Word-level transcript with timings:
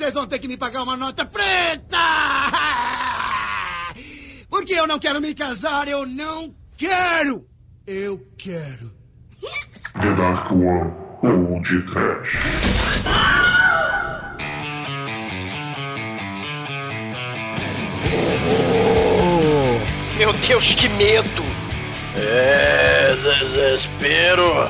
vocês 0.00 0.14
vão 0.14 0.26
ter 0.26 0.38
que 0.38 0.48
me 0.48 0.56
pagar 0.56 0.82
uma 0.82 0.96
nota 0.96 1.26
preta! 1.26 1.98
Porque 4.48 4.72
eu 4.72 4.86
não 4.86 4.98
quero 4.98 5.20
me 5.20 5.34
casar, 5.34 5.86
eu 5.88 6.06
não 6.06 6.54
quero! 6.74 7.46
Eu 7.86 8.18
quero. 8.38 8.90
The 9.92 10.14
Dark 10.16 10.50
One 10.52 10.90
ou 11.22 11.60
de 11.60 11.82
Trash. 11.82 12.38
Meu 20.16 20.32
Deus, 20.32 20.72
que 20.72 20.88
medo! 20.88 21.44
É, 22.16 23.14
desespero. 23.16 24.66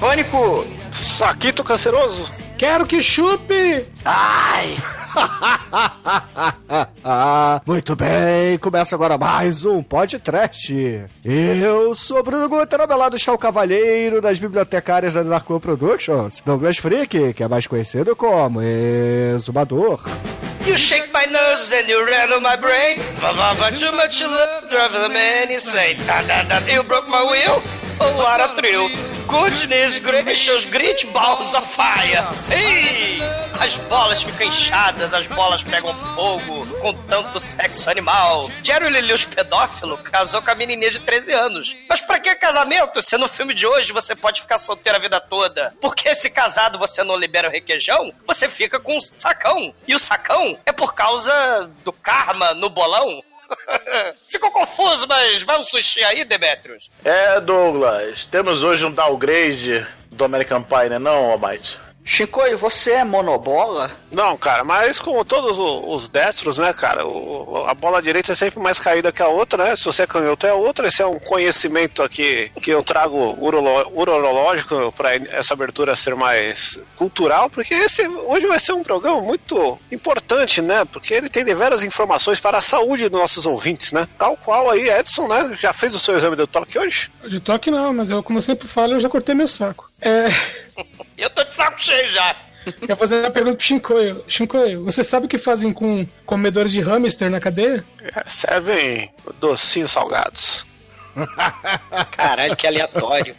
Pânico! 0.00 0.66
Saquito 0.94 1.62
canceroso. 1.62 2.41
Quero 2.62 2.86
que 2.86 3.02
chupe! 3.02 3.84
Ai! 4.04 4.76
Muito 7.66 7.96
bem, 7.96 8.56
começa 8.58 8.94
agora 8.94 9.18
mais 9.18 9.66
um 9.66 9.82
podcast. 9.82 10.72
Eu 11.24 11.92
sou 11.96 12.22
Bruno 12.22 12.48
Guter, 12.48 12.80
ao 12.80 12.86
meu 12.86 12.96
lado 12.96 13.16
está 13.16 13.32
o 13.32 13.38
cavalheiro 13.38 14.20
das 14.20 14.38
bibliotecárias 14.38 15.12
da 15.12 15.24
Narco 15.24 15.58
Productions, 15.58 16.40
Douglas 16.46 16.78
Freak, 16.78 17.32
que 17.32 17.42
é 17.42 17.48
mais 17.48 17.66
conhecido 17.66 18.14
como 18.14 18.62
Exumador. 18.62 20.00
You 20.64 20.78
shake 20.78 21.08
my 21.12 21.26
nerves 21.26 21.72
and 21.72 21.90
you 21.90 22.04
rattle 22.04 22.40
my 22.40 22.56
brain. 22.56 22.98
Too 23.76 23.90
much 23.96 24.22
love, 24.22 24.68
drive 24.70 24.92
the 24.92 25.08
man 25.08 25.50
insane. 25.50 25.98
You 26.72 26.84
broke 26.84 27.10
my 27.10 27.24
will. 27.24 27.60
Oh, 28.00 28.16
what 28.16 28.40
a 28.40 28.54
thrill. 28.54 28.88
Goodness 29.26 29.98
gracious, 29.98 30.64
great 30.66 31.06
balls 31.12 31.54
of 31.54 31.66
fire. 31.66 32.26
Sim! 32.32 33.20
As 33.58 33.76
bolas 33.88 34.22
ficam 34.22 34.46
inchadas, 34.48 35.14
as 35.14 35.26
bolas 35.28 35.62
pegam 35.62 35.96
fogo 36.14 36.66
com 36.80 36.92
tanto 37.04 37.38
sexo 37.38 37.88
animal. 37.88 38.50
Jerry 38.62 38.90
Lewis, 38.90 39.24
pedófilo, 39.24 39.96
casou 39.98 40.42
com 40.42 40.50
a 40.50 40.54
menininha 40.54 40.90
de 40.90 40.98
13 40.98 41.32
anos. 41.32 41.76
Mas 41.88 42.00
pra 42.00 42.18
que 42.18 42.34
casamento 42.34 43.00
se 43.00 43.16
no 43.16 43.28
filme 43.28 43.54
de 43.54 43.66
hoje 43.66 43.92
você 43.92 44.16
pode 44.16 44.40
ficar 44.42 44.58
solteiro 44.58 44.98
a 44.98 45.00
vida 45.00 45.20
toda? 45.20 45.72
Porque 45.80 46.14
se 46.14 46.28
casado 46.28 46.78
você 46.78 47.04
não 47.04 47.16
libera 47.16 47.48
o 47.48 47.52
requeijão, 47.52 48.12
você 48.26 48.48
fica 48.48 48.80
com 48.80 48.96
um 48.96 49.00
sacão. 49.00 49.72
E 49.86 49.94
o 49.94 49.98
sacão 49.98 50.58
é 50.66 50.72
por 50.72 50.94
causa 50.94 51.70
do 51.84 51.92
karma 51.92 52.52
no 52.54 52.68
bolão. 52.68 53.22
Ficou 54.28 54.50
confuso, 54.50 55.06
mas 55.06 55.42
vai 55.42 55.58
um 55.58 55.64
sushi 55.64 56.02
aí, 56.04 56.24
Demetrius? 56.24 56.88
É, 57.04 57.40
Douglas, 57.40 58.24
temos 58.24 58.62
hoje 58.62 58.84
um 58.84 58.92
downgrade 58.92 59.86
do 60.10 60.24
American 60.24 60.62
Pie, 60.62 60.88
né 60.88 60.98
não, 60.98 61.30
Almighty? 61.32 61.78
Chicoio, 62.04 62.58
você 62.58 62.92
é 62.92 63.04
monobola? 63.04 63.90
Não, 64.10 64.36
cara, 64.36 64.64
mas 64.64 64.98
como 64.98 65.24
todos 65.24 65.56
os 65.58 66.08
destros, 66.08 66.58
né, 66.58 66.72
cara, 66.72 67.06
o- 67.06 67.64
a 67.66 67.72
bola 67.74 68.02
direita 68.02 68.32
é 68.32 68.34
sempre 68.34 68.60
mais 68.60 68.78
caída 68.80 69.12
que 69.12 69.22
a 69.22 69.28
outra, 69.28 69.64
né? 69.64 69.76
Se 69.76 69.84
você 69.84 70.02
é 70.02 70.06
canhoto 70.06 70.46
é 70.46 70.50
a 70.50 70.54
outra. 70.54 70.88
Esse 70.88 71.00
é 71.00 71.06
um 71.06 71.18
conhecimento 71.20 72.02
aqui 72.02 72.50
que 72.60 72.70
eu 72.70 72.82
trago 72.82 73.36
urolo- 73.40 73.90
urológico 73.94 74.92
para 74.96 75.14
essa 75.14 75.54
abertura 75.54 75.94
ser 75.94 76.14
mais 76.16 76.78
cultural, 76.96 77.48
porque 77.48 77.72
esse 77.72 78.06
hoje 78.08 78.46
vai 78.46 78.58
ser 78.58 78.72
um 78.72 78.82
programa 78.82 79.20
muito 79.20 79.78
importante, 79.90 80.60
né? 80.60 80.84
Porque 80.84 81.14
ele 81.14 81.28
tem 81.28 81.44
diversas 81.44 81.82
informações 81.82 82.40
para 82.40 82.58
a 82.58 82.62
saúde 82.62 83.08
dos 83.08 83.20
nossos 83.20 83.46
ouvintes, 83.46 83.92
né? 83.92 84.08
Tal 84.18 84.36
qual 84.36 84.68
aí, 84.68 84.88
Edson, 84.90 85.28
né? 85.28 85.56
Já 85.60 85.72
fez 85.72 85.94
o 85.94 86.00
seu 86.00 86.16
exame 86.16 86.36
do 86.36 86.46
toque 86.46 86.78
hoje? 86.78 87.10
De 87.26 87.38
toque 87.40 87.70
não, 87.70 87.94
mas 87.94 88.10
eu, 88.10 88.22
como 88.22 88.38
eu 88.38 88.42
sempre 88.42 88.66
falo, 88.66 88.94
eu 88.94 89.00
já 89.00 89.08
cortei 89.08 89.34
meu 89.34 89.46
saco. 89.48 89.90
É. 90.02 90.28
Eu 91.16 91.30
tô 91.30 91.44
de 91.44 91.52
saco 91.52 91.82
cheio 91.82 92.08
já. 92.08 92.36
Quer 92.86 92.96
fazer 92.96 93.20
uma 93.20 93.30
pergunta 93.30 93.56
pro 93.56 93.64
Shinkoio. 93.64 94.24
Shinkoio, 94.28 94.84
você 94.84 95.02
sabe 95.02 95.26
o 95.26 95.28
que 95.28 95.38
fazem 95.38 95.72
com 95.72 96.06
comedores 96.24 96.70
de 96.70 96.80
hamster 96.80 97.30
na 97.30 97.40
cadeia? 97.40 97.84
É, 98.00 98.22
Servem 98.28 99.10
docinhos 99.40 99.90
salgados. 99.90 100.64
Caralho, 102.16 102.56
que 102.56 102.66
aleatório. 102.66 103.34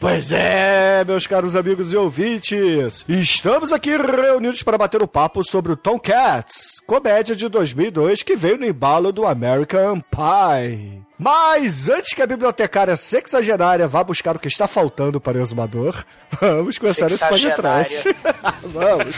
Pois 0.00 0.32
é, 0.32 1.04
meus 1.04 1.26
caros 1.26 1.54
amigos 1.54 1.92
e 1.92 1.96
ouvintes, 1.96 3.04
estamos 3.08 3.72
aqui 3.72 3.96
reunidos 3.96 4.62
para 4.62 4.78
bater 4.78 5.02
o 5.02 5.08
papo 5.08 5.44
sobre 5.44 5.72
o 5.72 5.76
Tomcats, 5.76 6.80
comédia 6.86 7.36
de 7.36 7.48
2002 7.48 8.22
que 8.22 8.36
veio 8.36 8.56
no 8.56 8.66
embalo 8.66 9.12
do 9.12 9.26
American 9.26 10.00
Pie. 10.00 11.03
Mas 11.18 11.88
antes 11.88 12.12
que 12.12 12.22
a 12.22 12.26
bibliotecária 12.26 12.96
sexagenária 12.96 13.86
vá 13.86 14.02
buscar 14.02 14.34
o 14.34 14.38
que 14.38 14.48
está 14.48 14.66
faltando 14.66 15.20
para 15.20 15.38
o 15.38 15.40
exumador, 15.40 16.04
vamos 16.40 16.76
começar 16.78 17.06
esse 17.06 17.26
podcast. 17.26 18.08
vamos. 18.64 19.16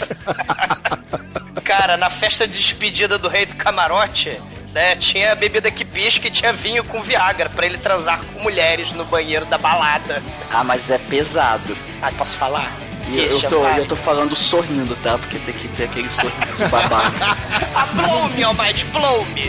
Cara, 1.64 1.96
na 1.96 2.10
festa 2.10 2.46
de 2.46 2.56
despedida 2.56 3.16
do 3.18 3.28
rei 3.28 3.46
do 3.46 3.54
camarote, 3.54 4.38
né, 4.72 4.94
tinha 4.96 5.34
bebida 5.34 5.70
que 5.70 5.84
pisca 5.86 6.28
e 6.28 6.30
tinha 6.30 6.52
vinho 6.52 6.84
com 6.84 7.00
Viagra 7.02 7.48
pra 7.48 7.64
ele 7.64 7.78
transar 7.78 8.20
com 8.22 8.40
mulheres 8.40 8.92
no 8.92 9.04
banheiro 9.06 9.46
da 9.46 9.56
balada. 9.56 10.22
Ah, 10.52 10.62
mas 10.62 10.90
é 10.90 10.98
pesado. 10.98 11.74
Ah, 12.02 12.12
posso 12.12 12.36
falar? 12.36 12.70
E 13.08 13.20
eu, 13.20 13.28
Deixa, 13.30 13.48
tô, 13.48 13.60
vai. 13.62 13.80
eu 13.80 13.86
tô 13.86 13.96
falando 13.96 14.36
sorrindo, 14.36 14.94
tá? 14.96 15.16
Porque 15.16 15.38
tem 15.38 15.54
que 15.54 15.68
ter 15.68 15.84
aquele 15.84 16.10
sorriso 16.10 16.56
de 16.56 16.64
babaca. 16.66 17.36
Ah, 17.74 17.86
blow 17.94 18.28
me, 18.30 18.42
Almighty, 18.42 18.84
blow 18.86 19.24
me. 19.26 19.48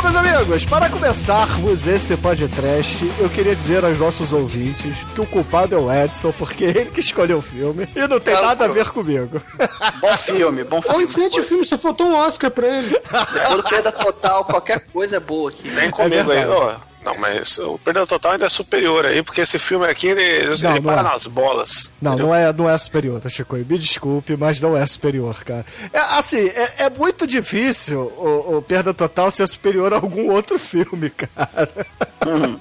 Bom, 0.00 0.04
meus 0.04 0.16
amigos, 0.16 0.64
para 0.64 0.88
começarmos 0.88 1.86
esse 1.86 2.16
podcast, 2.16 3.04
eu 3.18 3.28
queria 3.28 3.54
dizer 3.54 3.84
aos 3.84 3.98
nossos 3.98 4.32
ouvintes 4.32 4.96
que 5.14 5.20
o 5.20 5.26
culpado 5.26 5.74
é 5.74 5.78
o 5.78 5.92
Edson, 5.92 6.32
porque 6.32 6.64
ele 6.64 6.86
que 6.86 7.00
escolheu 7.00 7.36
o 7.36 7.42
filme 7.42 7.86
e 7.94 8.08
não 8.08 8.18
tem 8.18 8.32
nada 8.32 8.64
a 8.64 8.68
ver 8.68 8.88
comigo. 8.88 9.42
Bom 10.00 10.16
filme, 10.16 10.64
bom 10.64 10.80
filme. 10.80 11.04
excelente 11.04 11.42
filme, 11.42 11.66
só 11.66 11.76
faltou 11.76 12.06
um 12.06 12.14
Oscar 12.14 12.50
pra 12.50 12.66
ele. 12.66 12.88
Depois 12.88 13.56
do 13.56 13.62
perda 13.62 13.92
total, 13.92 14.46
qualquer 14.46 14.80
coisa 14.90 15.16
é 15.16 15.20
boa 15.20 15.50
aqui. 15.50 15.68
Vem 15.68 15.90
comigo 15.90 16.30
aí, 16.30 16.38
verdade. 16.38 16.50
ó. 16.50 16.89
Não, 17.02 17.14
mas 17.18 17.56
o 17.58 17.78
Perda 17.78 18.06
Total 18.06 18.32
ainda 18.32 18.46
é 18.46 18.48
superior 18.48 19.06
aí, 19.06 19.22
porque 19.22 19.40
esse 19.40 19.58
filme 19.58 19.86
aqui, 19.86 20.08
ele, 20.08 20.22
ele 20.22 20.62
Não, 20.62 20.74
não 20.74 20.82
para 20.82 21.00
é. 21.00 21.04
nas 21.04 21.26
bolas. 21.26 21.92
Não, 22.00 22.12
entendeu? 22.12 22.26
não 22.26 22.34
é, 22.34 22.52
não 22.52 22.70
é 22.70 22.76
superior, 22.76 23.20
tá, 23.20 23.28
Chico? 23.28 23.56
Me 23.56 23.78
desculpe, 23.78 24.36
mas 24.36 24.60
não 24.60 24.76
é 24.76 24.84
superior, 24.84 25.42
cara. 25.42 25.64
É, 25.92 25.98
assim, 25.98 26.48
é, 26.48 26.84
é 26.84 26.90
muito 26.90 27.26
difícil 27.26 28.00
o, 28.00 28.58
o 28.58 28.62
Perda 28.62 28.92
Total 28.92 29.30
ser 29.30 29.46
superior 29.46 29.94
a 29.94 29.96
algum 29.96 30.30
outro 30.30 30.58
filme, 30.58 31.08
cara. 31.16 31.86
Perdão, 32.20 32.60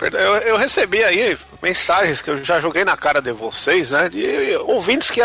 Eu, 0.00 0.36
eu 0.38 0.56
recebi 0.56 1.02
aí 1.02 1.36
mensagens 1.62 2.20
que 2.20 2.30
eu 2.30 2.44
já 2.44 2.60
joguei 2.60 2.84
na 2.84 2.96
cara 2.96 3.20
de 3.20 3.32
vocês, 3.32 3.90
né? 3.90 4.08
De 4.08 4.56
ouvintes 4.66 5.10
que, 5.10 5.20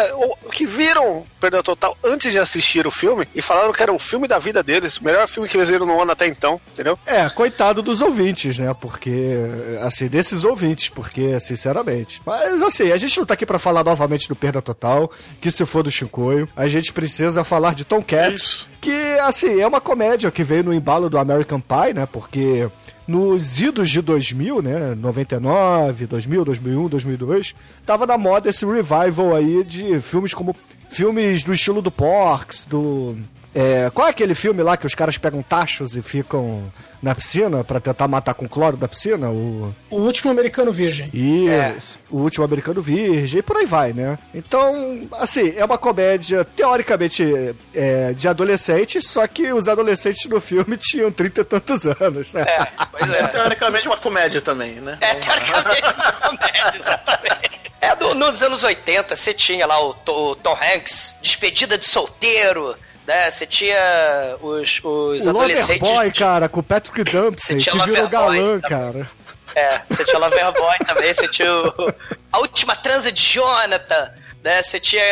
que 0.51 0.65
viram 0.65 1.25
Perda 1.39 1.61
Total 1.61 1.95
antes 2.03 2.31
de 2.31 2.39
assistir 2.39 2.87
o 2.87 2.91
filme 2.91 3.27
e 3.35 3.41
falaram 3.41 3.73
que 3.73 3.83
era 3.83 3.91
o 3.91 3.99
filme 3.99 4.27
da 4.27 4.39
vida 4.39 4.63
deles, 4.63 4.97
o 4.97 5.03
melhor 5.03 5.27
filme 5.27 5.49
que 5.49 5.57
eles 5.57 5.69
viram 5.69 5.85
no 5.85 6.01
ano 6.01 6.11
até 6.11 6.27
então, 6.27 6.59
entendeu? 6.71 6.97
É, 7.05 7.27
coitado 7.29 7.81
dos 7.81 8.01
ouvintes, 8.01 8.57
né? 8.57 8.73
Porque, 8.79 9.35
assim, 9.81 10.07
desses 10.07 10.43
ouvintes, 10.43 10.89
porque, 10.89 11.39
sinceramente. 11.39 12.21
Mas, 12.25 12.61
assim, 12.61 12.91
a 12.91 12.97
gente 12.97 13.17
não 13.17 13.25
tá 13.25 13.33
aqui 13.33 13.45
pra 13.45 13.59
falar 13.59 13.83
novamente 13.83 14.27
do 14.27 14.35
Perda 14.35 14.61
Total, 14.61 15.11
que 15.41 15.51
se 15.51 15.65
for 15.65 15.83
do 15.83 15.91
Chicoio. 15.91 16.47
A 16.55 16.67
gente 16.67 16.93
precisa 16.93 17.43
falar 17.43 17.75
de 17.75 17.83
Tom 17.83 18.01
Cats, 18.01 18.41
Isso. 18.41 18.69
que, 18.79 18.93
assim, 19.21 19.59
é 19.59 19.67
uma 19.67 19.81
comédia 19.81 20.31
que 20.31 20.43
veio 20.43 20.63
no 20.63 20.73
embalo 20.73 21.09
do 21.09 21.17
American 21.17 21.59
Pie, 21.59 21.93
né? 21.93 22.07
Porque 22.11 22.69
nos 23.11 23.59
idos 23.59 23.91
de 23.91 24.01
2000, 24.01 24.61
né? 24.61 24.95
99, 24.95 26.07
2000, 26.07 26.45
2001, 26.45 26.87
2002, 26.87 27.55
tava 27.85 28.07
na 28.07 28.17
moda 28.17 28.49
esse 28.49 28.65
revival 28.65 29.35
aí 29.35 29.63
de 29.65 29.99
filmes 29.99 30.33
como 30.33 30.55
filmes 30.87 31.43
do 31.43 31.53
estilo 31.53 31.81
do 31.81 31.91
Porks, 31.91 32.65
do 32.65 33.17
É, 33.53 33.89
qual 33.93 34.07
é 34.07 34.11
aquele 34.11 34.33
filme 34.33 34.63
lá 34.63 34.77
que 34.77 34.85
os 34.85 34.95
caras 34.95 35.17
pegam 35.17 35.41
tachos 35.41 35.95
e 35.95 36.01
ficam 36.01 36.71
na 37.01 37.13
piscina 37.13 37.63
pra 37.63 37.79
tentar 37.79 38.07
matar 38.07 38.33
com 38.33 38.47
cloro 38.47 38.77
da 38.77 38.87
piscina? 38.87 39.29
O... 39.29 39.75
O 39.89 39.97
último 39.97 40.31
americano 40.31 40.71
virgem. 40.71 41.09
Isso, 41.13 41.99
o 42.09 42.19
último 42.19 42.45
americano 42.45 42.81
virgem 42.81 43.39
e 43.39 43.43
por 43.43 43.57
aí 43.57 43.65
vai, 43.65 43.91
né? 43.91 44.17
Então, 44.33 45.07
assim, 45.19 45.53
é 45.57 45.65
uma 45.65 45.77
comédia 45.77 46.45
teoricamente 46.45 47.55
é, 47.73 48.13
de 48.13 48.27
adolescentes, 48.27 49.09
só 49.09 49.27
que 49.27 49.51
os 49.51 49.67
adolescentes 49.67 50.29
no 50.29 50.39
filme 50.39 50.77
tinham 50.79 51.11
trinta 51.11 51.41
e 51.41 51.43
tantos 51.43 51.85
anos, 51.85 52.31
né? 52.31 52.43
É, 52.43 52.67
pois 52.89 53.11
é. 53.11 53.27
Teoricamente 53.27 53.87
uma 53.87 53.97
comédia 53.97 54.41
também, 54.41 54.75
né? 54.75 54.97
É, 55.01 55.15
teoricamente, 55.15 55.81
uma 55.83 56.11
comédia, 56.13 56.73
exatamente. 56.79 57.61
É, 57.81 57.95
do, 57.95 58.13
nos 58.13 58.41
anos 58.43 58.63
80, 58.63 59.15
você 59.15 59.33
tinha 59.33 59.65
lá 59.65 59.83
o, 59.83 59.95
o 60.07 60.35
Tom 60.35 60.55
Hanks, 60.55 61.15
despedida 61.21 61.77
de 61.77 61.85
solteiro, 61.87 62.77
né? 63.11 63.29
Você 63.29 63.45
tinha 63.45 64.37
os, 64.41 64.79
os 64.81 65.25
o 65.25 65.29
adolescentes. 65.29 65.81
Loverboy, 65.81 66.11
cara, 66.13 66.47
com 66.47 66.61
o 66.61 66.63
Patrick 66.63 67.03
Dempsey, 67.11 67.59
Você 67.59 67.69
que 67.69 67.71
tinha 67.71 67.85
virou 67.85 68.07
galã, 68.07 68.59
cara. 68.61 69.11
É, 69.53 69.81
você 69.85 70.05
tinha 70.05 70.17
Loverboy 70.17 70.77
também, 70.87 71.13
você 71.13 71.27
tinha 71.27 71.53
o, 71.53 71.93
A 72.31 72.39
Última 72.39 72.73
Transa 72.73 73.11
de 73.11 73.21
Jonathan, 73.21 74.13
né? 74.41 74.63
Você 74.63 74.79
tinha 74.79 75.03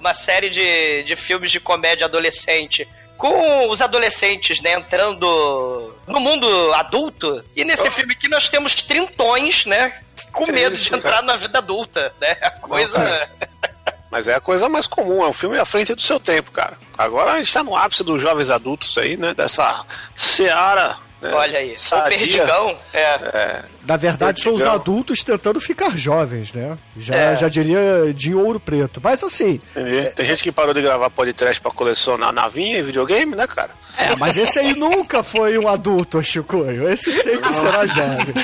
uma 0.00 0.14
série 0.14 0.48
de, 0.48 1.02
de 1.02 1.14
filmes 1.14 1.50
de 1.50 1.60
comédia 1.60 2.06
adolescente. 2.06 2.88
Com 3.18 3.68
os 3.68 3.80
adolescentes, 3.80 4.60
né, 4.60 4.72
entrando 4.72 5.94
no 6.06 6.18
mundo 6.18 6.72
adulto. 6.74 7.44
E 7.54 7.64
nesse 7.64 7.88
filme 7.90 8.14
aqui 8.14 8.26
nós 8.26 8.48
temos 8.48 8.74
trintões, 8.82 9.66
né? 9.66 10.00
Com 10.32 10.46
medo 10.46 10.76
de 10.76 10.92
entrar 10.92 11.22
na 11.22 11.36
vida 11.36 11.58
adulta, 11.58 12.12
né? 12.20 12.36
A 12.40 12.50
coisa. 12.50 13.30
Mas 14.14 14.28
é 14.28 14.34
a 14.36 14.40
coisa 14.40 14.68
mais 14.68 14.86
comum, 14.86 15.24
é 15.24 15.26
um 15.26 15.32
filme 15.32 15.58
à 15.58 15.64
frente 15.64 15.92
do 15.92 16.00
seu 16.00 16.20
tempo, 16.20 16.52
cara. 16.52 16.78
Agora 16.96 17.32
a 17.32 17.38
gente 17.38 17.52
tá 17.52 17.64
no 17.64 17.76
ápice 17.76 18.04
dos 18.04 18.22
jovens 18.22 18.48
adultos 18.48 18.96
aí, 18.96 19.16
né? 19.16 19.34
Dessa 19.34 19.84
seara. 20.14 20.94
Né? 21.22 21.30
Olha 21.32 21.58
aí, 21.58 21.74
só 21.78 21.96
o 21.96 21.98
sadia. 22.00 22.18
perdigão. 22.18 22.76
É. 22.92 23.00
É, 23.00 23.62
Na 23.86 23.96
verdade, 23.96 24.40
são 24.42 24.52
os 24.54 24.62
adultos 24.62 25.22
tentando 25.24 25.58
ficar 25.60 25.96
jovens, 25.96 26.52
né? 26.52 26.76
Já, 26.98 27.14
É. 27.14 27.36
já 27.36 27.48
diria 27.48 28.12
de 28.14 28.34
ouro 28.34 28.60
preto. 28.60 29.00
Mas 29.02 29.22
assim, 29.24 29.58
entendi. 29.74 30.10
Tem 30.14 30.26
gente 30.26 30.42
que 30.42 30.52
parou 30.52 30.74
de 30.74 30.82
gravar 30.82 31.08
podcast 31.10 31.60
pra 31.62 31.70
colecionar 31.70 32.32
navinha 32.32 32.78
e 32.78 32.82
videogame, 32.82 33.34
né, 33.34 33.46
cara? 33.46 33.70
é, 33.96 34.14
mas 34.16 34.36
esse 34.36 34.58
aí 34.58 34.74
nunca 34.74 35.22
foi 35.22 35.56
um 35.56 35.68
adulto, 35.68 36.22
Chicoio. 36.22 36.88
Esse 36.90 37.10
sempre 37.12 37.52
será 37.54 37.86
jovem. 37.86 38.34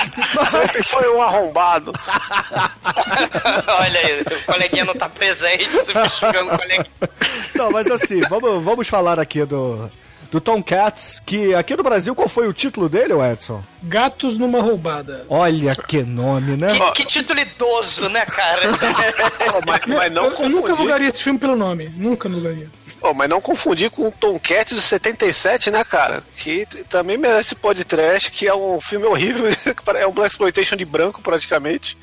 Sempre 0.48 0.82
foi 0.82 1.08
um 1.14 1.20
arrombado. 1.20 1.92
Olha 3.80 4.00
aí, 4.00 4.20
o 4.22 4.44
coleguinha 4.52 4.84
não 4.84 4.94
tá 4.94 5.08
presente, 5.08 5.68
substituindo 5.84 6.46
o 6.54 6.58
coleguinha. 6.58 6.86
Não, 7.54 7.70
mas 7.70 7.90
assim, 7.90 8.20
vamos, 8.22 8.62
vamos 8.62 8.88
falar 8.88 9.18
aqui 9.18 9.44
do, 9.44 9.90
do 10.30 10.40
Tom 10.40 10.62
Cats, 10.62 11.20
que 11.24 11.54
aqui 11.54 11.76
no 11.76 11.82
Brasil, 11.82 12.14
qual 12.14 12.28
foi 12.28 12.46
o 12.46 12.52
título 12.52 12.88
dele, 12.88 13.12
Edson? 13.14 13.62
Gatos 13.82 14.38
numa 14.38 14.60
roubada. 14.60 15.26
Olha 15.28 15.74
que 15.74 16.02
nome, 16.02 16.56
né? 16.56 16.72
Que, 16.76 16.92
que 16.92 17.04
título 17.04 17.40
idoso, 17.40 18.08
né, 18.08 18.24
cara? 18.24 18.62
Mas, 19.66 19.80
mas 19.86 20.12
não 20.12 20.26
eu, 20.26 20.34
eu 20.34 20.48
nunca 20.48 20.74
vulgaria 20.74 21.08
esse 21.08 21.22
filme 21.22 21.38
pelo 21.38 21.56
nome. 21.56 21.88
Nunca 21.96 22.28
vulgaria. 22.28 22.68
Pô, 23.00 23.14
mas 23.14 23.28
não 23.28 23.40
confundir 23.40 23.90
com 23.90 24.08
o 24.08 24.10
Tom 24.12 24.38
Cats 24.38 24.76
de 24.76 24.82
77, 24.82 25.70
né, 25.70 25.82
cara? 25.82 26.22
Que 26.36 26.66
também 26.88 27.16
merece 27.16 27.54
podcast, 27.54 28.30
que 28.30 28.46
é 28.46 28.54
um 28.54 28.78
filme 28.80 29.06
horrível, 29.06 29.46
é 29.96 30.06
um 30.06 30.12
Black 30.12 30.32
Exploitation 30.32 30.76
de 30.76 30.84
branco, 30.84 31.22
praticamente. 31.22 31.96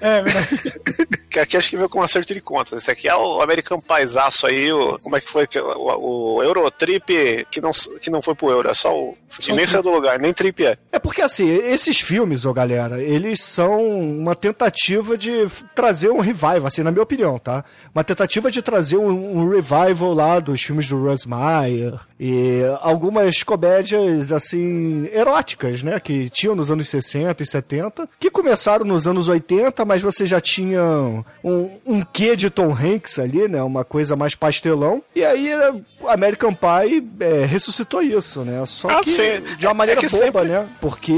É 0.00 0.22
verdade. 0.22 1.16
Que 1.36 1.40
aqui 1.40 1.56
acho 1.58 1.68
que 1.68 1.76
veio 1.76 1.88
com 1.88 1.98
um 1.98 2.02
acerto 2.02 2.32
de 2.32 2.40
contas. 2.40 2.80
Esse 2.80 2.90
aqui 2.90 3.06
é 3.06 3.14
o 3.14 3.42
American 3.42 3.78
Paisaço 3.78 4.46
aí, 4.46 4.72
o, 4.72 4.98
como 5.00 5.16
é 5.16 5.20
que 5.20 5.28
foi? 5.28 5.46
O, 5.76 6.36
o 6.36 6.42
Eurotrip 6.42 7.46
que 7.50 7.60
não, 7.60 7.70
que 8.00 8.08
não 8.08 8.22
foi 8.22 8.34
pro 8.34 8.50
Euro, 8.50 8.70
é 8.70 8.74
só 8.74 8.96
o. 8.96 9.18
Nem 9.48 9.66
saiu 9.66 9.82
do 9.82 9.90
lugar, 9.90 10.18
nem 10.18 10.32
trip 10.32 10.64
é. 10.64 10.78
É 10.90 10.98
porque 10.98 11.20
assim, 11.20 11.46
esses 11.46 12.00
filmes, 12.00 12.46
ô 12.46 12.54
galera, 12.54 13.02
eles 13.02 13.42
são 13.42 13.86
uma 13.86 14.34
tentativa 14.34 15.18
de 15.18 15.46
trazer 15.74 16.08
um 16.08 16.20
revival, 16.20 16.66
assim, 16.66 16.82
na 16.82 16.90
minha 16.90 17.02
opinião, 17.02 17.38
tá? 17.38 17.62
Uma 17.94 18.02
tentativa 18.02 18.50
de 18.50 18.62
trazer 18.62 18.96
um, 18.96 19.38
um 19.38 19.50
revival 19.50 20.14
lá 20.14 20.35
dos 20.40 20.62
filmes 20.62 20.88
do 20.88 21.02
Russ 21.02 21.26
Meyer 21.26 21.94
e 22.18 22.60
algumas 22.80 23.42
comédias, 23.42 24.32
assim, 24.32 25.08
eróticas, 25.12 25.82
né? 25.82 25.98
Que 26.00 26.30
tinham 26.30 26.54
nos 26.54 26.70
anos 26.70 26.88
60 26.88 27.42
e 27.42 27.46
70, 27.46 28.08
que 28.18 28.30
começaram 28.30 28.84
nos 28.84 29.06
anos 29.08 29.28
80, 29.28 29.84
mas 29.84 30.02
você 30.02 30.26
já 30.26 30.40
tinha 30.40 30.82
um, 31.44 31.70
um 31.86 32.02
quê 32.02 32.36
de 32.36 32.48
Tom 32.50 32.72
Hanks 32.72 33.18
ali, 33.18 33.48
né? 33.48 33.62
Uma 33.62 33.84
coisa 33.84 34.16
mais 34.16 34.34
pastelão. 34.34 35.02
E 35.14 35.24
aí, 35.24 35.50
eh, 35.52 35.72
o 36.00 36.08
American 36.08 36.52
Pie 36.54 37.06
eh, 37.20 37.44
ressuscitou 37.46 38.02
isso, 38.02 38.42
né? 38.42 38.64
Só 38.66 38.88
Ah, 38.88 39.00
que 39.02 39.10
sim. 39.10 39.40
de 39.58 39.66
uma 39.66 39.70
É 39.72 39.74
maneira 39.74 40.00
que 40.00 40.08
boba, 40.08 40.24
sempre- 40.24 40.44
né? 40.48 40.66
Porque, 40.80 41.14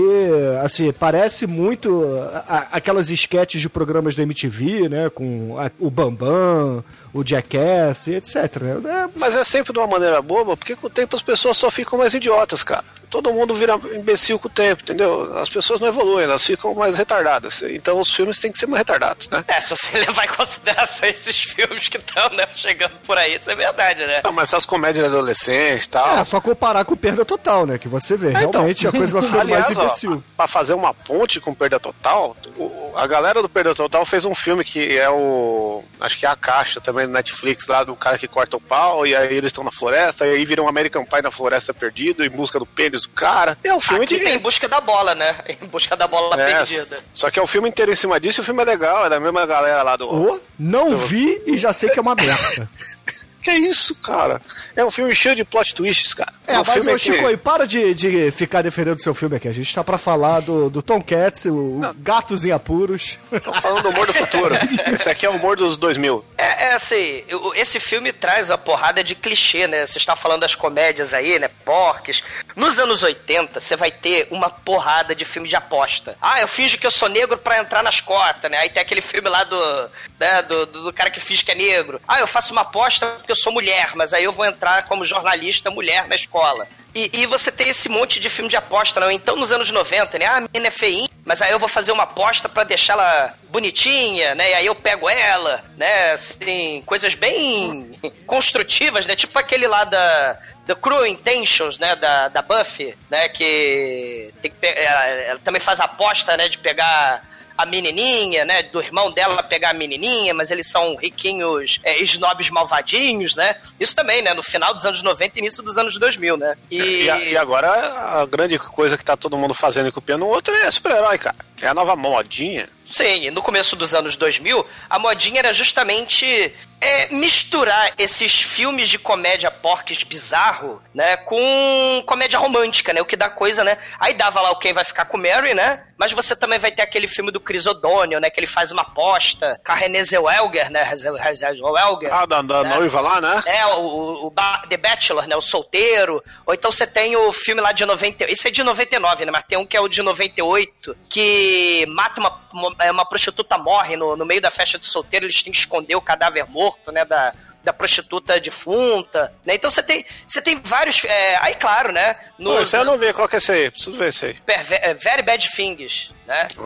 assim, 0.62 0.93
parece 0.93 1.47
muito 1.47 2.05
a- 2.47 2.69
aquelas 2.73 3.11
esquetes 3.11 3.61
de 3.61 3.69
programas 3.69 4.15
da 4.17 4.23
MTV, 4.23 4.88
né? 4.88 5.11
Com 5.11 5.56
a- 5.59 5.70
o 5.79 5.91
Bambam, 5.91 6.82
o 7.12 7.25
Jackass, 7.25 8.09
etc. 8.09 8.62
né? 8.82 9.07
É, 9.14 9.19
Mas 9.19 9.37
é 9.37 9.44
sempre 9.44 9.72
de 9.72 9.78
uma 9.78 9.87
maneira 9.87 10.20
boba, 10.22 10.56
porque 10.56 10.76
com 10.76 10.87
o 10.87 10.90
tempo 10.90 11.14
as 11.16 11.22
pessoas 11.22 11.56
só 11.56 11.70
ficam 11.70 11.99
mais 11.99 12.14
idiotas, 12.14 12.62
cara. 12.62 12.84
Todo 13.10 13.32
mundo 13.32 13.55
vira 13.55 13.75
imbecil 13.94 14.38
com 14.38 14.49
o 14.49 14.50
tempo, 14.50 14.82
entendeu? 14.82 15.38
As 15.38 15.49
pessoas 15.49 15.81
não 15.81 15.88
evoluem, 15.88 16.25
elas 16.25 16.44
ficam 16.44 16.75
mais 16.75 16.99
retardadas. 16.99 17.62
Então 17.62 17.99
os 17.99 18.12
filmes 18.12 18.38
têm 18.38 18.52
que 18.52 18.58
ser 18.58 18.66
mais 18.66 18.81
retardados, 18.81 19.31
né? 19.31 19.43
É, 19.49 19.60
se 19.62 19.70
você 19.70 19.96
levar 19.99 20.25
em 20.26 20.28
consideração 20.28 21.08
esses 21.08 21.34
filmes 21.37 21.88
que 21.88 21.96
estão 21.96 22.28
né, 22.37 22.44
chegando 22.52 22.93
por 23.06 23.16
aí, 23.16 23.37
isso 23.37 23.50
é 23.50 23.55
verdade, 23.55 24.05
né? 24.06 24.20
Ah, 24.22 24.31
mas 24.31 24.50
essas 24.52 24.66
comédias 24.66 25.05
de 25.08 25.10
adolescente 25.10 25.84
e 25.84 25.88
tal. 25.88 26.19
é 26.19 26.25
só 26.25 26.38
comparar 26.40 26.84
com 26.84 26.94
perda 26.94 27.25
total, 27.25 27.64
né? 27.64 27.78
Que 27.78 27.88
você 27.88 28.14
vê, 28.14 28.28
então. 28.31 28.50
realmente 28.52 28.87
a 28.87 28.93
coisa 28.93 29.12
vai 29.14 29.22
ficando 29.22 29.40
Aliás, 29.40 29.66
mais 29.69 29.78
ó, 29.78 29.82
imbecil. 29.84 30.22
pra 30.37 30.46
fazer 30.46 30.75
uma 30.75 30.93
ponte 30.93 31.40
com 31.40 31.55
Perda 31.55 31.81
Total, 31.81 32.37
o- 32.58 32.93
a 32.94 33.06
galera 33.06 33.40
do 33.40 33.49
Perda 33.49 33.75
Total 33.75 34.05
fez 34.05 34.25
um 34.26 34.34
filme 34.34 34.62
que 34.62 34.99
é 34.99 35.08
o. 35.08 35.82
Acho 35.99 36.19
que 36.19 36.26
é 36.26 36.28
a 36.28 36.37
caixa 36.37 36.78
também 36.81 37.06
do 37.06 37.12
Netflix, 37.12 37.66
lá 37.69 37.84
do 37.84 37.96
cara 37.96 38.19
que 38.19 38.28
corta 38.28 38.56
o 38.56 38.60
pau, 38.60 38.97
e 39.06 39.14
aí 39.14 39.34
eles 39.34 39.46
estão 39.46 39.64
na 39.64 39.70
floresta, 39.70 40.26
e 40.26 40.30
aí 40.34 40.44
viram 40.44 40.64
um 40.64 40.68
American 40.68 41.04
Pie 41.04 41.22
na 41.22 41.30
floresta 41.30 41.72
perdido, 41.74 42.24
em 42.24 42.30
busca 42.30 42.58
do 42.58 42.66
pênis 42.66 43.02
do 43.02 43.08
cara. 43.10 43.56
É 43.62 43.74
um 43.74 43.80
filme 43.80 44.04
Aqui 44.04 44.18
de. 44.18 44.24
tem 44.24 44.34
Em 44.34 44.38
Busca 44.38 44.68
da 44.68 44.80
Bola, 44.80 45.14
né? 45.14 45.36
Em 45.48 45.66
Busca 45.66 45.96
da 45.96 46.06
Bola 46.06 46.40
É, 46.40 46.54
Perdida. 46.54 46.98
Só 47.14 47.30
que 47.30 47.38
é 47.38 47.42
o 47.42 47.46
filme 47.46 47.68
inteiro 47.68 47.90
em 47.92 47.96
cima 47.96 48.18
disso, 48.20 48.40
e 48.40 48.42
o 48.42 48.44
filme 48.44 48.62
é 48.62 48.64
legal, 48.64 49.06
é 49.06 49.08
da 49.08 49.18
mesma 49.20 49.44
galera 49.46 49.82
lá 49.82 49.96
do. 49.96 50.08
Ô, 50.08 50.40
não 50.58 50.96
vi 50.96 51.42
e 51.46 51.56
já 51.58 51.72
sei 51.72 51.88
que 51.90 51.98
é 51.98 52.02
uma 52.02 52.14
merda. 52.14 52.68
Que 53.48 53.54
isso, 53.54 53.94
cara? 53.94 54.42
É 54.76 54.84
um 54.84 54.90
filme 54.90 55.14
cheio 55.14 55.34
de 55.34 55.44
plot 55.44 55.74
twists, 55.74 56.12
cara. 56.12 56.32
É, 56.46 56.58
um 56.58 56.62
mas, 56.66 56.72
filme 56.74 56.92
ô, 56.92 56.94
que- 56.94 56.98
Chico, 57.00 57.26
aí, 57.26 57.36
para 57.36 57.66
de, 57.66 57.94
de 57.94 58.30
ficar 58.30 58.62
defendendo 58.62 59.02
seu 59.02 59.14
filme 59.14 59.36
aqui. 59.36 59.48
A 59.48 59.52
gente 59.52 59.74
tá 59.74 59.82
pra 59.82 59.96
falar 59.96 60.40
do, 60.40 60.68
do 60.68 60.82
Tom 60.82 61.00
Cats, 61.02 61.46
o, 61.46 61.56
o 61.56 61.94
Gatos 61.96 62.44
em 62.44 62.52
Apuros. 62.52 63.18
Tô 63.42 63.52
falando 63.54 63.82
do 63.84 63.88
humor 63.88 64.06
do 64.06 64.12
futuro. 64.12 64.54
Esse 64.93 65.08
aqui 65.08 65.24
é 65.24 65.31
o 65.31 65.34
humor 65.36 65.56
dos 65.56 65.76
2000. 65.78 66.24
É, 66.36 66.64
é 66.69 66.74
assim, 66.74 67.24
esse 67.55 67.81
filme 67.81 68.12
traz 68.12 68.50
uma 68.50 68.58
porrada 68.58 69.02
de 69.02 69.14
clichê, 69.14 69.67
né? 69.67 69.86
Você 69.86 69.98
está 69.98 70.14
falando 70.14 70.40
das 70.43 70.55
comédias 70.55 71.14
aí, 71.14 71.38
né? 71.38 71.48
Porques. 71.64 72.22
Nos 72.55 72.78
anos 72.78 73.02
80, 73.02 73.60
você 73.60 73.76
vai 73.76 73.90
ter 73.90 74.28
uma 74.31 74.50
porrada 74.50 75.14
de 75.14 75.24
filme 75.24 75.48
de 75.48 75.56
aposta. 75.56 76.17
Ah, 76.20 76.40
eu 76.40 76.48
finjo 76.48 76.78
que 76.78 76.86
eu 76.86 76.90
sou 76.90 77.08
negro 77.08 77.38
pra 77.38 77.58
entrar 77.58 77.82
nas 77.82 78.00
cotas, 78.00 78.50
né? 78.50 78.58
Aí 78.58 78.69
tem 78.70 78.82
aquele 78.82 79.00
filme 79.00 79.28
lá 79.28 79.44
do, 79.44 79.90
né, 80.19 80.43
do, 80.43 80.67
do, 80.67 80.82
do 80.84 80.93
cara 80.93 81.10
que 81.10 81.20
finge 81.20 81.44
que 81.44 81.52
é 81.52 81.55
negro. 81.55 82.00
Ah, 82.06 82.20
eu 82.20 82.26
faço 82.26 82.52
uma 82.52 82.62
aposta 82.62 83.06
porque 83.06 83.32
eu 83.32 83.36
sou 83.38 83.52
mulher, 83.52 83.92
mas 83.94 84.12
aí 84.12 84.24
eu 84.24 84.32
vou 84.32 84.44
entrar 84.44 84.84
como 84.84 85.04
jornalista 85.04 85.70
mulher 85.70 86.06
na 86.06 86.14
escola. 86.14 86.66
E, 86.94 87.10
e 87.12 87.26
você 87.26 87.52
tem 87.52 87.68
esse 87.68 87.88
monte 87.88 88.18
de 88.18 88.28
filme 88.28 88.48
de 88.48 88.56
aposta, 88.56 88.98
não? 88.98 89.10
Então, 89.10 89.36
nos 89.36 89.52
anos 89.52 89.70
90, 89.70 90.18
né? 90.18 90.26
Ah, 90.26 90.36
a 90.36 90.40
menina 90.40 90.68
é 90.68 90.70
feinha, 90.70 91.08
mas 91.24 91.40
aí 91.40 91.50
eu 91.50 91.58
vou 91.58 91.68
fazer 91.68 91.92
uma 91.92 92.02
aposta 92.04 92.48
pra 92.48 92.64
deixá-la 92.64 93.34
bonitinha, 93.50 94.34
né? 94.34 94.50
E 94.50 94.54
aí 94.54 94.66
eu 94.66 94.74
pego 94.74 95.08
ela, 95.08 95.64
né? 95.76 96.12
Assim, 96.12 96.82
coisas 96.84 97.14
bem 97.14 97.98
construtivas, 98.26 99.06
né? 99.06 99.14
Tipo 99.14 99.38
aquele 99.38 99.66
lá 99.66 99.84
da... 99.84 100.38
The 100.66 100.74
Cruel 100.74 101.06
Intentions, 101.06 101.78
né, 101.78 101.96
da, 101.96 102.28
da 102.28 102.42
Buffy, 102.42 102.94
né, 103.08 103.26
que, 103.30 104.34
que 104.42 104.52
ela, 104.60 105.06
ela 105.06 105.38
também 105.38 105.62
faz 105.62 105.80
aposta, 105.80 106.36
né, 106.36 106.46
de 106.46 106.58
pegar 106.58 107.26
a 107.58 107.67
menininha, 107.67 108.44
né, 108.44 108.62
do 108.62 108.81
irmão 108.81 109.10
dela 109.10 109.43
pegar 109.43 109.70
a 109.70 109.74
menininha, 109.74 110.32
mas 110.32 110.50
eles 110.50 110.70
são 110.70 110.94
riquinhos, 110.94 111.81
é, 111.82 112.00
snobs 112.05 112.48
malvadinhos, 112.50 113.34
né, 113.34 113.56
isso 113.81 113.96
também, 113.96 114.22
né, 114.22 114.32
no 114.32 114.43
final 114.43 114.72
dos 114.72 114.86
anos 114.86 115.03
90 115.03 115.36
e 115.36 115.41
início 115.41 115.62
dos 115.62 115.77
anos 115.77 115.98
2000, 115.98 116.36
né, 116.36 116.56
e... 116.70 116.79
E, 116.79 117.32
e 117.32 117.36
agora 117.36 117.69
a 117.69 118.24
grande 118.27 118.58
coisa 118.58 118.96
que 118.96 119.05
tá 119.05 119.17
todo 119.17 119.36
mundo 119.36 119.53
fazendo 119.53 119.88
e 119.88 119.93
copiando 119.93 120.22
o 120.22 120.29
outro 120.29 120.55
é 120.55 120.70
super-herói, 120.70 121.19
cara. 121.19 121.36
É 121.60 121.67
a 121.67 121.74
nova 121.74 121.96
modinha. 121.96 122.69
Sim, 122.88 123.31
no 123.31 123.43
começo 123.43 123.77
dos 123.77 123.94
anos 123.94 124.17
2000, 124.17 124.65
a 124.88 124.98
modinha 124.98 125.41
era 125.41 125.53
justamente 125.53 126.55
é, 126.81 127.08
misturar 127.08 127.93
esses 127.99 128.41
filmes 128.41 128.89
de 128.89 128.99
comédia 128.99 129.51
porques 129.51 130.03
bizarro, 130.03 130.81
né, 130.94 131.17
com 131.17 132.03
comédia 132.06 132.39
romântica, 132.39 132.93
né, 132.93 133.01
o 133.01 133.06
que 133.06 133.17
dá 133.17 133.29
coisa, 133.29 133.65
né. 133.65 133.79
Aí 133.99 134.15
dava 134.15 134.41
lá 134.41 134.51
o 134.51 134.58
Quem 134.58 134.73
Vai 134.73 134.85
Ficar 134.85 135.05
com 135.06 135.17
Mary, 135.17 135.55
né, 135.55 135.85
mas 135.97 136.13
você 136.13 136.37
também 136.37 136.58
vai 136.58 136.70
ter 136.70 136.82
aquele 136.82 137.08
filme 137.08 137.31
do 137.31 137.41
Chris 137.41 137.67
O'Donnell, 137.67 138.20
né, 138.20 138.31
que 138.31 138.39
ele 138.39 138.47
faz 138.47 138.70
uma 138.70 138.82
aposta 138.82 139.61
com 139.65 139.73
a 139.73 139.75
Renée 139.75 140.05
Zellweger, 140.05 140.70
né, 140.70 140.85
Zellweger. 140.94 142.13
Ah, 142.13 142.27
da, 142.27 142.43
da 142.43 142.63
né? 142.63 142.77
noiva 142.77 143.01
lá, 143.01 143.20
né? 143.20 143.43
É, 143.47 143.67
o, 143.67 143.81
o, 143.81 144.27
o 144.27 144.35
The 144.69 144.77
Bachelor, 144.77 145.27
né? 145.27 145.37
O 145.37 145.41
solteiro. 145.41 146.23
Ou 146.47 146.55
então 146.55 146.70
você 146.70 146.87
tem 146.87 147.17
o 147.17 147.32
filme 147.32 147.61
lá 147.61 147.73
de 147.73 147.85
90. 147.85 148.31
Esse 148.31 148.49
é 148.49 148.51
de 148.51 148.63
99, 148.63 149.25
né? 149.25 149.32
Mas 149.32 149.44
tem 149.44 149.58
um 149.58 149.67
que 149.67 149.77
é 149.77 149.81
o 149.81 149.89
de 149.89 150.03
98, 150.03 150.97
que 151.08 151.87
mata 151.89 152.20
uma, 152.20 152.41
uma, 152.53 152.75
é, 152.81 152.91
uma 152.91 153.05
prostituta 153.05 153.58
morre 153.58 153.97
no, 153.97 154.17
no 154.17 154.25
meio 154.25 154.41
da 154.41 154.51
festa 154.51 154.79
de 154.79 154.87
solteiro, 154.87 155.27
eles 155.27 155.43
têm 155.43 155.53
que 155.53 155.58
esconder 155.58 155.97
o 155.97 156.01
cadáver 156.01 156.47
morto, 156.49 156.68
né? 156.93 157.05
Da, 157.05 157.34
da 157.63 157.72
prostituta 157.72 158.41
defunta, 158.41 159.32
né? 159.44 159.55
Então 159.55 159.70
você 159.70 159.82
tem, 159.82 160.05
você 160.27 160.41
tem 160.41 160.56
vários. 160.63 161.05
é, 161.05 161.37
aí, 161.43 161.55
claro, 161.55 161.93
né? 161.93 162.15
Pô, 162.15 162.20
No 162.39 162.60
esse 162.60 162.77
aí 162.77 162.82
eu 162.82 162.87
não 162.87 162.96
vi, 162.96 163.13
qual 163.13 163.29
que 163.29 163.37
é 163.37 163.39
esse 163.39 163.53
aí? 163.53 163.70
Preciso 163.70 163.93
ver 163.93 164.08
esse 164.08 164.27
aí. 164.27 164.37
É, 164.46 164.94
Very 164.94 165.22
Bad 165.22 165.51
Things, 165.55 166.10
né? 166.29 166.47
Que 166.55 166.61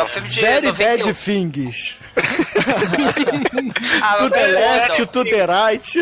é 0.00 0.02
um 0.04 0.06
filme 0.06 0.28
de 0.28 0.40
Very 0.40 0.66
91. 0.68 0.72
bad 1.02 1.14
things. 1.14 1.98
Ah, 4.02 4.16
To 4.18 4.30
the 4.30 4.40
é, 4.40 4.46
left, 4.46 4.98
não. 4.98 5.06
to 5.06 5.24
the 5.24 5.46
right. 5.46 5.92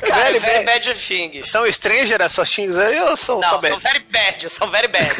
Cara, 0.00 0.22
Very 0.24 0.38
Very 0.38 0.64
Bad- 0.64 0.84
Bad 0.86 0.94
Things. 0.94 1.48
São 1.50 1.70
Stranger 1.70 2.20
essas 2.20 2.50
things 2.50 2.76
aí 2.78 3.00
ou 3.00 3.16
são 3.16 3.36
Não, 3.40 3.48
só 3.48 3.60
são 3.60 3.78
bad? 3.78 3.82
very 3.82 4.04
bad, 4.10 4.48
são 4.50 4.70
very 4.70 4.88
bad. 4.88 5.10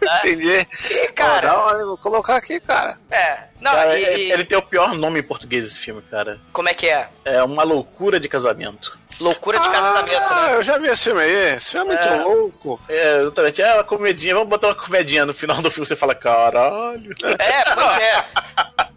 tá? 0.00 0.18
Entendi. 0.24 0.66
E, 0.90 1.08
cara, 1.12 1.48
dá 1.48 1.60
uma- 1.60 1.84
vou 1.86 1.98
colocar 1.98 2.36
aqui, 2.36 2.60
cara. 2.60 2.98
é. 3.10 3.44
Não, 3.60 3.72
Cara, 3.72 3.98
e- 3.98 4.04
ele, 4.04 4.22
e- 4.24 4.32
ele 4.32 4.44
tem 4.44 4.56
o 4.56 4.62
pior 4.62 4.94
nome 4.94 5.20
em 5.20 5.22
português, 5.22 5.66
esse 5.66 5.78
filme, 5.78 6.00
cara. 6.10 6.40
como 6.52 6.68
é 6.68 6.74
que 6.74 6.86
é? 6.88 7.08
É 7.24 7.42
uma 7.42 7.62
loucura 7.62 8.18
de 8.18 8.28
casamento. 8.28 8.98
Loucura 9.20 9.58
de 9.58 9.68
casamento, 9.68 10.32
ah, 10.32 10.46
né? 10.48 10.54
eu 10.56 10.62
já 10.62 10.78
vi 10.78 10.88
esse 10.88 11.04
filme 11.04 11.20
aí. 11.22 11.56
Esse 11.56 11.70
filme 11.70 11.94
é 11.94 11.96
muito 11.96 12.08
É. 12.08 12.22
louco. 12.24 12.80
É, 12.88 13.20
exatamente. 13.20 13.62
É 13.62 13.74
uma 13.74 13.84
comedinha. 13.84 14.34
Vamos 14.34 14.48
botar 14.48 14.68
uma 14.68 14.74
comedinha 14.74 15.26
no 15.26 15.34
final 15.34 15.60
do 15.60 15.70
filme. 15.70 15.86
Você 15.86 15.96
fala, 15.96 16.14
caralho. 16.14 17.14
É, 17.38 17.74
pois 17.74 17.96
é. 17.98 18.24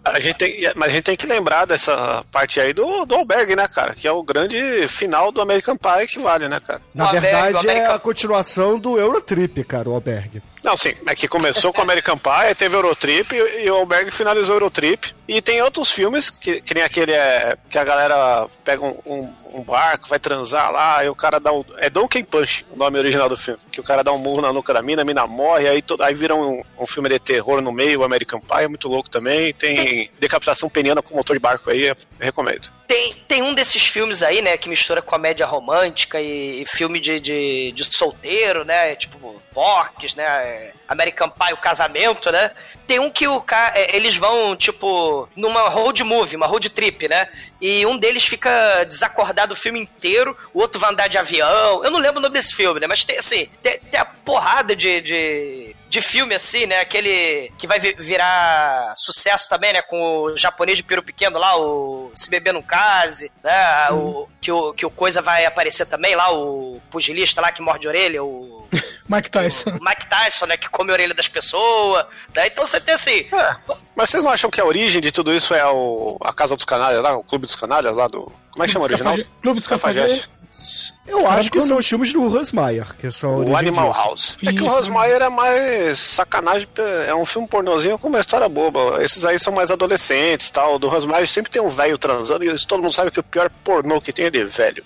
A 0.06 0.20
gente 0.20 0.38
tem, 0.38 0.72
mas 0.76 0.90
a 0.90 0.92
gente 0.92 1.04
tem 1.06 1.16
que 1.16 1.26
lembrar 1.26 1.66
dessa 1.66 2.24
parte 2.32 2.60
aí 2.60 2.74
do, 2.74 3.06
do 3.06 3.16
Albergue, 3.16 3.56
né, 3.56 3.68
cara? 3.70 3.94
Que 3.96 4.06
é 4.08 4.12
o 4.12 4.22
grande 4.22 4.86
final 4.88 5.32
do 5.32 5.42
American 5.42 5.78
Pie 5.78 6.08
que 6.08 6.20
vale, 6.20 6.50
né, 6.50 6.60
cara? 6.60 6.82
Na 6.94 7.06
O 7.06 7.08
Albergue, 7.08 7.28
verdade, 7.32 7.54
o 7.54 7.70
é 7.70 7.72
American- 7.72 7.96
a 7.96 8.00
continuação 8.00 8.78
do 8.78 9.00
Eurotrip, 9.00 9.64
cara, 9.64 9.90
o 9.90 9.94
Albergue. 9.94 10.44
Não, 10.62 10.76
sim, 10.76 10.94
é 11.08 11.16
que 11.16 11.28
começou 11.28 11.72
com 11.74 11.80
o 11.80 11.84
American 11.84 12.18
Pie, 12.18 12.54
teve 12.58 12.76
Eurotrip 12.76 13.34
e, 13.34 13.66
e 13.66 13.72
o 13.72 13.76
Albergue 13.76 14.12
finalizou 14.12 14.56
o 14.56 14.58
Eurotrip. 14.58 15.14
E 15.28 15.42
tem 15.42 15.62
outros 15.62 15.90
filmes, 15.90 16.30
que, 16.30 16.62
que 16.62 16.74
nem 16.74 16.84
aquele 16.84 17.14
é, 17.14 17.58
que 17.70 17.78
a 17.78 17.84
galera 17.86 18.46
pega 18.64 18.84
um, 18.84 18.98
um- 19.06 19.34
um 19.54 19.62
barco, 19.62 20.08
vai 20.10 20.20
transar 20.20 20.72
lá, 20.72 21.04
e 21.06 21.10
o 21.10 21.16
cara 21.16 21.40
dá 21.40 21.52
um. 21.54 21.64
É 21.78 21.90
Donkey 21.90 22.24
Punch, 22.24 22.66
o 22.72 22.76
nome 22.78 22.98
original 22.98 23.30
do 23.30 23.38
filme. 23.38 23.60
Que 23.72 23.80
o 23.80 23.84
cara 23.84 24.04
dá 24.04 24.12
um 24.12 24.18
murro 24.18 24.42
na 24.42 24.52
nuca 24.52 24.74
da 24.74 24.82
mina, 24.82 25.04
a 25.04 25.06
mina 25.06 25.28
morre, 25.28 25.68
aí, 25.68 25.82
to- 25.82 26.02
aí 26.02 26.14
vira 26.14 26.36
um, 26.36 26.62
um 26.80 26.88
filme 26.88 27.08
de 27.10 27.20
terror 27.20 27.62
no 27.62 27.72
meio, 27.72 28.00
o 28.02 28.04
American 28.04 28.40
Pie, 28.40 28.64
é 28.64 28.68
muito 28.68 28.88
louco 28.88 29.10
também. 29.10 29.54
Tem 29.54 30.10
decapitação 30.20 30.70
peniana 30.70 31.02
com 31.02 31.16
motor 31.16 31.36
de 31.36 31.40
barco 31.40 31.70
aí, 31.70 31.88
eu 31.88 31.96
recomendo. 32.20 32.72
Tem, 32.88 33.14
tem 33.28 33.42
um 33.42 33.54
desses 33.54 33.86
filmes 33.86 34.22
aí, 34.22 34.42
né, 34.42 34.56
que 34.58 34.68
mistura 34.70 35.02
comédia 35.02 35.46
romântica 35.46 36.20
e, 36.22 36.62
e 36.62 36.66
filme 36.66 37.00
de, 37.00 37.20
de, 37.20 37.72
de 37.72 37.84
solteiro, 37.86 38.64
né? 38.66 38.96
Tipo, 38.96 39.42
Porques, 39.54 40.16
né? 40.16 40.72
American 40.88 41.30
Pie, 41.30 41.54
o 41.54 41.58
casamento, 41.58 42.32
né? 42.32 42.52
Tem 42.88 43.00
um 43.00 43.10
que 43.10 43.28
o 43.28 43.40
ca... 43.42 43.72
é, 43.76 43.96
eles 43.96 44.16
vão, 44.16 44.56
tipo, 44.56 45.30
numa 45.36 45.70
road 45.70 46.04
movie, 46.04 46.36
uma 46.36 46.48
road 46.48 46.70
trip, 46.70 47.08
né? 47.08 47.28
E 47.62 47.86
um 47.86 47.98
deles 47.98 48.26
fica 48.26 48.84
desacordado 48.84 49.54
o 49.54 49.56
filme 49.56 49.80
inteiro, 49.80 50.36
o 50.54 50.60
outro 50.60 50.80
vai 50.80 50.92
andar 50.92 51.08
de 51.08 51.18
avião. 51.18 51.84
Eu 51.84 51.92
não 51.92 52.00
lembro 52.00 52.20
o 52.20 52.22
nome 52.22 52.34
desse 52.34 52.54
filme, 52.54 52.80
né? 52.80 52.88
Mas 52.88 53.06
tem, 53.06 53.18
assim, 53.18 53.48
tem, 53.62 53.80
tem 53.80 54.00
a 54.00 54.06
porrada 54.06 54.76
de, 54.76 55.02
de, 55.02 55.76
de 55.94 56.02
filme, 56.02 56.34
assim, 56.34 56.66
né? 56.66 56.80
Aquele 56.80 57.52
que 57.56 57.68
vai 57.68 57.80
vi- 57.80 57.96
virar 58.00 58.94
sucesso 58.98 59.48
também, 59.48 59.72
né? 59.74 59.82
Com 59.84 60.24
o 60.24 60.36
japonês 60.36 60.76
de 60.76 60.84
peru 60.84 61.04
pequeno 61.04 61.38
lá, 61.38 61.56
o 61.56 62.12
Se 62.16 62.32
Beber 62.32 62.52
Não 62.52 62.64
Case, 62.64 63.32
né? 63.44 63.92
O, 63.92 64.28
que, 64.42 64.52
o, 64.52 64.74
que 64.74 64.86
o 64.88 64.90
Coisa 64.90 65.22
vai 65.22 65.46
aparecer 65.46 65.86
também 65.86 66.16
lá, 66.16 66.34
o 66.34 66.82
pugilista 66.90 67.40
lá 67.42 67.52
que 67.52 67.62
morde 67.62 67.86
a 67.86 67.92
orelha, 67.92 68.24
o... 68.24 68.68
Mike 69.08 69.30
Tyson. 69.30 69.70
o 69.70 69.84
Mike 69.84 70.08
Tyson, 70.08 70.48
né? 70.48 70.58
Que 70.58 70.68
come 70.68 70.90
a 70.90 70.94
orelha 70.94 71.14
das 71.14 71.28
pessoas. 71.28 72.08
Né? 72.36 72.48
Então 72.48 72.66
você 72.66 72.82
tem 72.82 72.96
assim... 72.96 73.28
É, 73.32 73.56
mas 73.96 74.10
vocês 74.10 74.24
não 74.24 74.32
acham 74.32 74.50
que 74.50 74.60
a 74.60 74.66
origem 74.66 75.00
de 75.00 75.12
tudo 75.12 75.32
isso 75.32 75.54
é 75.54 75.64
o, 75.68 76.18
a 76.22 76.34
Casa 76.34 76.56
dos 76.56 76.66
Canalhas 76.66 77.04
lá, 77.04 77.16
o 77.16 77.24
Clube 77.24 77.46
dos 77.46 77.56
Canalhas 77.56 77.96
lá 77.98 78.08
do. 78.08 78.32
Como 78.54 78.64
é 78.64 78.68
que 78.68 78.72
chama 78.74 78.86
o 78.86 78.88
original? 78.88 79.18
Clube 79.42 79.60
dos 79.60 79.68
Cafajeste. 79.68 80.30
Cafajestes. 80.30 80.94
Eu 81.08 81.28
acho 81.28 81.50
que 81.50 81.60
são 81.64 81.78
os 81.78 81.88
filmes 81.88 82.14
do 82.14 82.28
Rosmaier, 82.28 82.96
que 82.98 83.12
são 83.12 83.44
O 83.44 83.58
Animal 83.58 83.90
disso. 83.90 84.04
House. 84.04 84.38
É 84.44 84.54
que 84.54 84.62
o 84.62 84.68
Isso. 84.68 84.76
Rosmaier 84.76 85.22
é 85.24 85.30
mais 85.30 85.98
sacanagem, 85.98 86.68
é 87.08 87.16
um 87.16 87.26
filme 87.26 87.48
pornozinho 87.48 87.98
com 87.98 88.08
uma 88.08 88.20
história 88.20 88.48
boba. 88.48 89.04
Esses 89.04 89.26
aí 89.26 89.40
são 89.40 89.52
mais 89.52 89.72
adolescentes 89.72 90.52
tal. 90.52 90.78
Do 90.78 90.88
Rosmaier 90.88 91.28
sempre 91.28 91.52
tem 91.52 91.60
um 91.62 91.70
velho 91.70 91.98
transando 91.98 92.46
e 92.46 92.66
todo 92.68 92.84
mundo 92.84 92.94
sabe 92.94 93.10
que 93.10 93.20
o 93.20 93.24
pior 93.24 93.50
pornô 93.64 94.00
que 94.00 94.14
tem 94.14 94.26
é 94.26 94.30
de 94.30 94.46
velho. 94.46 94.86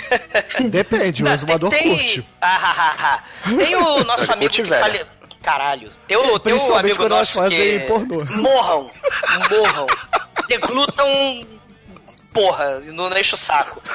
Depende, 0.70 1.22
o 1.22 1.26
Não, 1.26 1.34
exumador 1.34 1.68
tem, 1.68 1.90
curte. 1.90 2.26
Ah, 2.40 2.58
ah, 2.62 2.96
ah. 2.98 3.22
Tem 3.58 3.76
o 3.76 4.04
nosso 4.04 4.32
amigo 4.32 4.50
que 4.50 4.62
velho. 4.62 4.80
fale... 4.82 5.06
Caralho. 5.42 5.90
Tem 6.08 6.16
o, 6.16 6.38
tem 6.38 6.54
o 6.54 6.74
amigo 6.74 7.06
nosso 7.06 7.34
fazem 7.34 7.80
que... 7.80 7.86
pornô. 7.86 8.24
Morram. 8.24 8.90
Morram. 9.50 9.86
Deglutam... 10.48 11.53
Porra, 12.34 12.80
não 12.80 13.16
enche 13.16 13.34
o 13.34 13.36
saco. 13.36 13.80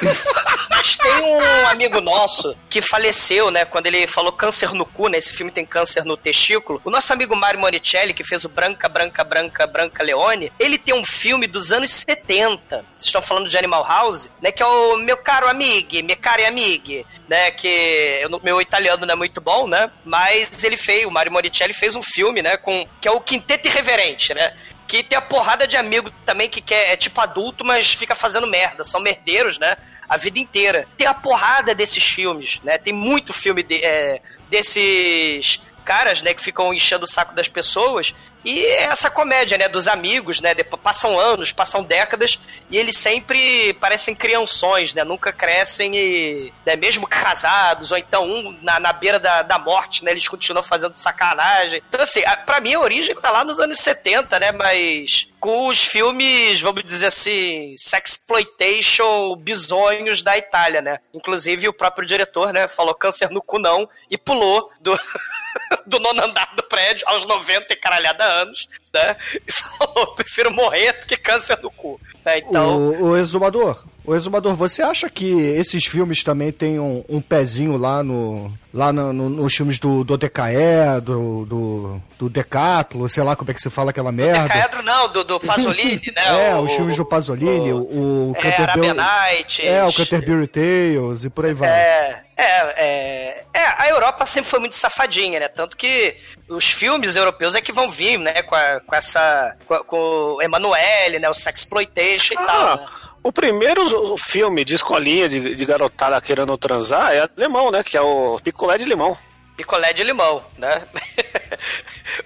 Mas 0.70 0.96
tem 0.96 1.12
um 1.12 1.68
amigo 1.68 2.00
nosso 2.00 2.56
que 2.70 2.80
faleceu, 2.80 3.50
né? 3.50 3.66
Quando 3.66 3.86
ele 3.86 4.06
falou 4.06 4.32
câncer 4.32 4.72
no 4.72 4.86
cu, 4.86 5.08
né? 5.08 5.18
Esse 5.18 5.34
filme 5.34 5.52
tem 5.52 5.66
câncer 5.66 6.06
no 6.06 6.16
testículo. 6.16 6.80
O 6.82 6.90
nosso 6.90 7.12
amigo 7.12 7.36
Mario 7.36 7.60
Monicelli, 7.60 8.14
que 8.14 8.24
fez 8.24 8.46
o 8.46 8.48
Branca, 8.48 8.88
Branca, 8.88 9.22
Branca, 9.22 9.66
Branca 9.66 10.02
Leone, 10.02 10.50
ele 10.58 10.78
tem 10.78 10.94
um 10.94 11.04
filme 11.04 11.46
dos 11.46 11.70
anos 11.70 11.90
70. 11.90 12.78
Vocês 12.96 13.04
estão 13.04 13.20
falando 13.20 13.50
de 13.50 13.58
Animal 13.58 13.86
House, 13.86 14.30
né? 14.40 14.50
Que 14.50 14.62
é 14.62 14.66
o 14.66 14.96
Meu 14.96 15.18
Caro 15.18 15.46
Amigo, 15.46 16.02
Meu 16.02 16.16
Caro 16.16 16.46
Amigo, 16.46 17.06
né? 17.28 17.50
Que 17.50 18.20
eu 18.22 18.40
meu 18.42 18.58
italiano 18.58 19.04
não 19.04 19.12
é 19.12 19.16
muito 19.16 19.38
bom, 19.38 19.66
né? 19.66 19.90
Mas 20.02 20.64
ele 20.64 20.78
fez, 20.78 21.04
o 21.04 21.10
Mario 21.10 21.30
Monicelli 21.30 21.74
fez 21.74 21.94
um 21.94 22.02
filme, 22.02 22.40
né? 22.40 22.56
Com, 22.56 22.88
que 23.02 23.06
é 23.06 23.10
o 23.10 23.20
Quinteto 23.20 23.68
Irreverente, 23.68 24.32
né? 24.32 24.54
Que 24.90 25.04
tem 25.04 25.16
a 25.16 25.20
porrada 25.22 25.68
de 25.68 25.76
amigo 25.76 26.10
também 26.26 26.48
que 26.48 26.60
quer, 26.60 26.90
é 26.92 26.96
tipo 26.96 27.20
adulto, 27.20 27.64
mas 27.64 27.94
fica 27.94 28.16
fazendo 28.16 28.44
merda. 28.48 28.82
São 28.82 29.00
merdeiros, 29.00 29.56
né? 29.56 29.76
A 30.08 30.16
vida 30.16 30.40
inteira. 30.40 30.84
Tem 30.96 31.06
a 31.06 31.14
porrada 31.14 31.76
desses 31.76 32.02
filmes, 32.02 32.58
né? 32.64 32.76
Tem 32.76 32.92
muito 32.92 33.32
filme 33.32 33.62
de- 33.62 33.84
é, 33.84 34.20
desses 34.50 35.60
caras, 35.84 36.22
né, 36.22 36.34
que 36.34 36.42
ficam 36.42 36.74
enchendo 36.74 37.04
o 37.04 37.08
saco 37.08 37.34
das 37.34 37.46
pessoas. 37.48 38.12
E 38.44 38.64
essa 38.66 39.10
comédia, 39.10 39.58
né, 39.58 39.68
dos 39.68 39.86
amigos, 39.86 40.40
né, 40.40 40.54
depois, 40.54 40.80
passam 40.82 41.18
anos, 41.18 41.52
passam 41.52 41.82
décadas, 41.82 42.38
e 42.70 42.78
eles 42.78 42.96
sempre 42.96 43.74
parecem 43.74 44.14
crianções, 44.14 44.94
né, 44.94 45.04
nunca 45.04 45.32
crescem 45.32 45.94
e, 45.96 46.52
né, 46.64 46.74
mesmo 46.76 47.06
casados, 47.08 47.92
ou 47.92 47.98
então 47.98 48.24
um 48.24 48.58
na, 48.62 48.80
na 48.80 48.92
beira 48.92 49.18
da, 49.18 49.42
da 49.42 49.58
morte, 49.58 50.04
né, 50.04 50.10
eles 50.10 50.26
continuam 50.26 50.62
fazendo 50.62 50.96
sacanagem. 50.96 51.82
Então, 51.88 52.00
assim, 52.00 52.24
a, 52.24 52.36
pra 52.36 52.60
mim 52.60 52.74
a 52.74 52.80
origem 52.80 53.14
tá 53.14 53.30
lá 53.30 53.44
nos 53.44 53.60
anos 53.60 53.78
70, 53.78 54.38
né, 54.38 54.52
mas 54.52 55.28
com 55.38 55.68
os 55.68 55.84
filmes, 55.84 56.60
vamos 56.60 56.84
dizer 56.84 57.06
assim, 57.06 57.74
sexploitation 57.76 59.36
bizonhos 59.36 60.22
da 60.22 60.36
Itália, 60.36 60.80
né. 60.80 60.98
Inclusive 61.12 61.68
o 61.68 61.72
próprio 61.72 62.06
diretor, 62.06 62.52
né, 62.52 62.68
falou 62.68 62.94
câncer 62.94 63.30
no 63.30 63.42
cu 63.42 63.58
não, 63.58 63.88
e 64.10 64.16
pulou 64.16 64.70
do... 64.80 64.98
do 65.86 65.98
nono 65.98 66.24
andar 66.24 66.52
do 66.56 66.62
prédio 66.64 67.06
aos 67.08 67.24
90 67.26 67.72
e 67.72 67.76
caralhada 67.76 68.24
anos, 68.24 68.68
né? 68.92 69.16
E 69.46 69.52
falou: 69.52 70.14
prefiro 70.14 70.50
morrer 70.50 70.92
do 70.94 71.06
que 71.06 71.16
câncer 71.16 71.58
no 71.62 71.70
cu. 71.70 72.00
né? 72.24 72.38
Então, 72.38 72.78
O, 72.78 73.10
o 73.10 73.16
exumador, 73.16 73.84
o 74.10 74.16
exumador, 74.16 74.54
você 74.56 74.82
acha 74.82 75.08
que 75.08 75.30
esses 75.40 75.84
filmes 75.86 76.24
também 76.24 76.50
têm 76.50 76.80
um, 76.80 77.04
um 77.08 77.20
pezinho 77.20 77.76
lá 77.76 78.02
no 78.02 78.52
lá 78.72 78.92
no- 78.92 79.12
no- 79.12 79.28
nos 79.30 79.52
filmes 79.54 79.78
do, 79.80 80.04
do 80.04 80.16
DKE, 80.16 81.00
do, 81.02 81.44
do, 81.44 82.02
do 82.18 82.28
Decathlon, 82.28 83.08
sei 83.08 83.22
lá 83.24 83.34
como 83.34 83.50
é 83.50 83.54
que 83.54 83.60
se 83.60 83.68
fala 83.68 83.90
aquela 83.90 84.12
merda? 84.12 84.44
Decaedro 84.44 84.82
não, 84.82 85.12
do, 85.12 85.24
do 85.24 85.40
Pasolini, 85.40 86.00
né? 86.14 86.50
É, 86.50 86.54
o, 86.54 86.60
os 86.62 86.72
filmes 86.72 86.96
do 86.96 87.04
Pasolini, 87.04 87.72
o, 87.72 87.78
o 87.78 88.32
é, 88.36 88.40
Canterbury- 88.42 88.88
Arabian 88.90 88.94
Nights. 88.94 89.60
É, 89.66 89.84
o 89.84 89.92
Canterbury 89.92 90.46
Tales 90.46 91.24
e 91.24 91.30
por 91.30 91.46
aí 91.46 91.52
vai. 91.54 91.68
É, 91.68 92.22
é, 92.36 92.44
é, 92.76 93.44
é, 93.52 93.64
a 93.78 93.88
Europa 93.88 94.24
sempre 94.26 94.48
foi 94.50 94.60
muito 94.60 94.76
safadinha, 94.76 95.40
né? 95.40 95.48
Tanto 95.48 95.76
que 95.76 96.14
os 96.48 96.70
filmes 96.70 97.16
europeus 97.16 97.54
é 97.56 97.60
que 97.60 97.72
vão 97.72 97.90
vir, 97.90 98.18
né? 98.18 98.42
Com, 98.42 98.54
a- 98.54 98.80
com 98.86 98.94
essa. 98.94 99.52
Com, 99.66 99.78
com 99.84 99.96
o 100.36 100.42
Emanuele, 100.42 101.18
né? 101.18 101.28
O 101.28 101.34
Sexploitation 101.34 102.34
e 102.34 102.46
tal. 102.46 102.76
né? 102.76 102.86
O 103.22 103.32
primeiro 103.32 103.82
o 104.12 104.16
filme 104.16 104.64
de 104.64 104.74
escolinha 104.74 105.28
de, 105.28 105.54
de 105.54 105.64
garotada 105.64 106.20
querendo 106.20 106.56
transar 106.56 107.12
é 107.12 107.28
alemão, 107.36 107.70
né? 107.70 107.82
Que 107.82 107.96
é 107.96 108.00
o 108.00 108.38
Picolé 108.42 108.78
de 108.78 108.84
Limão. 108.84 109.16
picolé 109.56 109.92
de 109.92 110.02
limão, 110.02 110.42
né? 110.56 110.82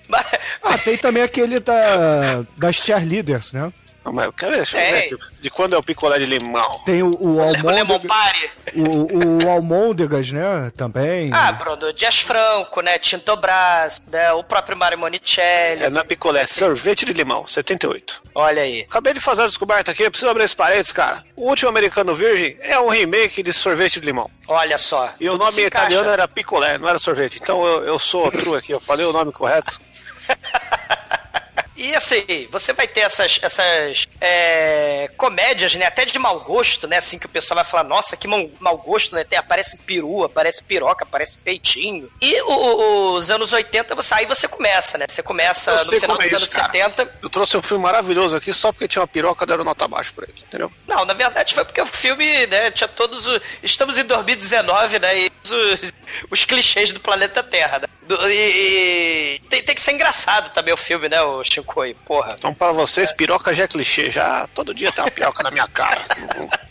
Mas, 0.09 0.25
Ah, 0.63 0.79
tem 0.79 0.97
também 0.97 1.23
aquele 1.23 1.59
da, 1.59 2.43
das 2.57 2.77
cheerleaders, 2.77 3.53
né? 3.53 3.73
Não, 4.05 4.13
mas 4.13 4.27
eu 4.27 4.33
quero 4.33 4.55
deixa 4.55 4.77
eu 4.79 4.83
É. 4.83 4.93
ver 4.93 5.09
de, 5.17 5.41
de 5.41 5.51
quando 5.51 5.75
é 5.75 5.79
o 5.79 5.83
picolé 5.83 6.19
de 6.19 6.27
limão. 6.27 6.81
Tem 6.85 7.03
o, 7.03 7.09
o 7.15 7.37
o 7.39 7.51
Lemon 7.53 7.71
almôndega, 7.71 8.07
Party. 8.07 8.51
o, 8.75 9.45
o 9.47 9.51
almôndegas, 9.51 10.31
né? 10.31 10.71
Também. 10.77 11.31
Ah, 11.33 11.53
Bruno, 11.53 11.93
Dias 11.93 12.21
Franco, 12.21 12.81
né? 12.83 12.99
Tinto 12.99 13.35
Brás, 13.37 14.03
né? 14.11 14.33
O 14.33 14.45
próprio 14.45 14.77
Mario 14.77 14.99
Monicelli. 14.99 15.85
É, 15.85 15.91
não 15.91 16.01
é 16.01 16.05
picolé, 16.05 16.43
é 16.43 16.47
sorvete 16.47 17.05
de 17.05 17.13
limão, 17.13 17.47
78. 17.47 18.23
Olha 18.35 18.63
aí. 18.63 18.83
Acabei 18.83 19.13
de 19.15 19.21
fazer 19.21 19.43
uma 19.43 19.49
descoberta 19.49 19.91
aqui, 19.93 20.03
eu 20.03 20.11
preciso 20.11 20.31
abrir 20.31 20.45
esse 20.45 20.57
parênteses, 20.57 20.93
cara. 20.93 21.25
O 21.37 21.49
último 21.49 21.69
americano 21.71 22.15
virgem 22.15 22.57
é 22.61 22.79
um 22.79 22.89
remake 22.89 23.43
de 23.43 23.53
sorvete 23.53 24.01
de 24.01 24.07
limão. 24.07 24.31
Olha 24.47 24.77
só. 24.77 25.11
E 25.19 25.29
o 25.31 25.39
nome 25.39 25.63
italiano 25.63 26.11
era 26.11 26.29
picolé, 26.29 26.77
não 26.77 26.89
era 26.89 26.99
sorvete. 26.99 27.39
Então 27.43 27.65
eu, 27.65 27.85
eu 27.85 27.99
sou 27.99 28.31
true 28.31 28.57
aqui, 28.59 28.73
eu 28.73 28.81
falei 28.81 29.07
o 29.07 29.13
nome 29.13 29.33
correto. 29.33 29.81
E 31.85 31.95
assim, 31.95 32.49
você 32.50 32.73
vai 32.73 32.88
ter 32.88 33.00
essas, 33.00 33.38
essas 33.43 34.04
é, 34.25 35.09
comédias, 35.16 35.75
né? 35.75 35.87
Até 35.87 36.04
de 36.04 36.19
mau 36.19 36.40
gosto, 36.40 36.87
né? 36.88 36.97
Assim 36.97 37.19
que 37.19 37.26
o 37.26 37.28
pessoal 37.28 37.57
vai 37.57 37.64
falar, 37.64 37.85
nossa, 37.85 38.16
que 38.16 38.26
mau, 38.26 38.50
mau 38.59 38.76
gosto, 38.78 39.14
né? 39.14 39.23
Tem, 39.25 39.38
aparece 39.38 39.76
peru, 39.78 40.25
aparece 40.25 40.62
piroca, 40.64 41.04
aparece 41.04 41.37
peitinho. 41.38 42.11
E 42.21 42.40
o- 42.43 42.47
o- 42.49 43.14
os 43.14 43.31
anos 43.31 43.52
80, 43.52 43.95
você, 43.95 44.14
aí 44.14 44.26
você 44.26 44.49
começa, 44.49 44.97
né? 44.99 45.07
Você 45.09 45.23
começa 45.23 45.71
Eu 45.73 45.85
no 45.87 46.00
final 46.00 46.16
é 46.16 46.19
dos 46.19 46.26
isso, 46.26 46.37
anos 46.37 46.50
cara. 46.50 46.73
70. 46.73 47.12
Eu 47.23 47.31
trouxe 47.31 47.57
um 47.57 47.62
filme 47.62 47.83
maravilhoso 47.85 48.37
aqui 48.37 48.52
só 48.52 48.73
porque 48.73 48.88
tinha 48.88 49.02
uma 49.02 49.09
piroca 49.09 49.45
deram 49.47 49.64
nota 49.64 49.85
abaixo 49.85 50.12
pra 50.14 50.26
ele, 50.28 50.40
entendeu? 50.47 50.73
Não, 50.87 51.04
na 51.04 51.14
verdade 51.14 51.54
foi 51.54 51.64
porque 51.64 51.81
o 51.81 51.87
filme, 51.87 52.47
né, 52.47 52.71
tinha 52.71 52.88
todos 52.88 53.26
os. 53.26 53.40
Estamos 53.62 53.99
em 53.99 54.04
2019, 54.04 54.99
né? 54.99 55.19
E 55.19 55.33
os, 55.45 55.93
os 56.31 56.45
clichês 56.45 56.93
do 56.93 57.00
planeta 57.00 57.43
Terra, 57.43 57.81
né? 57.81 57.87
Do- 58.02 58.31
e, 58.31 59.37
e 59.37 59.40
tem, 59.49 59.62
tem 59.62 59.75
que 59.75 59.81
ser 59.81 59.93
engraçado 59.93 60.52
também 60.52 60.75
o 60.75 60.76
filme, 60.76 61.09
né, 61.09 61.23
o 61.23 61.43
Shinkoi? 61.43 61.95
Porra. 62.07 62.35
Então 62.38 62.52
para 62.52 62.71
vocês, 62.73 63.11
piroca 63.12 63.54
já 63.54 63.64
é 63.64 63.69
clichê, 63.69 64.11
já 64.14 64.47
todo 64.54 64.73
dia 64.75 64.90
tem 64.92 65.04
uma 65.04 65.11
piroca 65.11 65.42
na 65.42 65.50
minha 65.50 65.66
cara. 65.68 66.00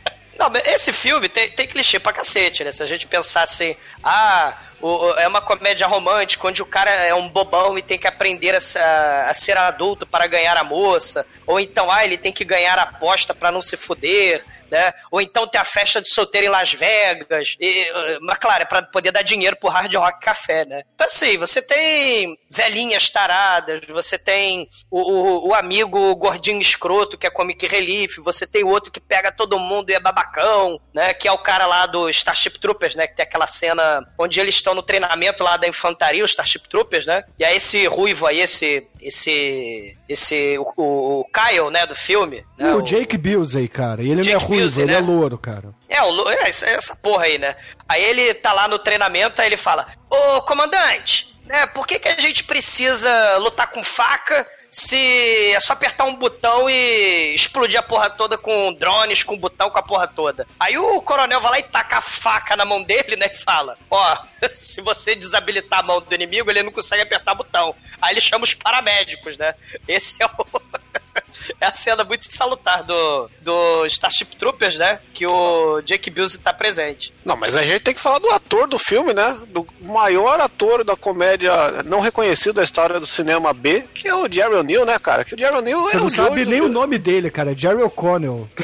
Esse 0.66 0.92
filme 0.92 1.30
tem, 1.30 1.50
tem 1.52 1.68
clichê 1.68 2.00
pra 2.00 2.12
cacete, 2.12 2.64
né? 2.64 2.72
Se 2.72 2.84
a 2.84 2.86
gente 2.86 3.08
pensar 3.08 3.44
assim, 3.44 3.78
ah, 4.04 4.58
o- 4.82 5.14
é 5.18 5.26
uma 5.28 5.40
comédia 5.40 5.88
romântica 5.88 6.46
onde 6.48 6.62
o 6.62 6.66
cara 6.66 6.90
é 6.92 7.14
um 7.14 7.30
bobão 7.30 7.78
e 7.78 7.82
tem 7.82 7.98
que 7.98 8.08
aprender 8.08 8.54
a, 8.54 9.30
a- 9.30 9.34
ser 9.34 9.56
adulto 9.58 10.06
para 10.06 10.28
ganhar 10.28 10.58
a 10.58 10.64
moça, 10.64 11.26
ou 11.48 11.60
então, 11.62 11.90
ah, 11.90 12.04
ele 12.04 12.18
tem 12.18 12.34
que 12.34 12.44
ganhar 12.44 12.78
a 12.78 12.82
aposta 12.84 13.34
pra 13.34 13.52
não 13.52 13.62
se 13.62 13.78
fuder, 13.78 14.44
né? 14.74 14.92
Ou 15.12 15.22
então 15.22 15.48
tem 15.48 15.62
a 15.62 15.64
festa 15.64 16.02
de 16.02 16.10
solteiro 16.10 16.48
em 16.48 16.50
Las 16.50 16.74
Vegas, 16.74 17.56
e, 17.60 17.84
eh, 17.84 18.18
mas 18.22 18.38
claro, 18.40 18.64
é 18.64 18.66
pra 18.66 18.82
poder 18.82 19.12
dar 19.12 19.22
dinheiro 19.22 19.56
pro 19.56 19.70
Hard 19.70 19.94
Rock 19.94 20.20
Café, 20.20 20.66
né? 20.66 20.82
Então 20.96 21.06
assim, 21.06 21.38
você 21.38 21.62
tem 21.62 22.36
velhinhas 22.50 23.10
taradas, 23.10 23.82
você 23.88 24.18
tem 24.18 24.68
o, 24.90 25.00
o- 25.00 25.48
o 25.50 25.54
amigo 25.54 26.16
gordinho 26.16 26.60
escroto, 26.60 27.18
que 27.18 27.28
é 27.28 27.30
comic 27.30 27.66
relief, 27.68 28.18
você 28.18 28.48
tem 28.48 28.64
o 28.64 28.70
outro 28.70 28.92
que 28.92 29.00
pega 29.00 29.32
todo 29.32 29.60
mundo 29.60 29.92
e 29.92 29.94
é 29.94 30.00
babacão, 30.00 30.80
né? 30.94 31.14
Que 31.14 31.28
é 31.28 31.32
o 31.32 31.38
cara 31.38 31.66
lá 31.68 31.86
do 31.86 32.10
Starship 32.10 32.60
Troopers, 32.60 32.96
né? 32.96 33.06
Que 33.08 33.16
tem 33.16 33.24
aquela 33.24 33.46
cena 33.48 34.04
onde 34.18 34.40
eles 34.40 34.56
estão 34.56 34.74
no 34.74 34.82
treinamento 34.82 35.44
lá 35.44 35.56
da 35.58 35.68
infantaria, 35.68 36.24
os 36.26 36.32
Starship 36.32 36.68
Troopers, 36.68 37.06
né? 37.06 37.24
E 37.38 37.46
aí 37.46 37.56
esse 37.58 37.86
ruivo 37.86 38.26
aí, 38.26 38.40
esse. 38.40 38.88
Esse. 39.08 39.98
Esse. 40.08 40.58
O, 40.58 40.74
o, 40.78 41.20
o 41.22 41.26
Kyle, 41.26 41.70
né, 41.72 41.86
do 41.86 41.96
filme. 41.96 42.44
Né, 42.58 42.74
o 42.74 42.82
Jake 42.82 43.18
Busey, 43.18 43.68
cara. 43.68 44.02
E 44.02 44.06
ele 44.12 44.16
não 44.16 44.22
é 44.22 44.34
Jake 44.34 44.46
ruivo, 44.46 44.64
Busey, 44.64 44.84
ele 44.84 44.92
né? 44.92 44.98
é 44.98 45.02
louro, 45.02 45.38
cara. 45.38 45.70
É, 45.90 46.02
o, 46.02 46.30
é, 46.30 46.50
essa- 46.50 46.66
essa 46.68 46.96
porra 46.96 47.26
aí, 47.26 47.38
né? 47.38 47.56
Aí 47.88 48.04
ele 48.04 48.34
tá 48.34 48.54
lá 48.54 48.68
no 48.68 48.80
treinamento, 48.80 49.42
aí 49.42 49.48
ele 49.48 49.58
fala: 49.58 49.88
Ô 50.10 50.42
comandante, 50.42 51.33
né? 51.46 51.66
Por 51.68 51.86
que, 51.86 52.00
que 52.00 52.08
a 52.08 52.20
gente 52.20 52.44
precisa 52.44 53.38
lutar 53.38 53.70
com 53.70 53.84
faca 53.84 54.46
se 54.70 55.52
é 55.54 55.60
só 55.60 55.74
apertar 55.74 56.06
um 56.06 56.16
botão 56.16 56.70
e 56.70 57.36
explodir 57.36 57.80
a 57.80 57.84
porra 57.84 58.10
toda 58.10 58.38
com 58.38 58.74
drones, 58.74 59.22
com 59.22 59.38
botão, 59.38 59.70
com 59.70 59.78
a 59.78 59.84
porra 59.84 60.08
toda? 60.08 60.48
Aí 60.60 60.78
o 60.78 61.02
coronel 61.02 61.42
vai 61.42 61.52
lá 61.52 61.60
e 61.60 61.64
taca 61.64 61.98
a 61.98 62.02
faca 62.02 62.56
na 62.56 62.66
mão 62.66 62.82
dele, 62.82 63.16
né? 63.16 63.30
E 63.32 63.38
fala: 63.38 63.78
Ó, 63.90 64.18
se 64.54 64.82
você 64.82 65.16
desabilitar 65.16 65.80
a 65.80 65.84
mão 65.84 66.02
do 66.02 66.16
inimigo, 66.16 66.50
ele 66.50 66.64
não 66.64 66.72
consegue 66.72 67.04
apertar 67.04 67.36
botão. 67.36 67.76
Aí 68.02 68.14
ele 68.14 68.22
chama 68.22 68.46
os 68.46 68.54
paramédicos, 68.54 69.38
né? 69.38 69.54
Esse 69.88 70.22
é 70.22 70.26
o. 70.26 70.30
É 71.60 71.68
a 71.68 71.74
cena 71.74 72.04
muito 72.04 72.26
salutar 72.34 72.84
do, 72.84 73.30
do 73.42 73.86
Starship 73.88 74.36
Troopers, 74.38 74.78
né? 74.78 75.00
Que 75.14 75.26
o 75.28 75.82
Jake 75.82 76.10
Busey 76.10 76.40
tá 76.40 76.54
presente. 76.54 77.14
Não, 77.26 77.36
mas 77.36 77.56
a 77.56 77.62
gente 77.64 77.82
tem 77.82 77.94
que 77.94 78.00
falar 78.02 78.20
do 78.20 78.30
ator 78.32 78.68
do 78.68 78.78
filme, 78.80 79.14
né? 79.14 79.38
Do 79.48 79.66
maior 79.82 80.40
ator 80.40 80.84
da 80.84 80.96
comédia 80.96 81.84
não 81.86 82.00
reconhecido 82.00 82.56
da 82.56 82.64
história 82.64 83.00
do 83.00 83.06
cinema 83.06 83.54
B, 83.54 83.86
que 83.94 84.08
é 84.08 84.16
o 84.16 84.32
Jerry 84.32 84.56
O'Neill, 84.56 84.86
né, 84.86 84.98
cara? 85.00 85.24
Que 85.26 85.36
o 85.36 85.38
Jerry 85.38 85.58
O'Neill 85.58 85.82
Você 85.82 85.98
é 85.98 86.00
não 86.00 86.08
o 86.08 86.10
sabe 86.12 86.46
nem 86.46 86.60
do- 86.62 86.66
o 86.66 86.70
nome 86.70 86.98
dele, 86.98 87.30
cara. 87.30 87.56
Jerry 87.58 87.82
O'Connell. 87.84 88.50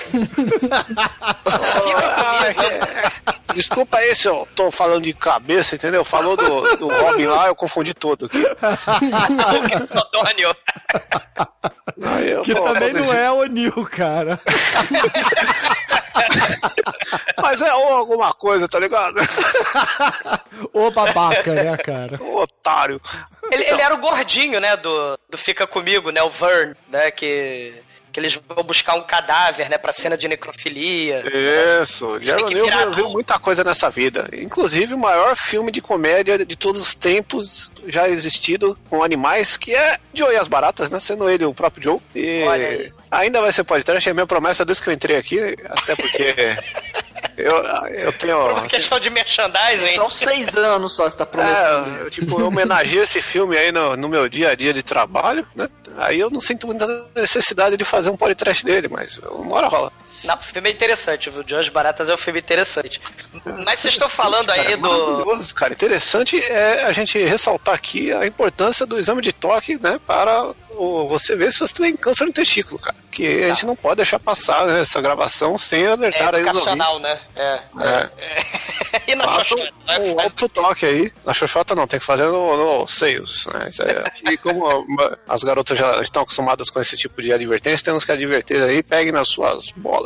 Ah, 1.51 2.45
é- 2.47 3.29
Desculpa 3.53 3.97
aí 3.97 4.13
se 4.15 4.27
eu 4.27 4.47
tô 4.55 4.69
falando 4.71 5.03
de 5.03 5.13
cabeça, 5.13 5.75
entendeu? 5.75 6.05
Falou 6.05 6.37
do, 6.37 6.77
do 6.77 6.87
Robin 6.87 7.25
lá, 7.25 7.47
eu 7.47 7.55
confundi 7.55 7.93
todo 7.93 8.25
aqui. 8.27 8.43
Antônio. 9.91 10.55
Que 12.43 12.53
também 12.61 12.91
tô 12.91 12.99
não 12.99 13.13
é 13.13 13.31
O'Neill, 13.31 13.85
cara. 13.85 14.39
Mas 17.41 17.61
é 17.61 17.73
ou 17.73 17.93
alguma 17.93 18.33
coisa, 18.33 18.67
tá 18.67 18.79
ligado? 18.79 19.15
Ô 20.73 20.91
babaca, 20.91 21.53
né, 21.53 21.77
cara? 21.77 22.21
Ô, 22.21 22.43
Otário. 22.43 23.01
Ele, 23.51 23.63
ele 23.63 23.81
era 23.81 23.95
o 23.95 23.99
gordinho, 23.99 24.59
né? 24.59 24.75
Do, 24.77 25.17
do 25.29 25.37
Fica 25.37 25.65
Comigo, 25.65 26.11
né? 26.11 26.21
O 26.21 26.29
Vern, 26.29 26.75
né? 26.87 27.09
Que, 27.11 27.81
que 28.19 28.25
eles 28.25 28.39
vão 28.47 28.63
buscar 28.63 28.95
um 28.95 29.01
cadáver, 29.01 29.69
né? 29.69 29.77
Pra 29.77 29.93
cena 29.93 30.17
de 30.17 30.27
necrofilia. 30.27 31.23
Isso, 31.81 32.05
O'Neill 32.07 32.65
virar 32.65 32.85
viu, 32.87 33.09
muita 33.09 33.39
coisa 33.39 33.63
nessa 33.63 33.89
vida. 33.89 34.29
Inclusive 34.33 34.93
o 34.93 34.97
maior 34.97 35.35
filme 35.35 35.71
de 35.71 35.81
comédia 35.81 36.45
de 36.45 36.55
todos 36.55 36.81
os 36.81 36.93
tempos 36.93 37.71
já 37.87 38.09
existido 38.09 38.77
com 38.89 39.03
animais, 39.03 39.57
que 39.57 39.73
é 39.73 39.97
Joe 40.13 40.33
e 40.33 40.37
as 40.37 40.47
Baratas, 40.47 40.91
né? 40.91 40.99
Sendo 40.99 41.29
ele 41.29 41.45
o 41.45 41.53
próprio 41.53 41.83
Joe. 41.83 41.99
E 42.13 42.43
Olha 42.43 42.67
aí. 42.67 42.93
ainda 43.09 43.41
vai 43.41 43.51
ser 43.51 43.63
podcast, 43.63 44.09
é 44.09 44.13
minha 44.13 44.27
promessa 44.27 44.65
desde 44.65 44.83
que 44.83 44.89
eu 44.89 44.93
entrei 44.93 45.17
aqui, 45.17 45.39
até 45.69 45.95
porque 45.95 46.35
eu, 47.39 47.55
eu 47.93 48.13
tenho. 48.13 48.55
Por 48.55 48.67
questão 48.67 48.99
de 48.99 49.09
merchandising. 49.09 49.95
São 49.95 50.09
seis 50.09 50.55
anos 50.55 50.95
só, 50.95 51.09
você 51.09 51.17
tá 51.17 51.25
prometendo. 51.25 51.97
É, 51.97 52.01
eu, 52.01 52.09
tipo, 52.09 52.39
eu 52.39 52.47
homenageio 52.47 53.03
esse 53.03 53.21
filme 53.21 53.57
aí 53.57 53.71
no, 53.71 53.95
no 53.95 54.09
meu 54.09 54.27
dia 54.27 54.51
a 54.51 54.55
dia 54.55 54.73
de 54.73 54.83
trabalho, 54.83 55.47
né? 55.55 55.69
Aí 55.97 56.19
eu 56.19 56.29
não 56.29 56.39
sinto 56.39 56.67
muita 56.67 56.87
necessidade 57.15 57.75
de 57.75 57.83
fazer 57.83 58.09
um 58.09 58.17
podcast 58.17 58.63
dele, 58.63 58.87
mas 58.87 59.17
uma 59.17 59.55
hora 59.55 59.67
rola. 59.67 59.91
Não, 60.25 60.35
o 60.35 60.41
filme 60.41 60.69
é 60.69 60.71
interessante, 60.73 61.29
viu? 61.29 61.43
Jonas 61.45 61.69
Baratas 61.69 62.09
é 62.09 62.13
um 62.13 62.17
filme 62.17 62.39
interessante. 62.39 62.99
Mas 63.65 63.79
vocês 63.79 63.93
estão 63.93 64.09
falando 64.09 64.49
aí 64.51 64.75
do. 64.75 64.81
Maravilhoso, 64.89 65.53
cara. 65.53 65.73
Interessante 65.73 66.39
é 66.51 66.83
a 66.83 66.91
gente 66.91 67.17
ressaltar 67.23 67.75
aqui 67.75 68.11
a 68.11 68.25
importância 68.25 68.85
do 68.85 68.97
exame 68.97 69.21
de 69.21 69.31
toque, 69.31 69.77
né, 69.81 69.99
para 70.05 70.51
o- 70.71 71.07
você 71.07 71.35
ver 71.35 71.51
se 71.53 71.59
você 71.59 71.73
tem 71.73 71.95
câncer 71.95 72.25
no 72.25 72.33
testículo, 72.33 72.79
cara. 72.79 72.95
Que 73.11 73.43
a 73.43 73.49
gente 73.49 73.65
não 73.65 73.75
pode 73.75 73.97
deixar 73.97 74.19
passar 74.19 74.65
né, 74.65 74.81
essa 74.81 75.01
gravação 75.01 75.57
sem 75.57 75.83
É 75.83 75.91
alertar 75.91 76.33
aí 76.35 76.41
os 76.41 76.47
educacional, 76.47 76.99
né? 76.99 77.19
É. 77.35 77.59
É. 77.81 78.09
E 79.07 79.15
na 79.15 79.23
Faça 79.25 79.43
Xoxota, 79.43 79.73
né? 79.87 79.99
o 79.99 80.15
Faz- 80.15 80.31
alto 80.31 80.49
toque 80.49 80.85
aí. 80.85 81.13
Na 81.25 81.33
xoxota 81.33 81.75
não, 81.75 81.87
tem 81.87 81.99
que 81.99 82.05
fazer 82.05 82.25
no, 82.25 82.57
no 82.81 82.87
seios, 82.87 83.47
né? 83.47 83.69
Aí, 83.83 83.97
aqui, 84.05 84.37
como 84.41 84.87
as 85.27 85.43
garotas 85.43 85.77
já 85.77 85.99
estão 86.01 86.21
acostumadas 86.23 86.69
com 86.69 86.79
esse 86.79 86.95
tipo 86.95 87.19
de 87.21 87.33
advertência, 87.33 87.85
temos 87.85 88.05
que 88.05 88.11
adverter 88.11 88.61
aí, 88.61 88.81
peguem 88.83 89.11
nas 89.11 89.29
suas 89.29 89.71
bolas. 89.71 89.98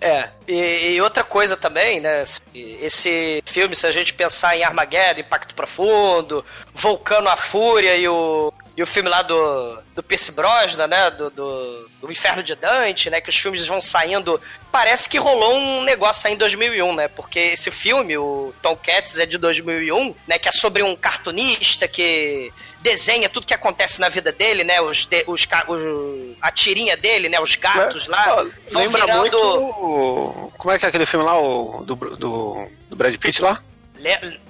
É, 0.00 0.28
e, 0.46 0.94
e 0.94 1.00
outra 1.00 1.24
coisa 1.24 1.56
também, 1.56 2.00
né? 2.00 2.24
Esse 2.54 3.42
filme, 3.46 3.74
se 3.74 3.86
a 3.86 3.92
gente 3.92 4.12
pensar 4.12 4.56
em 4.56 4.62
Armageddon, 4.62 5.20
Impacto 5.20 5.54
Profundo, 5.54 6.44
Vulcano 6.74 7.28
a 7.28 7.36
Fúria 7.36 7.96
e 7.96 8.06
o, 8.06 8.52
e 8.76 8.82
o 8.82 8.86
filme 8.86 9.08
lá 9.08 9.22
do, 9.22 9.82
do 9.94 10.02
Pierce 10.02 10.32
Brosnan, 10.32 10.86
né? 10.86 11.10
Do, 11.10 11.30
do, 11.30 11.88
do 12.00 12.12
Inferno 12.12 12.42
de 12.42 12.54
Dante, 12.54 13.08
né? 13.08 13.20
Que 13.20 13.30
os 13.30 13.36
filmes 13.36 13.66
vão 13.66 13.80
saindo. 13.80 14.40
Parece 14.70 15.08
que 15.08 15.16
rolou 15.16 15.54
um 15.54 15.82
negócio 15.84 16.26
aí 16.26 16.34
em 16.34 16.36
2001, 16.36 16.94
né? 16.94 17.08
Porque 17.08 17.38
esse 17.38 17.70
filme, 17.70 18.18
o 18.18 18.52
Tom 18.60 18.76
Cats, 18.76 19.18
é 19.18 19.24
de 19.24 19.38
2001, 19.38 20.14
né? 20.26 20.38
Que 20.38 20.48
é 20.48 20.52
sobre 20.52 20.82
um 20.82 20.96
cartunista 20.96 21.86
que 21.86 22.52
desenha 22.84 23.28
tudo 23.30 23.46
que 23.46 23.54
acontece 23.54 23.98
na 24.00 24.08
vida 24.10 24.30
dele, 24.30 24.62
né? 24.62 24.80
Os, 24.80 25.06
de- 25.06 25.24
os, 25.26 25.46
os- 25.68 26.36
a 26.40 26.52
tirinha 26.52 26.96
dele, 26.96 27.28
né? 27.30 27.40
Os 27.40 27.56
gatos 27.56 28.06
lá. 28.06 28.24
Ó, 28.28 28.44
vão 28.70 28.82
Lembra 28.82 29.00
virando- 29.06 29.20
muito. 29.20 29.38
o- 29.38 30.52
Como 30.58 30.72
é 30.72 30.78
que 30.78 30.84
é 30.84 30.88
aquele 30.90 31.06
filme 31.06 31.24
lá, 31.24 31.38
o, 31.40 31.82
do, 31.82 31.96
do, 31.96 32.68
do 32.90 32.96
Brad 32.96 33.16
Pitt 33.16 33.42
lá? 33.42 33.60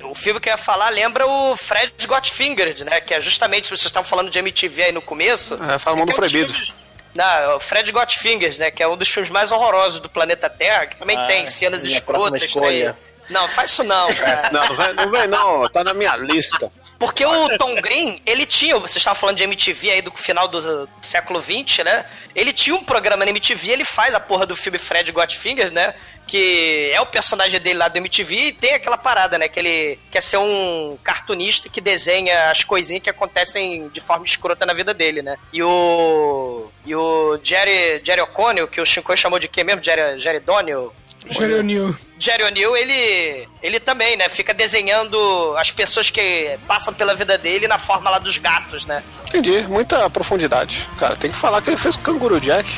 O 0.03 0.15
filme 0.17 0.41
que 0.41 0.49
eu 0.49 0.53
ia 0.53 0.57
falar 0.57 0.89
lembra 0.91 1.27
o 1.27 1.57
Fred 1.57 1.93
Got 2.09 2.31
Fingered, 2.33 2.83
né? 2.85 3.01
Que 3.01 3.15
é 3.15 3.21
justamente, 3.21 3.69
vocês 3.69 3.83
estavam 3.83 4.09
falando 4.09 4.29
de 4.29 4.39
MTV 4.39 4.85
aí 4.85 4.93
no 4.93 5.01
começo. 5.01 5.55
É, 5.73 5.79
fala 5.79 5.97
Mundo 5.97 6.11
é 6.11 6.13
um 6.13 6.17
Proibido. 6.17 6.53
filmes- 6.53 6.73
Não, 7.15 7.57
o 7.57 7.61
Fred 7.61 7.93
Got 7.93 8.19
Fingered, 8.19 8.59
né? 8.59 8.71
Que 8.73 8.83
é 8.83 8.89
um 8.89 8.97
dos 8.97 9.09
filmes 9.09 9.31
mais 9.31 9.53
horrorosos 9.53 10.01
do 10.01 10.09
planeta 10.11 10.51
Terra, 10.51 10.87
que 10.87 10.97
também 10.97 11.17
Ah, 11.17 11.27
tem 11.27 11.45
cenas 11.45 11.85
escrotas. 11.85 12.53
Né? 12.53 12.95
Não, 13.31 13.49
faz 13.49 13.71
isso 13.71 13.85
não, 13.85 14.13
cara. 14.17 14.51
Não, 14.51 14.67
não 14.67 14.75
vem, 14.77 14.95
não 14.95 15.09
vem 15.09 15.27
não, 15.29 15.69
tá 15.69 15.85
na 15.85 15.95
minha 15.95 16.17
lista. 16.17 16.71
Porque 16.99 17.25
o 17.25 17.59
Tom 17.59 17.75
Green, 17.77 18.21
ele 18.25 18.47
tinha, 18.47 18.79
você 18.79 18.99
estava 18.99 19.19
falando 19.19 19.37
de 19.37 19.43
MTV 19.43 19.91
aí 19.91 20.03
do 20.03 20.13
final 20.13 20.47
do 20.49 20.89
século 21.03 21.41
XX, 21.43 21.85
né? 21.85 22.07
Ele 22.35 22.53
tinha 22.53 22.75
um 22.75 22.85
programa 22.85 23.25
na 23.25 23.31
MTV, 23.31 23.73
ele 23.73 23.85
faz 23.85 24.15
a 24.15 24.21
porra 24.21 24.47
do 24.47 24.57
filme 24.57 24.79
Fred 24.79 25.11
Got 25.13 25.37
Fingers, 25.37 25.71
né? 25.71 25.95
Que 26.27 26.91
é 26.93 27.01
o 27.01 27.07
personagem 27.07 27.61
dele 27.61 27.79
lá 27.79 27.89
do 27.89 27.99
MTV 27.99 28.35
e 28.35 28.53
tem 28.53 28.75
aquela 28.75 28.97
parada, 28.97 29.37
né? 29.37 29.49
Que 29.49 29.61
ele 29.61 29.99
quer 30.11 30.23
ser 30.23 30.39
um 30.39 30.97
cartunista 31.03 31.69
que 31.69 31.81
desenha 31.81 32.51
as 32.51 32.65
coisinhas 32.65 33.03
que 33.03 33.11
acontecem 33.11 33.89
de 33.89 34.01
forma 34.01 34.25
escrota 34.25 34.65
na 34.65 34.73
vida 34.73 34.95
dele, 34.95 35.21
né? 35.21 35.37
E 35.53 35.63
o. 35.63 36.71
E 36.87 36.95
o 36.95 37.39
Jerry, 37.43 38.03
Jerry 38.05 38.21
O'Connell, 38.21 38.69
que 38.69 38.81
o 38.81 38.87
Shinkoi 38.87 39.17
chamou 39.17 39.39
de 39.39 39.49
quê 39.49 39.65
mesmo? 39.65 39.83
Jerry, 39.83 40.19
Jerry 40.19 40.41
Donnell? 40.41 40.95
Jerry 41.31 41.55
O'Neill. 41.55 41.97
Jerry 42.19 42.45
O'Neill, 42.45 42.77
ele, 42.77 43.49
ele 43.63 43.81
também, 43.81 44.17
né? 44.17 44.29
Fica 44.29 44.53
desenhando 44.55 45.55
as 45.57 45.71
pessoas 45.71 46.11
que 46.11 46.59
passam 46.67 46.93
pela 46.93 47.15
vida 47.15 47.39
dele 47.39 47.67
na 47.67 47.79
forma 47.79 48.11
lá 48.11 48.19
dos 48.19 48.37
gatos, 48.39 48.85
né? 48.87 49.03
Entendi, 49.27 49.63
muita 49.63 50.09
profundidade. 50.11 50.89
Cara, 50.99 51.17
tem 51.17 51.31
que 51.31 51.37
falar 51.37 51.63
que 51.63 51.71
ele 51.71 51.77
fez 51.77 51.95
o 51.97 52.01
Canguru 52.01 52.41
Jack. 52.41 52.69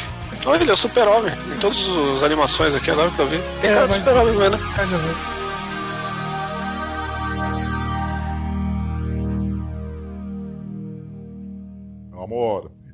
Olha, 0.45 0.63
ele 0.63 0.71
é 0.71 0.75
o 0.75 0.77
super-homem 0.77 1.33
em 1.55 1.59
todas 1.59 1.79
as 2.17 2.23
animações 2.23 2.73
aqui 2.75 2.91
agora 2.91 3.11
que 3.11 3.19
eu 3.19 3.27
vi. 3.27 3.41
Tem 3.61 3.71
É, 3.71 3.75
cara 3.75 3.87
de 3.89 3.93
mas- 3.95 3.99
super-homem 4.05 4.35
mesmo, 4.35 4.57
né? 4.57 4.75
Mais 4.77 4.93
ou 4.93 4.99
menos. 5.01 5.21
Meu 12.11 12.23
amor, 12.23 12.71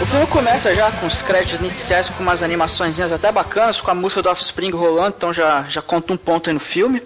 O 0.00 0.06
filme 0.06 0.26
começa 0.26 0.74
já 0.74 0.90
com 0.92 1.06
os 1.06 1.22
créditos 1.22 1.60
iniciais, 1.60 2.08
com 2.08 2.22
umas 2.22 2.42
animaçõezinhas 2.42 3.12
até 3.12 3.30
bacanas, 3.30 3.80
com 3.80 3.90
a 3.90 3.94
música 3.94 4.22
do 4.22 4.28
Offspring 4.28 4.70
rolando, 4.70 5.14
então 5.16 5.32
já, 5.32 5.64
já 5.68 5.80
conta 5.80 6.12
um 6.12 6.16
ponto 6.16 6.50
aí 6.50 6.54
no 6.54 6.60
filme. 6.60 7.02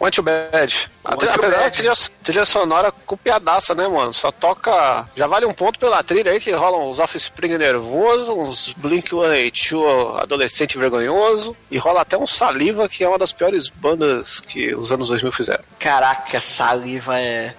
O 0.00 0.06
Anti-Bad. 0.06 0.90
A 1.04 1.14
O 1.14 1.16
trilha-. 1.16 1.34
Apesar 1.34 1.50
da 1.50 1.70
trilha, 1.70 1.92
trilha 2.22 2.44
sonora 2.44 2.92
copiadaça, 2.92 3.74
né, 3.74 3.86
mano? 3.86 4.12
Só 4.12 4.30
toca. 4.30 5.08
Já 5.14 5.26
vale 5.26 5.46
um 5.46 5.52
ponto 5.52 5.78
pela 5.78 6.02
trilha 6.02 6.32
aí, 6.32 6.40
que 6.40 6.50
rolam 6.52 6.90
uns 6.90 6.98
Offspring 6.98 7.58
nervoso, 7.58 8.32
uns 8.32 8.72
Blink 8.72 9.10
182 9.10 10.22
adolescente 10.22 10.78
vergonhoso, 10.78 11.56
e 11.70 11.76
rola 11.76 12.02
até 12.02 12.16
um 12.16 12.26
Saliva, 12.26 12.88
que 12.88 13.04
é 13.04 13.08
uma 13.08 13.18
das 13.18 13.32
piores 13.32 13.68
bandas 13.68 14.40
que 14.40 14.74
os 14.74 14.90
anos 14.92 15.08
2000 15.08 15.32
fizeram. 15.32 15.64
Caraca, 15.78 16.40
Saliva 16.40 17.20
é. 17.20 17.54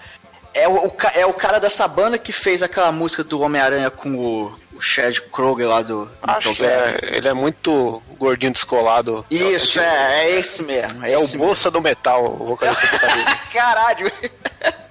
É 0.52 0.68
o, 0.68 0.92
é 1.13 1.26
o 1.28 1.34
cara 1.34 1.60
dessa 1.60 1.88
banda 1.88 2.18
que 2.18 2.34
fez 2.34 2.63
aquela 2.63 2.92
música 2.92 3.24
do 3.24 3.39
Homem-Aranha 3.39 3.92
com 3.92 4.15
o, 4.15 4.56
o 4.80 4.82
Chad 4.82 5.20
Kroger 5.32 5.68
lá 5.68 5.82
do. 5.82 6.10
Acho 6.24 6.56
que 6.56 6.63
é, 6.63 6.98
ele 7.02 7.28
é 7.28 7.34
muito 7.34 8.02
gordinho 8.18 8.54
descolado. 8.54 9.26
Isso, 9.30 9.80
é, 9.80 10.24
é 10.26 10.39
esse 10.39 10.63
mesmo. 10.63 11.06
É, 11.06 11.12
É 11.12 11.18
o 11.18 11.24
esse 11.24 11.38
bolsa 11.38 11.70
do 11.70 11.82
metal, 11.82 12.26
o 12.39 12.46
vocalista 12.46 12.88
do 12.88 13.15
mesmo. 13.15 13.39
Caralho! 13.52 14.12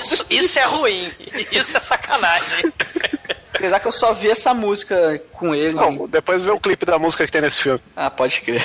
Isso, 0.00 0.26
isso 0.30 0.58
é 0.58 0.64
ruim. 0.64 1.12
Isso 1.52 1.76
é 1.76 1.80
sacanagem. 1.80 2.72
Apesar 3.54 3.78
que 3.78 3.86
eu 3.86 3.92
só 3.92 4.14
vi 4.14 4.30
essa 4.30 4.54
música 4.54 5.20
com 5.32 5.54
ele. 5.54 5.74
Não, 5.74 6.08
depois 6.08 6.40
vê 6.40 6.50
o 6.50 6.58
clipe 6.58 6.86
da 6.86 6.98
música 6.98 7.26
que 7.26 7.30
tem 7.32 7.42
nesse 7.42 7.62
filme. 7.62 7.80
Ah, 7.94 8.08
pode 8.08 8.40
crer. 8.40 8.64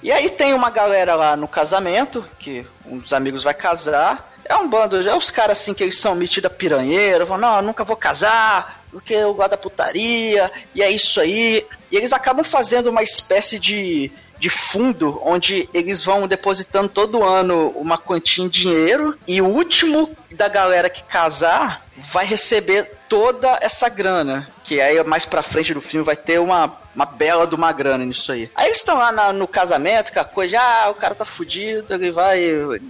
E 0.00 0.12
aí 0.12 0.30
tem 0.30 0.54
uma 0.54 0.70
galera 0.70 1.16
lá 1.16 1.36
no 1.36 1.48
casamento, 1.48 2.24
que 2.38 2.64
um 2.86 2.98
dos 2.98 3.12
amigos 3.12 3.42
vai 3.42 3.52
casar. 3.52 4.32
É 4.44 4.54
um 4.54 4.68
bando, 4.68 5.06
é 5.06 5.14
os 5.14 5.30
caras 5.30 5.58
assim 5.58 5.74
que 5.74 5.82
eles 5.82 5.98
são 5.98 6.14
metida 6.14 6.48
piranheiro, 6.48 7.26
falam, 7.26 7.48
não, 7.48 7.56
eu 7.56 7.62
nunca 7.62 7.84
vou 7.84 7.96
casar, 7.96 8.77
porque 8.90 9.14
eu 9.14 9.34
gosto 9.34 9.50
da 9.50 9.56
putaria, 9.56 10.50
e 10.74 10.82
é 10.82 10.90
isso 10.90 11.20
aí. 11.20 11.66
E 11.90 11.96
eles 11.96 12.12
acabam 12.12 12.44
fazendo 12.44 12.90
uma 12.90 13.02
espécie 13.02 13.58
de, 13.58 14.10
de 14.38 14.50
fundo 14.50 15.20
onde 15.24 15.68
eles 15.72 16.04
vão 16.04 16.28
depositando 16.28 16.88
todo 16.88 17.24
ano 17.24 17.70
uma 17.76 17.98
quantia 17.98 18.44
em 18.44 18.48
dinheiro, 18.48 19.18
e 19.26 19.40
o 19.40 19.46
último 19.46 20.16
da 20.30 20.48
galera 20.48 20.90
que 20.90 21.02
casar 21.02 21.86
vai 21.96 22.24
receber 22.24 22.97
toda 23.08 23.58
essa 23.60 23.88
grana. 23.88 24.48
Que 24.64 24.80
aí 24.82 25.02
mais 25.02 25.24
pra 25.24 25.42
frente 25.42 25.72
do 25.72 25.80
filme 25.80 26.04
vai 26.04 26.14
ter 26.14 26.38
uma, 26.38 26.76
uma 26.94 27.06
bela 27.06 27.46
de 27.46 27.54
uma 27.54 27.72
grana 27.72 28.04
nisso 28.04 28.30
aí. 28.30 28.50
Aí 28.54 28.66
eles 28.66 28.78
estão 28.78 28.98
lá 28.98 29.10
na- 29.10 29.32
no 29.32 29.48
casamento, 29.48 30.12
com 30.12 30.20
a 30.20 30.24
coisa, 30.26 30.60
ah, 30.60 30.90
o 30.90 30.94
cara 30.94 31.14
tá 31.14 31.24
fudido, 31.24 31.94
ele 31.94 32.10
vai, 32.10 32.38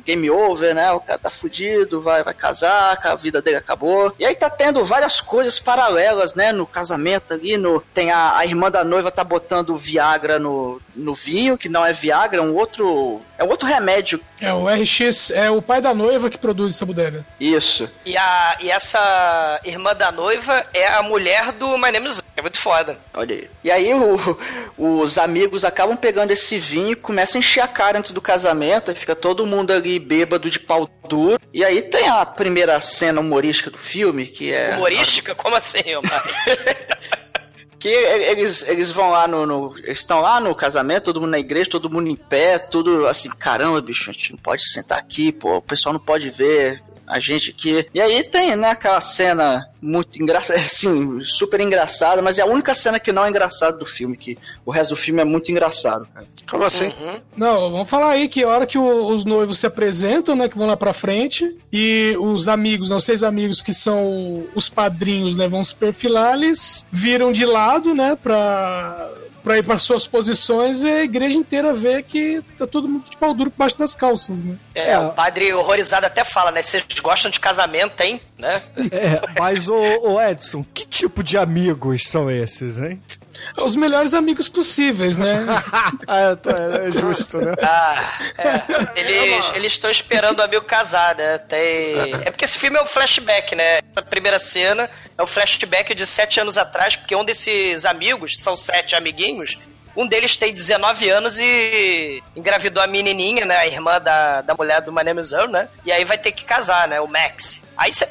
game 0.04 0.28
over, 0.28 0.74
né? 0.74 0.90
O 0.90 0.98
cara 1.00 1.20
tá 1.20 1.30
fudido, 1.30 2.00
vai, 2.00 2.24
vai 2.24 2.34
casar, 2.34 2.98
a 3.00 3.14
vida 3.14 3.40
dele 3.40 3.58
acabou. 3.58 4.12
E 4.18 4.26
aí 4.26 4.34
tá 4.34 4.50
tendo 4.50 4.84
várias 4.84 5.20
coisas 5.20 5.60
paralelas, 5.60 6.34
né? 6.34 6.50
No 6.50 6.66
casamento 6.66 7.32
ali, 7.34 7.56
no, 7.56 7.80
tem 7.94 8.10
a, 8.10 8.36
a 8.36 8.44
irmã 8.44 8.72
da 8.72 8.82
noiva 8.82 9.12
tá 9.12 9.22
botando 9.22 9.76
Viagra 9.76 10.40
no, 10.40 10.80
no 10.96 11.14
vinho, 11.14 11.56
que 11.56 11.68
não 11.68 11.86
é 11.86 11.92
Viagra, 11.92 12.40
é 12.40 12.44
um 12.44 12.56
outro. 12.56 13.20
É 13.38 13.44
um 13.44 13.48
outro 13.50 13.68
remédio. 13.68 14.20
É, 14.40 14.52
o 14.52 14.66
RX 14.66 15.30
é 15.30 15.48
o 15.48 15.62
pai 15.62 15.80
da 15.80 15.94
noiva 15.94 16.28
que 16.28 16.36
produz 16.36 16.74
essa 16.74 16.84
bodega. 16.84 17.24
Isso. 17.38 17.88
E, 18.04 18.16
a, 18.18 18.56
e 18.60 18.68
essa 18.68 19.60
irmã 19.64 19.94
da 19.94 20.07
noiva 20.12 20.66
é 20.72 20.86
a 20.88 21.02
mulher 21.02 21.52
do 21.52 21.76
My 21.78 21.90
Name 21.90 22.08
is... 22.08 22.22
É 22.36 22.42
muito 22.42 22.58
foda. 22.60 22.98
Olha 23.14 23.34
aí. 23.34 23.50
E 23.64 23.70
aí 23.70 23.92
o- 23.94 24.38
os 24.76 25.18
amigos 25.18 25.64
acabam 25.64 25.96
pegando 25.96 26.30
esse 26.30 26.58
vinho 26.58 26.92
e 26.92 26.96
começam 26.96 27.38
a 27.38 27.40
encher 27.40 27.60
a 27.60 27.68
cara 27.68 27.98
antes 27.98 28.12
do 28.12 28.20
casamento, 28.20 28.90
aí 28.90 28.96
fica 28.96 29.16
todo 29.16 29.46
mundo 29.46 29.72
ali 29.72 29.98
bêbado 29.98 30.48
de 30.50 30.58
pau 30.60 30.88
duro. 31.08 31.38
E 31.52 31.64
aí 31.64 31.82
tem 31.82 32.08
a 32.08 32.24
primeira 32.24 32.80
cena 32.80 33.20
humorística 33.20 33.70
do 33.70 33.78
filme, 33.78 34.26
que 34.26 34.52
é. 34.52 34.74
Humorística? 34.76 35.34
Como 35.34 35.56
assim? 35.56 35.78
Que 37.80 37.88
eles, 37.90 38.66
eles 38.66 38.90
vão 38.90 39.10
lá 39.10 39.28
no, 39.28 39.46
no- 39.46 39.78
Eles 39.78 40.00
estão 40.00 40.20
lá 40.20 40.40
no 40.40 40.52
casamento, 40.52 41.04
todo 41.04 41.20
mundo 41.20 41.30
na 41.30 41.38
igreja, 41.38 41.70
todo 41.70 41.88
mundo 41.88 42.08
em 42.08 42.16
pé, 42.16 42.58
tudo 42.58 43.06
assim, 43.06 43.28
caramba, 43.30 43.80
bicho, 43.80 44.10
a 44.10 44.12
gente 44.12 44.32
não 44.32 44.38
pode 44.38 44.68
sentar 44.68 44.98
aqui, 44.98 45.30
pô, 45.30 45.58
o 45.58 45.62
pessoal 45.62 45.92
não 45.92 46.00
pode 46.00 46.28
ver 46.28 46.82
a 47.08 47.18
gente 47.18 47.50
aqui. 47.50 47.86
E 47.94 48.00
aí 48.00 48.22
tem, 48.22 48.54
né, 48.56 48.70
aquela 48.70 49.00
cena 49.00 49.68
muito 49.80 50.20
engraçada, 50.20 50.58
assim, 50.60 51.20
super 51.24 51.60
engraçada, 51.60 52.20
mas 52.20 52.38
é 52.38 52.42
a 52.42 52.46
única 52.46 52.74
cena 52.74 52.98
que 53.00 53.12
não 53.12 53.24
é 53.24 53.28
engraçada 53.28 53.76
do 53.78 53.86
filme, 53.86 54.16
que 54.16 54.36
o 54.66 54.70
resto 54.70 54.90
do 54.90 54.96
filme 54.96 55.20
é 55.20 55.24
muito 55.24 55.50
engraçado, 55.50 56.06
cara. 56.12 56.26
Como 56.50 56.64
assim? 56.64 56.86
Uhum. 56.88 57.20
Não, 57.36 57.70
vamos 57.70 57.88
falar 57.88 58.10
aí 58.10 58.28
que 58.28 58.42
a 58.42 58.48
hora 58.48 58.66
que 58.66 58.76
o- 58.78 59.06
os 59.14 59.24
noivos 59.24 59.58
se 59.58 59.66
apresentam, 59.66 60.34
né, 60.36 60.48
que 60.48 60.58
vão 60.58 60.66
lá 60.66 60.76
pra 60.76 60.92
frente, 60.92 61.56
e 61.72 62.14
os 62.20 62.48
amigos, 62.48 62.90
né, 62.90 62.96
os 62.96 63.04
seis 63.04 63.22
amigos 63.22 63.62
que 63.62 63.72
são 63.72 64.44
os 64.54 64.68
padrinhos, 64.68 65.36
né, 65.36 65.48
vão 65.48 65.64
se 65.64 65.74
perfilar, 65.74 66.34
eles 66.34 66.86
viram 66.90 67.32
de 67.32 67.44
lado, 67.46 67.94
né, 67.94 68.16
pra, 68.20 69.10
pra 69.42 69.58
ir 69.58 69.62
para 69.62 69.78
suas 69.78 70.06
posições 70.06 70.82
e 70.82 70.88
a 70.88 71.02
igreja 71.02 71.36
inteira 71.38 71.72
vê 71.72 72.02
que 72.02 72.42
tá 72.56 72.66
todo 72.66 72.88
mundo 72.88 73.04
de 73.08 73.16
pau 73.16 73.32
duro 73.34 73.50
por 73.50 73.58
baixo 73.58 73.78
das 73.78 73.94
calças, 73.94 74.42
né? 74.42 74.56
É, 74.74 74.90
É. 74.92 74.98
o 74.98 75.10
padre 75.12 75.52
horrorizado 75.52 76.06
até 76.06 76.24
fala, 76.24 76.50
né? 76.50 76.62
Vocês 76.62 76.84
gostam 77.02 77.30
de 77.30 77.40
casamento, 77.40 78.00
hein? 78.00 78.20
Né? 78.38 78.62
É, 78.92 79.40
mas 79.40 79.68
o, 79.68 79.74
o 79.76 80.20
Edson, 80.20 80.64
que 80.74 80.86
tipo 80.86 81.22
de 81.22 81.36
amigos 81.38 82.06
são 82.08 82.30
esses, 82.30 82.78
hein? 82.80 83.00
Os 83.56 83.74
melhores 83.76 84.14
amigos 84.14 84.48
possíveis, 84.48 85.16
né? 85.16 85.44
ah, 86.06 86.36
tô- 86.36 86.50
é, 86.50 86.88
é 86.88 86.90
justo, 86.90 87.38
né? 87.38 87.54
Ah, 87.62 88.18
é. 88.36 89.00
Eles 89.00 89.52
eles 89.54 89.72
estão 89.72 89.90
esperando 89.90 90.38
o 90.38 90.42
amigo 90.42 90.64
casar, 90.64 91.14
né? 91.16 91.38
Tem... 91.38 91.94
É 92.24 92.30
porque 92.30 92.44
esse 92.44 92.58
filme 92.58 92.78
é 92.78 92.82
um 92.82 92.86
flashback, 92.86 93.54
né? 93.54 93.78
Essa 93.96 94.06
primeira 94.06 94.38
cena 94.38 94.88
é 95.16 95.22
um 95.22 95.26
flashback 95.26 95.94
de 95.94 96.06
sete 96.06 96.40
anos 96.40 96.56
atrás, 96.58 96.96
porque 96.96 97.14
um 97.16 97.24
desses 97.24 97.84
amigos, 97.84 98.38
são 98.38 98.56
sete 98.56 98.94
amiguinhos, 98.94 99.56
um 99.98 100.06
deles 100.06 100.36
tem 100.36 100.54
19 100.54 101.10
anos 101.10 101.40
e 101.40 102.22
engravidou 102.36 102.80
a 102.80 102.86
menininha, 102.86 103.44
né? 103.44 103.56
A 103.56 103.66
irmã 103.66 104.00
da, 104.00 104.42
da 104.42 104.54
mulher 104.54 104.80
do 104.80 104.92
My 104.92 105.02
Name 105.02 105.22
né? 105.50 105.68
E 105.84 105.90
aí 105.90 106.04
vai 106.04 106.16
ter 106.16 106.30
que 106.30 106.44
casar, 106.44 106.86
né? 106.86 107.00
O 107.00 107.08
Max. 107.08 107.64
Aí 107.76 107.92
você 107.92 108.08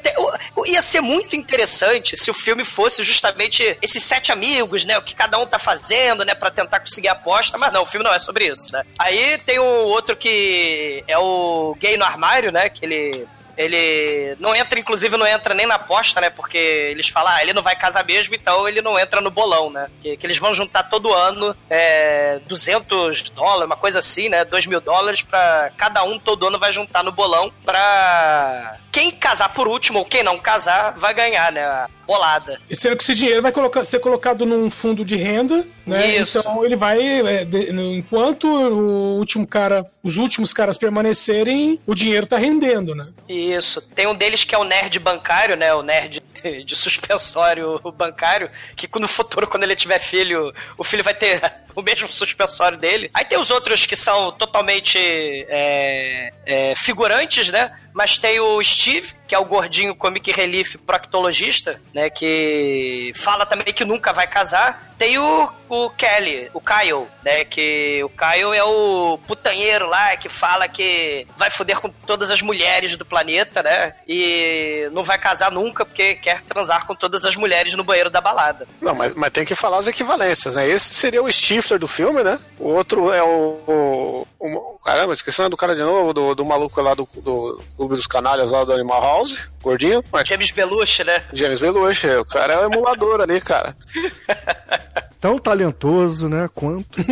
ia 0.66 0.82
ser 0.82 1.00
muito 1.00 1.34
interessante 1.34 2.14
se 2.14 2.30
o 2.30 2.34
filme 2.34 2.62
fosse 2.62 3.02
justamente 3.02 3.78
esses 3.80 4.04
sete 4.04 4.30
amigos, 4.30 4.84
né? 4.84 4.98
O 4.98 5.02
que 5.02 5.14
cada 5.14 5.38
um 5.38 5.46
tá 5.46 5.58
fazendo, 5.58 6.26
né? 6.26 6.34
Pra 6.34 6.50
tentar 6.50 6.80
conseguir 6.80 7.08
a 7.08 7.12
aposta. 7.12 7.56
Mas 7.56 7.72
não, 7.72 7.84
o 7.84 7.86
filme 7.86 8.04
não 8.04 8.12
é 8.12 8.18
sobre 8.18 8.46
isso, 8.46 8.70
né? 8.70 8.84
Aí 8.98 9.38
tem 9.38 9.58
o 9.58 9.64
outro 9.64 10.14
que 10.14 11.02
é 11.08 11.16
o 11.16 11.74
gay 11.78 11.96
no 11.96 12.04
armário, 12.04 12.52
né? 12.52 12.68
Que 12.68 12.84
ele 12.84 13.26
ele 13.58 14.36
não 14.38 14.54
entra, 14.54 14.78
inclusive 14.78 15.16
não 15.16 15.26
entra 15.26 15.52
nem 15.52 15.66
na 15.66 15.74
aposta, 15.74 16.20
né? 16.20 16.30
Porque 16.30 16.56
eles 16.56 17.08
falam, 17.08 17.32
ah, 17.34 17.42
ele 17.42 17.52
não 17.52 17.62
vai 17.62 17.74
casar 17.74 18.04
mesmo, 18.04 18.32
então 18.36 18.68
ele 18.68 18.80
não 18.80 18.96
entra 18.96 19.20
no 19.20 19.32
bolão, 19.32 19.68
né? 19.68 19.90
Que, 20.00 20.16
que 20.16 20.24
eles 20.24 20.38
vão 20.38 20.54
juntar 20.54 20.84
todo 20.84 21.12
ano 21.12 21.56
é, 21.68 22.40
200 22.46 23.30
dólares, 23.30 23.66
uma 23.66 23.76
coisa 23.76 23.98
assim, 23.98 24.28
né? 24.28 24.44
2 24.44 24.66
mil 24.66 24.80
dólares 24.80 25.22
pra 25.22 25.72
cada 25.76 26.04
um, 26.04 26.20
todo 26.20 26.46
ano 26.46 26.58
vai 26.58 26.72
juntar 26.72 27.02
no 27.02 27.10
bolão 27.10 27.52
pra... 27.64 28.78
quem 28.98 29.12
casar 29.12 29.50
por 29.54 29.68
último 29.68 30.00
ou 30.00 30.04
quem 30.04 30.24
não 30.24 30.36
casar 30.38 30.94
vai 30.98 31.14
ganhar, 31.14 31.52
né? 31.52 31.62
A 31.64 31.88
bolada. 32.04 32.58
E 32.68 32.74
sendo 32.74 32.96
que 32.96 33.02
esse 33.04 33.14
dinheiro 33.14 33.40
vai 33.42 33.52
colocar, 33.52 33.84
ser 33.84 34.00
colocado 34.00 34.44
num 34.44 34.68
fundo 34.70 35.04
de 35.04 35.14
renda, 35.14 35.64
né? 35.86 36.16
Isso. 36.16 36.38
Então 36.40 36.64
ele 36.64 36.74
vai, 36.74 36.98
é, 37.00 37.44
de- 37.44 37.70
enquanto 37.70 38.48
o 38.48 39.18
último 39.18 39.46
cara, 39.46 39.86
os 40.02 40.16
últimos 40.16 40.52
caras 40.52 40.76
permanecerem, 40.76 41.78
o 41.86 41.94
dinheiro 41.94 42.26
tá 42.26 42.36
rendendo, 42.36 42.92
né? 42.94 43.06
Isso. 43.28 43.80
Tem 43.94 44.06
um 44.08 44.14
deles 44.14 44.42
que 44.42 44.54
é 44.54 44.58
o 44.58 44.64
nerd 44.64 44.98
bancário, 44.98 45.56
né? 45.56 45.72
O 45.74 45.82
nerd 45.82 46.20
de 46.64 46.76
suspensório 46.76 47.80
bancário, 47.96 48.50
que 48.76 48.88
no 48.98 49.08
futuro, 49.08 49.46
quando 49.46 49.64
ele 49.64 49.76
tiver 49.76 49.98
filho, 49.98 50.52
o 50.76 50.84
filho 50.84 51.04
vai 51.04 51.14
ter 51.14 51.40
o 51.74 51.82
mesmo 51.82 52.10
suspensório 52.10 52.78
dele. 52.78 53.10
Aí 53.14 53.24
tem 53.24 53.38
os 53.38 53.50
outros 53.50 53.86
que 53.86 53.96
são 53.96 54.32
totalmente 54.32 54.98
é, 54.98 56.32
é, 56.46 56.74
figurantes, 56.74 57.48
né? 57.48 57.76
Mas 57.92 58.18
tem 58.18 58.40
o 58.40 58.62
Steve, 58.62 59.12
que 59.28 59.34
é 59.34 59.38
o 59.38 59.44
gordinho 59.44 59.94
comic 59.94 60.32
relief 60.32 60.76
proctologista, 60.78 61.80
né? 61.94 62.08
Que 62.10 63.12
fala 63.14 63.44
também 63.46 63.72
que 63.72 63.84
nunca 63.84 64.12
vai 64.12 64.26
casar. 64.26 64.88
Tem 64.98 65.16
o, 65.16 65.48
o 65.68 65.90
Kelly, 65.90 66.50
o 66.52 66.60
Kyle, 66.60 67.06
né? 67.22 67.44
Que 67.44 68.00
o 68.02 68.08
Kyle 68.08 68.52
é 68.56 68.64
o 68.64 69.16
putanheiro 69.28 69.86
lá 69.86 70.16
que 70.16 70.28
fala 70.28 70.66
que 70.66 71.24
vai 71.36 71.50
foder 71.50 71.78
com 71.78 71.88
todas 71.88 72.30
as 72.32 72.42
mulheres 72.42 72.96
do 72.96 73.04
planeta, 73.04 73.62
né? 73.62 73.94
E 74.08 74.88
não 74.92 75.04
vai 75.04 75.16
casar 75.18 75.52
nunca 75.52 75.84
porque 75.86 76.16
quer 76.16 76.40
transar 76.42 76.84
com 76.86 76.96
todas 76.96 77.24
as 77.24 77.36
mulheres 77.36 77.74
no 77.74 77.84
banheiro 77.84 78.10
da 78.10 78.20
balada. 78.20 78.66
Não, 78.80 78.92
mas, 78.94 79.12
mas 79.14 79.30
tem 79.30 79.44
que 79.44 79.54
falar 79.54 79.78
as 79.78 79.86
equivalências, 79.86 80.56
né? 80.56 80.66
Esse 80.68 80.92
seria 80.94 81.22
o 81.22 81.30
Stifler 81.30 81.78
do 81.78 81.86
filme, 81.86 82.24
né? 82.24 82.40
O 82.58 82.70
outro 82.72 83.12
é 83.12 83.22
o. 83.22 83.60
o, 83.68 84.26
o- 84.40 84.78
caramba, 84.84 85.12
esqueci 85.12 85.38
o 85.40 85.42
nome 85.42 85.50
do 85.50 85.56
cara 85.56 85.76
de 85.76 85.82
novo, 85.82 86.12
do, 86.12 86.34
do 86.34 86.44
maluco 86.44 86.80
lá 86.80 86.94
do, 86.94 87.06
do 87.16 87.62
Clube 87.76 87.94
dos 87.94 88.06
Canalhas 88.06 88.50
lá 88.52 88.64
do 88.64 88.72
Animal 88.72 89.00
House, 89.18 89.48
gordinho. 89.62 90.04
Mas, 90.12 90.28
James 90.28 90.50
Belushi, 90.50 91.04
né? 91.04 91.22
James 91.32 91.60
Belushi, 91.60 92.08
o 92.08 92.24
cara 92.24 92.54
é 92.54 92.58
o 92.58 92.72
emulador 92.72 93.20
ali, 93.20 93.40
cara. 93.40 93.76
Tão 95.20 95.38
talentoso, 95.38 96.28
né? 96.28 96.48
Quanto. 96.54 97.00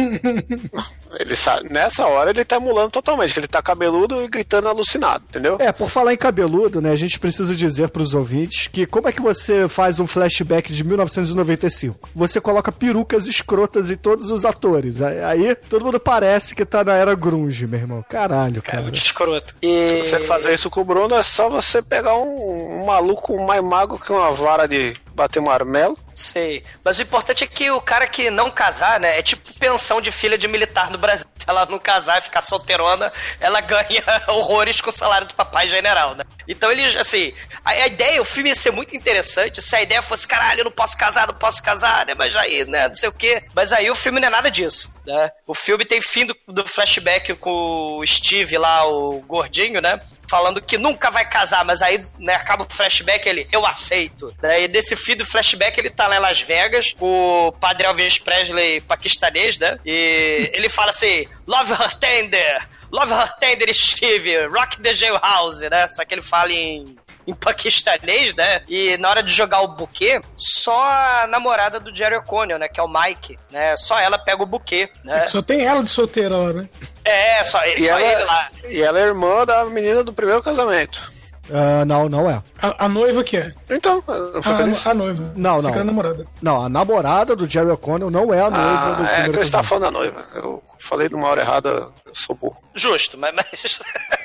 Ele 1.19 1.35
sabe, 1.35 1.73
nessa 1.73 2.07
hora 2.07 2.31
ele 2.31 2.45
tá 2.45 2.57
emulando 2.57 2.90
totalmente, 2.90 3.33
que 3.33 3.40
ele 3.40 3.47
tá 3.47 3.62
cabeludo 3.62 4.23
e 4.23 4.29
gritando 4.29 4.69
alucinado, 4.69 5.25
entendeu? 5.29 5.57
É, 5.59 5.73
por 5.73 5.88
falar 5.88 6.12
em 6.12 6.16
cabeludo, 6.16 6.81
né? 6.81 6.90
A 6.90 6.97
gente 6.97 7.19
precisa 7.19 7.55
dizer 7.55 7.88
pros 7.88 8.12
ouvintes 8.12 8.66
que 8.66 8.87
como 8.87 9.09
é 9.09 9.12
que 9.12 9.23
você 9.23 9.69
faz 9.69 9.99
um 9.99 10.07
flashback 10.07 10.73
de 10.73 10.85
1995? 10.85 12.09
Você 12.14 12.40
coloca 12.40 12.71
perucas 12.71 13.27
escrotas 13.27 13.90
em 13.90 13.97
todos 13.97 14.31
os 14.31 14.45
atores. 14.45 15.01
Aí, 15.01 15.23
aí 15.23 15.55
todo 15.55 15.85
mundo 15.85 15.99
parece 15.99 16.55
que 16.55 16.66
tá 16.66 16.85
na 16.85 16.95
era 16.95 17.14
grunge, 17.14 17.66
meu 17.66 17.81
irmão. 17.81 18.05
Caralho, 18.09 18.61
cara. 18.61 18.83
Muito 18.83 18.97
escroto. 18.97 19.53
Se 19.53 19.57
E... 19.62 20.05
você 20.05 20.23
fazer 20.23 20.53
isso 20.53 20.69
com 20.69 20.81
o 20.81 20.85
Bruno, 20.85 21.14
é 21.14 21.23
só 21.23 21.49
você 21.49 21.81
pegar 21.81 22.14
um, 22.16 22.83
um 22.83 22.85
maluco 22.87 23.40
mais 23.40 23.62
mago 23.62 23.99
que 23.99 24.12
uma 24.12 24.33
vara 24.33 24.66
de 24.66 24.95
bater 25.16 25.40
marmelo. 25.40 25.98
Sei. 26.14 26.62
Mas 26.85 26.98
o 26.98 27.02
importante 27.02 27.42
é 27.42 27.46
que 27.46 27.70
o 27.70 27.81
cara 27.81 28.07
que 28.07 28.31
não 28.31 28.50
casar, 28.50 29.00
né? 29.00 29.18
É 29.18 29.22
tipo 29.22 29.52
pensão 29.55 30.00
de 30.00 30.12
filha 30.12 30.38
de 30.38 30.46
militar 30.46 30.90
no 30.90 30.98
Brasil. 30.98 31.26
Se 31.38 31.48
ela 31.48 31.66
não 31.66 31.79
casar 31.79 32.18
e 32.18 32.22
ficar 32.22 32.42
solteirona, 32.42 33.12
ela 33.40 33.61
ganha 33.61 34.05
horrores 34.29 34.81
com 34.81 34.90
o 34.90 34.92
salário 34.92 35.26
do 35.26 35.35
papai 35.35 35.68
general, 35.68 36.14
né? 36.14 36.24
Então 36.46 36.70
eles, 36.70 36.94
assim, 36.96 37.33
a, 37.64 37.70
a 37.70 37.87
ideia, 37.87 38.20
o 38.20 38.24
filme 38.24 38.50
ia 38.50 38.55
ser 38.55 38.70
muito 38.70 38.94
interessante 38.94 39.62
se 39.62 39.74
a 39.74 39.83
ideia 39.83 40.02
fosse, 40.02 40.26
caralho, 40.26 40.61
eu 40.61 40.64
não 40.64 40.72
posso 40.72 40.96
casar, 40.96 41.26
não 41.26 41.35
posso 41.35 41.62
casar, 41.62 42.07
né? 42.07 42.14
Mas 42.14 42.37
aí, 42.37 42.64
né, 42.64 42.88
não 42.88 42.94
sei 42.94 43.09
o 43.09 43.12
quê. 43.12 43.42
Mas 43.55 43.72
aí 43.72 43.90
o 43.90 43.94
filme 43.94 44.20
não 44.20 44.29
é 44.29 44.31
nada 44.31 44.50
disso, 44.50 44.90
né? 45.07 45.31
O 45.46 45.55
filme 45.55 45.85
tem 45.85 46.00
fim 46.00 46.26
do, 46.26 46.37
do 46.48 46.66
flashback 46.68 47.35
com 47.35 47.98
o 47.98 48.07
Steve 48.07 48.59
lá, 48.59 48.87
o 48.87 49.20
gordinho, 49.20 49.81
né? 49.81 49.98
Falando 50.28 50.60
que 50.60 50.78
nunca 50.78 51.10
vai 51.10 51.28
casar, 51.28 51.64
mas 51.64 51.82
aí 51.82 52.04
né, 52.18 52.34
acaba 52.34 52.64
o 52.64 52.74
flashback 52.74 53.28
ele, 53.28 53.48
eu 53.52 53.64
aceito. 53.64 54.34
E 54.42 54.68
desse 54.68 54.96
fim 54.96 55.16
do 55.16 55.24
flashback 55.24 55.78
ele 55.78 55.90
tá 55.90 56.06
lá 56.06 56.16
em 56.16 56.20
Las 56.20 56.40
Vegas, 56.40 56.94
o 57.00 57.52
padre 57.60 57.86
Elvis 57.86 58.18
Presley 58.18 58.80
paquistanês, 58.80 59.58
né? 59.58 59.78
E 59.84 60.50
ele 60.54 60.68
fala 60.68 60.90
assim, 60.90 61.26
love 61.46 61.72
her 61.72 61.94
tender, 61.98 62.68
love 62.90 63.12
her 63.12 63.32
tender 63.38 63.72
Steve, 63.74 64.46
rock 64.46 64.80
the 64.80 64.94
jailhouse, 64.94 65.68
né? 65.68 65.88
Só 65.88 66.04
que 66.04 66.14
ele 66.14 66.22
fala 66.22 66.52
em 66.52 66.96
em 67.26 67.34
paquistanês, 67.34 68.34
né? 68.34 68.62
E 68.68 68.96
na 68.98 69.08
hora 69.10 69.22
de 69.22 69.32
jogar 69.32 69.60
o 69.62 69.68
buquê, 69.68 70.20
só 70.36 70.82
a 70.84 71.26
namorada 71.28 71.80
do 71.80 71.94
Jerry 71.94 72.16
O'Connell, 72.16 72.58
né? 72.58 72.68
Que 72.68 72.78
é 72.78 72.82
o 72.82 72.88
Mike, 72.88 73.38
né? 73.50 73.76
Só 73.76 73.98
ela 73.98 74.18
pega 74.18 74.42
o 74.42 74.46
buquê, 74.46 74.88
né? 75.04 75.26
Só 75.26 75.42
tem 75.42 75.64
ela 75.64 75.82
de 75.82 75.90
solteira 75.90 76.36
lá, 76.36 76.52
né? 76.52 76.68
É, 77.04 77.42
só, 77.44 77.58
só 77.58 77.64
E 77.66 77.70
ele 77.72 77.86
ela, 77.88 78.24
lá. 78.24 78.50
e 78.68 78.82
ela 78.82 78.98
é 78.98 79.02
irmã 79.02 79.44
da 79.44 79.64
menina 79.64 80.04
do 80.04 80.12
primeiro 80.12 80.42
casamento. 80.42 81.14
Ah, 81.48 81.84
não, 81.84 82.08
não 82.08 82.28
é. 82.28 82.42
A, 82.60 82.86
a 82.86 82.88
noiva 82.88 83.22
que 83.22 83.36
é? 83.36 83.54
Então, 83.70 84.02
foi 84.02 84.52
A, 84.52 84.56
feliz? 84.56 84.84
a 84.84 84.92
noiva. 84.92 85.32
Não, 85.36 85.54
Você 85.60 85.66
não. 85.68 85.74
que 85.74 85.80
a 85.80 85.84
namorada. 85.84 86.26
Não, 86.42 86.64
a 86.64 86.68
namorada 86.68 87.36
do 87.36 87.48
Jerry 87.48 87.70
O'Connell 87.70 88.10
não 88.10 88.34
é 88.34 88.40
a 88.40 88.50
noiva 88.50 88.68
Ah, 88.68 88.92
do 88.94 89.02
é 89.04 89.06
que 89.06 89.12
primeiro 89.14 89.38
eu 89.38 89.42
estava 89.42 89.62
casamento. 89.62 89.68
falando 89.68 89.82
da 89.84 89.90
noiva. 90.20 90.24
Eu 90.34 90.62
falei 90.80 91.08
numa 91.08 91.28
hora 91.28 91.42
errada, 91.42 91.88
eu 92.04 92.14
sou 92.14 92.34
burro. 92.34 92.60
Justo, 92.74 93.16
mas. 93.16 93.32
mas... 93.32 93.80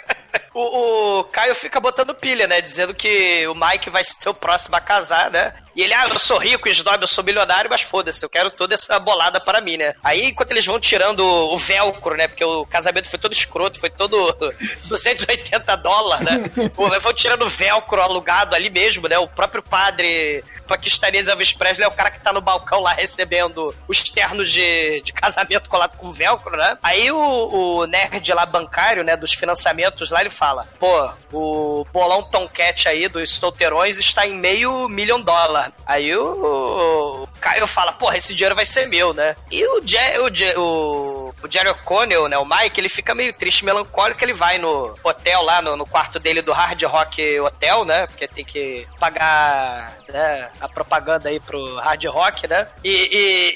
o, 0.53 1.19
o 1.19 1.23
Caio 1.25 1.55
fica 1.55 1.79
botando 1.79 2.13
pilha, 2.13 2.47
né? 2.47 2.59
Dizendo 2.61 2.93
que 2.93 3.47
o 3.47 3.55
Mike 3.55 3.89
vai 3.89 4.03
ser 4.03 4.29
o 4.29 4.33
próximo 4.33 4.75
a 4.75 4.81
casar, 4.81 5.31
né? 5.31 5.53
E 5.75 5.81
ele, 5.81 5.93
ah, 5.93 6.07
eu 6.09 6.19
sou 6.19 6.37
rico, 6.37 6.67
snob, 6.67 7.01
eu 7.01 7.07
sou 7.07 7.23
milionário, 7.23 7.69
mas 7.69 7.81
foda-se, 7.81 8.23
eu 8.23 8.29
quero 8.29 8.51
toda 8.51 8.73
essa 8.73 8.99
bolada 8.99 9.39
para 9.39 9.61
mim, 9.61 9.77
né? 9.77 9.93
Aí, 10.03 10.25
enquanto 10.25 10.51
eles 10.51 10.65
vão 10.65 10.79
tirando 10.79 11.21
o 11.21 11.57
velcro, 11.57 12.15
né? 12.15 12.27
Porque 12.27 12.43
o 12.43 12.65
casamento 12.65 13.09
foi 13.09 13.17
todo 13.17 13.31
escroto, 13.31 13.79
foi 13.79 13.89
todo 13.89 14.35
280 14.89 15.75
dólares, 15.77 16.25
né? 16.25 16.51
Vão 16.75 17.13
tirando 17.13 17.43
o 17.43 17.49
velcro 17.49 18.01
alugado 18.01 18.55
ali 18.55 18.69
mesmo, 18.69 19.07
né? 19.07 19.17
O 19.17 19.27
próprio 19.27 19.63
padre 19.63 20.43
paquistanês 20.67 21.27
Elvis 21.27 21.51
Presley 21.51 21.85
é 21.85 21.87
o 21.87 21.91
cara 21.91 22.09
que 22.09 22.21
tá 22.21 22.31
no 22.31 22.39
balcão 22.39 22.79
lá 22.79 22.93
recebendo 22.93 23.75
os 23.87 24.01
ternos 24.09 24.49
de, 24.49 25.01
de 25.01 25.11
casamento 25.11 25.69
colado 25.69 25.97
com 25.97 26.11
velcro, 26.11 26.55
né? 26.57 26.77
Aí 26.81 27.11
o, 27.11 27.17
o 27.17 27.85
nerd 27.87 28.33
lá 28.33 28.45
bancário, 28.45 29.03
né, 29.03 29.17
dos 29.17 29.33
financiamentos 29.33 30.11
lá, 30.11 30.21
ele 30.21 30.29
fala, 30.41 30.67
pô, 30.79 31.11
o 31.31 31.85
bolão 31.93 32.23
Tomcat 32.23 32.89
aí 32.89 33.07
dos 33.07 33.29
solteirões 33.35 33.99
está 33.99 34.25
em 34.25 34.33
meio 34.33 34.89
milhão 34.89 35.19
de 35.19 35.25
dólar. 35.25 35.71
Aí 35.85 36.15
o, 36.17 37.23
o 37.23 37.27
Caio 37.39 37.67
fala, 37.67 37.91
porra, 37.91 38.17
esse 38.17 38.33
dinheiro 38.33 38.55
vai 38.55 38.65
ser 38.65 38.87
meu, 38.87 39.13
né? 39.13 39.35
E 39.51 39.63
o, 39.63 39.81
Je, 39.85 40.17
o, 40.19 40.33
Je- 40.33 40.55
o, 40.57 41.31
o 41.43 41.47
Jerry 41.51 41.69
O'Connell, 41.69 42.27
né, 42.27 42.39
o 42.39 42.45
Mike, 42.45 42.79
ele 42.81 42.89
fica 42.89 43.13
meio 43.13 43.33
triste, 43.33 43.63
melancólico, 43.63 44.23
ele 44.23 44.33
vai 44.33 44.57
no 44.57 44.95
hotel 45.03 45.43
lá, 45.43 45.61
no, 45.61 45.75
no 45.77 45.85
quarto 45.85 46.17
dele 46.19 46.41
do 46.41 46.51
Hard 46.51 46.81
Rock 46.83 47.39
Hotel, 47.39 47.85
né? 47.85 48.07
Porque 48.07 48.27
tem 48.27 48.43
que 48.43 48.87
pagar 48.99 49.95
né, 50.09 50.49
a 50.59 50.67
propaganda 50.67 51.29
aí 51.29 51.39
pro 51.39 51.75
Hard 51.75 52.03
Rock, 52.05 52.47
né? 52.47 52.67
E, 52.83 52.89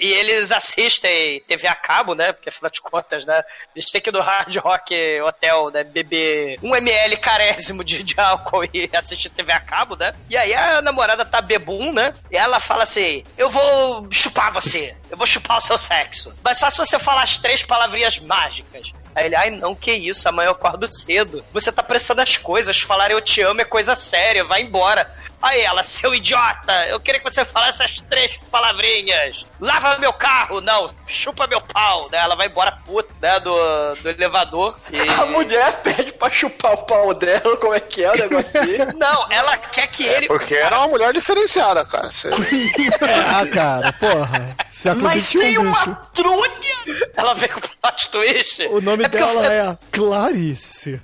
e, 0.01 0.07
e 0.07 0.13
eles 0.13 0.51
assistem 0.51 1.41
TV 1.47 1.67
a 1.67 1.73
cabo, 1.75 2.13
né? 2.13 2.31
Porque 2.31 2.49
afinal 2.49 2.69
de 2.69 2.79
contas, 2.81 3.25
né? 3.25 3.41
Eles 3.75 3.89
têm 3.89 3.99
que 4.01 4.09
ir 4.09 4.13
no 4.13 4.21
Hard 4.21 4.55
Rock 4.57 4.93
Hotel, 5.21 5.71
né? 5.71 5.83
Beber 5.83 6.57
ml 6.75 7.17
carésimo 7.17 7.83
de, 7.83 8.03
de 8.03 8.19
álcool 8.19 8.65
e 8.73 8.89
assistir 8.93 9.29
TV 9.29 9.51
a 9.51 9.59
cabo, 9.59 9.95
né? 9.95 10.13
E 10.29 10.37
aí 10.37 10.53
a 10.53 10.81
namorada 10.81 11.25
tá 11.25 11.41
bebum, 11.41 11.91
né? 11.91 12.13
E 12.31 12.37
ela 12.37 12.59
fala 12.59 12.83
assim: 12.83 13.23
Eu 13.37 13.49
vou 13.49 14.07
chupar 14.11 14.51
você, 14.51 14.95
eu 15.09 15.17
vou 15.17 15.27
chupar 15.27 15.57
o 15.57 15.61
seu 15.61 15.77
sexo. 15.77 16.33
Mas 16.43 16.57
só 16.57 16.69
se 16.69 16.77
você 16.77 16.99
falar 16.99 17.23
as 17.23 17.37
três 17.37 17.63
palavrinhas 17.63 18.19
mágicas. 18.19 18.91
Aí 19.15 19.27
ele, 19.27 19.35
ai 19.35 19.49
não, 19.49 19.73
que 19.73 19.93
isso, 19.93 20.27
amanhã 20.27 20.47
eu 20.47 20.51
acordo 20.51 20.91
cedo. 20.91 21.43
Você 21.53 21.71
tá 21.71 21.81
pressando 21.81 22.21
as 22.21 22.35
coisas, 22.35 22.81
falar 22.81 23.11
eu 23.11 23.21
te 23.21 23.39
amo 23.41 23.61
é 23.61 23.65
coisa 23.65 23.95
séria, 23.95 24.43
vai 24.43 24.61
embora. 24.61 25.09
Aí 25.45 25.61
ela, 25.61 25.83
seu 25.83 26.15
idiota, 26.15 26.73
eu 26.87 26.99
queria 26.99 27.19
que 27.21 27.31
você 27.31 27.45
falasse 27.45 27.83
essas 27.83 28.01
três 28.09 28.31
palavrinhas. 28.51 29.45
Lava 29.61 29.99
meu 29.99 30.11
carro, 30.11 30.59
não, 30.59 30.91
chupa 31.07 31.45
meu 31.45 31.61
pau, 31.61 32.09
né? 32.11 32.17
Ela 32.17 32.35
vai 32.35 32.47
embora 32.47 32.71
puta, 32.83 33.13
né, 33.21 33.39
do, 33.41 33.53
do 34.01 34.09
elevador. 34.09 34.75
E... 34.91 34.99
A 35.07 35.25
mulher 35.27 35.81
pede 35.83 36.11
pra 36.13 36.31
chupar 36.31 36.73
o 36.73 36.77
pau 36.79 37.13
dela, 37.13 37.55
como 37.57 37.75
é 37.75 37.79
que 37.79 38.03
é 38.03 38.11
o 38.11 38.15
negócio 38.17 38.53
dele? 38.53 38.85
Não, 38.97 39.27
ela 39.31 39.55
quer 39.55 39.85
que 39.85 40.03
ele... 40.03 40.25
Porque 40.27 40.55
era 40.55 40.79
uma 40.79 40.87
mulher 40.87 41.13
diferenciada, 41.13 41.85
cara. 41.85 42.09
Você- 42.11 42.29
Ah, 43.31 43.45
cara, 43.47 43.93
porra. 43.93 44.55
Século 44.71 45.03
Mas 45.03 45.29
tem 45.31 45.59
uma 45.59 45.95
trunha! 46.11 47.05
Ela 47.15 47.35
vem 47.35 47.49
com 47.49 47.59
plot 47.61 48.09
twist. 48.09 48.63
O 48.71 48.81
nome 48.81 49.03
É 49.03 49.05
eu 49.05 49.09
dela 49.09 49.43
falei- 49.43 49.57
é 49.59 49.77
Clarice. 49.91 50.99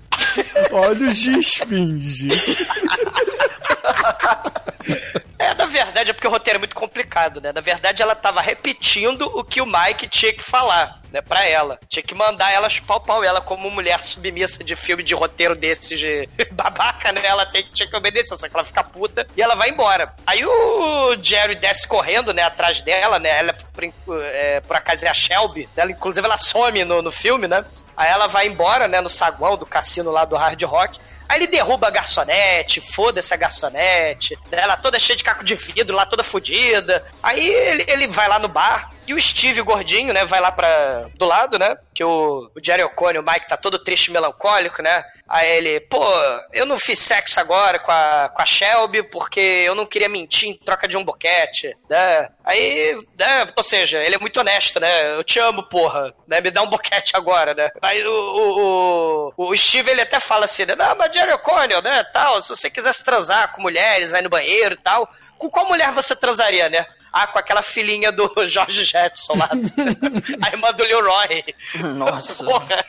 Olhos 0.72 1.18
de 1.18 1.38
esfinge. 1.40 2.30
É, 5.42 5.56
na 5.56 5.66
verdade, 5.66 6.12
é 6.12 6.14
porque 6.14 6.28
o 6.28 6.30
roteiro 6.30 6.58
é 6.58 6.60
muito 6.60 6.76
complicado, 6.76 7.42
né? 7.42 7.52
Na 7.52 7.62
verdade, 7.62 8.00
ela 8.00 8.14
tava 8.14 8.40
repetindo 8.42 9.24
o 9.24 9.44
que 9.44 9.60
o 9.60 9.66
Mike 9.66 10.08
tinha 10.08 10.32
que 10.32 10.44
falar, 10.44 11.02
né, 11.12 11.20
pra 11.20 11.44
ela. 11.44 11.80
Tinha 11.90 12.04
que 12.04 12.14
mandar 12.14 12.54
ela 12.54 12.70
chupar 12.70 12.98
o 12.98 13.00
pau. 13.00 13.24
Ela, 13.24 13.42
como 13.42 13.72
mulher 13.72 14.04
submissa 14.04 14.64
de 14.64 14.76
filme 14.76 15.02
de 15.02 15.16
roteiro 15.16 15.56
desses 15.56 15.98
de 15.98 16.30
babaca, 16.54 17.12
né? 17.12 17.22
Ela 17.24 17.44
tem, 17.48 17.64
tinha 17.74 17.90
que 17.90 17.96
obedecer, 17.96 18.38
só 18.38 18.48
que 18.48 18.56
ela 18.56 18.64
fica 18.64 18.84
puta 18.84 19.26
e 19.36 19.42
ela 19.42 19.56
vai 19.56 19.72
embora. 19.72 20.14
Aí 20.28 20.46
o 20.46 21.16
Jerry 21.20 21.56
desce 21.56 21.88
correndo, 21.88 22.32
né, 22.36 22.44
atrás 22.44 22.84
dela, 22.84 23.18
né? 23.18 23.40
Ela, 23.40 23.54
por, 23.74 24.24
é, 24.24 24.62
por 24.62 24.76
acaso, 24.76 25.06
é 25.06 25.10
a 25.10 25.14
Shelby. 25.14 25.68
Ela, 25.76 25.90
inclusive, 25.90 26.24
ela 26.24 26.38
some 26.38 26.86
no, 26.86 27.02
no 27.02 27.12
filme, 27.12 27.48
né? 27.48 27.66
Aí 27.98 28.12
ela 28.12 28.28
vai 28.28 28.46
embora, 28.46 28.88
né, 28.88 29.02
no 29.02 29.10
saguão 29.10 29.58
do 29.58 29.66
cassino 29.66 30.12
lá 30.12 30.24
do 30.24 30.36
Hard 30.36 30.62
Rock. 30.62 31.00
Aí 31.32 31.38
ele 31.38 31.48
derruba 31.48 31.88
a 31.88 31.90
garçonete, 31.90 32.82
foda-se 32.82 33.34
a 33.34 33.38
garçonete, 33.38 34.38
né? 34.52 34.60
ela 34.64 34.76
toda 34.76 35.00
cheia 35.00 35.16
de 35.16 35.24
caco 35.24 35.46
de 35.46 35.56
vidro, 35.56 35.96
lá 35.96 36.06
toda 36.06 36.26
fodida. 36.26 37.08
Aí 37.24 37.48
ele, 37.48 37.86
ele 37.88 38.08
vai 38.08 38.28
lá 38.28 38.38
no 38.38 38.50
bar, 38.50 38.92
e 39.08 39.14
o 39.14 39.22
Steve 39.22 39.62
gordinho, 39.62 40.14
né, 40.14 40.26
vai 40.26 40.42
lá 40.42 40.52
pra, 40.52 41.08
do 41.16 41.26
lado, 41.26 41.58
né? 41.58 41.78
Que 41.94 42.04
o, 42.04 42.52
o 42.54 42.62
Jerry 42.62 42.84
O'Connor, 42.84 43.24
o 43.24 43.26
Mike, 43.26 43.48
tá 43.48 43.56
todo 43.56 43.80
triste 43.80 44.08
e 44.08 44.12
melancólico, 44.12 44.82
né? 44.82 45.06
Aí 45.34 45.50
ele, 45.50 45.80
pô, 45.80 46.04
eu 46.52 46.66
não 46.66 46.78
fiz 46.78 47.00
sexo 47.00 47.40
agora 47.40 47.80
com 47.80 47.90
a, 47.90 48.30
com 48.36 48.42
a 48.42 48.46
Shelby 48.46 49.02
porque 49.02 49.40
eu 49.40 49.74
não 49.74 49.86
queria 49.86 50.10
mentir 50.10 50.50
em 50.50 50.58
troca 50.58 50.90
de 50.90 50.98
um 50.98 51.06
boquete, 51.06 51.74
né? 51.90 52.28
Aí, 52.44 52.94
né, 53.18 53.48
ou 53.56 53.64
seja, 53.64 54.04
ele 54.04 54.16
é 54.16 54.20
muito 54.20 54.38
honesto, 54.42 54.78
né? 54.78 55.16
Eu 55.16 55.24
te 55.24 55.40
amo, 55.40 55.64
porra, 55.70 56.14
né? 56.28 56.42
Me 56.42 56.52
dá 56.52 56.62
um 56.62 56.70
boquete 56.70 57.16
agora, 57.16 57.54
né? 57.54 57.70
Aí 57.82 58.06
o, 58.06 58.12
o, 58.12 59.34
o, 59.38 59.50
o 59.52 59.58
Steve, 59.58 59.92
ele 59.92 60.02
até 60.02 60.20
fala 60.20 60.44
assim, 60.44 60.66
né? 60.66 60.76
Não, 60.76 60.98
mas 60.98 61.16
Jerry 61.16 61.32
O'Connor, 61.32 61.82
né, 61.82 62.04
tal, 62.12 62.42
se 62.42 62.50
você 62.50 62.70
quisesse 62.70 63.02
transar 63.02 63.54
com 63.54 63.62
mulheres, 63.62 64.12
vai 64.12 64.22
no 64.22 64.30
banheiro 64.30 64.76
e 64.76 64.84
tal, 64.84 65.10
com 65.38 65.50
qual 65.50 65.66
mulher 65.66 65.94
você 65.94 66.14
transaria, 66.14 66.68
né? 66.68 66.86
Ah, 67.14 67.28
com 67.28 67.40
aquela 67.40 67.62
filhinha 67.62 68.12
do 68.12 68.30
George 68.48 68.84
Jetson 68.84 69.38
lá. 69.38 69.50
a 70.44 70.50
irmã 70.50 70.72
do 70.72 70.84
Leroy. 70.84 71.44
Nossa. 71.96 72.44
Porra. 72.44 72.84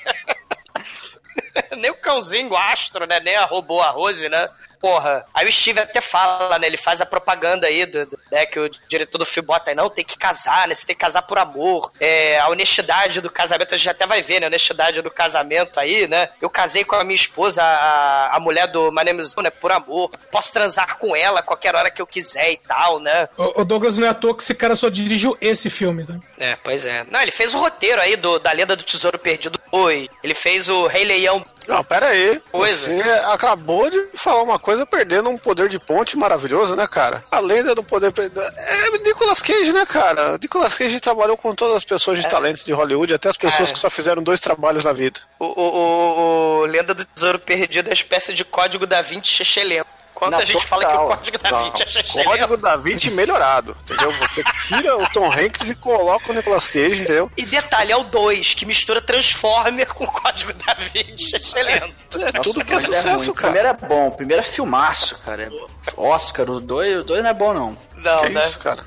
Nem 1.83 1.91
o 1.91 1.97
cãozinho 1.97 2.57
astro, 2.57 3.07
né? 3.07 3.21
Nem 3.21 3.37
a 3.37 3.45
robô 3.45 3.81
a 3.83 3.91
Rose, 3.91 4.29
né? 4.29 4.49
Porra. 4.81 5.25
Aí 5.33 5.47
o 5.49 5.53
Steve 5.53 5.79
até 5.79 6.01
fala, 6.01 6.59
né? 6.59 6.67
Ele 6.67 6.77
faz 6.77 7.01
a 7.01 7.07
propaganda 7.07 7.69
aí, 7.69 7.87
do, 7.87 8.05
do- 8.05 8.19
né? 8.33 8.45
Que 8.47 8.59
o 8.59 8.69
diretor 8.89 9.17
do 9.17 9.25
filme 9.25 9.47
bota 9.47 9.71
aí, 9.71 9.77
não, 9.77 9.89
tem 9.89 10.05
que 10.05 10.19
casar, 10.19 10.67
né? 10.67 10.75
Você 10.75 10.85
tem 10.85 10.97
que 10.97 11.01
casar 11.01 11.23
por 11.23 11.39
amor. 11.39 11.93
É, 12.01 12.41
a 12.41 12.49
honestidade 12.49 13.21
do 13.21 13.31
casamento, 13.31 13.73
a 13.75 13.77
gente 13.77 13.89
até 13.91 14.09
vai 14.09 14.23
ver, 14.23 14.41
né? 14.41 14.47
A 14.47 14.49
honestidade 14.49 15.01
do 15.01 15.09
casamento 15.09 15.79
aí, 15.79 16.09
né? 16.09 16.31
Eu 16.41 16.51
casei 16.51 16.85
com 16.85 16.97
a 16.97 17.05
minha 17.05 17.15
esposa, 17.15 17.63
a, 17.63 18.35
a 18.37 18.41
mulher 18.41 18.67
do 18.67 18.91
My 18.91 19.05
Name 19.05 19.23
is, 19.23 19.37
né? 19.37 19.51
Por 19.51 19.71
amor. 19.71 20.11
Posso 20.33 20.53
transar 20.53 20.99
com 20.99 21.15
ela 21.15 21.39
a 21.39 21.43
qualquer 21.45 21.77
hora 21.77 21.89
que 21.89 22.03
eu 22.03 22.07
quiser 22.07 22.51
e 22.51 22.57
tal, 22.57 22.99
né? 22.99 23.29
O, 23.39 23.61
o 23.61 23.65
Douglas 23.65 23.97
não 23.97 24.05
é 24.05 24.11
à 24.11 24.15
toa 24.15 24.37
que 24.37 24.43
esse 24.43 24.55
cara 24.55 24.75
só 24.75 24.89
dirigiu 24.89 25.39
esse 25.41 25.71
filme, 25.71 26.05
tá? 26.05 26.15
É, 26.41 26.57
pois 26.57 26.85
é. 26.87 27.05
Não, 27.09 27.23
ele 27.23 27.31
fez 27.31 27.55
o 27.55 27.59
roteiro 27.59 28.01
aí 28.01 28.17
do, 28.17 28.41
da 28.41 28.51
Lenda 28.51 28.75
do 28.75 28.83
Tesouro 28.83 29.17
Perdido 29.17 29.61
2. 29.71 30.09
Ele 30.25 30.35
fez 30.35 30.69
o 30.69 30.89
Rei 30.89 31.05
Leão. 31.05 31.47
Não, 31.69 31.83
pera 31.85 32.07
aí. 32.07 32.41
Coisa. 32.51 32.95
Você 32.95 33.11
acabou 33.25 33.89
de 33.91 34.09
falar 34.15 34.43
uma 34.43 34.59
coisa 34.59 34.85
perdendo 34.87 35.29
um 35.31 35.39
poder 35.39 35.69
de 35.69 35.79
ponte 35.79 36.17
maravilhoso, 36.17 36.75
né, 36.77 36.87
cara? 36.87 37.25
A 37.31 37.39
lenda 37.39 37.75
do 37.75 37.83
poder... 37.83 38.13
É 38.57 38.99
Nicolas 38.99 39.41
Cage, 39.43 39.73
né, 39.73 39.85
cara? 39.87 40.39
Nicolas 40.41 40.75
Cage 40.75 41.01
trabalhou 41.01 41.37
com 41.37 41.55
todas 41.55 41.77
as 41.77 41.85
pessoas 41.85 42.19
de 42.21 42.29
talento 42.29 42.65
de 42.65 42.73
Hollywood, 42.73 43.15
até 43.15 43.29
as 43.29 43.37
pessoas 43.37 43.71
É. 43.71 43.73
que 43.73 43.79
só 43.79 43.91
fizeram 43.91 44.23
dois 44.23 44.41
trabalhos 44.41 44.85
na 44.85 44.93
vida. 44.93 45.21
O, 45.39 45.45
o, 45.47 45.51
o- 45.63 46.61
o 46.63 46.65
Lenda 46.67 46.95
do 46.95 47.05
Tesouro 47.05 47.39
Perdido 47.39 47.89
é 47.89 47.91
uma 47.91 47.95
espécie 47.95 48.33
de 48.33 48.45
código 48.45 48.87
da 48.87 49.03
Vinci 49.03 49.29
chechelento. 49.35 49.89
Quando 50.23 50.35
Não, 50.35 50.39
a 50.39 50.45
gente 50.45 50.65
fala 50.65 50.87
que 50.87 50.95
o 50.95 51.07
código 51.09 51.39
da 51.39 51.63
Vinci 51.63 51.83
é 51.83 51.87
chechelento. 51.89 52.31
Código 52.31 52.57
da 52.57 52.77
Vinci 52.77 53.11
melhorado, 53.11 53.77
entendeu? 53.83 54.13
Você 54.13 54.45
tira 54.69 54.97
o 54.97 55.11
Tom 55.11 55.27
Hanks 55.27 55.71
e 55.71 55.75
coloca 55.75 56.31
o 56.31 56.33
Nicolas 56.33 56.69
Cage, 56.69 57.03
entendeu? 57.03 57.29
E 57.37 57.45
detalhe, 57.45 57.91
é 57.91 57.97
o 57.97 58.05
2, 58.05 58.55
que 58.55 58.65
mistura 58.65 59.01
Transformer 59.01 59.93
com 59.93 60.05
o 60.05 60.07
código 60.07 60.53
da 60.53 60.75
Vinci. 60.75 61.35
É 61.35 62.39
tudo 62.41 62.61
o 62.61 62.65
pra 62.65 62.77
primeiro 62.77 62.95
é 62.95 62.97
sucesso. 62.99 63.33
O 63.33 63.35
cara. 63.35 63.53
primeiro 63.53 63.69
é 63.69 63.89
bom, 63.89 64.07
o 64.07 64.13
primeiro 64.13 64.41
é 64.43 64.45
filmaço, 64.45 65.19
cara. 65.25 65.43
É 65.43 65.51
Oscar, 65.97 66.49
o 66.49 66.61
dois, 66.61 67.01
o 67.01 67.03
dois 67.03 67.21
não 67.21 67.31
é 67.31 67.35
bom, 67.35 67.53
não. 67.53 67.77
Não, 67.97 68.19
Que 68.21 68.29
né? 68.29 68.47
isso, 68.47 68.61
cara? 68.61 68.87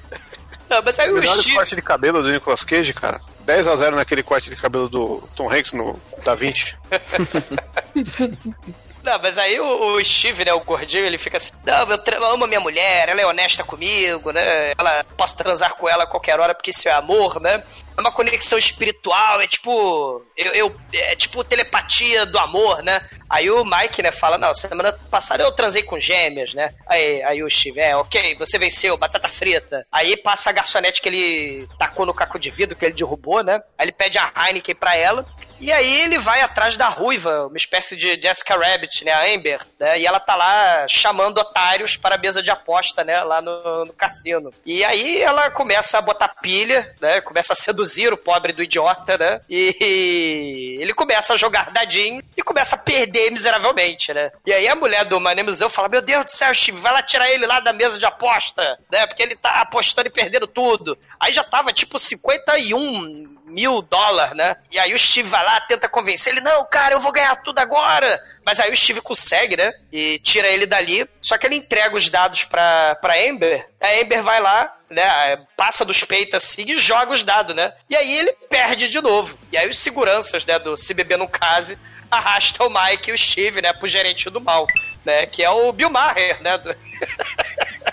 Não, 0.70 0.82
mas 0.86 0.98
aí 0.98 1.12
o 1.12 1.16
Melhores 1.16 1.42
Steve... 1.42 1.58
corte 1.58 1.76
de 1.76 1.82
cabelo 1.82 2.24
do 2.24 2.32
Nicolas 2.32 2.64
Cage, 2.64 2.94
cara. 2.94 3.20
10 3.42 3.68
a 3.68 3.76
0 3.76 3.98
naquele 3.98 4.24
corte 4.24 4.50
de 4.50 4.56
cabelo 4.56 4.88
do 4.88 5.22
Tom 5.36 5.52
Hanks 5.52 5.74
no 5.74 6.00
Da 6.24 6.34
Vinci. 6.34 6.78
Não, 9.06 9.20
mas 9.22 9.38
aí 9.38 9.60
o, 9.60 9.94
o 9.96 10.04
Steve, 10.04 10.44
né, 10.46 10.52
o 10.54 10.60
gordinho, 10.62 11.06
ele 11.06 11.18
fica 11.20 11.38
assim, 11.38 11.52
não, 11.64 11.88
eu, 11.92 12.00
eu 12.12 12.26
amo 12.26 12.46
a 12.46 12.48
minha 12.48 12.60
mulher, 12.60 13.08
ela 13.08 13.22
é 13.22 13.26
honesta 13.26 13.64
comigo, 13.64 14.32
né, 14.32 14.74
ela, 14.78 15.04
posso 15.16 15.38
transar 15.38 15.76
com 15.76 15.88
ela 15.88 16.06
a 16.06 16.08
qualquer 16.08 16.40
hora 16.40 16.56
porque 16.56 16.72
isso 16.72 16.90
é 16.90 16.92
amor, 16.92 17.40
né, 17.40 17.64
é 17.96 18.02
uma 18.02 18.12
conexão 18.12 18.58
espiritual, 18.58 19.40
é 19.40 19.48
tipo, 19.48 20.26
eu, 20.36 20.52
eu- 20.54 20.76
é 20.92 21.16
tipo 21.16 21.44
telepatia 21.44 22.26
do 22.26 22.40
amor, 22.40 22.82
né, 22.82 23.00
aí 23.30 23.48
o 23.50 23.64
Mike, 23.64 24.02
né, 24.02 24.12
fala, 24.12 24.38
não, 24.40 24.54
semana 24.56 24.92
passada 25.12 25.44
eu 25.44 25.52
transei 25.52 25.84
com 25.84 26.00
gêmeas, 26.00 26.54
né, 26.56 26.70
aí, 26.88 27.22
aí 27.24 27.44
o 27.44 27.50
Steve, 27.50 27.80
é, 27.80 27.96
ok, 27.96 28.34
você 28.36 28.58
venceu, 28.58 28.98
batata 28.98 29.30
frita, 29.30 29.86
aí 29.92 30.18
passa 30.18 30.50
a 30.50 30.54
garçonete 30.54 31.00
que 31.00 31.10
ele 31.10 31.68
tacou 31.78 32.08
no 32.08 32.14
caco 32.14 32.40
de 32.40 32.50
vidro, 32.50 32.76
que 32.76 32.84
ele 32.86 32.96
derrubou, 32.96 33.44
né, 33.44 33.62
aí 33.78 33.86
ele 33.86 33.92
pede 33.92 34.18
a 34.18 34.32
Heineken 34.48 34.74
pra 34.76 34.96
ela, 34.98 35.24
e 35.60 35.72
aí 35.72 36.02
ele 36.02 36.18
vai 36.18 36.42
atrás 36.42 36.76
da 36.76 36.88
ruiva, 36.88 37.48
uma 37.48 37.58
espécie 37.58 37.96
de 37.96 38.20
Jessica 38.22 38.58
Rabbit, 38.58 39.06
né? 39.06 39.12
A 39.12 39.34
Amber, 39.34 39.62
né? 39.80 40.00
E 40.00 40.06
ela 40.06 40.20
tá 40.20 40.36
lá 40.36 40.86
chamando 40.88 41.38
otários 41.38 41.96
para 41.98 42.16
a 42.16 42.18
mesa 42.18 42.42
de 42.42 42.50
aposta, 42.50 43.04
né? 43.04 43.22
Lá 43.24 43.42
no, 43.42 43.86
no 43.86 43.94
cassino. 43.94 44.54
E 44.66 44.84
aí 44.84 45.22
ela 45.22 45.50
começa 45.50 45.98
a 45.98 46.02
botar 46.02 46.28
pilha, 46.28 46.94
né? 47.00 47.22
Começa 47.22 47.54
a 47.54 47.56
seduzir 47.56 48.12
o 48.12 48.18
pobre 48.18 48.54
do 48.54 48.64
idiota, 48.64 49.18
né? 49.18 49.42
E 49.50 50.78
ele 50.82 50.94
começa 50.94 51.34
a 51.34 51.38
jogar 51.38 51.72
dadinho 51.72 52.22
e 52.36 52.42
começa 52.42 52.76
a 52.76 52.80
perder 52.80 53.32
miseravelmente, 53.32 54.14
né? 54.14 54.32
E 54.46 54.54
aí 54.54 54.68
a 54.68 54.76
mulher 54.76 55.06
do 55.06 55.20
Manemuzão 55.20 55.70
fala: 55.70 55.90
Meu 55.90 56.02
Deus 56.02 56.26
do 56.26 56.32
céu, 56.32 56.54
Steve, 56.54 56.80
vai 56.80 56.94
lá 56.94 57.02
tirar 57.02 57.30
ele 57.32 57.46
lá 57.46 57.60
da 57.60 57.74
mesa 57.74 57.98
de 57.98 58.06
aposta, 58.06 58.78
né? 58.92 59.08
Porque 59.08 59.24
ele 59.24 59.36
tá 59.36 59.62
apostando 59.62 60.08
e 60.08 60.12
perdendo 60.12 60.48
tudo. 60.48 60.98
Aí 61.20 61.32
já 61.32 61.44
tava 61.44 61.72
tipo 61.72 61.98
51 61.98 63.35
mil 63.46 63.82
dólares, 63.82 64.36
né? 64.36 64.56
E 64.72 64.80
aí 64.80 64.94
o 64.94 65.00
Steve 65.00 65.30
vai 65.30 65.44
lá, 65.44 65.62
tenta 65.62 65.88
convencer 65.88 66.34
ele, 66.34 66.42
não, 66.42 66.66
cara, 66.66 66.96
eu 66.96 67.00
vou 67.00 67.12
ganhar 67.12 67.36
tudo 67.38 67.60
agora. 67.60 68.20
Mas 68.46 68.60
aí 68.60 68.72
o 68.72 68.76
Steve 68.76 69.02
consegue, 69.02 69.56
né? 69.56 69.72
E 69.92 70.20
tira 70.20 70.48
ele 70.48 70.66
dali. 70.66 71.08
Só 71.22 71.38
que 71.38 71.46
ele 71.48 71.56
entrega 71.56 71.96
os 71.96 72.10
dados 72.10 72.44
pra, 72.44 72.96
pra 72.96 73.16
Amber. 73.16 73.68
A 73.82 73.88
Amber 74.02 74.22
vai 74.22 74.40
lá, 74.40 74.76
né? 74.90 75.38
Passa 75.56 75.86
dos 75.86 76.04
peitos 76.04 76.36
assim 76.36 76.64
e 76.68 76.78
joga 76.78 77.14
os 77.14 77.24
dados, 77.24 77.56
né? 77.56 77.74
E 77.90 77.96
aí 77.96 78.18
ele 78.18 78.34
perde 78.50 78.90
de 78.90 79.02
novo. 79.02 79.38
E 79.52 79.58
aí 79.58 79.70
os 79.70 79.78
seguranças, 79.78 80.46
né? 80.46 80.60
Do 80.60 80.76
Se 80.76 80.94
Beber 80.94 81.18
no 81.18 81.28
Case 81.28 81.78
arrastam 82.10 82.68
o 82.68 82.70
Mike 82.70 83.10
e 83.10 83.14
o 83.14 83.18
Steve, 83.18 83.62
né? 83.62 83.74
Pro 83.74 83.88
gerente 83.88 84.30
do 84.30 84.42
mal, 84.42 84.68
né? 85.04 85.26
Que 85.26 85.44
é 85.44 85.50
o 85.50 85.72
Bill 85.72 85.90
Maher, 85.90 86.42
né? 86.42 86.52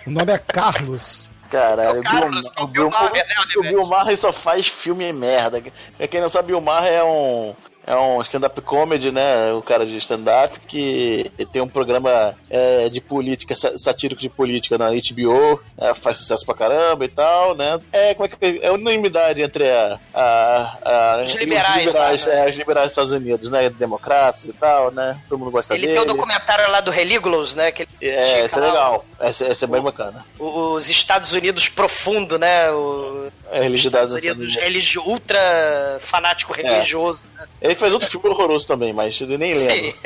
O 0.07 0.11
nome 0.11 0.33
é 0.33 0.39
Carlos. 0.39 1.32
Caralho, 1.53 1.91
É 1.91 1.93
o 1.93 2.01
o 2.01 2.03
Carlos, 2.03 2.51
Bill, 2.51 2.53
que 2.53 2.59
é 2.59 2.63
o 2.63 2.65
o 2.65 2.67
Bill, 2.67 2.91
Bill 2.91 3.13
né, 3.13 3.25
o 3.57 3.63
Bill 3.63 3.87
Maher 3.87 4.17
só 4.17 4.33
faz 4.33 4.69
filme 4.69 5.13
merda. 5.13 5.63
Pra 5.99 6.09
quem 6.09 6.19
não 6.19 6.31
sabe, 6.31 6.49
Bill 6.49 6.63
Maher 6.63 6.95
é 6.95 7.05
um, 7.05 7.55
é 7.87 7.97
um 7.97 8.21
stand-up 8.23 8.61
comedy, 8.63 9.11
né? 9.11 9.53
O 9.53 9.63
cara 9.63 9.85
de 9.85 9.97
stand-up 9.99 10.59
que 10.61 11.31
tem 11.53 11.61
um 11.63 11.69
programa 11.69 12.35
é, 12.49 12.89
de 12.89 13.01
política, 13.01 13.55
sa- 13.57 13.77
satírico 13.77 14.21
de 14.21 14.29
política 14.29 14.79
na 14.79 14.91
HBO, 14.91 15.61
né, 15.77 15.93
faz 15.95 16.19
sucesso 16.19 16.45
pra 16.47 16.55
caramba 16.55 17.05
e 17.05 17.09
tal, 17.09 17.55
né? 17.57 17.81
É, 17.93 18.15
como 18.15 18.27
é 18.27 18.29
que 18.29 18.61
é 18.63 18.71
unanimidade 18.71 19.43
entre 19.43 19.69
a, 19.69 19.99
a, 20.15 20.79
a- 21.19 21.23
Os 21.23 21.35
liberais, 21.35 21.79
os 21.79 21.85
liberais, 21.87 22.27
né? 22.27 22.47
é, 22.47 22.51
os 22.51 22.57
liberais 22.57 22.85
dos 22.87 22.93
Estados 22.93 23.13
Unidos, 23.13 23.51
né? 23.51 23.69
Democratas 23.71 24.45
e 24.45 24.53
tal, 24.53 24.91
né? 24.91 25.19
Todo 25.29 25.39
mundo 25.39 25.51
gosta 25.51 25.75
Ele 25.75 25.87
dele. 25.89 25.99
tem 26.01 26.09
o 26.11 26.15
documentário 26.15 26.71
lá 26.71 26.81
do 26.81 26.91
Religulous, 26.91 27.55
né? 27.55 27.73
Que 27.73 27.83
ele 28.01 28.11
É, 28.15 28.45
esse 28.45 28.57
é 28.57 28.61
legal. 28.61 29.05
Esse 29.21 29.65
é 29.65 29.67
bem 29.69 29.81
bacana. 29.83 30.25
Os 30.39 30.89
Estados 30.89 31.33
Unidos 31.33 31.69
profundo, 31.69 32.39
né? 32.39 32.71
O 32.71 33.31
É, 33.53 33.61
religiosidade 33.63 34.07
dos 34.07 34.15
Estados 34.17 34.37
Unidos 34.39 34.55
Unidos. 34.55 34.65
religio, 34.65 35.03
ultra 35.07 35.99
fanático 36.01 36.53
religioso. 36.53 37.27
né? 37.37 37.47
Ele 37.61 37.75
fez 37.75 37.93
outro 37.93 38.09
filme 38.11 38.29
horroroso 38.29 38.67
também, 38.67 38.93
mas 38.93 39.21
eu 39.21 39.27
nem 39.39 39.55
lembro. 39.55 39.75
Sim. 39.75 39.95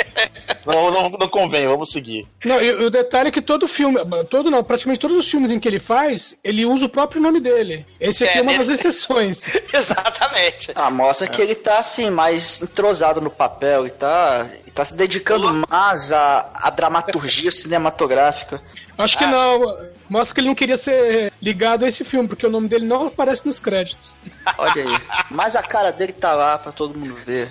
Não, 0.66 0.90
não, 0.90 1.10
não 1.10 1.28
convém, 1.28 1.64
vamos 1.68 1.92
seguir. 1.92 2.26
Não, 2.44 2.60
e 2.60 2.72
o 2.72 2.90
detalhe 2.90 3.28
é 3.28 3.30
que 3.30 3.40
todo 3.40 3.68
filme, 3.68 4.00
todo 4.28 4.50
não, 4.50 4.64
praticamente 4.64 4.98
todos 4.98 5.16
os 5.16 5.30
filmes 5.30 5.52
em 5.52 5.60
que 5.60 5.68
ele 5.68 5.78
faz, 5.78 6.36
ele 6.42 6.66
usa 6.66 6.86
o 6.86 6.88
próprio 6.88 7.22
nome 7.22 7.38
dele. 7.38 7.86
Esse 8.00 8.24
aqui 8.24 8.38
é, 8.38 8.40
É, 8.40 8.42
uma 8.42 8.52
das 8.58 8.66
nesse- 8.66 8.88
exceções. 8.88 9.46
Exatamente. 9.72 10.72
Ah, 10.74 10.90
mostra 10.90 11.28
que 11.28 11.40
ele 11.40 11.54
tá 11.54 11.78
assim, 11.78 12.10
mais 12.10 12.60
entrosado 12.60 13.20
no 13.20 13.30
papel 13.30 13.86
e 13.86 13.90
tá, 13.90 14.44
e 14.66 14.70
tá 14.72 14.84
se 14.84 14.94
dedicando 14.94 15.52
mais 15.70 16.10
à, 16.10 16.50
à 16.54 16.68
dramaturgia 16.70 17.52
cinematográfica. 17.52 18.60
Acho 18.98 19.16
que 19.18 19.24
Ah. 19.24 19.28
não. 19.30 19.78
Mostra 20.08 20.34
que 20.34 20.40
ele 20.40 20.48
não 20.48 20.54
queria 20.54 20.76
ser 20.76 21.32
ligado 21.42 21.84
a 21.84 21.88
esse 21.88 22.04
filme, 22.04 22.28
porque 22.28 22.46
o 22.46 22.50
nome 22.50 22.68
dele 22.68 22.84
não 22.84 23.08
aparece 23.08 23.44
nos 23.46 23.58
créditos. 23.60 24.20
Olha 24.58 24.84
aí. 24.84 24.98
Mas 25.30 25.56
a 25.56 25.62
cara 25.62 25.90
dele 25.90 26.12
tá 26.12 26.32
lá 26.34 26.58
pra 26.58 26.72
todo 26.72 26.98
mundo 26.98 27.14
ver. 27.26 27.48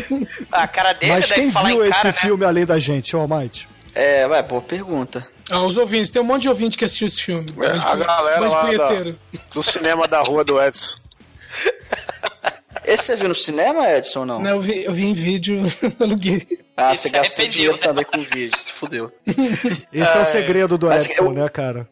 A 0.52 0.66
cara 0.68 0.92
dele, 0.92 1.12
Mas 1.12 1.28
né? 1.30 1.34
quem 1.36 1.50
falar 1.50 1.68
viu 1.68 1.84
em 1.84 1.88
esse 1.88 2.02
cara, 2.02 2.14
né? 2.14 2.20
filme 2.20 2.44
além 2.44 2.66
da 2.66 2.78
gente, 2.78 3.16
ô 3.16 3.20
Almighty? 3.20 3.68
É, 3.94 4.26
vai, 4.28 4.42
boa 4.42 4.60
pergunta. 4.60 5.26
Ah, 5.50 5.62
os 5.62 5.76
ouvintes, 5.76 6.10
tem 6.10 6.20
um 6.22 6.24
monte 6.24 6.42
de 6.42 6.48
ouvinte 6.48 6.76
que 6.78 6.84
assistiu 6.84 7.06
esse 7.06 7.22
filme. 7.22 7.44
É, 7.60 7.78
de 7.78 7.86
a 7.86 7.96
galera 7.96 8.48
lá 8.48 8.72
da-. 8.72 9.14
Do 9.52 9.62
cinema 9.62 10.08
da 10.08 10.20
rua 10.20 10.44
do 10.44 10.60
Edson. 10.62 10.96
Esse 12.84 13.04
você 13.04 13.16
viu 13.16 13.28
no 13.28 13.34
cinema, 13.34 13.90
Edson, 13.90 14.20
ou 14.20 14.26
não? 14.26 14.40
Não, 14.40 14.50
eu, 14.50 14.60
vi, 14.60 14.84
eu 14.84 14.92
vi 14.92 15.06
em 15.06 15.14
vídeo, 15.14 15.62
aluguei. 15.98 16.46
Ah, 16.76 16.94
você 16.94 17.08
gastou 17.08 17.20
arrependiu, 17.44 17.50
dinheiro 17.50 17.76
né? 17.76 17.82
também 17.82 18.04
com 18.04 18.20
vídeo, 18.22 18.58
se 18.58 18.72
fudeu. 18.72 19.12
Esse 19.92 20.18
é, 20.18 20.20
o 20.20 20.24
segredo 20.24 20.76
do 20.76 20.88
mas 20.88 21.04
Edson, 21.06 21.26
eu- 21.26 21.32
né, 21.32 21.48
cara? 21.48 21.88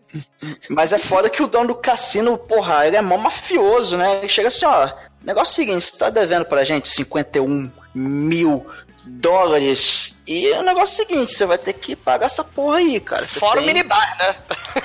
Mas 0.68 0.92
é 0.92 0.98
foda 0.98 1.30
que 1.30 1.42
o 1.42 1.46
dono 1.46 1.68
do 1.68 1.74
cassino, 1.76 2.36
porra, 2.36 2.86
ele 2.86 2.96
é 2.96 3.00
mó 3.00 3.16
mafioso, 3.16 3.96
né? 3.96 4.18
Ele 4.18 4.28
chega 4.28 4.48
assim, 4.48 4.64
ó, 4.66 4.90
negócio 5.24 5.52
é 5.52 5.52
o 5.52 5.66
seguinte, 5.66 5.86
você 5.92 5.98
tá 5.98 6.10
devendo 6.10 6.44
pra 6.44 6.64
gente 6.64 6.88
51 6.88 7.70
mil 7.94 8.66
dólares. 9.04 10.16
E 10.26 10.50
o 10.52 10.62
negócio 10.62 11.00
é 11.00 11.04
o 11.04 11.08
seguinte, 11.08 11.32
você 11.32 11.44
vai 11.46 11.58
ter 11.58 11.72
que 11.72 11.94
pagar 11.96 12.26
essa 12.26 12.44
porra 12.44 12.78
aí, 12.78 13.00
cara. 13.00 13.26
Você 13.26 13.38
Fora 13.40 13.60
o 13.60 13.64
tem- 13.64 13.74
minibar, 13.74 14.16
né? 14.18 14.34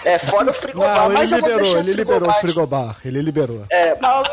É, 0.03 0.17
fora 0.19 0.49
o 0.49 0.53
frigobar. 0.53 0.95
Não, 0.97 1.05
ele 1.05 1.13
mas 1.13 1.29
vou 1.29 1.39
liberou, 1.39 1.77
ele 1.77 1.93
liberou 1.93 2.29
o 2.29 2.33
frigobar. 2.33 2.97
Ele 3.05 3.21
liberou. 3.21 3.65
É, 3.69 3.95
mas 4.01 4.27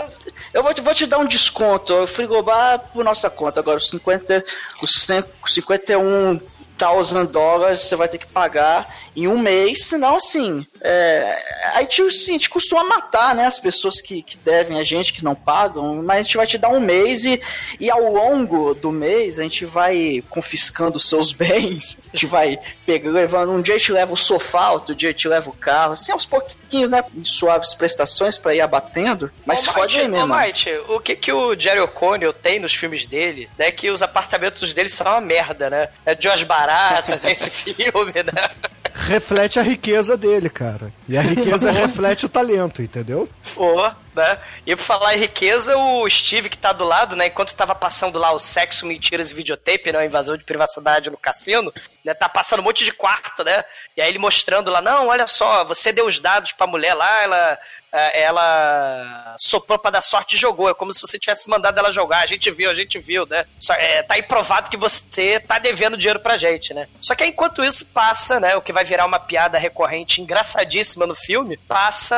eu 0.52 0.62
vou 0.62 0.72
te, 0.74 0.80
vou 0.80 0.94
te 0.94 1.06
dar 1.06 1.18
um 1.18 1.26
desconto. 1.26 1.92
O 1.94 2.06
frigobar 2.06 2.78
por 2.92 3.04
nossa 3.04 3.28
conta. 3.28 3.60
Agora, 3.60 3.78
os 3.78 3.88
50, 3.88 4.44
os 4.82 5.02
100 5.02 5.24
51 5.46 6.40
thousand 6.76 7.26
dólares 7.26 7.82
você 7.82 7.94
vai 7.94 8.08
ter 8.08 8.18
que 8.18 8.26
pagar 8.26 8.92
em 9.14 9.28
um 9.28 9.38
mês, 9.38 9.86
senão 9.86 10.16
assim. 10.16 10.66
É, 10.86 11.42
a, 11.76 11.80
gente, 11.80 12.02
assim, 12.02 12.30
a 12.32 12.34
gente 12.34 12.50
costuma 12.50 12.84
matar 12.84 13.34
né, 13.34 13.46
as 13.46 13.58
pessoas 13.58 14.02
que, 14.02 14.22
que 14.22 14.36
devem 14.36 14.78
a 14.78 14.84
gente, 14.84 15.14
que 15.14 15.24
não 15.24 15.34
pagam, 15.34 16.02
mas 16.02 16.18
a 16.18 16.22
gente 16.22 16.36
vai 16.36 16.46
te 16.46 16.58
dar 16.58 16.68
um 16.68 16.78
mês 16.78 17.24
e, 17.24 17.40
e 17.80 17.90
ao 17.90 18.12
longo 18.12 18.74
do 18.74 18.92
mês 18.92 19.38
a 19.38 19.42
gente 19.44 19.64
vai 19.64 20.22
confiscando 20.28 20.98
os 20.98 21.08
seus 21.08 21.32
bens, 21.32 21.98
a 22.12 22.14
gente 22.14 22.26
vai 22.26 22.58
pegando, 22.84 23.14
levando. 23.14 23.52
Um 23.52 23.62
dia 23.62 23.76
a 23.76 23.78
gente 23.78 23.92
leva 23.92 24.12
o 24.12 24.16
sofá, 24.16 24.72
outro 24.72 24.94
dia 24.94 25.08
a 25.08 25.12
gente 25.12 25.26
leva 25.26 25.48
o 25.48 25.54
carro, 25.54 25.94
assim, 25.94 26.12
aos 26.12 26.26
pouquinhos, 26.26 26.90
né? 26.90 27.02
Em 27.16 27.24
suaves 27.24 27.72
prestações 27.72 28.36
pra 28.36 28.54
ir 28.54 28.60
abatendo, 28.60 29.30
mas 29.46 29.66
Ô, 29.66 29.72
fode 29.72 29.98
aí 29.98 30.06
Mike, 30.06 30.22
ô, 30.22 30.26
mesmo. 30.26 30.42
Mike, 30.42 30.70
o 30.88 31.00
que 31.00 31.16
que 31.16 31.32
o 31.32 31.58
Jerry 31.58 31.80
O'Connell 31.80 32.34
tem 32.34 32.60
nos 32.60 32.74
filmes 32.74 33.06
dele, 33.06 33.48
né? 33.56 33.70
Que 33.70 33.90
os 33.90 34.02
apartamentos 34.02 34.74
dele 34.74 34.90
são 34.90 35.06
uma 35.06 35.20
merda, 35.22 35.70
né? 35.70 35.88
É 36.04 36.14
de 36.14 36.28
umas 36.28 36.42
baratas, 36.42 37.24
é 37.24 37.32
esse 37.32 37.48
filme, 37.48 38.12
né? 38.12 38.50
Reflete 38.96 39.58
a 39.58 39.62
riqueza 39.62 40.16
dele, 40.16 40.48
cara. 40.48 40.92
E 41.08 41.16
a 41.18 41.20
riqueza 41.20 41.70
reflete 41.72 42.26
o 42.26 42.28
talento, 42.28 42.80
entendeu? 42.80 43.28
Pô, 43.54 43.90
né? 44.14 44.38
E 44.66 44.74
por 44.76 44.82
falar 44.84 45.14
em 45.14 45.18
riqueza, 45.20 45.76
o 45.76 46.08
Steve 46.08 46.48
que 46.48 46.58
tá 46.58 46.72
do 46.72 46.84
lado, 46.84 47.14
né? 47.16 47.26
Enquanto 47.26 47.54
tava 47.54 47.74
passando 47.74 48.18
lá 48.18 48.32
o 48.32 48.38
sexo, 48.38 48.86
mentiras 48.86 49.30
e 49.30 49.34
videotape, 49.34 49.92
né? 49.92 49.98
A 49.98 50.04
invasão 50.04 50.36
de 50.36 50.44
privacidade 50.44 51.10
no 51.10 51.16
cassino, 51.16 51.72
né? 52.04 52.14
Tá 52.14 52.28
passando 52.28 52.60
um 52.60 52.64
monte 52.64 52.84
de 52.84 52.92
quarto, 52.92 53.44
né? 53.44 53.64
E 53.96 54.02
aí 54.02 54.08
ele 54.08 54.18
mostrando 54.18 54.70
lá, 54.70 54.80
não, 54.80 55.08
olha 55.08 55.26
só, 55.26 55.64
você 55.64 55.92
deu 55.92 56.06
os 56.06 56.18
dados 56.20 56.52
pra 56.52 56.66
mulher 56.66 56.94
lá, 56.94 57.22
ela. 57.22 57.58
eh, 57.92 58.22
Ela 58.22 59.34
soprou 59.38 59.78
pra 59.78 59.90
dar 59.90 60.02
sorte 60.02 60.34
e 60.34 60.38
jogou. 60.38 60.68
É 60.68 60.74
como 60.74 60.92
se 60.92 61.00
você 61.00 61.18
tivesse 61.18 61.48
mandado 61.48 61.78
ela 61.78 61.92
jogar. 61.92 62.20
A 62.22 62.26
gente 62.26 62.50
viu, 62.50 62.70
a 62.70 62.74
gente 62.74 62.98
viu, 62.98 63.26
né? 63.26 63.44
Só, 63.58 63.72
é, 63.74 64.02
tá 64.02 64.14
aí 64.14 64.22
provado 64.22 64.68
que 64.70 64.76
você 64.76 65.38
tá 65.40 65.58
devendo 65.58 65.96
dinheiro 65.96 66.18
pra 66.20 66.36
gente, 66.36 66.74
né? 66.74 66.88
Só 67.00 67.14
que 67.14 67.22
aí, 67.22 67.30
enquanto 67.30 67.64
isso 67.64 67.86
passa, 67.86 68.40
né? 68.40 68.56
O 68.56 68.62
que 68.62 68.72
vai 68.72 68.84
virar 68.84 69.06
uma 69.06 69.18
piada 69.20 69.58
recorrente 69.58 70.20
engraçadíssima 70.20 71.06
no 71.06 71.14
filme, 71.14 71.56
passa 71.56 72.16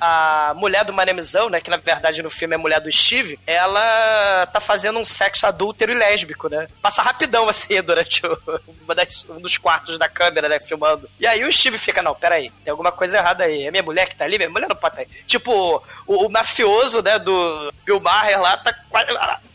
a 0.00 0.52
mulher 0.56 0.84
do 0.84 0.92
Manemzão, 1.02 1.48
né? 1.50 1.60
Que 1.60 1.68
na 1.70 1.76
verdade 1.76 2.22
no 2.22 2.30
filme 2.30 2.54
é 2.54 2.56
a 2.56 2.60
mulher 2.60 2.80
do 2.80 2.90
Steve. 2.92 3.38
Ela 3.46 4.46
tá 4.46 4.60
fazendo 4.60 4.98
um 4.98 5.04
sexo 5.04 5.46
adúltero 5.46 5.92
e 5.92 5.94
lésbico, 5.94 6.48
né? 6.48 6.68
Passa 6.80 7.02
rapidão 7.02 7.48
assim 7.48 7.80
durante 7.82 8.22
o, 8.26 8.94
das- 8.94 9.26
um 9.28 9.40
dos 9.40 9.56
quartos 9.58 9.98
da 9.98 10.08
câmera, 10.08 10.48
né? 10.48 10.60
Filmando. 10.60 11.08
E 11.18 11.26
aí 11.26 11.44
o 11.44 11.52
Steve 11.52 11.78
fica, 11.78 12.00
não, 12.02 12.14
peraí, 12.14 12.50
tem 12.64 12.70
alguma 12.70 12.92
coisa 12.92 13.16
errada 13.18 13.44
aí. 13.44 13.66
É 13.66 13.70
minha 13.70 13.82
mulher 13.82 14.08
que 14.08 14.16
tá 14.16 14.24
ali? 14.24 14.38
Minha 14.38 14.50
mulher 14.50 14.68
não 14.68 14.76
pode 14.76 15.00
estar 15.00 15.02
aí. 15.12 15.22
Tipo, 15.26 15.82
o, 16.06 16.26
o 16.26 16.30
mafioso, 16.30 17.02
né? 17.02 17.18
Do 17.18 17.72
Bill 17.84 18.00
Maher 18.00 18.40
lá 18.40 18.56
tá 18.56 18.74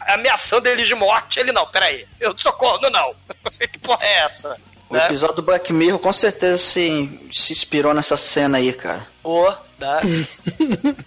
ameaçando 0.01 0.67
ele 0.67 0.83
de 0.83 0.95
morte. 0.95 1.39
Ele, 1.39 1.51
não, 1.51 1.65
peraí, 1.67 2.07
eu 2.19 2.37
socorro, 2.37 2.79
não, 2.81 2.89
não. 2.89 3.15
que 3.71 3.77
porra 3.79 4.03
é 4.05 4.19
essa? 4.19 4.57
O 4.89 4.93
Né? 4.93 5.05
episódio 5.05 5.35
do 5.37 5.41
Black 5.41 5.71
Mirror 5.73 5.99
com 5.99 6.13
certeza 6.13 6.57
se, 6.57 7.29
se 7.33 7.51
inspirou 7.53 7.93
nessa 7.93 8.15
cena 8.17 8.57
aí, 8.57 8.71
cara. 8.71 9.05
Ô, 9.23 9.51
né? 9.79 10.25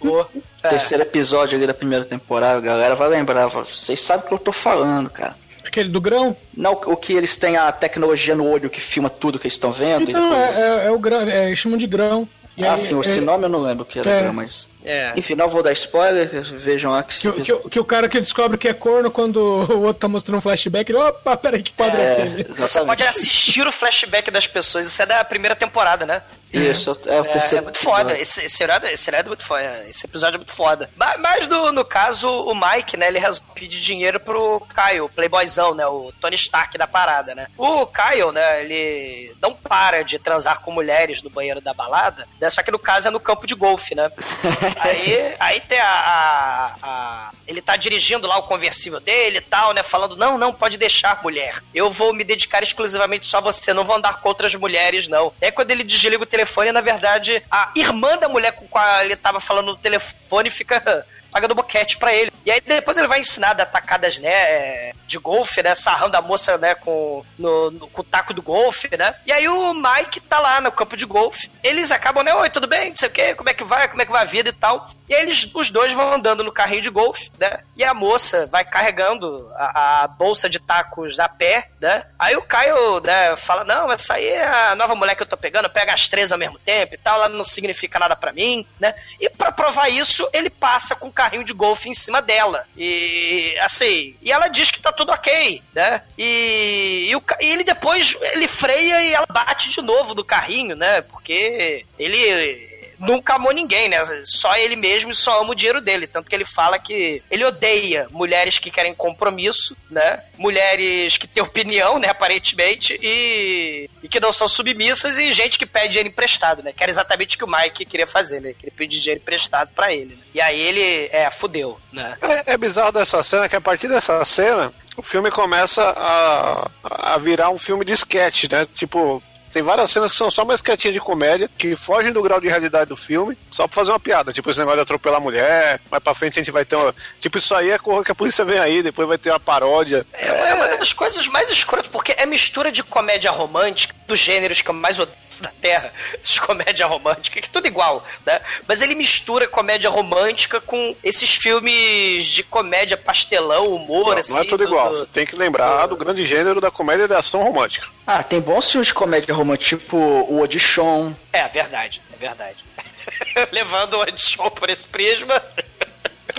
Ô, 0.00 0.24
é. 0.62 0.68
Terceiro 0.68 1.02
episódio 1.02 1.56
ali 1.56 1.66
da 1.66 1.74
primeira 1.74 2.04
temporada, 2.04 2.58
a 2.58 2.60
galera 2.60 2.94
vai 2.94 3.08
lembrar. 3.08 3.46
Vocês 3.48 4.00
sabem 4.00 4.24
o 4.24 4.28
que 4.28 4.34
eu 4.34 4.38
tô 4.38 4.52
falando, 4.52 5.10
cara. 5.10 5.34
Aquele 5.64 5.88
do 5.88 6.00
grão? 6.00 6.36
Não, 6.56 6.72
o 6.72 6.96
que 6.96 7.12
eles 7.12 7.36
têm 7.36 7.56
a 7.56 7.70
tecnologia 7.70 8.34
no 8.34 8.46
olho 8.48 8.70
que 8.70 8.80
filma 8.80 9.08
tudo 9.10 9.38
que 9.38 9.46
eles 9.46 9.54
estão 9.54 9.72
vendo. 9.72 10.08
e 10.08 10.10
Então, 10.10 10.30
depois- 10.30 10.56
é, 10.58 10.60
é- 10.60 10.86
é 10.86 10.90
o 10.90 10.98
grão, 10.98 11.20
é, 11.22 11.46
eles 11.46 11.58
chamam 11.58 11.78
de 11.78 11.86
grão. 11.86 12.26
E 12.56 12.64
ah, 12.64 12.72
aí, 12.74 12.78
sim, 12.78 12.96
é- 12.96 13.00
esse 13.00 13.20
nome 13.20 13.44
eu 13.44 13.48
não 13.48 13.60
lembro 13.60 13.82
o 13.84 13.86
que 13.86 13.98
era, 13.98 14.10
É. 14.10 14.30
mas. 14.32 14.68
É. 14.84 15.12
Enfim, 15.16 15.34
não 15.34 15.48
vou 15.48 15.62
dar 15.62 15.72
spoiler, 15.72 16.28
vejam 16.42 16.90
lá 16.92 17.02
que, 17.02 17.18
Que, 17.20 17.28
o- 17.28 17.32
que, 17.44 17.52
o- 17.52 17.70
que 17.70 17.80
o 17.80 17.84
cara 17.84 18.08
que 18.08 18.18
descobre 18.20 18.56
que 18.56 18.66
é 18.68 18.72
corno 18.72 19.10
quando 19.10 19.36
o 19.36 19.82
outro 19.82 20.00
tá 20.00 20.08
mostrando 20.08 20.38
um 20.38 20.40
flashback, 20.40 20.90
ele, 20.90 20.98
opa, 20.98 21.36
peraí, 21.36 21.62
que 21.62 21.72
quadro 21.72 22.00
é, 22.00 22.04
É? 22.40 22.44
Você 22.54 22.84
pode 22.84 23.02
assistir 23.02 23.66
o 23.66 23.72
flashback 23.72 24.30
das 24.30 24.46
pessoas. 24.46 24.86
Isso 24.86 25.02
é 25.02 25.06
da 25.06 25.22
primeira 25.24 25.54
temporada, 25.54 26.06
né? 26.06 26.22
Isso, 26.52 26.98
é 27.06 27.20
o 27.20 27.24
É, 27.24 27.28
terceiro. 27.28 27.58
é 27.58 27.60
muito 27.60 27.78
foda. 27.78 28.18
Esse, 28.18 28.44
esse, 28.44 28.56
seriado, 28.56 28.84
esse 28.88 29.04
seriado 29.04 29.28
é 29.28 29.30
muito 29.30 29.44
foda. 29.44 29.84
Esse 29.88 30.04
episódio 30.04 30.34
é 30.34 30.38
muito 30.38 30.52
foda. 30.52 30.90
Ma- 30.96 31.16
Mas, 31.18 31.46
no, 31.46 31.70
no 31.70 31.84
caso, 31.84 32.28
o 32.28 32.52
Mike, 32.56 32.96
né? 32.96 33.06
Ele 33.06 33.20
resolve 33.20 33.42
pedir 33.54 33.78
dinheiro 33.80 34.18
pro 34.18 34.60
Kyle, 34.74 35.02
o 35.02 35.08
playboyzão, 35.08 35.74
né? 35.76 35.86
O 35.86 36.12
Tony 36.20 36.34
Stark 36.34 36.76
da 36.76 36.88
parada, 36.88 37.36
né? 37.36 37.46
O 37.56 37.86
Kyle, 37.86 38.32
né? 38.32 38.62
Ele 38.64 39.32
não 39.40 39.54
para 39.54 40.02
de 40.02 40.18
transar 40.18 40.60
com 40.60 40.72
mulheres 40.72 41.22
no 41.22 41.30
banheiro 41.30 41.60
da 41.60 41.72
balada, 41.72 42.26
né? 42.40 42.50
Só 42.50 42.64
que 42.64 42.72
no 42.72 42.80
caso 42.80 43.06
é 43.06 43.10
no 43.12 43.20
campo 43.20 43.46
de 43.46 43.54
golfe, 43.54 43.94
né? 43.94 44.10
aí, 44.78 45.34
aí 45.38 45.60
tem 45.60 45.78
a, 45.78 45.86
a- 45.86 46.74
a- 46.82 47.30
Ele 47.46 47.60
tá 47.62 47.76
dirigindo 47.76 48.26
lá 48.26 48.36
o 48.38 48.44
conversível 48.44 49.00
dele 49.00 49.38
e 49.38 49.40
tal, 49.40 49.72
né? 49.74 49.82
Falando, 49.82 50.16
não, 50.16 50.38
não, 50.38 50.52
pode 50.52 50.76
deixar, 50.76 51.22
mulher. 51.22 51.60
Eu 51.74 51.90
vou 51.90 52.12
me 52.12 52.22
dedicar 52.24 52.62
exclusivamente 52.62 53.26
só 53.26 53.38
a 53.38 53.40
você, 53.40 53.72
não 53.72 53.84
vou 53.84 53.96
andar 53.96 54.20
com 54.20 54.28
outras 54.28 54.54
mulheres, 54.54 55.08
não. 55.08 55.32
É 55.40 55.50
quando 55.50 55.70
ele 55.70 55.82
desliga 55.84 56.22
o 56.22 56.26
telefone, 56.26 56.72
na 56.72 56.80
verdade, 56.80 57.42
a 57.50 57.70
irmã 57.74 58.16
da 58.16 58.28
mulher 58.28 58.52
com 58.52 58.64
a 58.66 58.68
qual 58.68 59.00
ele 59.02 59.16
tava 59.16 59.40
falando 59.40 59.66
no 59.66 59.76
telefone 59.76 60.50
fica 60.50 60.80
pagando 61.30 61.54
boquete 61.54 61.96
pra 61.98 62.12
ele. 62.14 62.32
E 62.44 62.50
aí 62.50 62.60
depois 62.60 62.96
ele 62.98 63.06
vai 63.08 63.20
ensinar 63.20 63.50
a 63.50 63.54
dar 63.54 63.66
tacadas, 63.66 64.18
né, 64.18 64.92
de 65.06 65.18
golfe, 65.18 65.62
né, 65.62 65.74
sarrando 65.74 66.16
a 66.16 66.22
moça, 66.22 66.56
né, 66.58 66.74
com, 66.74 67.24
no, 67.38 67.70
no- 67.70 67.88
com 67.88 68.00
o 68.00 68.04
taco 68.04 68.32
do 68.32 68.42
golfe, 68.42 68.88
né. 68.96 69.14
E 69.26 69.32
aí 69.32 69.48
o 69.48 69.74
Mike 69.74 70.20
tá 70.20 70.38
lá 70.38 70.60
no 70.60 70.70
campo 70.72 70.96
de 70.96 71.04
golfe. 71.04 71.50
Eles 71.62 71.90
acabam, 71.90 72.22
né, 72.24 72.34
oi, 72.34 72.48
tudo 72.50 72.66
bem, 72.66 72.90
não 72.90 72.96
sei 72.96 73.08
o 73.08 73.12
quê, 73.12 73.34
como 73.34 73.48
é 73.50 73.54
que 73.54 73.64
vai, 73.64 73.88
como 73.88 74.00
é 74.02 74.06
que 74.06 74.12
vai 74.12 74.22
a 74.22 74.26
vida 74.26 74.48
e 74.48 74.52
tal. 74.52 74.88
E 75.08 75.14
aí 75.14 75.22
eles, 75.22 75.48
os 75.52 75.70
dois 75.70 75.92
vão 75.92 76.12
andando 76.12 76.44
no 76.44 76.52
carrinho 76.52 76.82
de 76.82 76.90
golfe, 76.90 77.30
né, 77.38 77.58
e 77.76 77.84
a 77.84 77.92
moça 77.92 78.46
vai 78.46 78.64
carregando 78.64 79.50
a, 79.56 80.02
a 80.04 80.08
bolsa 80.08 80.48
de 80.48 80.58
tacos 80.60 81.18
a 81.18 81.28
pé, 81.28 81.68
né. 81.80 82.04
Aí 82.18 82.36
o 82.36 82.42
Caio, 82.42 83.00
né, 83.00 83.36
fala, 83.36 83.64
não, 83.64 83.90
essa 83.92 84.14
aí 84.14 84.26
é 84.28 84.46
a 84.46 84.74
nova 84.76 84.94
mulher 84.94 85.14
que 85.14 85.22
eu 85.22 85.26
tô 85.26 85.36
pegando, 85.36 85.68
pega 85.68 85.92
as 85.92 86.08
três 86.08 86.30
ao 86.32 86.38
mesmo 86.38 86.58
tempo 86.58 86.94
e 86.94 86.98
tal, 86.98 87.16
ela 87.16 87.28
não 87.28 87.44
significa 87.44 87.98
nada 87.98 88.14
pra 88.16 88.32
mim, 88.32 88.66
né. 88.78 88.94
E 89.20 89.28
pra 89.28 89.50
provar 89.52 89.88
isso, 89.88 90.28
ele 90.32 90.48
passa 90.50 90.94
com 90.94 91.08
o 91.08 91.12
carrinho 91.20 91.44
de 91.44 91.52
golfe 91.52 91.90
em 91.90 91.94
cima 91.94 92.22
dela. 92.22 92.66
E 92.74 93.54
assim, 93.60 94.16
e 94.22 94.32
ela 94.32 94.48
diz 94.48 94.70
que 94.70 94.80
tá 94.80 94.90
tudo 94.90 95.12
ok, 95.12 95.62
né? 95.74 96.00
E, 96.16 97.08
e 97.10 97.14
o 97.16 97.22
e 97.40 97.52
ele 97.52 97.62
depois 97.62 98.16
ele 98.32 98.48
freia 98.48 99.02
e 99.02 99.12
ela 99.12 99.26
bate 99.30 99.68
de 99.68 99.82
novo 99.82 100.14
no 100.14 100.24
carrinho, 100.24 100.74
né? 100.74 101.02
Porque 101.02 101.84
ele 101.98 102.69
nunca 103.00 103.34
amou 103.34 103.52
ninguém, 103.52 103.88
né? 103.88 103.96
Só 104.24 104.54
ele 104.56 104.76
mesmo 104.76 105.10
e 105.10 105.14
só 105.14 105.40
ama 105.40 105.52
o 105.52 105.54
dinheiro 105.54 105.80
dele. 105.80 106.06
Tanto 106.06 106.28
que 106.28 106.34
ele 106.36 106.44
fala 106.44 106.78
que 106.78 107.22
ele 107.30 107.44
odeia 107.44 108.06
mulheres 108.10 108.58
que 108.58 108.70
querem 108.70 108.94
compromisso, 108.94 109.74
né? 109.90 110.22
Mulheres 110.36 111.16
que 111.16 111.26
têm 111.26 111.42
opinião, 111.42 111.98
né? 111.98 112.08
Aparentemente, 112.08 112.98
e, 113.02 113.88
e 114.02 114.08
que 114.08 114.20
não 114.20 114.32
são 114.32 114.46
submissas 114.46 115.18
e 115.18 115.32
gente 115.32 115.58
que 115.58 115.66
pede 115.66 115.88
dinheiro 115.88 116.10
emprestado, 116.10 116.62
né? 116.62 116.72
Que 116.72 116.82
era 116.82 116.92
exatamente 116.92 117.36
o 117.36 117.38
que 117.38 117.44
o 117.44 117.50
Mike 117.50 117.84
queria 117.86 118.06
fazer, 118.06 118.40
né? 118.40 118.52
Que 118.52 118.66
ele 118.66 118.72
pedir 118.76 119.00
dinheiro 119.00 119.20
emprestado 119.20 119.70
pra 119.74 119.92
ele. 119.92 120.14
né? 120.14 120.22
E 120.34 120.40
aí 120.40 120.60
ele, 120.60 121.08
é, 121.12 121.30
fudeu, 121.30 121.80
né? 121.92 122.16
É, 122.20 122.52
é 122.52 122.56
bizarro 122.58 122.92
dessa 122.92 123.22
cena 123.22 123.48
que 123.48 123.56
a 123.56 123.60
partir 123.60 123.88
dessa 123.88 124.22
cena 124.24 124.72
o 124.96 125.02
filme 125.02 125.30
começa 125.30 125.82
a, 125.96 126.70
a 127.14 127.18
virar 127.18 127.48
um 127.50 127.56
filme 127.58 127.84
de 127.84 127.92
sketch, 127.94 128.44
né? 128.50 128.66
Tipo, 128.74 129.22
tem 129.52 129.62
várias 129.62 129.90
cenas 129.90 130.12
que 130.12 130.18
são 130.18 130.30
só 130.30 130.42
uma 130.42 130.54
sketchinha 130.54 130.92
de 130.92 131.00
comédia 131.00 131.50
que 131.58 131.74
fogem 131.76 132.12
do 132.12 132.22
grau 132.22 132.40
de 132.40 132.48
realidade 132.48 132.88
do 132.88 132.96
filme 132.96 133.36
só 133.50 133.66
pra 133.66 133.74
fazer 133.74 133.90
uma 133.90 134.00
piada. 134.00 134.32
Tipo, 134.32 134.50
esse 134.50 134.58
negócio 134.58 134.78
de 134.78 134.82
atropelar 134.82 135.18
a 135.18 135.22
mulher. 135.22 135.80
Mais 135.90 136.02
pra 136.02 136.14
frente 136.14 136.38
a 136.38 136.42
gente 136.42 136.52
vai 136.52 136.64
ter 136.64 136.76
uma. 136.76 136.94
Tipo, 137.18 137.38
isso 137.38 137.54
aí 137.54 137.70
é 137.70 137.78
corra 137.78 138.04
que 138.04 138.12
a 138.12 138.14
polícia 138.14 138.44
vem 138.44 138.58
aí, 138.58 138.82
depois 138.82 139.08
vai 139.08 139.18
ter 139.18 139.30
uma 139.30 139.40
paródia. 139.40 140.06
É, 140.12 140.26
é 140.26 140.54
uma 140.54 140.68
das 140.76 140.92
coisas 140.92 141.26
mais 141.28 141.50
escrotas, 141.50 141.90
porque 141.90 142.14
é 142.16 142.26
mistura 142.26 142.70
de 142.70 142.82
comédia 142.82 143.30
romântica, 143.30 143.94
dos 144.06 144.18
gêneros 144.18 144.62
que 144.62 144.70
eu 144.70 144.74
mais 144.74 144.98
odeio 144.98 145.19
da 145.38 145.50
Terra, 145.60 145.92
de 146.22 146.40
comédia 146.40 146.86
romântica, 146.86 147.40
que 147.40 147.46
é 147.46 147.50
tudo 147.52 147.66
igual, 147.66 148.04
né? 148.26 148.40
Mas 148.66 148.82
ele 148.82 148.94
mistura 148.94 149.46
comédia 149.46 149.88
romântica 149.90 150.60
com 150.60 150.96
esses 151.04 151.32
filmes 151.34 152.24
de 152.24 152.42
comédia 152.42 152.96
pastelão, 152.96 153.66
humor, 153.68 154.06
Não, 154.12 154.18
assim. 154.18 154.32
não 154.32 154.40
é 154.40 154.44
tudo 154.44 154.58
do- 154.58 154.64
igual. 154.64 154.90
Você 154.90 155.06
tem 155.06 155.26
que 155.26 155.36
lembrar 155.36 155.86
do 155.86 155.96
grande 155.96 156.26
gênero 156.26 156.60
da 156.60 156.70
comédia 156.70 157.06
de 157.06 157.14
ação 157.14 157.42
romântica. 157.42 157.86
Ah, 158.06 158.22
tem 158.22 158.40
bons 158.40 158.70
filmes 158.70 158.88
de 158.88 158.94
comédia 158.94 159.34
romântica, 159.34 159.76
tipo 159.78 159.96
o 159.96 160.40
Audition. 160.40 161.12
É, 161.32 161.46
verdade, 161.48 162.00
é 162.12 162.16
verdade. 162.16 162.64
Levando 163.52 163.94
o 163.98 164.02
Andichon 164.02 164.50
por 164.50 164.68
esse 164.70 164.86
prisma. 164.88 165.40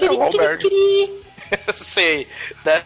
É 0.01 0.09
o 0.09 0.21
Alberg. 0.21 0.67
Sei, 1.73 2.27
né? 2.65 2.83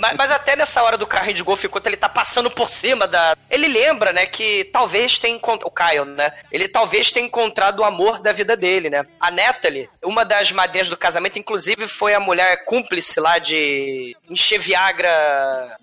mas, 0.00 0.16
mas 0.16 0.30
até 0.30 0.56
nessa 0.56 0.82
hora 0.82 0.96
do 0.96 1.06
carrinho 1.06 1.34
de 1.34 1.42
golfe, 1.42 1.66
enquanto 1.66 1.86
ele 1.86 1.96
tá 1.96 2.08
passando 2.08 2.50
por 2.50 2.68
cima 2.70 3.06
da. 3.06 3.36
Ele 3.50 3.68
lembra, 3.68 4.12
né, 4.12 4.26
que 4.26 4.64
talvez 4.64 5.18
tenha 5.18 5.34
encontrado. 5.34 5.68
O 5.68 5.70
Kyle, 5.70 6.04
né? 6.04 6.32
Ele 6.52 6.68
talvez 6.68 7.10
tenha 7.12 7.26
encontrado 7.26 7.80
o 7.80 7.84
amor 7.84 8.20
da 8.20 8.32
vida 8.32 8.56
dele, 8.56 8.88
né? 8.88 9.04
A 9.20 9.30
Natalie, 9.30 9.88
uma 10.02 10.24
das 10.24 10.52
madrinhas 10.52 10.88
do 10.88 10.96
casamento, 10.96 11.38
inclusive, 11.38 11.88
foi 11.88 12.14
a 12.14 12.20
mulher 12.20 12.64
cúmplice 12.64 13.20
lá 13.20 13.38
de 13.38 14.16
encher 14.28 14.58
Viagra, 14.58 15.08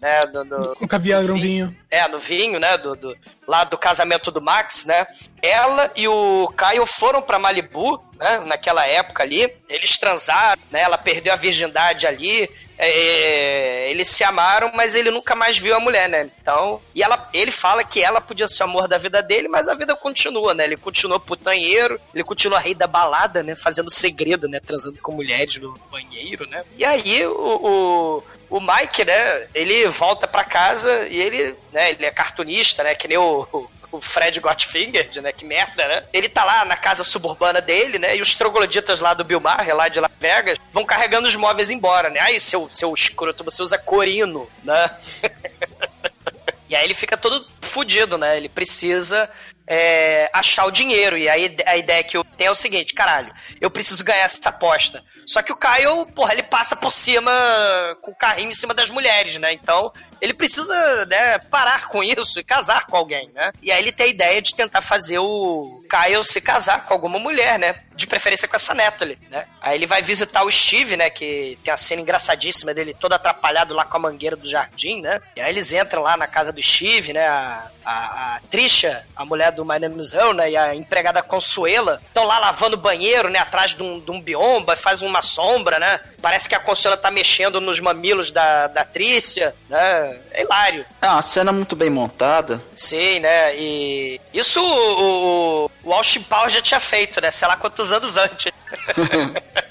né? 0.01 0.25
Do, 0.27 0.45
do, 0.45 0.75
Com 0.75 0.99
Viagra 0.99 1.33
um 1.33 1.39
vinho. 1.39 1.75
é, 1.89 2.07
no 2.07 2.19
vinho, 2.19 2.59
né? 2.59 2.77
Do, 2.77 2.95
do, 2.95 3.17
lá 3.47 3.63
do 3.63 3.77
casamento 3.77 4.31
do 4.31 4.41
Max, 4.41 4.85
né? 4.85 5.05
Ela 5.41 5.91
e 5.95 6.07
o 6.07 6.51
Caio 6.55 6.85
foram 6.85 7.21
pra 7.21 7.39
Malibu, 7.39 8.03
né? 8.19 8.39
Naquela 8.45 8.85
época 8.85 9.23
ali. 9.23 9.51
Eles 9.69 9.97
transaram, 9.97 10.61
né? 10.71 10.81
Ela 10.81 10.97
perdeu 10.97 11.33
a 11.33 11.37
virgindade 11.37 12.07
ali. 12.07 12.49
É, 12.77 13.89
eles 13.89 14.07
se 14.09 14.23
amaram, 14.23 14.71
mas 14.73 14.95
ele 14.95 15.09
nunca 15.09 15.33
mais 15.33 15.57
viu 15.57 15.75
a 15.75 15.79
mulher, 15.79 16.09
né? 16.09 16.29
Então. 16.41 16.81
E 16.93 17.01
ela, 17.01 17.29
ele 17.33 17.51
fala 17.51 17.83
que 17.83 18.01
ela 18.01 18.19
podia 18.19 18.47
ser 18.47 18.63
o 18.63 18.65
amor 18.65 18.87
da 18.87 18.97
vida 18.97 19.21
dele, 19.21 19.47
mas 19.47 19.67
a 19.67 19.75
vida 19.75 19.95
continua, 19.95 20.53
né? 20.53 20.65
Ele 20.65 20.77
continua 20.77 21.19
putanheiro, 21.19 21.99
ele 22.13 22.23
continua 22.23 22.59
rei 22.59 22.75
da 22.75 22.87
balada, 22.87 23.41
né? 23.43 23.55
Fazendo 23.55 23.89
segredo, 23.89 24.47
né? 24.47 24.59
Transando 24.59 24.99
com 24.99 25.13
mulheres 25.13 25.55
no 25.57 25.77
banheiro, 25.91 26.47
né? 26.47 26.63
E 26.77 26.83
aí 26.83 27.25
o, 27.25 27.33
o 27.33 28.23
o 28.49 28.59
Mike, 28.59 29.03
né, 29.03 29.47
ele 29.53 29.87
volta 29.89 30.27
pra 30.27 30.43
casa 30.43 31.07
e 31.07 31.19
ele, 31.19 31.55
né, 31.73 31.91
ele 31.91 32.05
é 32.05 32.11
cartunista, 32.11 32.83
né, 32.83 32.95
que 32.95 33.07
nem 33.07 33.17
o, 33.17 33.67
o- 33.95 34.01
Fred 34.01 34.39
Gottfinger, 34.39 35.09
né, 35.21 35.31
que 35.31 35.45
merda, 35.45 35.87
né? 35.87 36.03
Ele 36.13 36.29
tá 36.29 36.43
lá 36.43 36.65
na 36.65 36.75
casa 36.77 37.03
suburbana 37.03 37.61
dele, 37.61 37.97
né, 37.99 38.15
e 38.15 38.21
os 38.21 38.33
trogloditas 38.35 38.99
lá 38.99 39.13
do 39.13 39.23
Bill 39.23 39.41
lá 39.73 39.87
de 39.87 39.99
Las 39.99 40.11
Vegas, 40.19 40.57
vão 40.71 40.85
carregando 40.85 41.27
os 41.27 41.35
móveis 41.35 41.69
embora, 41.71 42.09
né? 42.09 42.19
Aí, 42.19 42.39
seu, 42.39 42.69
seu 42.71 42.93
escroto, 42.93 43.43
você 43.43 43.61
usa 43.61 43.77
corino, 43.77 44.49
né? 44.63 44.89
E 46.67 46.75
aí 46.75 46.83
ele 46.83 46.95
fica 46.95 47.15
todo 47.15 47.45
fudido, 47.61 48.17
né? 48.17 48.35
Ele 48.37 48.49
precisa 48.49 49.29
é, 49.67 50.29
achar 50.33 50.65
o 50.65 50.71
dinheiro. 50.71 51.17
E 51.17 51.27
aí 51.27 51.55
a 51.65 51.75
ideia 51.75 52.03
que 52.03 52.17
eu 52.17 52.23
tenho 52.23 52.49
é 52.49 52.51
o 52.51 52.55
seguinte, 52.55 52.93
caralho, 52.93 53.33
eu 53.59 53.69
preciso 53.69 54.03
ganhar 54.03 54.23
essa 54.23 54.49
aposta. 54.49 55.03
Só 55.27 55.41
que 55.41 55.51
o 55.51 55.55
Caio, 55.55 56.05
porra, 56.07 56.33
ele 56.33 56.43
passa 56.43 56.75
por 56.75 56.91
cima 56.91 57.31
com 58.01 58.11
o 58.11 58.15
carrinho 58.15 58.51
em 58.51 58.55
cima 58.55 58.73
das 58.73 58.89
mulheres, 58.89 59.37
né? 59.37 59.53
Então 59.53 59.91
ele 60.21 60.33
precisa 60.33 61.05
né, 61.05 61.39
parar 61.39 61.87
com 61.87 62.03
isso 62.03 62.39
e 62.39 62.43
casar 62.43 62.85
com 62.85 62.95
alguém, 62.95 63.31
né? 63.33 63.51
E 63.61 63.71
aí 63.71 63.81
ele 63.81 63.91
tem 63.91 64.07
a 64.07 64.09
ideia 64.09 64.41
de 64.41 64.55
tentar 64.55 64.81
fazer 64.81 65.19
o 65.19 65.83
Caio 65.89 66.23
se 66.23 66.39
casar 66.39 66.85
com 66.85 66.93
alguma 66.93 67.19
mulher, 67.19 67.57
né? 67.57 67.84
De 67.95 68.05
preferência 68.05 68.47
com 68.47 68.55
essa 68.55 68.73
Natalie, 68.73 69.17
né? 69.29 69.45
Aí 69.61 69.77
ele 69.77 69.87
vai 69.87 70.01
visitar 70.01 70.43
o 70.43 70.51
Steve, 70.51 70.97
né? 70.97 71.09
Que 71.09 71.57
tem 71.63 71.73
a 71.73 71.77
cena 71.77 72.01
engraçadíssima 72.01 72.73
dele 72.73 72.95
todo 72.99 73.13
atrapalhado 73.13 73.73
lá 73.73 73.85
com 73.85 73.97
a 73.97 73.99
mangueira 73.99 74.35
do 74.35 74.49
jardim, 74.49 75.01
né? 75.01 75.21
E 75.35 75.41
aí 75.41 75.49
eles 75.49 75.71
entram 75.71 76.01
lá 76.01 76.17
na 76.17 76.27
casa 76.27 76.51
do 76.51 76.61
Steve, 76.61 77.13
né? 77.13 77.27
A, 77.27 77.69
a, 77.85 78.35
a 78.35 78.39
Trisha, 78.49 79.05
a 79.15 79.23
mulher 79.23 79.51
do 79.51 79.63
My 79.63 79.79
Name 79.79 79.99
is 79.99 80.13
Earl, 80.13 80.33
né? 80.33 80.51
E 80.51 80.57
a 80.57 80.75
empregada 80.75 81.21
Consuela 81.21 82.01
estão 82.07 82.25
lá 82.25 82.39
lavando 82.39 82.75
o 82.75 82.79
banheiro, 82.79 83.29
né? 83.29 83.39
Atrás 83.39 83.75
de 83.75 83.83
um, 83.83 83.99
de 83.99 84.11
um 84.11 84.21
biomba, 84.21 84.75
faz 84.75 85.01
uma 85.01 85.21
sombra, 85.21 85.79
né? 85.79 85.99
Parece 86.21 86.49
que 86.49 86.55
a 86.55 86.59
Consuela 86.59 86.97
tá 86.97 87.11
mexendo 87.11 87.61
nos 87.61 87.79
mamilos 87.79 88.31
da, 88.31 88.67
da 88.67 88.83
Trícia, 88.83 89.55
né? 89.69 90.19
É 90.31 90.41
hilário. 90.41 90.85
É 91.01 91.07
uma 91.07 91.21
cena 91.21 91.51
muito 91.51 91.75
bem 91.75 91.89
montada. 91.89 92.61
Sim, 92.75 93.19
né? 93.19 93.55
E 93.55 94.19
isso 94.33 94.61
o, 94.61 95.65
o, 95.65 95.71
o 95.83 95.93
Austin 95.93 96.25
já 96.49 96.61
tinha 96.61 96.79
feito, 96.79 97.21
né? 97.21 97.31
Sei 97.31 97.47
lá 97.47 97.55
quantos 97.55 97.84
anos 97.91 98.17
antes. 98.17 98.51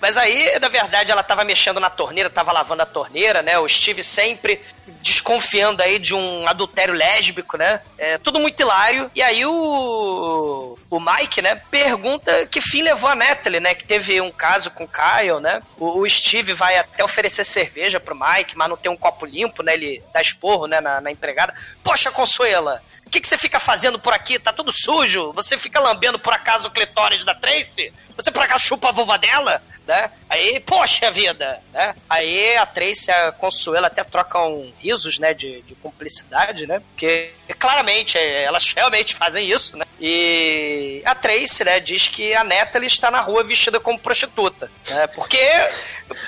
Mas 0.00 0.16
aí, 0.16 0.58
na 0.60 0.68
verdade, 0.68 1.10
ela 1.10 1.22
tava 1.22 1.44
mexendo 1.44 1.80
na 1.80 1.90
torneira, 1.90 2.30
tava 2.30 2.52
lavando 2.52 2.82
a 2.82 2.86
torneira, 2.86 3.42
né? 3.42 3.58
O 3.58 3.68
Steve 3.68 4.02
sempre 4.02 4.60
desconfiando 5.02 5.82
aí 5.82 5.98
de 5.98 6.14
um 6.14 6.46
adultério 6.46 6.94
lésbico, 6.94 7.56
né? 7.56 7.80
É 7.96 8.16
tudo 8.18 8.38
muito 8.38 8.60
hilário. 8.60 9.10
E 9.14 9.22
aí 9.22 9.44
o, 9.44 10.78
o 10.90 11.00
Mike, 11.00 11.42
né, 11.42 11.60
pergunta 11.70 12.46
que 12.46 12.60
fim 12.60 12.82
levou 12.82 13.10
a 13.10 13.14
Natalie, 13.14 13.60
né? 13.60 13.74
Que 13.74 13.84
teve 13.84 14.20
um 14.20 14.30
caso 14.30 14.70
com 14.70 14.84
o 14.84 14.88
Kyle, 14.88 15.40
né? 15.40 15.60
O, 15.76 16.00
o 16.00 16.08
Steve 16.08 16.52
vai 16.52 16.78
até 16.78 17.02
oferecer 17.02 17.44
cerveja 17.44 17.98
pro 17.98 18.18
Mike, 18.18 18.56
mas 18.56 18.68
não 18.68 18.76
tem 18.76 18.90
um 18.90 18.96
copo 18.96 19.26
limpo, 19.26 19.62
né? 19.62 19.74
Ele 19.74 20.02
dá 20.12 20.22
esporro, 20.22 20.66
né, 20.66 20.80
na, 20.80 21.00
na 21.00 21.10
empregada. 21.10 21.54
Poxa, 21.82 22.10
Consuela, 22.10 22.82
o 23.04 23.10
que, 23.10 23.20
que 23.20 23.26
você 23.26 23.38
fica 23.38 23.58
fazendo 23.58 23.98
por 23.98 24.12
aqui? 24.12 24.38
Tá 24.38 24.52
tudo 24.52 24.70
sujo? 24.70 25.32
Você 25.32 25.56
fica 25.56 25.80
lambendo 25.80 26.18
por 26.18 26.32
acaso 26.32 26.68
o 26.68 26.70
clitóris 26.70 27.24
da 27.24 27.34
Tracy? 27.34 27.92
Você 28.14 28.30
por 28.30 28.42
acaso 28.42 28.64
chupa 28.64 28.90
a 28.90 28.92
vulva 28.92 29.16
dela? 29.16 29.62
Né? 29.88 30.10
Aí, 30.28 30.60
poxa 30.60 31.10
vida, 31.10 31.62
né? 31.72 31.94
Aí 32.10 32.58
a 32.58 32.66
Tracy 32.66 33.08
e 33.08 33.10
a 33.10 33.32
Consuela 33.32 33.86
até 33.86 34.04
trocam 34.04 34.70
risos, 34.78 35.18
né, 35.18 35.32
de, 35.32 35.62
de 35.62 35.74
cumplicidade, 35.76 36.66
né? 36.66 36.82
Porque 36.90 37.30
claramente 37.58 38.18
é, 38.18 38.42
elas 38.42 38.70
realmente 38.76 39.14
fazem 39.14 39.50
isso, 39.50 39.78
né? 39.78 39.86
E 39.98 41.00
a 41.06 41.14
Tracy, 41.14 41.64
né, 41.64 41.80
diz 41.80 42.06
que 42.06 42.34
a 42.34 42.44
Natalie 42.44 42.86
está 42.86 43.10
na 43.10 43.22
rua 43.22 43.42
vestida 43.42 43.80
como 43.80 43.98
prostituta, 43.98 44.70
né? 44.90 45.06
Porque 45.06 45.40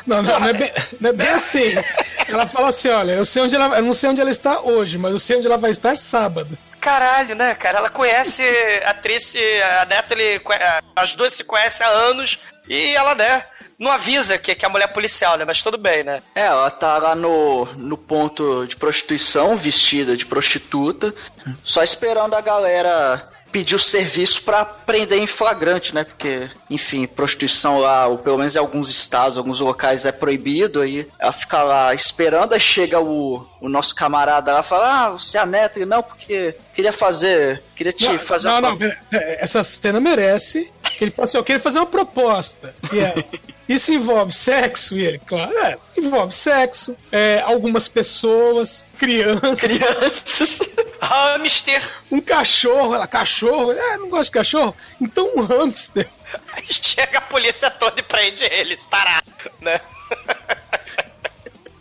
Não, 0.07 0.23
não, 0.23 0.41
não, 0.41 0.49
é 0.49 0.53
bem, 0.55 0.73
não 0.99 1.11
é 1.11 1.13
bem 1.13 1.29
assim. 1.31 1.75
Ela 2.27 2.47
fala 2.47 2.69
assim: 2.71 2.89
olha, 2.89 3.13
eu 3.13 3.27
sei 3.27 3.43
onde 3.43 3.55
ela. 3.55 3.77
Eu 3.77 3.83
não 3.83 3.93
sei 3.93 4.09
onde 4.09 4.23
ela 4.23 4.31
está 4.31 4.59
hoje, 4.61 4.97
mas 4.97 5.13
eu 5.13 5.19
sei 5.19 5.37
onde 5.37 5.47
ela 5.47 5.59
vai 5.59 5.71
estar 5.71 5.97
sábado. 5.99 6.57
Caralho, 6.81 7.35
né, 7.35 7.55
cara? 7.55 7.79
Ela 7.79 7.91
conhece 7.91 8.43
a 8.85 8.95
Trice, 8.95 9.39
a 9.81 9.87
Natalie, 9.87 10.41
as 10.97 11.15
duas 11.15 11.35
se 11.35 11.45
conhecem 11.45 11.87
há 11.87 11.91
anos 11.91 12.39
e 12.69 12.95
ela, 12.97 13.15
né, 13.15 13.45
não 13.79 13.91
avisa 13.91 14.37
que, 14.37 14.55
que 14.55 14.67
a 14.67 14.69
mulher 14.69 14.85
é 14.85 14.93
policial, 14.93 15.39
né? 15.39 15.45
Mas 15.47 15.63
tudo 15.63 15.79
bem, 15.79 16.05
né? 16.05 16.23
É, 16.35 16.43
ela 16.43 16.71
tá 16.71 16.99
lá 16.99 17.15
no, 17.15 17.65
no 17.77 17.97
ponto 17.97 18.67
de 18.67 18.77
prostituição, 18.77 19.57
vestida 19.57 20.17
de 20.17 20.27
prostituta, 20.27 21.15
só 21.63 21.83
esperando 21.83 22.35
a 22.35 22.41
galera 22.41 23.29
pedir 23.51 23.75
o 23.75 23.81
serviço 23.81 24.43
pra 24.43 24.65
prender 24.65 25.19
em 25.19 25.27
flagrante, 25.27 25.95
né? 25.95 26.05
Porque, 26.05 26.51
enfim, 26.71 27.07
prostituição 27.07 27.79
lá, 27.79 28.07
ou 28.07 28.19
pelo 28.19 28.39
menos 28.39 28.55
em 28.55 28.59
alguns 28.59 28.89
estados, 28.89 29.37
alguns 29.37 29.59
locais 29.59 30.07
é 30.07 30.13
proibido, 30.13 30.81
aí 30.81 31.07
ela 31.19 31.33
fica 31.33 31.63
lá 31.63 31.93
esperando, 31.93 32.53
aí 32.53 32.61
chega 32.61 33.01
o, 33.01 33.45
o 33.61 33.69
nosso 33.69 33.95
camarada 33.95 34.53
lá 34.53 34.61
e 34.61 34.63
fala, 34.63 35.07
ah, 35.07 35.11
você 35.11 35.37
é 35.37 35.41
a 35.41 35.47
neta, 35.47 35.85
não, 35.85 36.03
porque 36.03 36.55
queria 36.73 36.93
fazer, 36.93 37.63
queria 37.75 37.93
te 37.93 38.07
Não, 38.07 38.19
fazer 38.19 38.49
não, 38.49 38.59
uma... 38.59 38.77
não, 38.77 38.93
essa 39.11 39.63
cena 39.63 40.01
merece. 40.01 40.71
Ele 41.01 41.11
fala 41.11 41.25
assim: 41.25 41.39
eu 41.39 41.45
queria 41.45 41.61
fazer 41.61 41.79
uma 41.79 41.87
proposta. 41.87 42.75
E 42.93 42.99
ela, 42.99 43.25
Isso 43.69 43.93
envolve 43.93 44.33
sexo? 44.33 44.99
E 44.99 45.05
ele, 45.05 45.19
claro, 45.21 45.57
é, 45.59 45.79
envolve 45.97 46.35
sexo, 46.35 46.97
é, 47.13 47.41
algumas 47.41 47.87
pessoas, 47.87 48.85
crianças, 48.99 49.61
Crianças. 49.61 50.61
Hamster. 51.01 51.81
um 52.11 52.21
cachorro. 52.21 52.95
Ela, 52.95 53.07
cachorro? 53.07 53.73
É, 53.73 53.97
não 53.97 54.09
gosto 54.09 54.25
de 54.25 54.33
cachorro? 54.33 54.75
Então 55.01 55.31
um 55.37 55.43
hamster. 55.43 56.09
Aí 56.53 56.67
chega 56.71 57.19
a 57.19 57.23
polícia 57.23 57.71
toda 57.71 58.01
e 58.01 58.03
prende 58.03 58.45
eles, 58.45 58.85
tarado, 58.87 59.31
né? 59.61 59.81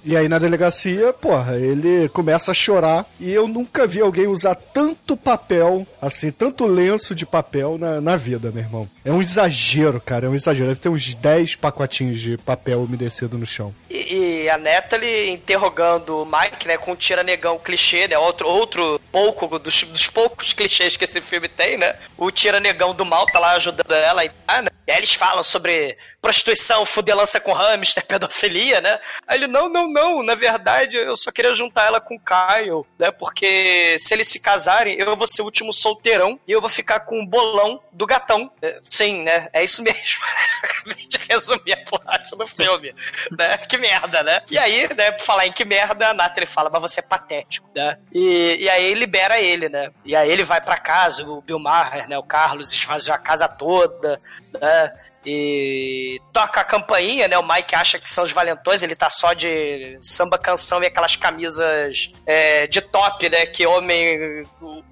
E 0.09 0.17
aí 0.17 0.27
na 0.27 0.39
delegacia, 0.39 1.13
porra, 1.13 1.55
ele 1.55 2.09
começa 2.09 2.49
a 2.49 2.53
chorar 2.55 3.05
e 3.19 3.31
eu 3.31 3.47
nunca 3.47 3.85
vi 3.85 4.01
alguém 4.01 4.25
usar 4.25 4.55
tanto 4.55 5.15
papel, 5.15 5.85
assim, 6.01 6.31
tanto 6.31 6.65
lenço 6.65 7.13
de 7.13 7.27
papel 7.27 7.77
na, 7.77 8.01
na 8.01 8.15
vida, 8.15 8.51
meu 8.51 8.63
irmão. 8.63 8.89
É 9.05 9.11
um 9.11 9.21
exagero, 9.21 10.01
cara, 10.01 10.25
é 10.25 10.29
um 10.29 10.33
exagero. 10.33 10.69
Deve 10.69 10.79
ter 10.79 10.89
uns 10.89 11.13
10 11.13 11.57
pacotinhos 11.57 12.19
de 12.19 12.39
papel 12.39 12.81
umedecido 12.81 13.37
no 13.37 13.45
chão. 13.45 13.71
E, 13.87 14.15
e 14.45 14.49
a 14.49 14.57
Natalie 14.57 15.29
interrogando 15.29 16.23
o 16.23 16.25
Mike, 16.25 16.67
né, 16.67 16.75
com 16.75 16.93
um 16.93 16.95
tira-negão 16.95 17.59
clichê, 17.59 18.07
né, 18.07 18.17
outro, 18.17 18.49
outro 18.49 18.99
pouco 19.11 19.59
dos, 19.59 19.83
dos 19.83 20.07
poucos 20.07 20.53
clichês 20.53 20.97
que 20.97 21.03
esse 21.03 21.21
filme 21.21 21.47
tem, 21.47 21.77
né, 21.77 21.93
o 22.17 22.31
tira-negão 22.31 22.95
do 22.95 23.05
mal 23.05 23.27
tá 23.27 23.37
lá 23.37 23.51
ajudando 23.51 23.91
ela 23.91 24.25
e, 24.25 24.31
ah, 24.47 24.63
né, 24.63 24.69
e 24.87 24.91
aí 24.91 24.97
eles 24.97 25.13
falam 25.13 25.43
sobre 25.43 25.95
prostituição, 26.21 26.85
fudelança 26.85 27.39
com 27.39 27.53
hamster, 27.53 28.05
pedofilia, 28.07 28.81
né, 28.81 28.99
aí 29.27 29.37
ele, 29.37 29.47
não, 29.47 29.69
não, 29.69 29.87
não, 29.91 30.23
na 30.23 30.35
verdade 30.35 30.97
eu 30.97 31.15
só 31.15 31.31
queria 31.31 31.53
juntar 31.53 31.85
ela 31.85 32.01
com 32.01 32.15
o 32.15 32.19
Kyle, 32.19 32.85
né, 32.97 33.11
porque 33.11 33.97
se 33.99 34.13
eles 34.13 34.27
se 34.27 34.39
casarem, 34.39 34.97
eu 34.99 35.15
vou 35.15 35.27
ser 35.27 35.41
o 35.41 35.45
último 35.45 35.73
solteirão 35.73 36.39
e 36.47 36.51
eu 36.51 36.61
vou 36.61 36.69
ficar 36.69 37.01
com 37.01 37.21
o 37.21 37.25
bolão 37.25 37.81
do 37.91 38.05
gatão. 38.05 38.51
É, 38.61 38.79
Sim, 38.89 39.23
né, 39.23 39.47
é 39.53 39.63
isso 39.63 39.81
mesmo. 39.81 40.23
Acabei 40.63 41.07
de 41.07 41.17
resumir 41.29 41.73
a 41.73 41.77
plot 41.77 42.37
do 42.37 42.47
filme, 42.47 42.93
né? 43.37 43.57
Que 43.57 43.77
merda, 43.77 44.23
né? 44.23 44.41
E 44.49 44.57
aí, 44.57 44.87
né, 44.95 45.11
por 45.11 45.25
falar 45.25 45.47
em 45.47 45.51
que 45.51 45.65
merda, 45.65 46.09
a 46.09 46.13
Natalie 46.13 46.47
fala, 46.47 46.69
mas 46.69 46.81
você 46.81 46.99
é 46.99 47.03
patético, 47.03 47.69
né? 47.75 47.97
E, 48.13 48.57
e 48.59 48.69
aí 48.69 48.93
libera 48.93 49.39
ele, 49.39 49.69
né? 49.69 49.91
E 50.05 50.15
aí 50.15 50.29
ele 50.29 50.43
vai 50.43 50.61
pra 50.61 50.77
casa, 50.77 51.23
o 51.23 51.41
Bill 51.41 51.59
Maher, 51.59 52.07
né, 52.07 52.17
o 52.17 52.23
Carlos 52.23 52.71
esvaziou 52.73 53.15
a 53.15 53.19
casa 53.19 53.47
toda, 53.47 54.21
né? 54.59 54.93
E 55.25 56.21
toca 56.31 56.61
a 56.61 56.63
campainha, 56.63 57.27
né? 57.27 57.37
O 57.37 57.47
Mike 57.47 57.75
acha 57.75 57.99
que 57.99 58.09
são 58.09 58.23
os 58.23 58.31
valentões, 58.31 58.81
ele 58.81 58.95
tá 58.95 59.09
só 59.09 59.33
de 59.33 59.97
samba 60.01 60.37
canção 60.37 60.81
e 60.81 60.85
aquelas 60.85 61.15
camisas 61.15 62.11
é, 62.25 62.67
de 62.67 62.81
top, 62.81 63.27
né? 63.29 63.45
Que 63.45 63.65
homem. 63.65 64.45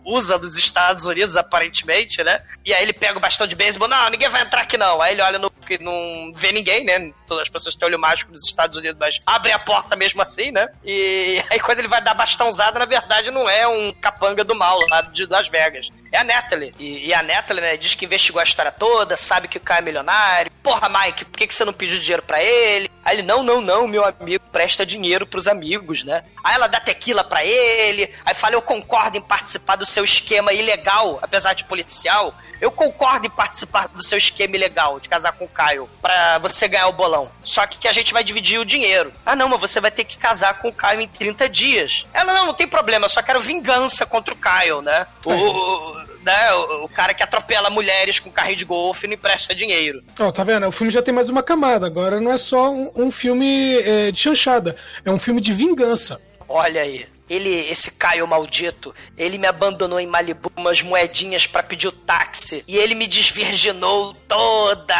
Usa 0.08 0.40
dos 0.40 0.58
Estados 0.58 1.06
Unidos, 1.06 1.36
aparentemente, 1.36 2.24
né? 2.24 2.42
E 2.66 2.74
aí 2.74 2.82
ele 2.82 2.94
pega 2.94 3.18
o 3.18 3.22
bastão 3.22 3.46
de 3.46 3.56
beisebol, 3.56 3.90
não, 3.90 4.10
ninguém 4.10 4.30
vai 4.30 4.42
entrar 4.42 4.62
aqui 4.62 4.78
não. 4.78 5.02
Aí 5.02 5.14
ele 5.14 5.22
olha 5.22 5.38
no 5.38 5.52
que 5.52 5.78
não 5.78 6.32
vê 6.34 6.54
ninguém, 6.54 6.86
né? 6.86 7.12
Todas 7.28 7.44
as 7.44 7.50
pessoas 7.50 7.76
têm 7.76 7.86
olho 7.86 8.00
mágico 8.00 8.32
dos 8.32 8.44
Estados 8.44 8.78
Unidos, 8.78 8.98
mas 8.98 9.20
abre 9.26 9.52
a 9.52 9.60
porta 9.60 9.98
mesmo 9.98 10.22
assim, 10.22 10.50
né? 10.50 10.70
E 10.84 11.44
aí 11.52 11.60
quando 11.60 11.80
ele 11.80 11.90
vai 11.90 12.02
dar 12.02 12.14
bastãozada, 12.14 12.80
na 12.80 12.86
verdade 12.86 13.30
não 13.32 13.50
é 13.50 13.68
um 13.68 13.92
capanga 13.92 14.46
do 14.46 14.56
mal 14.56 14.80
lá 14.90 15.02
de 15.02 15.26
Las 15.26 15.50
Vegas. 15.50 15.90
É 16.12 16.20
a 16.20 16.24
Natalie. 16.24 16.74
E, 16.80 17.08
e 17.08 17.14
a 17.14 17.22
Natalie, 17.22 17.62
né, 17.62 17.78
diz 17.78 17.94
que 17.94 18.06
investigou 18.06 18.40
a 18.40 18.44
história 18.44 18.72
toda, 18.72 19.18
sabe 19.18 19.48
que 19.48 19.58
o 19.58 19.62
cara 19.62 19.82
é 19.82 19.84
milionário. 19.84 20.52
Porra, 20.64 20.90
Mike, 20.90 21.26
por 21.26 21.38
que, 21.38 21.48
que 21.48 21.54
você 21.54 21.66
não 21.66 21.74
pediu 21.74 22.00
dinheiro 22.00 22.24
para 22.24 22.42
ele? 22.42 22.90
Aí 23.04 23.18
ele, 23.18 23.24
não, 23.24 23.44
não, 23.44 23.62
não, 23.62 23.88
meu 23.88 24.04
amigo 24.04 24.44
presta 24.52 24.86
dinheiro 24.86 25.26
pros 25.26 25.48
amigos, 25.48 26.04
né? 26.04 26.24
Aí 26.44 26.56
ela 26.56 26.68
dá 26.68 26.80
tequila 26.80 27.24
para 27.24 27.46
ele, 27.46 28.14
aí 28.26 28.34
fala, 28.34 28.56
eu 28.56 28.62
concordo 28.62 29.18
em 29.18 29.22
participar 29.22 29.76
do 29.76 29.86
seu 29.98 30.04
esquema 30.04 30.54
ilegal, 30.54 31.18
apesar 31.24 31.54
de 31.54 31.64
policial. 31.64 32.36
Eu 32.62 32.72
concordo 32.72 33.26
em 33.26 33.30
participar 33.32 33.88
do 33.88 34.04
seu 34.04 34.18
esquema 34.18 34.56
ilegal 34.56 35.00
de 35.00 35.10
casar 35.10 35.32
com 35.32 35.46
o 35.46 35.48
Caio 35.48 35.90
pra 36.00 36.38
você 36.38 36.68
ganhar 36.68 36.88
o 36.88 36.94
bolão. 36.94 37.32
Só 37.44 37.66
que, 37.66 37.80
que 37.80 37.88
a 37.88 37.92
gente 37.94 38.14
vai 38.14 38.24
dividir 38.24 38.60
o 38.60 38.66
dinheiro. 38.66 39.12
Ah, 39.26 39.36
não, 39.36 39.50
mas 39.50 39.60
você 39.60 39.82
vai 39.82 39.90
ter 39.90 40.04
que 40.04 40.18
casar 40.18 40.60
com 40.60 40.70
o 40.70 40.74
Caio 40.74 41.02
em 41.02 41.08
30 41.08 41.50
dias. 41.50 42.06
Ela, 42.14 42.32
não, 42.32 42.46
não 42.46 42.54
tem 42.54 42.68
problema, 42.68 43.06
eu 43.06 43.10
só 43.10 43.24
quero 43.24 43.42
vingança 43.42 44.06
contra 44.06 44.34
o 44.34 44.38
Caio, 44.38 44.84
né? 44.84 45.08
O, 45.26 45.32
o, 45.32 45.96
né, 46.22 46.54
o, 46.54 46.86
o 46.86 46.90
cara 46.90 47.16
que 47.16 47.24
atropela 47.24 47.72
mulheres 47.72 48.20
com 48.20 48.32
carrinho 48.32 48.58
de 48.58 48.66
golfe 48.66 49.06
e 49.06 49.08
não 49.08 49.16
empresta 49.16 49.56
dinheiro. 49.56 50.04
Ó, 50.20 50.32
tá 50.32 50.44
vendo? 50.44 50.68
O 50.68 50.72
filme 50.72 50.92
já 50.92 51.02
tem 51.02 51.14
mais 51.14 51.28
uma 51.28 51.42
camada. 51.42 51.88
Agora 51.88 52.22
não 52.22 52.32
é 52.32 52.38
só 52.38 52.72
um, 52.72 52.92
um 52.96 53.12
filme 53.12 53.80
é, 53.80 54.12
de 54.12 54.20
chanchada. 54.20 54.76
É 55.04 55.10
um 55.10 55.18
filme 55.18 55.42
de 55.42 55.54
vingança. 55.54 56.22
Olha 56.48 56.82
aí. 56.82 57.08
Ele, 57.30 57.50
esse 57.70 57.92
Caio 57.92 58.28
maldito, 58.28 58.94
ele 59.18 59.38
me 59.38 59.48
abandonou 59.48 60.00
em 60.00 60.08
Malibu 60.08 60.52
umas 60.56 60.82
moedinhas 60.82 61.46
para 61.46 61.64
pedir 61.64 61.88
o 61.88 61.92
táxi 61.92 62.64
e 62.68 62.78
ele 62.78 62.96
me 62.96 63.08
desvirginou 63.08 64.14
toda. 64.28 64.96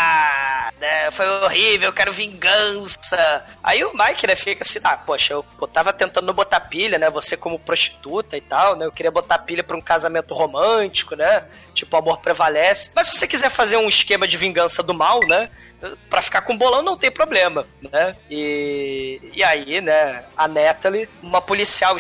Né? 0.80 1.12
Foi 1.12 1.28
horrível, 1.44 1.90
eu 1.90 1.94
quero 1.94 2.12
vingança. 2.12 3.46
Aí 3.64 3.84
o 3.84 3.92
Mike, 3.94 4.28
né, 4.28 4.36
fica 4.36 4.64
assim, 4.64 4.80
ah, 4.84 4.98
poxa, 4.98 5.34
eu, 5.34 5.44
tava 5.72 5.94
tentando 5.94 6.34
botar 6.34 6.60
pilha, 6.62 6.98
né? 6.98 7.10
Você 7.10 7.36
como 7.38 7.60
prostituta 7.60 8.38
e 8.38 8.42
tal, 8.42 8.76
né? 8.76 8.86
Eu 8.86 8.92
queria 8.92 9.12
botar 9.12 9.40
pilha 9.40 9.64
pra 9.64 9.78
um 9.78 9.82
casamento 9.82 10.34
romântico, 10.34 11.16
né? 11.16 11.46
Tipo, 11.74 11.98
amor 11.98 12.18
prevalece. 12.20 12.92
Mas 12.96 13.08
se 13.08 13.18
você 13.18 13.28
quiser 13.28 13.50
fazer 13.50 13.78
um 13.78 13.88
esquema 13.88 14.28
de 14.28 14.38
vingança 14.38 14.84
do 14.84 14.94
mal, 14.94 15.20
né? 15.28 15.50
Pra 16.10 16.22
ficar 16.22 16.42
com 16.42 16.58
bolão 16.58 16.82
não 16.82 16.98
tem 16.98 17.12
problema, 17.12 17.68
né? 17.92 18.16
E, 18.30 19.22
e 19.34 19.44
aí, 19.44 19.80
né, 19.80 20.26
a 20.36 20.48
Natalie, 20.48 21.08
uma 21.22 21.40
policial 21.40 21.96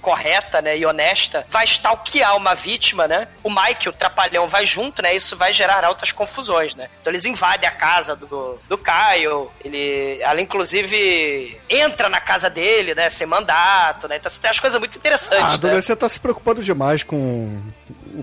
correta, 0.00 0.60
né, 0.62 0.76
e 0.78 0.84
honesta, 0.86 1.46
vai 1.48 1.64
stalkear 1.64 2.36
uma 2.36 2.54
vítima, 2.54 3.06
né? 3.08 3.28
O 3.42 3.50
Mike, 3.50 3.88
o 3.88 3.92
trapalhão, 3.92 4.46
vai 4.48 4.64
junto, 4.66 5.02
né? 5.02 5.14
Isso 5.14 5.36
vai 5.36 5.52
gerar 5.52 5.84
altas 5.84 6.12
confusões, 6.12 6.74
né? 6.74 6.88
Então 7.00 7.10
eles 7.12 7.24
invadem 7.24 7.68
a 7.68 7.72
casa 7.72 8.14
do, 8.16 8.58
do 8.68 8.78
Kyle, 8.78 9.48
ele, 9.64 10.18
ela 10.20 10.40
inclusive 10.40 11.60
entra 11.68 12.08
na 12.08 12.20
casa 12.20 12.48
dele, 12.50 12.94
né, 12.94 13.08
sem 13.10 13.26
mandato, 13.26 14.08
né? 14.08 14.16
Então 14.16 14.30
tem 14.40 14.50
as 14.50 14.60
coisas 14.60 14.78
muito 14.78 14.96
interessantes, 14.98 15.58
Ah, 15.62 15.66
né? 15.68 15.80
Você 15.80 15.94
tá 15.96 16.08
se 16.08 16.18
preocupando 16.20 16.62
demais 16.62 17.02
com, 17.02 17.60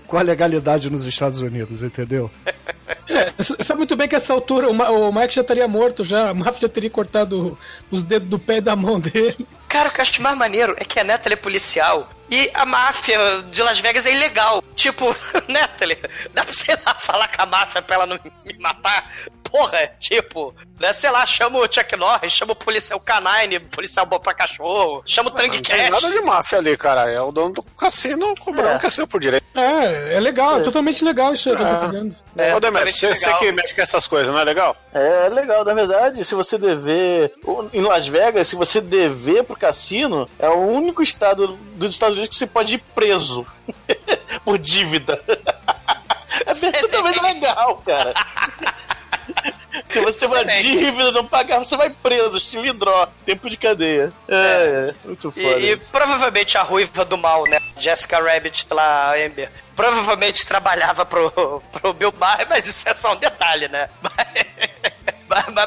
com 0.07 0.17
a 0.17 0.21
legalidade 0.21 0.89
nos 0.89 1.05
Estados 1.05 1.41
Unidos, 1.41 1.81
entendeu? 1.84 2.29
É, 3.09 3.31
sabe 3.63 3.79
muito 3.79 3.95
bem 3.95 4.07
que 4.07 4.15
essa 4.15 4.34
altura 4.34 4.69
o, 4.69 4.73
Ma- 4.73 4.89
o 4.89 5.11
Mike 5.11 5.36
já 5.36 5.41
estaria 5.41 5.67
morto 5.67 6.03
já. 6.03 6.29
A 6.29 6.34
máfia 6.34 6.61
já 6.61 6.69
teria 6.69 6.89
cortado 6.89 7.57
os 7.91 8.03
dedos 8.03 8.29
do 8.29 8.39
pé 8.39 8.57
e 8.57 8.61
da 8.61 8.75
mão 8.75 8.99
dele. 8.99 9.45
Cara, 9.74 9.89
o 9.89 9.91
que 9.91 9.99
eu 9.99 10.03
acho 10.03 10.21
mais 10.21 10.38
maneiro 10.38 10.76
é 10.78 10.86
que 10.86 10.99
a 10.99 11.03
Natalie 11.03 11.34
é 11.34 11.36
policial 11.36 12.07
e 12.30 12.49
a 12.53 12.65
máfia 12.65 13.17
de 13.49 13.61
Las 13.61 13.80
Vegas 13.80 14.05
é 14.05 14.11
ilegal. 14.13 14.63
Tipo, 14.76 15.15
Natalie, 15.47 15.97
dá 16.34 16.43
pra, 16.43 16.53
sei 16.53 16.76
lá, 16.86 16.93
falar 16.95 17.28
com 17.36 17.41
a 17.41 17.45
máfia 17.45 17.82
pra 17.82 17.95
ela 17.95 18.05
não 18.05 18.19
me 18.45 18.57
matar? 18.59 19.11
Porra, 19.43 19.88
tipo, 19.99 20.51
né, 20.80 20.91
sei 20.93 21.11
lá, 21.11 21.24
chama 21.28 21.59
o 21.59 21.71
Chuck 21.71 21.95
Norris, 21.95 22.34
chama 22.34 22.53
o 22.53 22.55
policial 22.55 22.99
Canine, 22.99 23.59
policial 23.59 24.03
bom 24.03 24.19
pra 24.19 24.34
cachorro, 24.34 25.03
chama 25.05 25.30
o 25.30 25.32
Tangue 25.32 25.57
Não 25.57 25.61
tem 25.61 25.78
Cash. 25.78 25.89
nada 25.91 26.09
de 26.09 26.21
máfia 26.21 26.57
ali, 26.57 26.76
cara. 26.76 27.11
É 27.11 27.21
o 27.21 27.32
dono 27.32 27.53
do 27.53 27.61
cassino 27.61 28.36
cobrando 28.38 28.69
É. 28.69 28.76
o 28.78 28.80
cassino 28.80 29.07
por 29.07 29.19
direito. 29.21 29.45
É, 29.53 30.15
é 30.15 30.19
legal, 30.19 30.57
é, 30.59 30.63
totalmente 30.63 31.05
legal 31.05 31.36
isso 31.36 31.49
aí 31.51 31.55
que 31.55 31.61
eu 31.61 31.67
tô 31.67 31.80
fazendo. 31.82 32.15
É, 32.36 32.55
Ô, 32.55 32.59
Demet, 32.59 32.61
totalmente 32.61 32.93
você, 32.95 33.13
você 33.15 33.34
que 33.36 33.51
mexe 33.51 33.76
com 33.76 33.82
essas 33.82 34.07
coisas, 34.07 34.34
não 34.34 34.39
é 34.39 34.43
legal? 34.43 34.76
É 34.91 35.30
legal, 35.30 35.63
na 35.63 35.74
verdade, 35.76 36.26
se 36.26 36.34
você 36.34 36.57
dever. 36.57 37.32
Em 37.71 37.82
Las 37.82 38.07
Vegas, 38.07 38.47
se 38.47 38.55
você 38.55 38.82
dever 38.82 39.43
pro 39.43 39.55
cassino, 39.55 40.28
é 40.39 40.49
o 40.49 40.57
único 40.57 41.03
estado 41.03 41.59
dos 41.88 41.95
Estados 41.95 42.17
Unidos 42.17 42.36
que 42.38 42.39
você 42.39 42.47
pode 42.47 42.75
ir 42.75 42.79
preso 42.95 43.45
por 44.43 44.57
dívida. 44.57 45.21
É 46.45 46.53
bem 46.55 46.71
totalmente 46.71 47.21
legal, 47.21 47.77
cara. 47.86 48.13
Se 49.89 49.99
você 50.01 50.19
tem 50.19 50.27
uma 50.27 50.43
dívida 50.45 51.11
não 51.11 51.25
pagar, 51.25 51.59
você 51.59 51.75
vai 51.77 51.89
preso, 51.89 52.39
cilindró, 52.39 53.07
tempo 53.25 53.49
de 53.49 53.57
cadeia. 53.57 54.11
É, 54.27 54.93
é 54.93 54.93
muito 55.05 55.34
E, 55.36 55.41
foda. 55.41 55.59
e 55.59 55.77
provavelmente 55.77 56.57
a 56.57 56.63
ruiva 56.63 57.05
do 57.05 57.17
mal, 57.17 57.43
né? 57.47 57.59
Jessica 57.77 58.19
Rabbit 58.21 58.67
lá, 58.71 59.13
Amber. 59.15 59.49
Provavelmente 59.75 60.45
trabalhava 60.45 61.05
pro, 61.05 61.31
pro 61.71 61.93
Bill 61.93 62.13
Maher, 62.19 62.47
mas 62.49 62.65
isso 62.67 62.88
é 62.89 62.93
só 62.95 63.13
um 63.13 63.17
detalhe, 63.17 63.67
né? 63.67 63.89
Mas, 64.01 64.71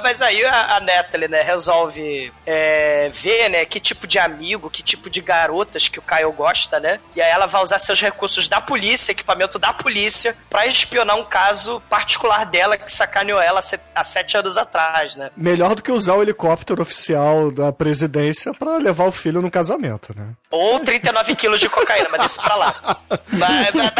mas- 0.03 0.23
aí 0.23 0.45
a, 0.45 0.77
a 0.77 0.81
Natalie, 0.81 1.29
né, 1.29 1.43
resolve 1.43 2.33
é, 2.47 3.11
ver, 3.13 3.49
né, 3.49 3.65
que 3.65 3.79
tipo 3.81 4.07
de 4.07 4.19
amigo, 4.19 4.71
que 4.71 4.83
tipo 4.83 5.09
de 5.11 5.21
garotas 5.21 5.89
que 5.89 5.99
o 5.99 6.03
Kyle 6.03 6.33
gosta, 6.33 6.79
né? 6.81 7.01
E 7.15 7.21
aí 7.21 7.31
ela 7.31 7.47
vai 7.47 7.63
usar 7.63 7.79
seus 7.79 8.01
recursos 8.01 8.49
da 8.49 8.61
polícia, 8.61 9.13
equipamento 9.13 9.59
da 9.59 9.73
polícia, 9.73 10.37
pra 10.49 10.67
espionar 10.67 11.17
um 11.17 11.25
caso 11.25 11.83
particular 11.89 12.45
dela 12.47 12.77
que 12.77 12.91
sacaneou 12.91 13.41
ela 13.41 13.61
há 13.95 14.05
sete 14.05 14.37
anos 14.37 14.57
atrás, 14.57 15.17
né? 15.17 15.31
Melhor 15.37 15.75
do 15.75 15.83
que 15.83 15.93
usar 15.93 16.15
o 16.15 16.23
helicóptero 16.23 16.83
oficial 16.83 17.51
da 17.51 17.73
presidência 17.73 18.53
pra 18.55 18.77
levar 18.79 19.05
o 19.07 19.13
filho 19.13 19.41
no 19.43 19.51
casamento, 19.51 20.15
né? 20.17 20.29
Ou 20.51 20.81
39 20.81 21.35
quilos 21.35 21.61
de 21.61 21.69
cocaína, 21.69 22.09
mas 22.11 22.31
isso 22.33 22.41
pra 22.41 22.55
lá. 22.55 23.01
Mas, 23.33 23.71
mas- 23.75 23.93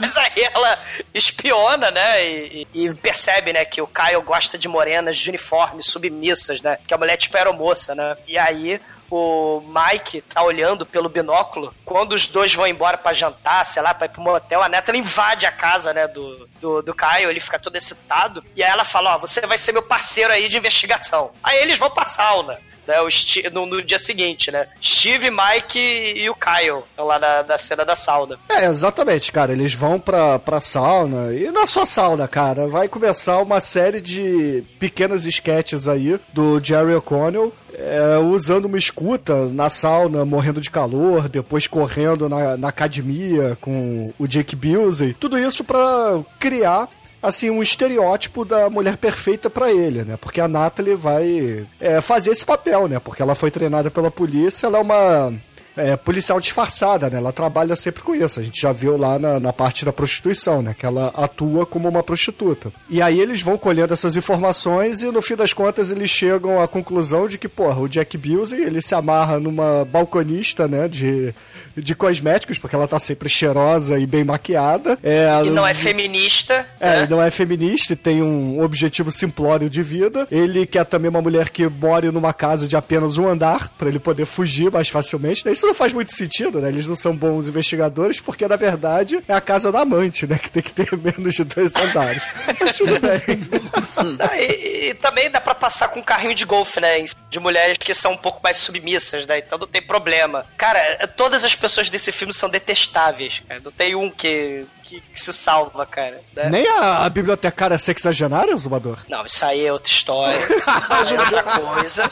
mas 0.00 0.16
aí 0.16 0.42
ela 0.52 0.78
espiona, 1.14 1.90
né? 1.90 2.24
E, 2.26 2.66
e- 2.74 2.94
percebe, 2.94 3.52
né, 3.52 3.64
que 3.64 3.80
o 3.80 3.86
Caio 3.86 4.20
gosta 4.22 4.58
de 4.58 4.68
morenas 4.80 5.18
de 5.18 5.28
uniforme, 5.28 5.82
submissas, 5.82 6.62
né? 6.62 6.78
Que 6.86 6.94
a 6.94 6.98
mulher 6.98 7.16
tipo 7.18 7.36
aeromoça, 7.36 7.94
né? 7.94 8.16
E 8.26 8.38
aí. 8.38 8.80
O 9.10 9.62
Mike 9.66 10.20
tá 10.22 10.42
olhando 10.42 10.86
pelo 10.86 11.08
binóculo. 11.08 11.74
Quando 11.84 12.12
os 12.12 12.28
dois 12.28 12.54
vão 12.54 12.66
embora 12.66 12.96
pra 12.96 13.12
jantar, 13.12 13.64
sei 13.66 13.82
lá, 13.82 13.92
pra 13.92 14.06
ir 14.06 14.10
pro 14.10 14.22
motel, 14.22 14.62
a 14.62 14.68
neta 14.68 14.96
invade 14.96 15.44
a 15.46 15.52
casa, 15.52 15.92
né, 15.92 16.06
do, 16.06 16.48
do, 16.60 16.82
do 16.82 16.94
Caio. 16.94 17.28
Ele 17.28 17.40
fica 17.40 17.58
todo 17.58 17.74
excitado. 17.76 18.44
E 18.54 18.62
aí 18.62 18.70
ela 18.70 18.84
fala: 18.84 19.16
Ó, 19.16 19.18
você 19.18 19.40
vai 19.42 19.58
ser 19.58 19.72
meu 19.72 19.82
parceiro 19.82 20.32
aí 20.32 20.48
de 20.48 20.56
investigação. 20.56 21.30
Aí 21.42 21.58
eles 21.58 21.76
vão 21.78 21.90
pra 21.90 22.06
sauna 22.06 22.58
né, 22.86 23.00
o 23.02 23.10
Sti- 23.10 23.50
no, 23.50 23.66
no 23.66 23.82
dia 23.82 23.98
seguinte, 23.98 24.50
né? 24.50 24.66
Steve, 24.82 25.30
Mike 25.30 25.78
e 25.78 26.28
o 26.30 26.34
Kyle 26.34 26.82
lá 26.98 27.18
na, 27.18 27.42
na 27.42 27.58
cena 27.58 27.84
da 27.84 27.94
sauna. 27.94 28.38
É, 28.48 28.64
exatamente, 28.64 29.30
cara. 29.30 29.52
Eles 29.52 29.74
vão 29.74 30.00
pra, 30.00 30.38
pra 30.38 30.60
sauna. 30.60 31.32
E 31.34 31.50
não 31.50 31.62
é 31.62 31.66
só 31.66 31.84
sauna, 31.84 32.26
cara. 32.26 32.66
Vai 32.68 32.88
começar 32.88 33.38
uma 33.38 33.60
série 33.60 34.00
de 34.00 34.64
pequenas 34.78 35.24
sketches 35.26 35.86
aí 35.88 36.18
do 36.32 36.62
Jerry 36.62 36.94
O'Connell. 36.94 37.52
É, 37.80 38.18
usando 38.18 38.66
uma 38.66 38.78
escuta 38.78 39.46
na 39.46 39.70
sauna, 39.70 40.24
morrendo 40.24 40.60
de 40.60 40.70
calor, 40.70 41.28
depois 41.28 41.66
correndo 41.66 42.28
na, 42.28 42.56
na 42.56 42.68
academia 42.68 43.56
com 43.60 44.12
o 44.18 44.26
Jake 44.26 44.54
Busey. 44.54 45.14
Tudo 45.14 45.38
isso 45.38 45.64
pra 45.64 46.20
criar 46.38 46.88
assim, 47.22 47.50
um 47.50 47.62
estereótipo 47.62 48.44
da 48.44 48.70
mulher 48.70 48.96
perfeita 48.96 49.50
pra 49.50 49.70
ele, 49.70 50.02
né? 50.04 50.16
Porque 50.18 50.40
a 50.40 50.48
Natalie 50.48 50.94
vai 50.94 51.66
é, 51.78 52.00
fazer 52.00 52.30
esse 52.30 52.44
papel, 52.44 52.88
né? 52.88 52.98
Porque 52.98 53.20
ela 53.22 53.34
foi 53.34 53.50
treinada 53.50 53.90
pela 53.90 54.10
polícia, 54.10 54.66
ela 54.66 54.78
é 54.78 54.80
uma 54.80 55.32
é, 55.76 55.96
policial 55.96 56.40
disfarçada, 56.40 57.08
né? 57.08 57.18
Ela 57.18 57.32
trabalha 57.32 57.76
sempre 57.76 58.02
com 58.02 58.14
isso. 58.14 58.40
A 58.40 58.42
gente 58.42 58.60
já 58.60 58.72
viu 58.72 58.96
lá 58.96 59.18
na, 59.18 59.38
na 59.40 59.52
parte 59.52 59.84
da 59.84 59.92
prostituição, 59.92 60.62
né? 60.62 60.74
Que 60.78 60.86
ela 60.86 61.12
atua 61.16 61.64
como 61.66 61.88
uma 61.88 62.02
prostituta. 62.02 62.72
E 62.88 63.00
aí 63.00 63.20
eles 63.20 63.40
vão 63.42 63.56
colhendo 63.56 63.92
essas 63.94 64.16
informações 64.16 65.02
e 65.02 65.06
no 65.06 65.22
fim 65.22 65.36
das 65.36 65.52
contas 65.52 65.90
eles 65.90 66.10
chegam 66.10 66.60
à 66.60 66.66
conclusão 66.68 67.28
de 67.28 67.38
que, 67.38 67.48
porra, 67.48 67.80
o 67.80 67.88
Jack 67.88 68.16
Busey, 68.16 68.62
ele 68.62 68.82
se 68.82 68.94
amarra 68.94 69.38
numa 69.38 69.84
balconista, 69.84 70.66
né? 70.66 70.88
De, 70.88 71.34
de 71.76 71.94
cosméticos, 71.94 72.58
porque 72.58 72.74
ela 72.74 72.88
tá 72.88 72.98
sempre 72.98 73.28
cheirosa 73.28 73.98
e 73.98 74.06
bem 74.06 74.24
maquiada. 74.24 74.98
É, 75.02 75.28
E 75.44 75.50
não 75.50 75.66
é 75.66 75.74
feminista. 75.74 76.66
é, 76.80 76.90
né? 76.90 76.98
ele 76.98 77.08
não 77.08 77.22
é 77.22 77.30
feminista 77.30 77.92
e 77.92 77.96
tem 77.96 78.22
um 78.22 78.60
objetivo 78.62 79.10
simplório 79.10 79.68
de 79.70 79.82
vida. 79.82 80.26
Ele 80.30 80.66
quer 80.66 80.84
também 80.84 81.08
uma 81.08 81.22
mulher 81.22 81.50
que 81.50 81.66
more 81.68 82.10
numa 82.10 82.32
casa 82.32 82.66
de 82.66 82.76
apenas 82.76 83.18
um 83.18 83.28
andar, 83.28 83.68
pra 83.78 83.88
ele 83.88 83.98
poder 83.98 84.26
fugir 84.26 84.70
mais 84.70 84.88
facilmente. 84.88 85.44
Né? 85.46 85.52
Isso 85.60 85.66
não 85.66 85.74
faz 85.74 85.92
muito 85.92 86.10
sentido, 86.10 86.58
né? 86.58 86.70
Eles 86.70 86.86
não 86.86 86.96
são 86.96 87.14
bons 87.14 87.46
investigadores, 87.46 88.18
porque 88.18 88.48
na 88.48 88.56
verdade 88.56 89.22
é 89.28 89.34
a 89.34 89.42
casa 89.42 89.70
da 89.70 89.80
amante, 89.80 90.26
né? 90.26 90.38
Que 90.38 90.48
tem 90.48 90.62
que 90.62 90.72
ter 90.72 90.88
menos 90.96 91.34
de 91.34 91.44
dois 91.44 91.76
andares. 91.76 92.22
Mas 92.58 92.78
tudo 92.78 92.98
bem. 92.98 93.20
Ah, 94.18 94.40
e, 94.40 94.88
e 94.88 94.94
também 94.94 95.30
dá 95.30 95.40
pra 95.40 95.54
passar 95.54 95.88
com 95.88 96.00
um 96.00 96.02
carrinho 96.02 96.34
de 96.34 96.46
golfe, 96.46 96.80
né? 96.80 97.04
De 97.28 97.38
mulheres 97.38 97.76
que 97.76 97.92
são 97.92 98.12
um 98.12 98.16
pouco 98.16 98.40
mais 98.42 98.56
submissas, 98.56 99.26
né? 99.26 99.38
Então 99.38 99.58
não 99.58 99.66
tem 99.66 99.82
problema. 99.82 100.46
Cara, 100.56 101.06
todas 101.08 101.44
as 101.44 101.54
pessoas 101.54 101.90
desse 101.90 102.10
filme 102.10 102.32
são 102.32 102.48
detestáveis, 102.48 103.42
cara. 103.46 103.60
Não 103.62 103.70
tem 103.70 103.94
um 103.94 104.10
que, 104.10 104.64
que, 104.90 105.00
que 105.00 105.20
se 105.20 105.32
salva, 105.32 105.86
cara. 105.86 106.20
né? 106.36 106.48
Nem 106.50 106.68
a, 106.68 107.04
a 107.04 107.08
bibliotecária 107.08 107.78
sexagenária, 107.78 108.56
Zumbador? 108.56 108.98
Não, 109.08 109.24
isso 109.24 109.44
aí 109.44 109.64
é 109.64 109.72
outra 109.72 109.92
história. 109.92 110.40
Mas 110.88 111.12
outra 111.12 111.42
coisa. 111.42 112.10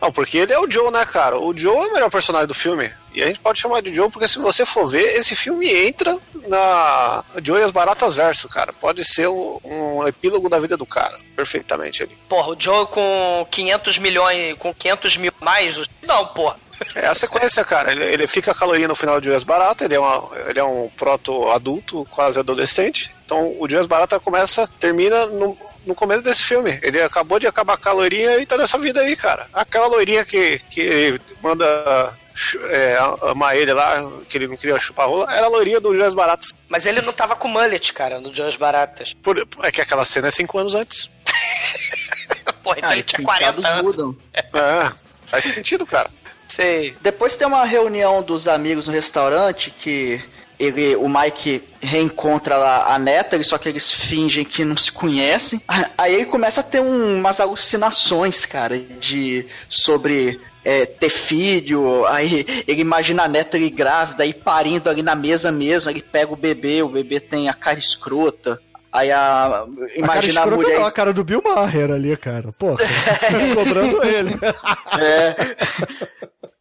Não, 0.00 0.12
porque 0.12 0.38
ele 0.38 0.52
é 0.52 0.58
o 0.58 0.70
Joe, 0.70 0.90
né, 0.92 1.04
cara? 1.04 1.38
O 1.38 1.56
Joe 1.56 1.76
é 1.76 1.88
o 1.88 1.92
melhor 1.92 2.10
personagem 2.10 2.46
do 2.46 2.54
filme. 2.54 2.92
E 3.12 3.22
a 3.22 3.26
gente 3.26 3.40
pode 3.40 3.58
chamar 3.58 3.82
de 3.82 3.92
Joe 3.94 4.10
porque 4.10 4.28
se 4.28 4.38
você 4.38 4.64
for 4.64 4.86
ver, 4.86 5.16
esse 5.16 5.34
filme 5.34 5.68
entra 5.68 6.16
na 6.48 7.24
Joe 7.42 7.60
e 7.60 7.64
as 7.64 7.70
Baratas 7.70 8.14
Verso, 8.14 8.48
cara. 8.48 8.72
Pode 8.72 9.04
ser 9.04 9.28
um, 9.28 9.58
um 9.64 10.06
epílogo 10.06 10.48
da 10.48 10.58
vida 10.58 10.76
do 10.76 10.86
cara, 10.86 11.18
perfeitamente 11.34 12.02
ali. 12.02 12.16
Porra, 12.28 12.48
o 12.50 12.56
Joe 12.58 12.86
com 12.86 13.46
500 13.50 13.98
milhões, 13.98 14.56
com 14.58 14.72
500 14.72 15.16
mil 15.16 15.32
mais, 15.40 15.80
não, 16.02 16.26
porra. 16.26 16.56
É 16.94 17.06
a 17.06 17.14
sequência, 17.14 17.64
cara. 17.64 17.92
Ele, 17.92 18.04
ele 18.04 18.26
fica 18.26 18.54
caloria 18.54 18.88
no 18.88 18.94
final 18.94 19.20
de 19.20 19.26
Joias 19.26 19.44
Barata, 19.44 19.84
ele 19.84 19.94
é, 19.94 20.00
uma, 20.00 20.30
ele 20.48 20.58
é 20.58 20.64
um 20.64 20.88
proto-adulto, 20.96 22.06
quase 22.10 22.38
adolescente. 22.40 23.14
Então 23.24 23.56
o 23.58 23.68
Joias 23.68 23.86
Barata 23.86 24.18
começa, 24.20 24.68
termina 24.80 25.26
no, 25.26 25.56
no 25.86 25.94
começo 25.94 26.22
desse 26.22 26.42
filme. 26.42 26.78
Ele 26.82 27.00
acabou 27.02 27.38
de 27.38 27.46
acabar 27.46 27.74
a 27.74 27.78
caloria 27.78 28.40
e 28.40 28.46
tá 28.46 28.56
nessa 28.56 28.78
vida 28.78 29.00
aí, 29.00 29.16
cara. 29.16 29.46
Aquela 29.52 29.86
loirinha 29.86 30.24
que, 30.24 30.58
que 30.70 31.20
manda 31.42 31.66
é, 32.68 32.96
amar 33.22 33.56
ele 33.56 33.72
lá, 33.72 33.96
que 34.28 34.36
ele 34.36 34.46
não 34.46 34.56
queria 34.56 34.78
chupar 34.78 35.08
rola, 35.08 35.32
era 35.32 35.46
a 35.46 35.50
loirinha 35.50 35.80
do 35.80 35.94
Joias 35.94 36.14
Baratas. 36.14 36.54
Mas 36.68 36.84
ele 36.86 37.00
não 37.00 37.12
tava 37.12 37.34
com 37.36 37.48
mullet, 37.48 37.92
cara, 37.92 38.20
no 38.20 38.32
Joe 38.32 38.56
Baratas. 38.58 39.14
Por, 39.22 39.46
é 39.62 39.70
que 39.72 39.80
aquela 39.80 40.04
cena 40.04 40.28
é 40.28 40.30
cinco 40.30 40.58
anos 40.58 40.74
antes. 40.74 41.10
Porra, 42.62 42.78
então 42.78 42.90
Ah, 42.90 42.94
ele 42.94 43.02
tinha 43.02 43.26
penteados 43.26 43.64
40 43.64 43.68
anos. 43.68 43.82
mudam. 43.96 44.16
É, 44.34 44.92
faz 45.26 45.44
sentido, 45.44 45.86
cara. 45.86 46.10
Sei. 46.48 46.94
Depois 47.00 47.36
tem 47.36 47.46
uma 47.46 47.64
reunião 47.64 48.22
dos 48.22 48.46
amigos 48.48 48.86
no 48.86 48.92
restaurante 48.92 49.70
que 49.70 50.20
ele, 50.58 50.96
o 50.96 51.08
Mike 51.08 51.62
reencontra 51.82 52.56
lá 52.56 52.94
a 52.94 52.98
neta, 52.98 53.42
só 53.42 53.58
que 53.58 53.68
eles 53.68 53.92
fingem 53.92 54.44
que 54.44 54.64
não 54.64 54.76
se 54.76 54.90
conhecem. 54.90 55.60
Aí 55.98 56.14
ele 56.14 56.26
começa 56.26 56.60
a 56.60 56.64
ter 56.64 56.80
um- 56.80 57.18
umas 57.18 57.40
alucinações, 57.40 58.46
cara, 58.46 58.78
de 58.78 59.46
sobre 59.68 60.40
é, 60.64 60.86
ter 60.86 61.10
filho. 61.10 62.06
Aí 62.06 62.64
ele 62.66 62.80
imagina 62.80 63.24
a 63.24 63.28
neta 63.28 63.58
grávida 63.68 64.24
e 64.24 64.32
parindo 64.32 64.88
ali 64.88 65.02
na 65.02 65.14
mesa 65.14 65.52
mesmo. 65.52 65.90
Ele 65.90 66.00
pega 66.02 66.32
o 66.32 66.36
bebê, 66.36 66.82
o 66.82 66.88
bebê 66.88 67.20
tem 67.20 67.48
a 67.48 67.54
cara 67.54 67.78
escrota. 67.78 68.58
Aí 68.92 69.12
a 69.12 69.46
a 69.46 69.50
cara 69.50 69.68
imagina 69.94 70.40
a, 70.40 70.46
mulher 70.46 70.78
não, 70.78 70.86
a 70.86 70.90
cara 70.90 71.12
do 71.12 71.22
Bill 71.22 71.42
Maher 71.44 71.90
ali, 71.90 72.16
cara. 72.16 72.50
Porra, 72.58 72.78
cobrando 73.54 74.02
ele. 74.02 74.38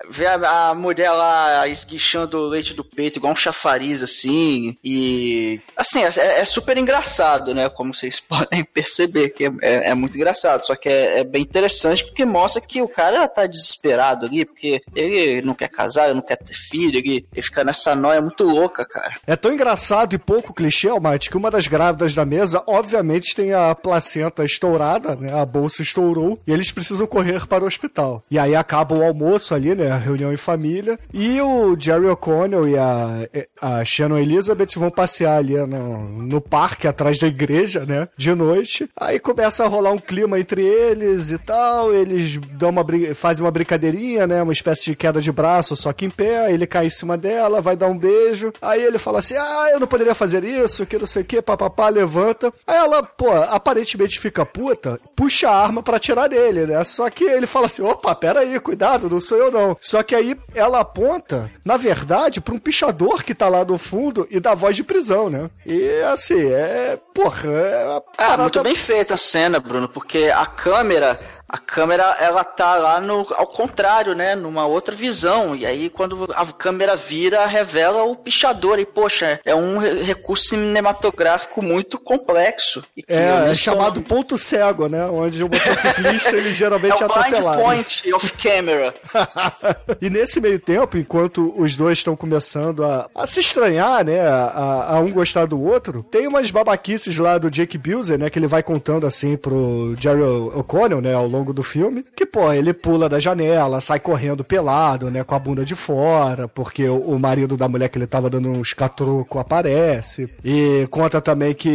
Vê 0.10 0.26
a, 0.28 0.70
a 0.70 0.76
mulher 0.76 1.12
lá 1.12 1.68
esguichando 1.68 2.38
o 2.38 2.48
leite 2.48 2.74
do 2.74 2.84
peito, 2.84 3.18
igual 3.20 3.34
um 3.34 3.36
chafariz, 3.36 4.02
assim. 4.04 4.78
E. 4.84 5.60
Assim, 5.76 6.04
é, 6.04 6.42
é 6.42 6.46
super 6.46 6.78
engraçado, 6.78 7.54
né? 7.54 7.70
Como 7.70 7.94
vocês 7.94 8.20
podem 8.22 8.64
perceber, 8.64 9.30
que 9.30 9.46
é, 9.46 9.52
é- 9.62 9.90
é 9.90 9.94
muito 9.94 10.16
engraçado. 10.18 10.66
Só 10.66 10.76
que 10.76 10.90
é, 10.90 11.20
é 11.20 11.24
bem 11.24 11.42
interessante 11.42 12.04
porque 12.06 12.26
mostra 12.26 12.62
que 12.62 12.82
o 12.82 12.88
cara 12.88 13.28
tá 13.28 13.46
desesperado 13.46 14.26
ali, 14.26 14.46
porque 14.46 14.82
ele 14.96 15.42
não 15.42 15.54
quer 15.54 15.70
casar, 15.70 16.06
ele 16.06 16.16
não 16.16 16.22
quer 16.22 16.38
ter 16.38 16.54
filho, 16.54 16.98
ele, 16.98 17.26
ele 17.34 17.42
fica 17.42 17.64
nessa 17.64 17.96
noia 17.96 18.22
muito 18.22 18.44
louca, 18.44 18.86
cara. 18.86 19.16
É 19.28 19.36
tão 19.36 19.54
engraçado 19.54 20.14
e 20.14 20.18
pouco 20.18 20.54
clichê, 20.54 20.88
Almighty, 20.90 21.30
que 21.30 21.38
uma 21.38 21.52
das 21.52 21.68
grávidas 21.68 22.14
da 22.16 22.26
mesa, 22.26 22.64
obviamente, 22.68 23.36
tem 23.36 23.54
a 23.54 23.74
placenta 23.76 24.44
estourada, 24.44 25.16
né? 25.16 25.34
A 25.40 25.46
bolsa 25.46 25.82
estourou 25.82 26.40
e 26.48 26.52
eles 26.52 26.72
precisam 26.72 27.08
correr 27.08 27.46
para 27.48 27.64
o 27.64 27.68
hospital. 27.68 28.24
E 28.30 28.38
aí 28.40 28.56
acaba 28.56 28.96
o 28.96 29.04
almoço 29.04 29.54
ali, 29.54 29.76
né? 29.76 29.95
A 29.96 29.98
reunião 29.98 30.34
em 30.34 30.38
família. 30.38 31.00
E 31.14 31.40
o 31.42 31.76
Jerry 31.80 32.08
O'Connell 32.08 32.68
e 32.68 32.78
a, 32.78 33.30
a 33.62 33.86
Shannon 33.86 34.18
Elizabeth 34.18 34.76
vão 34.76 34.90
passear 34.90 35.38
ali 35.38 35.56
no, 35.56 36.24
no 36.24 36.42
parque 36.42 36.88
atrás 36.88 37.18
da 37.20 37.28
igreja, 37.28 37.86
né? 37.86 38.08
De 38.18 38.34
noite. 38.34 38.90
Aí 38.96 39.20
começa 39.20 39.64
a 39.64 39.68
rolar 39.68 39.92
um 39.92 39.98
clima 39.98 40.40
entre 40.40 40.62
eles 40.62 41.32
e 41.32 41.38
tal. 41.38 41.94
Eles 41.94 42.38
dão 42.52 42.70
uma, 42.70 42.86
fazem 43.14 43.46
uma 43.46 43.52
brincadeirinha, 43.52 44.28
né? 44.28 44.42
Uma 44.42 44.54
espécie 44.54 44.86
de 44.86 44.96
queda 44.96 45.22
de 45.22 45.32
braço, 45.32 45.76
só 45.76 45.94
que 45.94 46.06
em 46.06 46.10
pé. 46.10 46.52
Ele 46.52 46.68
cai 46.68 46.88
em 46.88 46.90
cima 46.90 47.18
dela, 47.18 47.62
vai 47.62 47.76
dar 47.76 47.88
um 47.88 47.98
beijo. 47.98 48.52
Aí 48.62 48.84
ele 48.84 48.98
fala 48.98 49.20
assim: 49.20 49.36
Ah, 49.38 49.70
eu 49.72 49.80
não 49.80 49.88
poderia 49.88 50.16
fazer 50.16 50.44
isso, 50.44 50.86
que 50.86 50.98
não 50.98 51.06
sei 51.06 51.22
o 51.22 51.26
que, 51.26 51.42
papapá, 51.42 51.90
levanta. 51.90 52.54
Aí 52.68 52.76
ela, 52.78 53.04
pô, 53.04 53.32
aparentemente 53.32 54.20
fica 54.20 54.46
puta, 54.46 55.00
puxa 55.16 55.50
a 55.50 55.56
arma 55.56 55.82
pra 55.82 55.98
atirar 55.98 56.30
nele, 56.30 56.66
né? 56.66 56.84
Só 56.84 57.10
que 57.10 57.24
ele 57.24 57.48
fala 57.48 57.68
assim: 57.68 57.82
opa, 57.82 58.14
pera 58.16 58.42
aí, 58.42 58.60
cuidado, 58.60 59.10
não 59.10 59.22
sou 59.22 59.38
eu 59.38 59.52
não. 59.52 59.78
Só 59.86 60.02
que 60.02 60.16
aí 60.16 60.36
ela 60.56 60.80
aponta, 60.80 61.52
na 61.64 61.78
verdade, 61.78 62.42
pra 62.42 62.56
um 62.56 62.58
pichador 62.58 63.24
que 63.24 63.36
tá 63.36 63.48
lá 63.48 63.64
no 63.64 63.78
fundo 63.78 64.28
e 64.32 64.40
dá 64.40 64.56
voz 64.56 64.76
de 64.76 64.84
prisão, 64.84 65.30
né? 65.30 65.48
E 65.64 66.02
assim, 66.12 66.42
é. 66.52 66.98
Porra, 67.14 67.52
é. 67.52 67.86
uma 67.86 67.98
Ah, 67.98 68.02
parada- 68.02 68.42
muito 68.42 68.64
bem 68.64 68.76
feita 68.76 69.14
a 69.14 69.18
cena, 69.18 69.60
Bruno, 69.60 69.88
porque 69.88 70.32
a 70.36 70.46
câmera, 70.48 71.20
a 71.48 71.58
câmera, 71.58 72.16
ela 72.20 72.44
tá 72.44 72.76
lá 72.76 73.00
no, 73.00 73.28
ao 73.36 73.48
contrário, 73.48 74.14
né, 74.16 74.36
numa 74.36 74.66
outra 74.66 74.96
visão, 74.96 75.56
e 75.56 75.66
aí 75.66 75.90
quando 75.90 76.28
a 76.36 76.46
câmera 76.48 76.96
vira, 76.96 77.46
revela 77.46 78.04
o 78.04 78.16
pichador, 78.16 78.80
e 78.80 78.86
poxa, 78.86 79.40
é 79.46 79.54
um 79.56 79.78
re- 79.78 80.02
recurso 80.04 80.46
cinematográfico 80.50 81.62
muito 81.62 81.98
complexo. 82.00 82.84
É, 83.08 83.52
é 83.52 83.56
chamado 83.56 84.02
ponto 84.02 84.38
cego, 84.38 84.88
né? 84.88 85.06
Onde 85.08 85.44
o 85.44 85.50
motociclista 85.50 86.36
ele 86.36 86.52
geralmente 86.54 87.02
é 87.02 87.04
é 87.04 87.06
o 87.06 87.10
blind 87.10 87.26
atropelado. 87.26 87.62
point 87.62 88.14
of 88.14 88.32
camera. 88.34 88.94
e 90.02 90.10
nesse 90.10 90.40
meio 90.40 90.60
tempo, 90.60 90.98
enquanto 90.98 91.54
os 91.58 91.76
dois 91.76 91.98
estão 92.00 92.16
começando 92.16 92.84
a, 92.84 93.10
a 93.16 93.28
se 93.28 93.40
estranhar, 93.40 94.04
né? 94.06 94.20
A, 94.28 94.96
a- 94.96 95.00
um 95.00 95.12
gostar 95.12 95.46
do 95.46 95.62
outro, 95.62 96.04
tem 96.04 96.28
umas 96.28 96.50
babaquices 96.52 97.18
lá 97.18 97.38
do 97.38 97.50
Jake 97.52 97.78
Buser, 97.78 98.18
né? 98.18 98.30
Que 98.30 98.40
ele 98.40 98.48
vai 98.48 98.64
contando 98.64 99.06
assim 99.06 99.38
pro 99.38 99.96
Jerry 100.00 100.22
O'Connell, 100.24 101.02
né? 101.02 101.14
Ao 101.14 101.26
longo 101.36 101.54
do 101.54 101.64
filme. 101.64 102.04
Que, 102.16 102.26
pô, 102.26 102.52
ele 102.52 102.74
pula 102.74 103.10
da 103.10 103.20
janela, 103.20 103.82
sai 103.82 104.00
correndo 104.00 104.44
pelado, 104.44 105.12
né? 105.12 105.24
Com 105.24 105.36
a 105.36 105.40
bunda 105.40 105.66
de 105.66 105.76
fora, 105.76 106.48
porque 106.48 106.88
o, 106.88 107.18
marido 107.20 107.58
da 107.58 107.68
mulher 107.68 107.90
que 107.90 107.98
ele 107.98 108.08
tava 108.08 108.30
dando 108.30 108.50
uns 108.50 108.74
catroco 108.74 109.40
aparece. 109.40 110.30
E 110.44 110.88
conta 110.90 111.20
também 111.22 111.54
que 111.54 111.70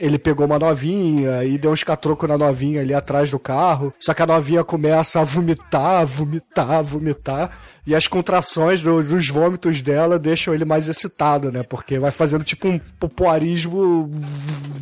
ele, 0.00 0.18
pegou 0.18 0.46
uma 0.46 0.58
novinha 0.58 1.44
e 1.44 1.56
deu 1.56 1.70
uns 1.70 1.84
catroco 1.84 2.26
na 2.26 2.36
novinha 2.36 2.80
ali 2.80 2.94
atrás 2.94 3.30
do 3.30 3.38
carro. 3.38 3.92
Só 3.98 4.12
que 4.12 4.22
a 4.22 4.26
novinha 4.26 4.64
começa 4.64 5.20
a 5.20 5.24
vomitar, 5.24 6.06
vomitar, 6.06 6.82
vomitar. 6.82 7.58
E 7.88 7.94
as 7.94 8.06
contrações 8.06 8.82
do- 8.82 9.02
dos 9.02 9.28
vômitos 9.28 9.80
dela 9.80 10.18
deixam 10.18 10.52
ele 10.52 10.64
mais 10.66 10.88
excitado, 10.90 11.50
né? 11.50 11.62
Porque 11.62 11.98
vai 11.98 12.10
fazendo 12.10 12.44
tipo 12.44 12.68
um 12.68 12.78
popuarismo 13.00 14.10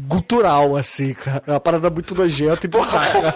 gutural, 0.08 0.76
assim, 0.76 1.14
cara. 1.14 1.40
É 1.46 1.52
uma 1.52 1.60
parada 1.60 1.88
muito 1.88 2.14
nojenta 2.16 2.66
e 2.66 2.68
bizarra. 2.68 3.32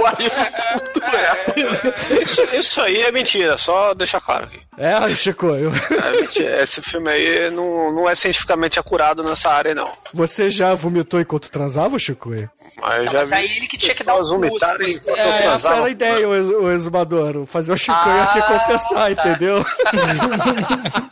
Isso, 2.21 2.43
isso 2.55 2.81
aí 2.81 3.03
é 3.03 3.13
mentira, 3.13 3.57
só 3.59 3.95
deixar 3.95 4.21
claro 4.21 4.47
aqui. 4.47 4.59
É, 4.77 5.15
Chico, 5.15 5.47
eu- 5.47 5.71
É 5.73 6.21
mentira. 6.21 6.63
Esse 6.63 6.81
filme 6.83 7.11
aí 7.11 7.51
não, 7.51 7.93
não 7.93 8.09
é 8.09 8.15
cientificamente 8.15 8.79
acurado 8.81 9.23
nessa 9.23 9.51
área, 9.51 9.75
não. 9.75 9.91
você 10.13 10.51
já 10.51 10.75
vomitou 10.75 11.21
enquanto 11.21 11.51
transava, 11.51 11.99
Chico? 11.99 12.31
Mas 12.81 12.99
eu 12.99 13.05
Não, 13.05 13.13
já 13.13 13.19
mas 13.21 13.29
vi 13.31 13.35
aí 13.37 13.57
ele 13.57 13.67
que 13.67 13.77
tinha 13.77 13.95
que 13.95 14.05
dar 14.05 14.17
um 14.17 14.23
vomitarem 14.23 14.79
curso, 14.87 15.01
enquanto 15.03 15.19
eu 15.19 15.25
É, 15.25 15.29
essa 15.31 15.43
transava. 15.43 15.77
era 15.77 15.87
a 15.87 15.91
ideia, 15.91 16.29
o, 16.29 16.35
ex- 16.35 16.49
o 16.49 16.71
exumador. 16.71 17.45
Fazer 17.45 17.73
o 17.73 17.75
aqui 17.75 17.91
Ah, 17.91 18.43
confessar, 18.43 18.95
tá. 18.95 19.11
entendeu? 19.11 19.60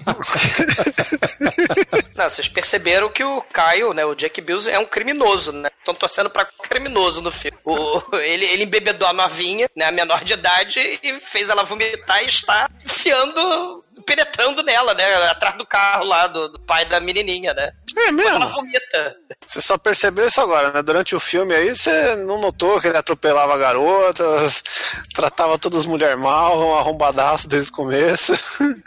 Não, 2.17 2.29
vocês 2.29 2.49
perceberam 2.49 3.09
que 3.11 3.23
o 3.23 3.43
Caio, 3.43 3.93
né, 3.93 4.05
o 4.05 4.15
Jack 4.15 4.41
Bills 4.41 4.69
é 4.71 4.79
um 4.79 4.85
criminoso, 4.85 5.53
né? 5.53 5.69
Estão 5.79 5.95
torcendo 5.95 6.29
pra 6.31 6.47
criminoso 6.69 7.23
no 7.23 7.31
filme. 7.31 7.57
O- 7.65 8.03
ele, 8.17 8.45
ele 8.47 8.65
embebedou 8.65 9.09
a 9.09 9.13
novinha, 9.13 9.69
né, 9.77 9.87
a 9.87 9.93
menor 9.93 10.25
de 10.25 10.33
idade, 10.33 10.99
e 11.03 11.21
fez 11.21 11.49
ela 11.49 11.63
vomitar 11.63 12.23
e 12.23 12.27
está 12.27 12.69
enfiando, 12.85 13.85
penetrando 14.09 14.63
nela, 14.63 14.95
né, 14.95 15.05
atrás 15.31 15.55
do 15.59 15.67
carro 15.67 16.05
lá 16.05 16.27
do, 16.27 16.49
do 16.49 16.59
pai 16.61 16.87
da 16.87 16.99
menininha, 16.99 17.53
né? 17.53 17.73
É 17.95 18.07
Quando 18.07 18.21
ela 18.23 18.39
mesmo? 18.39 18.55
vomita. 18.55 19.17
Você 19.45 19.61
só 19.61 19.77
percebeu 19.77 20.27
isso 20.27 20.41
agora, 20.41 20.73
né? 20.73 20.83
Durante 20.83 21.15
o 21.15 21.21
filme 21.21 21.55
aí, 21.55 21.77
você 21.77 22.17
não 22.17 22.41
notou 22.41 22.81
que 22.81 22.89
ele 22.89 22.97
atropelava 22.97 23.59
garotas, 23.59 24.63
tratava 25.15 25.59
todas 25.59 25.81
as 25.81 25.87
mulheres 25.87 26.19
mal, 26.19 26.59
um 26.59 26.75
arrombadaço 26.75 27.47
desde 27.47 27.71
o 27.71 27.75
começo. 27.75 28.33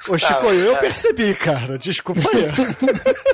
Ô, 0.09 0.17
Chicoio, 0.17 0.65
eu 0.65 0.77
percebi, 0.77 1.35
cara. 1.35 1.77
Desculpa 1.77 2.27
aí. 2.33 2.47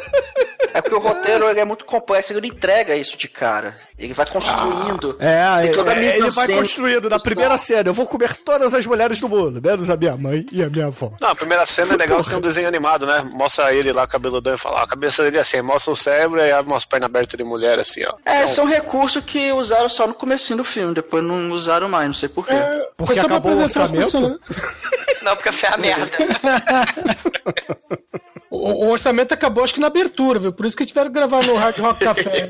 É 0.74 0.82
porque 0.82 0.94
o 0.96 1.00
roteiro 1.00 1.50
ele 1.50 1.60
é 1.60 1.66
muito 1.66 1.86
complexo, 1.86 2.32
ele 2.32 2.42
não 2.42 2.56
entrega 2.56 2.96
isso 2.96 3.18
de 3.18 3.28
cara. 3.28 3.76
Ele 3.98 4.14
vai 4.14 4.28
construindo. 4.28 5.16
É, 5.20 5.62
Tem 5.64 5.72
toda 5.72 5.92
a 5.92 5.96
é, 5.96 6.18
ele 6.18 6.30
vai 6.30 6.48
construindo 6.48 7.10
na 7.10 7.18
primeira 7.18 7.58
cena. 7.58 7.90
Eu 7.90 7.94
vou 7.96 8.06
comer 8.06 8.36
todas 8.38 8.76
as 8.76 8.86
mulheres 8.86 9.20
do 9.20 9.28
mundo, 9.28 9.60
menos 9.60 9.90
a 9.90 9.98
minha 9.98 10.16
mãe 10.16 10.46
e 10.52 10.62
a 10.64 10.70
minha 10.70 10.86
avó. 10.88 11.12
Não, 11.20 11.30
a 11.30 11.36
primeira 11.36 11.66
cena 11.66 11.96
é 11.96 11.98
legal 11.98 12.24
tem 12.24 12.38
um 12.38 12.42
desenho 12.42 12.68
animado, 12.68 13.08
né? 13.08 13.28
Mostra 13.34 13.74
ele 13.74 13.92
lá, 13.92 14.06
cabeludão, 14.06 14.54
e 14.54 14.58
fala, 14.58 14.82
ó, 14.82 14.84
a 14.84 14.88
cabeça 14.88 15.24
dele 15.24 15.38
é 15.38 15.42
assim, 15.42 15.62
mostra 15.62 15.92
o 15.92 15.96
cérebro 15.96 16.40
e 16.40 16.52
abre 16.52 16.72
umas 16.72 16.86
pernas 16.86 17.06
abertas 17.08 17.36
de 17.38 17.44
mulher, 17.44 17.80
assim, 17.80 18.04
ó. 18.06 18.14
É, 18.24 18.36
Então, 18.36 18.46
esse 18.46 18.60
é 18.60 18.64
um 18.64 18.68
recurso 18.68 19.20
que 19.22 19.52
usaram 19.52 19.90
só 19.90 20.06
no 20.06 20.14
comecinho 20.14 20.58
do 20.58 20.64
filme, 20.64 20.94
depois 20.94 21.24
não 21.24 21.50
usaram 21.52 21.90
mais, 21.90 22.06
não 22.06 22.14
sei 22.14 22.30
porquê. 22.30 22.54
Porque 22.96 23.16
só 23.16 23.22
pra 23.26 23.38
acabou 23.38 23.52
o 23.56 23.64
orçamento? 23.64 24.04
pessoas. 24.04 24.38
Não, 25.24 25.36
porque 25.36 25.52
foi 25.52 25.68
a 25.70 25.78
merda. 25.78 26.10
O, 28.50 28.86
o 28.86 28.90
orçamento 28.92 29.34
acabou, 29.34 29.64
acho 29.64 29.74
que 29.74 29.80
na 29.80 29.88
abertura, 29.88 30.40
viu? 30.40 30.54
Por 30.54 30.66
isso 30.66 30.76
que 30.76 30.86
tiveram 30.86 31.10
que 31.10 31.14
gravar 31.14 31.44
no 31.46 31.56
Hard 31.56 31.78
Rock 31.80 32.00
Café. 32.04 32.50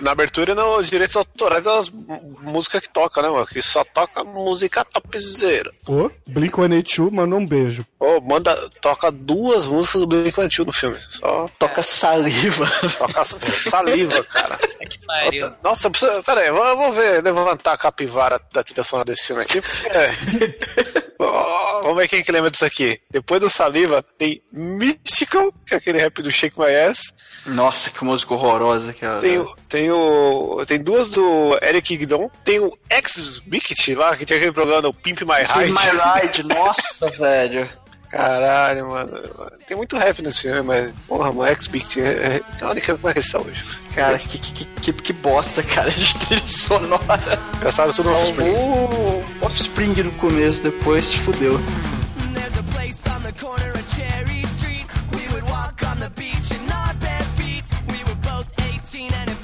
Na 0.00 0.12
abertura, 0.12 0.54
nos 0.58 0.88
direitos 0.90 1.16
autorais 1.16 1.62
das 1.64 1.90
músicas 1.90 2.82
que 2.82 2.88
toca, 2.92 3.22
né, 3.22 3.28
mano? 3.28 3.46
Que 3.46 3.62
só 3.62 3.82
toca 3.84 4.22
música 4.24 4.84
topzera. 4.84 5.70
Ô, 5.86 6.10
Blink-182 6.28 7.10
mandou 7.10 7.38
um 7.38 7.46
beijo. 7.46 7.84
Ô, 7.98 8.20
manda, 8.20 8.54
toca 8.80 9.10
duas 9.10 9.64
músicas 9.66 10.00
do 10.02 10.06
Blink-182 10.06 10.66
no 10.66 10.72
filme. 10.72 10.96
Só 11.08 11.48
Toca 11.58 11.82
saliva. 11.82 12.66
toca 12.98 13.24
saliva, 13.24 14.22
cara. 14.24 14.56
que 14.58 14.98
pariu. 15.06 15.52
Nossa, 15.62 15.90
pera 16.24 16.40
aí, 16.40 16.48
eu 16.48 16.76
vou- 16.76 16.92
ver, 16.92 17.22
levantar 17.22 17.72
a 17.72 17.76
capivara 17.76 18.40
da 18.52 18.62
trilha 18.62 18.82
sonora 18.82 19.04
desse 19.06 19.26
filme 19.26 19.42
aqui, 19.42 19.60
porque... 19.60 19.88
Ó, 21.18 21.80
vamos 21.82 21.96
ver 21.98 22.08
quem 22.08 22.22
que 22.22 22.30
lembra 22.32 22.50
disso 22.50 22.64
aqui. 22.64 23.00
Depois 23.10 23.40
do 23.40 23.50
Saliva, 23.50 24.04
tem 24.16 24.40
Mystical, 24.52 25.52
que 25.66 25.74
é 25.74 25.76
aquele 25.78 25.98
rap 25.98 26.22
do 26.22 26.30
Shake 26.30 26.58
My 26.58 26.74
Ass. 26.74 27.12
Nossa, 27.46 27.90
que 27.90 28.04
música 28.04 28.34
horrorosa, 28.34 28.92
cara. 28.92 29.20
Tem, 29.20 29.38
o- 29.38 29.56
tem 29.68 29.90
o... 29.90 30.62
Tem 30.66 30.78
duas 30.78 31.10
do 31.10 31.58
Eric 31.62 31.96
Guidon. 31.96 32.30
Tem 32.44 32.60
o 32.60 32.70
Ex-Bicket 32.90 33.96
lá, 33.96 34.14
que 34.16 34.26
tem 34.26 34.36
aquele 34.36 34.52
programa 34.52 34.82
do 34.82 34.92
Pimp 34.94 35.22
My 35.22 35.44
Tem 35.46 35.66
Ride. 35.66 35.72
My 35.72 36.20
Ride, 36.20 36.42
nossa, 36.44 37.10
velho. 37.18 37.68
Caralho, 38.10 38.88
mano. 38.88 39.10
Tem 39.66 39.76
muito 39.76 39.96
rap 39.96 40.22
nesse 40.22 40.42
filme, 40.42 40.62
mas... 40.62 40.92
Porra, 41.06 41.30
mano, 41.32 41.46
Ex-Bicket... 41.50 41.98
É, 41.98 42.40
olha 42.62 42.80
que- 42.80 42.92
como 42.94 43.08
é 43.08 43.12
que 43.12 43.18
ele 43.18 43.26
está 43.26 43.38
hoje. 43.38 43.64
Cara, 43.94 44.18
que, 44.18 44.38
que, 44.38 44.64
que, 44.64 44.92
que 44.92 45.12
bosta, 45.12 45.62
cara, 45.62 45.90
de 45.90 46.14
trilha 46.26 46.46
sonora. 46.46 47.38
Gastaram 47.60 47.92
tudo 47.92 48.10
no 48.10 48.16
Offspring. 48.16 48.54
O 48.54 49.24
Offspring 49.42 50.02
no 50.02 50.10
começo, 50.12 50.62
depois 50.62 51.06
se 51.06 51.18
fudeu. 51.18 51.58
There's 59.08 59.37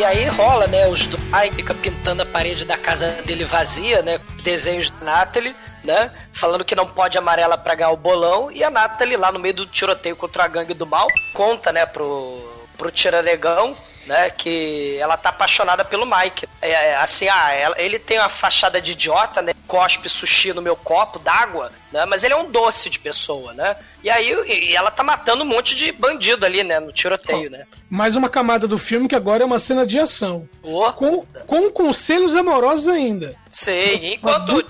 e, 0.00 0.04
aí 0.04 0.26
rola, 0.28 0.66
né? 0.66 0.86
Os 0.88 1.08
aí 1.32 1.52
fica 1.52 1.74
pintando 1.74 2.22
a 2.22 2.26
parede 2.26 2.64
da 2.64 2.76
casa 2.76 3.10
dele 3.24 3.44
vazia, 3.44 4.02
né? 4.02 4.18
Desenhos 4.42 4.90
da 4.90 5.04
Natalie, 5.04 5.54
né? 5.84 6.10
Falando 6.32 6.64
que 6.64 6.74
não 6.74 6.86
pode 6.86 7.18
amarela 7.18 7.58
pra 7.58 7.74
ganhar 7.74 7.90
o 7.90 7.96
bolão. 7.96 8.50
E 8.50 8.64
a 8.64 8.70
Natalie 8.70 9.16
lá 9.16 9.30
no 9.30 9.38
meio 9.38 9.54
do 9.54 9.66
tiroteio 9.66 10.16
contra 10.16 10.44
a 10.44 10.48
gangue 10.48 10.74
do 10.74 10.86
mal 10.86 11.06
conta, 11.34 11.70
né, 11.72 11.84
pro, 11.86 12.66
pro 12.76 12.90
tiraregão. 12.90 13.76
Né, 14.06 14.30
que 14.30 14.96
ela 14.98 15.14
tá 15.18 15.28
apaixonada 15.28 15.84
pelo 15.84 16.06
Mike. 16.06 16.48
É, 16.62 16.70
é, 16.70 16.96
assim, 16.96 17.28
ah, 17.28 17.52
ela- 17.52 17.78
ele 17.78 17.98
tem 17.98 18.18
uma 18.18 18.30
fachada 18.30 18.80
de 18.80 18.92
idiota, 18.92 19.42
né? 19.42 19.52
Cospe 19.68 20.08
sushi 20.08 20.54
no 20.54 20.62
meu 20.62 20.74
copo 20.74 21.18
d'água, 21.18 21.70
né? 21.92 22.04
Mas 22.06 22.24
ele 22.24 22.34
é 22.34 22.36
um 22.36 22.50
doce 22.50 22.88
de 22.90 22.98
pessoa, 22.98 23.52
né? 23.52 23.76
E 24.02 24.08
aí 24.10 24.30
e- 24.46 24.70
e 24.70 24.76
ela 24.76 24.90
tá 24.90 25.02
matando 25.02 25.42
um 25.42 25.46
monte 25.46 25.74
de 25.74 25.92
bandido 25.92 26.44
ali, 26.46 26.62
né? 26.64 26.80
No 26.80 26.92
tiroteio, 26.92 27.50
né? 27.50 27.66
Mais 27.88 28.14
uma 28.16 28.28
camada 28.28 28.66
do 28.68 28.78
filme 28.78 29.08
que 29.08 29.14
agora 29.16 29.42
é 29.42 29.46
uma 29.46 29.58
cena 29.58 29.86
de 29.86 29.98
ação. 29.98 30.48
Ô, 30.62 30.92
Com, 30.92 31.24
com 31.46 31.70
conselhos 31.70 32.34
amorosos 32.36 32.88
ainda. 32.88 33.34
Sim, 33.50 34.12
enquanto. 34.14 34.64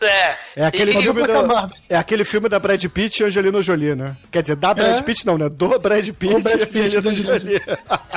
É, 0.00 0.36
É 0.56 0.66
aquele, 0.66 0.92
e- 0.96 1.00
filme 1.02 1.26
da, 1.26 1.70
é 1.88 1.96
aquele 1.96 2.24
filme 2.24 2.48
da 2.48 2.58
Brad 2.58 2.84
Pitt 2.86 3.22
e 3.22 3.26
Angelina 3.26 3.62
Jolie, 3.62 3.94
né? 3.94 4.16
Quer 4.30 4.42
dizer, 4.42 4.56
da 4.56 4.74
Brad 4.74 4.98
É. 4.98 5.02
Pitt 5.02 5.26
não, 5.26 5.38
né? 5.38 5.48
Do 5.48 5.78
Brad 5.78 6.06
Pitt, 6.10 6.34
Do 6.34 6.40
Brad 6.42 6.60
e 6.60 6.66
Pitt, 6.66 6.80
Angelina 6.82 7.02
da 7.02 7.10
Angelina 7.10 7.38
Jolie. 7.38 7.62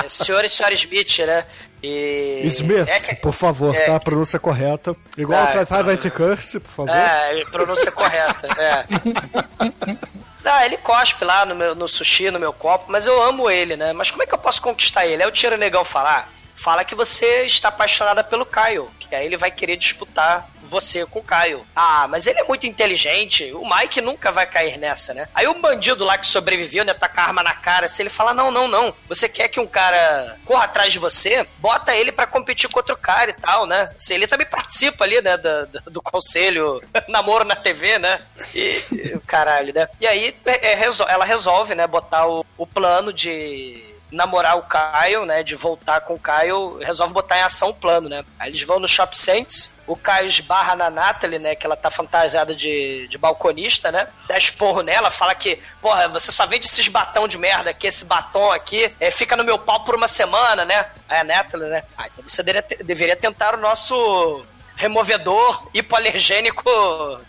é, 0.04 0.08
senhor 0.08 0.44
e 0.44 0.48
senhora 0.48 0.74
Smith, 0.74 1.18
né? 1.20 1.44
E. 1.82 2.42
Smith, 2.46 2.88
É, 2.88 3.00
que- 3.00 3.14
por 3.16 3.32
favor, 3.32 3.74
é. 3.74 3.86
tá? 3.86 3.96
A 3.96 4.00
pronúncia 4.00 4.38
correta. 4.38 4.94
Igual 5.16 5.40
Ah, 5.40 5.44
a 5.44 5.92
at 5.92 6.10
Curse, 6.10 6.60
por 6.60 6.70
favor. 6.70 6.94
é, 6.94 7.44
pronúncia 7.50 7.90
correta. 7.92 8.48
É. 8.58 8.84
Ah, 10.42 10.64
ele 10.66 10.78
cospe 10.78 11.24
lá 11.24 11.44
no, 11.46 11.54
meu, 11.54 11.74
no 11.76 11.86
sushi, 11.86 12.30
no 12.30 12.40
meu 12.40 12.52
copo, 12.52 12.86
mas 12.88 13.06
eu 13.06 13.22
amo 13.22 13.48
ele, 13.50 13.76
né? 13.76 13.92
Mas 13.92 14.10
como 14.10 14.22
é 14.22 14.26
que 14.26 14.34
eu 14.34 14.38
posso 14.38 14.60
conquistar 14.60 15.06
ele? 15.06 15.22
Aí 15.22 15.28
o 15.28 15.32
Tira 15.32 15.56
Negão 15.56 15.84
falar, 15.84 16.28
fala 16.56 16.82
que 16.82 16.94
você 16.94 17.42
está 17.44 17.68
apaixonada 17.68 18.24
pelo 18.24 18.44
Caio, 18.44 18.90
que 18.98 19.14
aí 19.14 19.26
ele 19.26 19.36
vai 19.36 19.50
querer 19.50 19.76
disputar 19.76 20.48
você 20.70 21.04
com 21.04 21.18
o 21.18 21.22
Caio. 21.24 21.66
Ah, 21.74 22.06
mas 22.08 22.26
ele 22.26 22.38
é 22.38 22.44
muito 22.44 22.66
inteligente, 22.66 23.52
o 23.52 23.68
Mike 23.68 24.00
nunca 24.00 24.30
vai 24.32 24.46
cair 24.46 24.78
nessa, 24.78 25.12
né? 25.12 25.28
Aí 25.34 25.46
o 25.46 25.60
bandido 25.60 26.04
lá 26.04 26.16
que 26.16 26.26
sobreviveu, 26.26 26.84
né, 26.84 26.94
tá 26.94 27.08
com 27.08 27.20
a 27.20 27.24
arma 27.24 27.42
na 27.42 27.52
cara, 27.54 27.88
se 27.88 28.00
ele 28.00 28.08
fala, 28.10 28.32
não, 28.32 28.50
não, 28.50 28.68
não, 28.68 28.94
você 29.08 29.28
quer 29.28 29.48
que 29.48 29.60
um 29.60 29.66
cara 29.66 30.36
corra 30.44 30.64
atrás 30.64 30.92
de 30.92 30.98
você, 30.98 31.46
bota 31.58 31.94
ele 31.94 32.12
pra 32.12 32.26
competir 32.26 32.70
contra 32.70 32.94
o 32.94 32.98
cara 32.98 33.30
e 33.30 33.34
tal, 33.34 33.66
né? 33.66 33.92
Se 33.98 34.14
ele 34.14 34.26
também 34.26 34.46
participa 34.46 35.04
ali, 35.04 35.20
né, 35.20 35.36
da- 35.36 35.64
da- 35.64 35.80
do, 35.86 36.00
conselho 36.00 36.80
namoro 37.08 37.44
na 37.44 37.56
TV, 37.56 37.98
né? 37.98 38.20
E, 38.54 39.18
caralho, 39.26 39.74
né? 39.74 39.88
E 40.00 40.06
aí 40.06 40.36
é, 40.46 40.72
é, 40.72 40.90
ela 41.08 41.24
resolve, 41.24 41.74
né, 41.74 41.86
botar 41.86 42.26
o, 42.28 42.44
o 42.56 42.66
plano 42.66 43.12
de 43.12 43.89
namorar 44.10 44.58
o 44.58 44.62
Caio, 44.62 45.24
né, 45.24 45.42
de 45.42 45.54
voltar 45.54 46.00
com 46.00 46.14
o 46.14 46.18
Caio, 46.18 46.78
resolve 46.78 47.14
botar 47.14 47.38
em 47.38 47.42
ação 47.42 47.70
o 47.70 47.74
plano, 47.74 48.08
né? 48.08 48.24
Aí 48.38 48.50
eles 48.50 48.62
vão 48.62 48.78
no 48.80 48.88
Shop 48.88 49.16
Saints, 49.16 49.72
o 49.86 49.96
Caio 49.96 50.26
esbarra 50.26 50.74
na 50.76 50.90
Natalie, 50.90 51.38
né, 51.38 51.54
que 51.54 51.64
ela 51.64 51.76
tá 51.76 51.90
fantasiada 51.90 52.54
de, 52.54 53.06
de 53.08 53.18
balconista, 53.18 53.90
né? 53.92 54.08
Dá 54.26 54.36
esporro 54.36 54.82
nela, 54.82 55.10
fala 55.10 55.34
que, 55.34 55.58
porra, 55.80 56.08
você 56.08 56.32
só 56.32 56.46
vende 56.46 56.66
esses 56.66 56.88
batão 56.88 57.28
de 57.28 57.38
merda 57.38 57.70
aqui, 57.70 57.86
esse 57.86 58.04
batom 58.04 58.50
aqui, 58.50 58.94
é, 58.98 59.10
fica 59.10 59.36
no 59.36 59.44
meu 59.44 59.58
pau 59.58 59.84
por 59.84 59.94
uma 59.94 60.08
semana, 60.08 60.64
né? 60.64 60.86
Aí 61.08 61.20
a 61.20 61.24
Natalie, 61.24 61.68
né? 61.68 61.82
Ah, 61.96 62.06
então 62.06 62.24
você 62.26 62.42
deveria, 62.42 62.76
deveria 62.84 63.16
tentar 63.16 63.54
o 63.54 63.58
nosso 63.58 64.44
removedor 64.76 65.68
hipoalergênico 65.74 66.70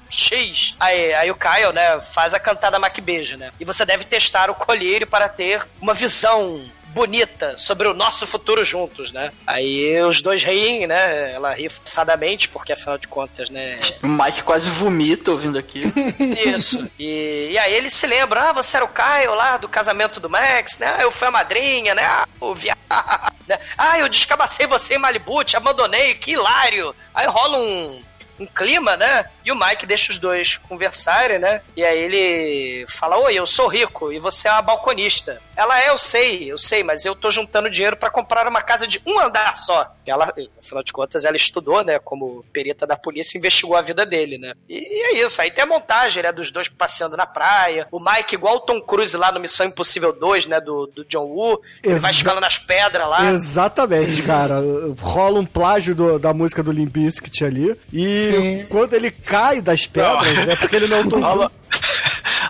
X. 0.09 0.75
Aí, 0.79 1.13
aí 1.13 1.31
o 1.31 1.35
Kyle, 1.35 1.73
né, 1.73 1.99
faz 1.99 2.33
a 2.33 2.39
cantada 2.39 2.79
MacBeijo, 2.79 3.37
né? 3.37 3.51
E 3.59 3.65
você 3.65 3.85
deve 3.85 4.05
testar 4.05 4.49
o 4.49 4.55
colírio 4.55 5.07
para 5.07 5.27
ter 5.27 5.67
uma 5.81 5.93
visão 5.93 6.61
bonita 6.93 7.55
sobre 7.57 7.87
o 7.87 7.93
nosso 7.93 8.27
futuro 8.27 8.63
juntos, 8.63 9.11
né? 9.11 9.31
Aí 9.45 10.01
os 10.01 10.21
dois 10.21 10.43
riem, 10.43 10.87
né? 10.87 11.33
Ela 11.33 11.53
ri 11.53 11.69
forçadamente, 11.69 12.49
porque 12.49 12.73
afinal 12.73 12.97
de 12.97 13.07
contas, 13.07 13.49
né? 13.49 13.79
O 14.01 14.07
Mike 14.07 14.43
quase 14.43 14.69
vomita 14.69 15.31
ouvindo 15.31 15.57
aqui. 15.57 15.83
Isso. 16.45 16.89
E, 16.99 17.49
e 17.51 17.57
aí 17.57 17.73
ele 17.73 17.89
se 17.89 18.05
lembra, 18.07 18.49
ah, 18.49 18.53
você 18.53 18.77
era 18.77 18.85
o 18.85 18.89
Caio 18.89 19.33
lá 19.35 19.57
do 19.57 19.69
casamento 19.69 20.19
do 20.19 20.29
Max, 20.29 20.77
né? 20.77 20.95
Ah, 20.97 21.03
eu 21.03 21.11
fui 21.11 21.27
a 21.27 21.31
madrinha, 21.31 21.95
né? 21.95 22.03
Ah, 22.03 22.27
o 22.39 22.53
viado. 22.53 22.77
Né? 23.47 23.59
Ah, 23.75 23.97
eu 23.97 24.07
descabacei 24.07 24.67
você 24.67 24.95
em 24.95 24.97
Malibu, 24.99 25.43
te 25.43 25.57
abandonei, 25.57 26.13
que 26.13 26.33
hilário. 26.33 26.95
Aí 27.13 27.25
rola 27.25 27.57
um, 27.57 28.01
um 28.39 28.45
clima, 28.45 28.97
né? 28.97 29.25
E 29.45 29.51
o 29.51 29.55
Mike 29.55 29.85
deixa 29.85 30.11
os 30.11 30.17
dois 30.17 30.57
conversarem, 30.57 31.39
né? 31.39 31.61
E 31.75 31.83
aí 31.83 31.97
ele 31.97 32.85
fala: 32.87 33.17
Oi, 33.17 33.33
eu 33.33 33.45
sou 33.45 33.67
rico 33.67 34.11
e 34.11 34.19
você 34.19 34.47
é 34.47 34.51
uma 34.51 34.61
balconista. 34.61 35.41
Ela 35.61 35.79
é, 35.81 35.89
eu 35.89 35.97
sei, 35.97 36.51
eu 36.51 36.57
sei, 36.57 36.83
mas 36.83 37.05
eu 37.05 37.15
tô 37.15 37.29
juntando 37.29 37.69
dinheiro 37.69 37.95
pra 37.95 38.09
comprar 38.09 38.47
uma 38.47 38.61
casa 38.61 38.87
de 38.87 38.99
um 39.05 39.19
andar 39.19 39.55
só. 39.57 39.93
Ela, 40.05 40.33
afinal 40.59 40.83
de 40.83 40.91
contas, 40.91 41.23
ela 41.23 41.37
estudou, 41.37 41.83
né? 41.83 41.99
Como 41.99 42.43
perita 42.51 42.87
da 42.87 42.97
polícia, 42.97 43.37
investigou 43.37 43.75
a 43.77 43.81
vida 43.81 44.05
dele, 44.05 44.37
né? 44.39 44.53
E, 44.67 44.75
e 44.75 45.01
é 45.19 45.23
isso. 45.23 45.39
Aí 45.41 45.51
tem 45.51 45.63
a 45.63 45.67
montagem, 45.67 46.23
né? 46.23 46.31
Dos 46.31 46.49
dois 46.51 46.67
passeando 46.67 47.15
na 47.15 47.27
praia. 47.27 47.87
O 47.91 47.99
Mike, 47.99 48.33
igual 48.35 48.55
o 48.55 48.59
Tom 48.61 48.81
Cruise 48.81 49.15
lá 49.15 49.31
no 49.31 49.39
Missão 49.39 49.65
Impossível 49.67 50.11
2, 50.11 50.47
né? 50.47 50.59
Do, 50.59 50.87
do 50.87 51.05
John 51.05 51.25
Woo. 51.25 51.61
Ele 51.83 51.99
vai 51.99 52.09
Exa- 52.11 52.19
escalando 52.19 52.41
nas 52.41 52.57
pedras 52.57 53.07
lá. 53.07 53.31
Exatamente, 53.31 54.23
cara. 54.23 54.55
Rola 54.99 55.39
um 55.39 55.45
plágio 55.45 55.93
do- 55.93 56.17
da 56.17 56.33
música 56.33 56.63
do 56.63 56.71
Limp 56.71 56.91
Bizkit 56.91 57.45
ali. 57.45 57.79
E 57.93 58.31
Sim. 58.31 58.65
quando 58.69 58.93
ele 58.93 59.11
cai 59.11 59.61
das 59.61 59.85
pedras, 59.85 60.47
é 60.47 60.55
porque 60.55 60.75
ele 60.75 60.87
não. 60.87 61.01
Rola, 61.21 61.51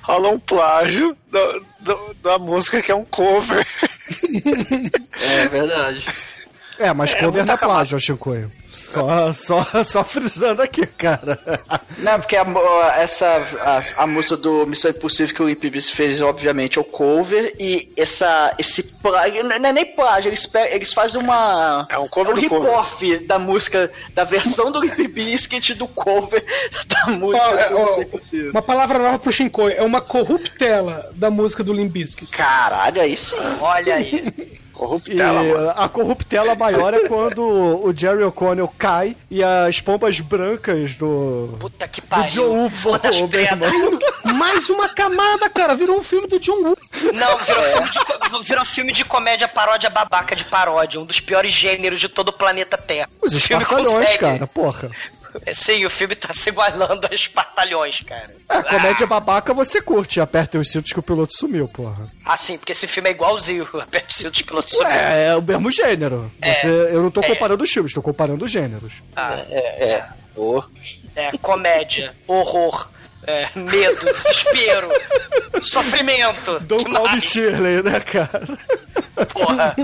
rola 0.02 0.30
um 0.30 0.40
plágio 0.40 1.16
do- 1.32 1.66
do- 1.80 2.14
da 2.22 2.38
música 2.40 2.82
que 2.82 2.92
é 2.92 2.96
um 2.96 3.06
cover. 3.06 3.66
É 5.22 5.48
verdade. 5.48 6.06
É, 6.80 6.94
mas 6.94 7.12
É, 7.14 7.16
cover 7.20 7.34
muita 7.46 7.52
na 7.54 7.58
plágio, 7.58 8.00
Chicoio. 8.00 8.52
Só, 8.72 9.34
só, 9.34 9.66
só 9.84 10.02
frisando 10.02 10.62
aqui, 10.62 10.88
cara. 10.88 11.38
Não, 11.98 12.18
porque 12.18 12.38
a, 12.38 12.46
essa, 12.98 13.28
a, 13.98 14.04
a 14.04 14.08
música 14.08 14.38
do 14.38 14.66
Missão 14.66 14.90
Impossível 14.90 15.36
que 15.36 15.44
o 15.44 15.48
Limp 15.48 15.62
Bizkit 15.66 15.94
fez, 15.94 16.22
obviamente, 16.22 16.78
é 16.78 16.82
o 16.82 16.86
cover. 16.86 17.54
E 17.60 17.92
essa, 17.98 18.56
esse 18.58 18.82
plágio, 18.84 19.44
não 19.44 19.54
é 19.54 19.74
nem 19.74 19.86
plágio, 19.86 20.30
eles, 20.30 20.50
eles 20.72 20.94
fazem 20.94 21.22
uma... 21.22 21.86
É 21.90 21.98
um 22.00 22.08
cover 22.08 22.34
do 22.34 22.48
cover. 22.48 22.70
rip-off 22.72 23.18
da 23.20 23.38
música, 23.38 23.92
da 24.14 24.24
versão 24.24 24.72
do 24.72 24.80
Limp 24.80 24.98
Bizkit 25.14 25.74
do 25.74 25.88
cover 25.88 26.44
da 26.88 27.12
música 27.12 27.60
é, 27.60 27.70
do 27.70 27.78
ó, 27.78 27.84
Missão 27.84 28.04
Impossível. 28.04 28.52
Uma 28.52 28.62
palavra 28.62 29.00
nova 29.00 29.20
pro 29.20 29.34
Shinkoi, 29.34 29.74
é 29.74 29.84
uma 29.84 30.00
corruptela 30.00 31.10
da 31.16 31.30
música 31.30 31.62
do 31.62 31.74
Limp 31.74 31.92
Bizkit. 31.92 32.32
Caralho, 32.32 33.02
aí 33.02 33.18
sim. 33.18 33.36
Olha 33.60 33.96
aí. 33.96 34.62
E 34.82 34.84
Corruptela, 34.84 35.44
mano. 35.44 35.70
a 35.76 35.88
corruptela 35.88 36.56
maior 36.56 36.92
é 36.94 37.08
quando 37.08 37.44
o 37.46 37.94
Jerry 37.96 38.24
O'Connell 38.24 38.68
cai 38.80 39.16
e 39.30 39.44
as 39.44 39.80
pombas 39.80 40.20
brancas 40.20 40.98
do. 40.98 41.56
Puta 41.60 41.88
que 41.88 42.02
do 42.02 42.08
pariu. 42.08 42.30
John 42.30 42.56
Woo 42.58 42.70
voam, 42.70 43.00
meu 43.14 43.28
Breda. 43.28 43.68
irmão. 43.68 44.00
Mais 44.34 44.68
uma 44.70 44.90
camada, 44.90 45.48
cara, 45.50 45.76
virou 45.76 46.00
um 46.00 46.04
filme 46.04 46.28
do 46.28 46.40
John 46.40 46.64
Woo. 46.64 46.78
Não, 47.14 47.38
virou, 47.38 47.64
filme 47.64 47.90
de, 47.92 48.48
virou 48.48 48.66
filme 48.66 48.92
de 48.92 49.06
comédia 49.06 49.48
paródia 49.48 49.90
babaca 49.90 50.36
de 50.36 50.46
paródia. 50.46 51.00
Um 51.00 51.06
dos 51.06 51.20
piores 51.20 51.54
gêneros 51.54 52.00
de 52.00 52.10
todo 52.10 52.30
o 52.30 52.34
planeta 52.34 52.76
Terra. 52.76 53.08
Os 53.22 53.34
espartalhões, 53.34 54.18
cara, 54.18 54.48
porra. 54.48 54.90
Sim, 55.54 55.86
o 55.86 55.90
filme 55.90 56.16
tá 56.16 56.34
se 56.34 56.50
igualando 56.50 57.08
a 57.10 57.14
espartalhões, 57.14 58.02
cara. 58.02 58.36
É, 58.50 58.64
comédia 58.64 59.08
babaca 59.08 59.54
você 59.54 59.82
curte, 59.82 60.20
aperta 60.20 60.58
os 60.58 60.70
cintos 60.72 60.92
que 60.92 61.00
o 61.00 61.04
piloto 61.04 61.36
sumiu, 61.36 61.68
porra. 61.68 62.10
Ah, 62.26 62.38
sim, 62.38 62.58
porque 62.58 62.72
esse 62.72 62.88
filme 62.88 63.10
é 63.10 63.12
igualzinho. 63.12 63.68
Aperto 63.80 64.30
dos 64.30 64.42
pilotos 64.42 64.74
sumiu. 64.74 64.92
É, 64.92 65.28
é 65.28 65.36
o 65.36 65.42
mesmo 65.42 65.72
gênero. 65.72 66.32
Você, 66.44 66.68
eu 66.68 67.02
não 67.04 67.12
tô 67.12 67.22
é. 67.22 67.28
comparando 67.28 67.64
os 67.64 67.70
filmes, 67.72 67.94
tô 67.94 68.02
comparando 68.02 68.44
os 68.46 68.52
gêneros. 68.52 68.94
Ah, 69.16 69.38
É, 69.50 69.94
é. 69.94 70.08
Ô. 70.36 70.64
é, 71.16 71.38
comédia, 71.40 72.16
horror, 72.26 72.90
é, 73.28 73.48
medo, 73.56 74.06
desespero, 74.06 74.90
sofrimento. 75.62 76.60
Don't 76.62 76.92
call 76.92 77.10
me? 77.12 77.22
Shirley, 77.22 77.84
né, 77.84 78.00
cara? 78.00 78.42
Porra. 79.32 79.76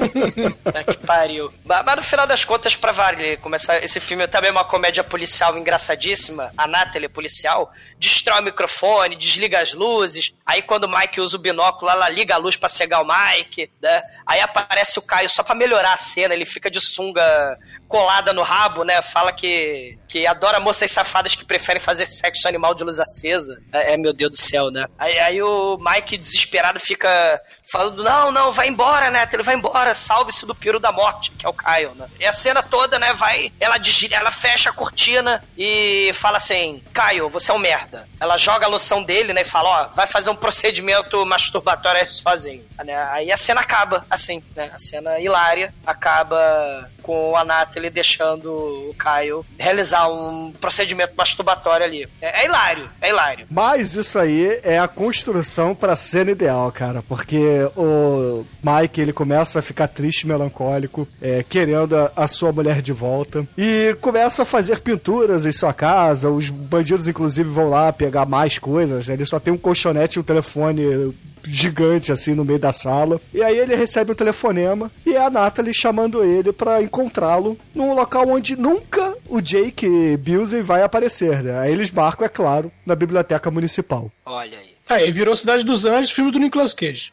Puta 0.63 0.83
que 0.83 0.97
pariu. 1.05 1.53
Mas, 1.63 1.95
no 1.95 2.01
final 2.01 2.25
das 2.25 2.43
contas, 2.43 2.75
pra 2.75 2.91
valer, 2.91 3.37
começar 3.39 3.83
esse 3.83 3.99
filme 3.99 4.23
é 4.23 4.27
também 4.27 4.51
uma 4.51 4.63
comédia 4.63 5.03
policial 5.03 5.57
engraçadíssima. 5.57 6.51
A 6.57 6.67
Natalie 6.67 7.05
é 7.05 7.09
policial, 7.09 7.71
destrói 7.99 8.41
o 8.41 8.43
microfone, 8.43 9.15
desliga 9.15 9.61
as 9.61 9.73
luzes. 9.73 10.33
Aí 10.45 10.61
quando 10.61 10.85
o 10.85 10.89
Mike 10.89 11.21
usa 11.21 11.37
o 11.37 11.39
binóculo, 11.39 11.91
ela 11.91 12.09
liga 12.09 12.35
a 12.35 12.37
luz 12.37 12.55
pra 12.55 12.69
cegar 12.69 13.01
o 13.01 13.07
Mike, 13.07 13.69
né? 13.81 14.01
Aí 14.25 14.39
aparece 14.39 14.97
o 14.97 15.01
Caio 15.01 15.29
só 15.29 15.43
pra 15.43 15.53
melhorar 15.55 15.93
a 15.93 15.97
cena, 15.97 16.33
ele 16.33 16.45
fica 16.45 16.71
de 16.71 16.81
sunga 16.81 17.57
colada 17.87 18.33
no 18.33 18.41
rabo, 18.41 18.83
né? 18.83 19.01
Fala 19.01 19.31
que, 19.31 19.97
que 20.07 20.27
adora 20.27 20.59
moças 20.59 20.91
safadas 20.91 21.35
que 21.35 21.45
preferem 21.45 21.81
fazer 21.81 22.05
sexo 22.05 22.47
animal 22.47 22.73
de 22.73 22.83
luz 22.83 22.99
acesa. 22.99 23.26
É, 23.71 23.93
é, 23.93 23.97
meu 23.97 24.13
Deus 24.13 24.31
do 24.31 24.37
céu, 24.37 24.69
né? 24.71 24.85
Aí, 24.97 25.17
aí 25.19 25.41
o 25.41 25.77
Mike, 25.79 26.17
desesperado, 26.17 26.79
fica 26.79 27.41
falando: 27.71 28.03
não, 28.03 28.31
não, 28.31 28.51
vai 28.51 28.67
embora, 28.67 29.09
né? 29.09 29.27
Ele 29.31 29.43
vai 29.43 29.55
embora, 29.55 29.93
salve-se 29.93 30.45
do 30.45 30.55
piro 30.55 30.79
da 30.79 30.91
morte, 30.91 31.31
que 31.31 31.45
é 31.45 31.49
o 31.49 31.53
Kyle, 31.53 31.93
né? 31.95 32.07
E 32.19 32.25
a 32.25 32.31
cena 32.31 32.63
toda, 32.63 32.97
né, 32.97 33.13
vai. 33.13 33.51
Ela, 33.59 33.77
desliga- 33.77 34.15
ela 34.15 34.31
fecha 34.31 34.69
a 34.69 34.73
cortina 34.73 35.43
e 35.57 36.11
fala 36.13 36.37
assim: 36.37 36.83
Kyle, 36.93 37.29
você 37.29 37.51
é 37.51 37.53
um 37.53 37.59
merda. 37.59 38.07
Ela 38.19 38.37
joga 38.37 38.65
a 38.65 38.69
loção 38.69 39.03
dele, 39.03 39.33
né? 39.33 39.41
E 39.41 39.45
fala: 39.45 39.69
ó, 39.69 39.87
vai 39.89 40.07
fazer 40.07 40.29
um 40.29 40.35
procedimento 40.35 41.25
masturbatório 41.25 42.11
sozinho. 42.11 42.65
Né? 42.83 42.95
Aí 43.11 43.31
a 43.31 43.37
cena 43.37 43.61
acaba, 43.61 44.05
assim, 44.09 44.43
né? 44.55 44.71
A 44.73 44.79
cena 44.79 45.19
hilária 45.19 45.73
acaba 45.85 46.89
com 47.07 47.37
a 47.37 47.45
Natalie 47.45 47.89
deixando 47.89 48.51
o 48.51 48.93
Kyle 48.99 49.41
realizar 49.57 50.09
um 50.09 50.51
procedimento 50.51 51.13
masturbatório 51.17 51.85
ali. 51.85 52.05
É, 52.21 52.41
é 52.41 52.45
hilário, 52.45 52.89
é 53.01 53.09
hilário. 53.09 53.47
Mas 53.49 53.95
isso 53.95 54.19
aí 54.19 54.59
é 54.61 54.77
a 54.77 54.89
construção 54.89 55.73
pra 55.73 55.95
cena 55.95 56.31
ideal, 56.31 56.69
cara. 56.69 57.01
Porque 57.01 57.39
o 57.77 58.45
Mike, 58.61 58.99
ele 58.99 59.13
começa 59.13 59.59
a 59.59 59.61
ficar 59.61 59.87
triste 59.87 60.27
melancólico, 60.27 61.07
é, 61.21 61.45
querendo 61.47 61.95
a, 61.95 62.11
a 62.13 62.27
sua 62.27 62.51
mulher 62.51 62.81
de 62.81 62.91
volta. 62.91 63.47
E 63.57 63.95
começa 64.01 64.41
a 64.41 64.45
fazer 64.45 64.81
pinturas 64.81 65.45
em 65.45 65.51
sua 65.53 65.73
casa. 65.73 66.29
Os 66.29 66.49
bandidos, 66.49 67.07
inclusive, 67.07 67.49
vão 67.49 67.69
lá 67.69 67.93
pegar 67.93 68.25
mais 68.25 68.59
coisas. 68.59 69.07
Ele 69.07 69.25
só 69.25 69.39
tem 69.39 69.53
um 69.53 69.57
colchonete 69.57 70.17
e 70.17 70.19
um 70.19 70.23
telefone 70.23 71.15
gigante 71.47 72.11
assim 72.11 72.33
no 72.33 72.45
meio 72.45 72.59
da 72.59 72.73
sala. 72.73 73.19
E 73.33 73.41
aí 73.41 73.57
ele 73.57 73.75
recebe 73.75 74.11
um 74.11 74.15
telefonema 74.15 74.91
e 75.05 75.15
é 75.15 75.25
a 75.25 75.29
Natalie 75.29 75.73
chamando 75.73 76.23
ele 76.23 76.51
pra 76.51 76.81
encontrá-lo 76.81 77.57
num 77.73 77.93
local 77.93 78.27
onde 78.27 78.55
nunca 78.55 79.15
o 79.27 79.41
Jake 79.41 80.17
Busey 80.17 80.61
vai 80.61 80.83
aparecer, 80.83 81.43
né? 81.43 81.59
Aí 81.59 81.71
eles 81.71 81.91
marcam, 81.91 82.25
é 82.25 82.29
claro, 82.29 82.71
na 82.85 82.95
biblioteca 82.95 83.49
municipal. 83.51 84.11
Olha 84.25 84.57
aí. 84.57 84.77
Aí, 84.89 85.11
virou 85.11 85.35
Cidade 85.35 85.65
dos 85.65 85.83
Anjos, 85.83 86.11
filme 86.11 86.31
do 86.31 86.39
Nicolas 86.39 86.73
Cage. 86.73 87.11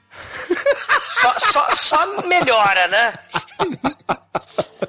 Só, 1.20 1.34
só, 1.38 1.74
só 1.74 2.22
melhora, 2.26 2.86
né? 2.88 3.14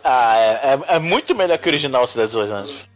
Ah, 0.03 0.37
é, 0.37 0.49
é, 0.49 0.95
é 0.95 0.99
muito 0.99 1.33
melhor 1.33 1.57
que 1.57 1.67
o 1.67 1.71
original 1.71 2.05
Cidade 2.07 2.31
dos 2.31 2.49
Anjos. 2.49 2.89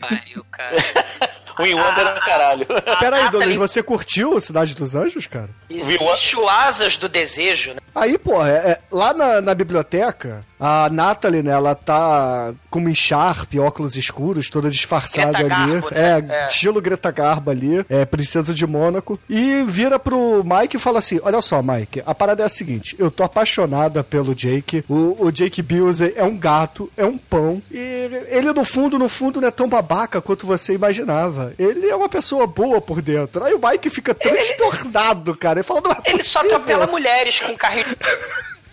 Pariu, 0.00 0.44
cara. 0.50 0.76
O 1.58 1.62
Wonder 1.62 2.06
é 2.06 2.14
um 2.14 2.20
caralho. 2.20 2.66
Pera 3.00 3.16
aí, 3.16 3.24
Natalie- 3.24 3.30
Douglas, 3.48 3.70
você 3.70 3.82
curtiu 3.82 4.40
Cidade 4.40 4.74
dos 4.74 4.94
Anjos, 4.94 5.26
cara? 5.26 5.50
Existe 5.68 6.36
o 6.36 6.48
Asas 6.48 6.96
do 6.96 7.08
Desejo, 7.08 7.70
né? 7.72 7.76
Aí, 7.94 8.16
pô, 8.16 8.42
é, 8.44 8.56
é- 8.70 8.78
lá 8.90 9.12
na, 9.12 9.40
na 9.42 9.54
biblioteca, 9.54 10.42
a 10.58 10.88
Natalie, 10.90 11.42
né, 11.42 11.50
ela 11.52 11.74
tá 11.74 12.54
com 12.70 12.78
uma 12.78 12.90
encharpe, 12.90 13.58
óculos 13.60 13.96
escuros, 13.96 14.48
toda 14.48 14.70
disfarçada 14.70 15.30
Greta 15.38 15.54
ali. 15.54 15.72
Garbo, 15.72 15.90
né? 15.94 16.24
É, 16.30 16.34
É. 16.42 16.46
estilo 16.46 16.80
Greta 16.80 17.10
Garbo 17.10 17.50
ali, 17.50 17.84
é, 17.90 18.04
princesa 18.06 18.54
de 18.54 18.66
Mônaco. 18.66 19.20
E 19.28 19.62
vira 19.66 19.98
pro 19.98 20.42
Mike 20.42 20.76
e 20.76 20.80
fala 20.80 21.00
assim: 21.00 21.20
Olha 21.22 21.42
só, 21.42 21.60
Mike, 21.62 22.02
a 22.06 22.14
parada 22.14 22.42
é 22.42 22.46
a 22.46 22.48
seguinte: 22.48 22.96
eu 22.98 23.10
tô 23.10 23.24
apaixonada 23.24 24.02
pelo 24.02 24.34
Jake. 24.34 24.82
O, 24.88 25.26
o 25.26 25.30
Jake 25.30 25.60
Busey 25.60 26.14
é 26.16 26.24
um 26.24 26.38
gato, 26.38 26.90
é 26.96 27.04
um 27.04 27.18
pão. 27.18 27.60
E 27.70 27.76
ele, 28.28 28.52
no 28.54 28.64
fundo, 28.64 28.98
no 28.98 29.08
fundo, 29.08 29.38
não 29.40 29.48
é 29.48 29.50
tão 29.50 29.68
babaca 29.68 30.20
quanto 30.22 30.46
você 30.46 30.72
imaginava. 30.72 31.41
Ele 31.58 31.88
é 31.88 31.94
uma 31.96 32.08
pessoa 32.08 32.46
boa 32.46 32.80
por 32.80 33.00
dentro. 33.02 33.42
Aí 33.44 33.54
o 33.54 33.60
Mike 33.60 33.90
fica 33.90 34.14
transtornado, 34.14 35.36
cara. 35.36 35.58
Ele 35.58 35.64
fala: 35.64 35.80
Não 35.82 35.90
é 35.92 35.96
Ele 36.04 36.22
só 36.22 36.40
possível." 36.40 36.56
atropela 36.58 36.86
mulheres 36.86 37.40
com 37.40 37.56
carrinho. 37.56 37.96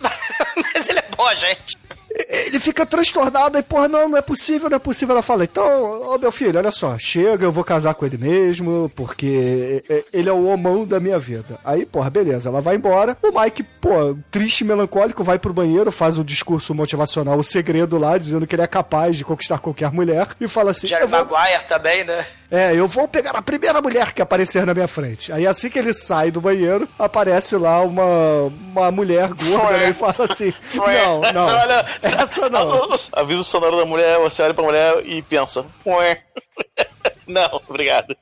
Mas 0.74 0.88
ele 0.88 0.98
é 0.98 1.04
bom, 1.16 1.34
gente. 1.36 1.76
Ele 2.46 2.58
fica 2.58 2.84
transtornado 2.84 3.56
e, 3.56 3.62
porra, 3.62 3.86
não, 3.86 4.08
não 4.08 4.18
é 4.18 4.22
possível, 4.22 4.68
não 4.68 4.76
é 4.76 4.80
possível. 4.80 5.14
Ela 5.14 5.22
fala, 5.22 5.44
então, 5.44 6.12
ô 6.12 6.18
meu 6.18 6.32
filho, 6.32 6.58
olha 6.58 6.70
só, 6.72 6.98
chega, 6.98 7.44
eu 7.44 7.52
vou 7.52 7.62
casar 7.62 7.94
com 7.94 8.04
ele 8.04 8.18
mesmo, 8.18 8.90
porque 8.96 9.84
é, 9.88 10.04
ele 10.12 10.28
é 10.28 10.32
o 10.32 10.46
homão 10.46 10.84
da 10.84 10.98
minha 10.98 11.18
vida. 11.18 11.58
Aí, 11.64 11.86
porra, 11.86 12.10
beleza, 12.10 12.48
ela 12.48 12.60
vai 12.60 12.76
embora. 12.76 13.16
O 13.22 13.40
Mike, 13.40 13.62
pô, 13.62 14.16
triste 14.30 14.62
e 14.62 14.64
melancólico, 14.64 15.22
vai 15.22 15.38
pro 15.38 15.52
banheiro, 15.52 15.92
faz 15.92 16.18
um 16.18 16.24
discurso 16.24 16.74
motivacional, 16.74 17.38
o 17.38 17.44
segredo 17.44 17.96
lá, 17.96 18.18
dizendo 18.18 18.46
que 18.46 18.54
ele 18.54 18.62
é 18.62 18.66
capaz 18.66 19.16
de 19.16 19.24
conquistar 19.24 19.58
qualquer 19.58 19.92
mulher, 19.92 20.28
e 20.40 20.48
fala 20.48 20.72
assim: 20.72 20.88
Jerry 20.88 21.06
vou, 21.06 21.24
Maguire 21.24 21.64
também, 21.68 22.04
né? 22.04 22.24
é, 22.50 22.74
eu 22.74 22.88
vou 22.88 23.06
pegar 23.06 23.30
a 23.30 23.42
primeira 23.42 23.80
mulher 23.80 24.12
que 24.12 24.20
aparecer 24.20 24.66
na 24.66 24.74
minha 24.74 24.88
frente. 24.88 25.32
Aí 25.32 25.46
assim 25.46 25.70
que 25.70 25.78
ele 25.78 25.94
sai 25.94 26.30
do 26.30 26.40
banheiro, 26.40 26.88
aparece 26.98 27.56
lá 27.56 27.80
uma, 27.82 28.52
uma 28.72 28.90
mulher 28.90 29.28
gorda 29.32 29.76
né, 29.76 29.90
e 29.90 29.92
fala 29.92 30.24
assim: 30.28 30.52
Não, 30.74 31.20
não. 31.32 31.44
Você 31.44 31.54
olha, 31.54 31.86
Essa 32.02 32.48
não. 32.48 32.88
Aviso 33.12 33.44
sonoro 33.44 33.76
da 33.76 33.84
mulher, 33.84 34.18
você 34.18 34.42
olha 34.42 34.54
pra 34.54 34.64
mulher 34.64 35.02
e 35.06 35.22
pensa. 35.22 35.64
Ué. 35.86 36.22
Não, 37.26 37.62
obrigado. 37.68 38.16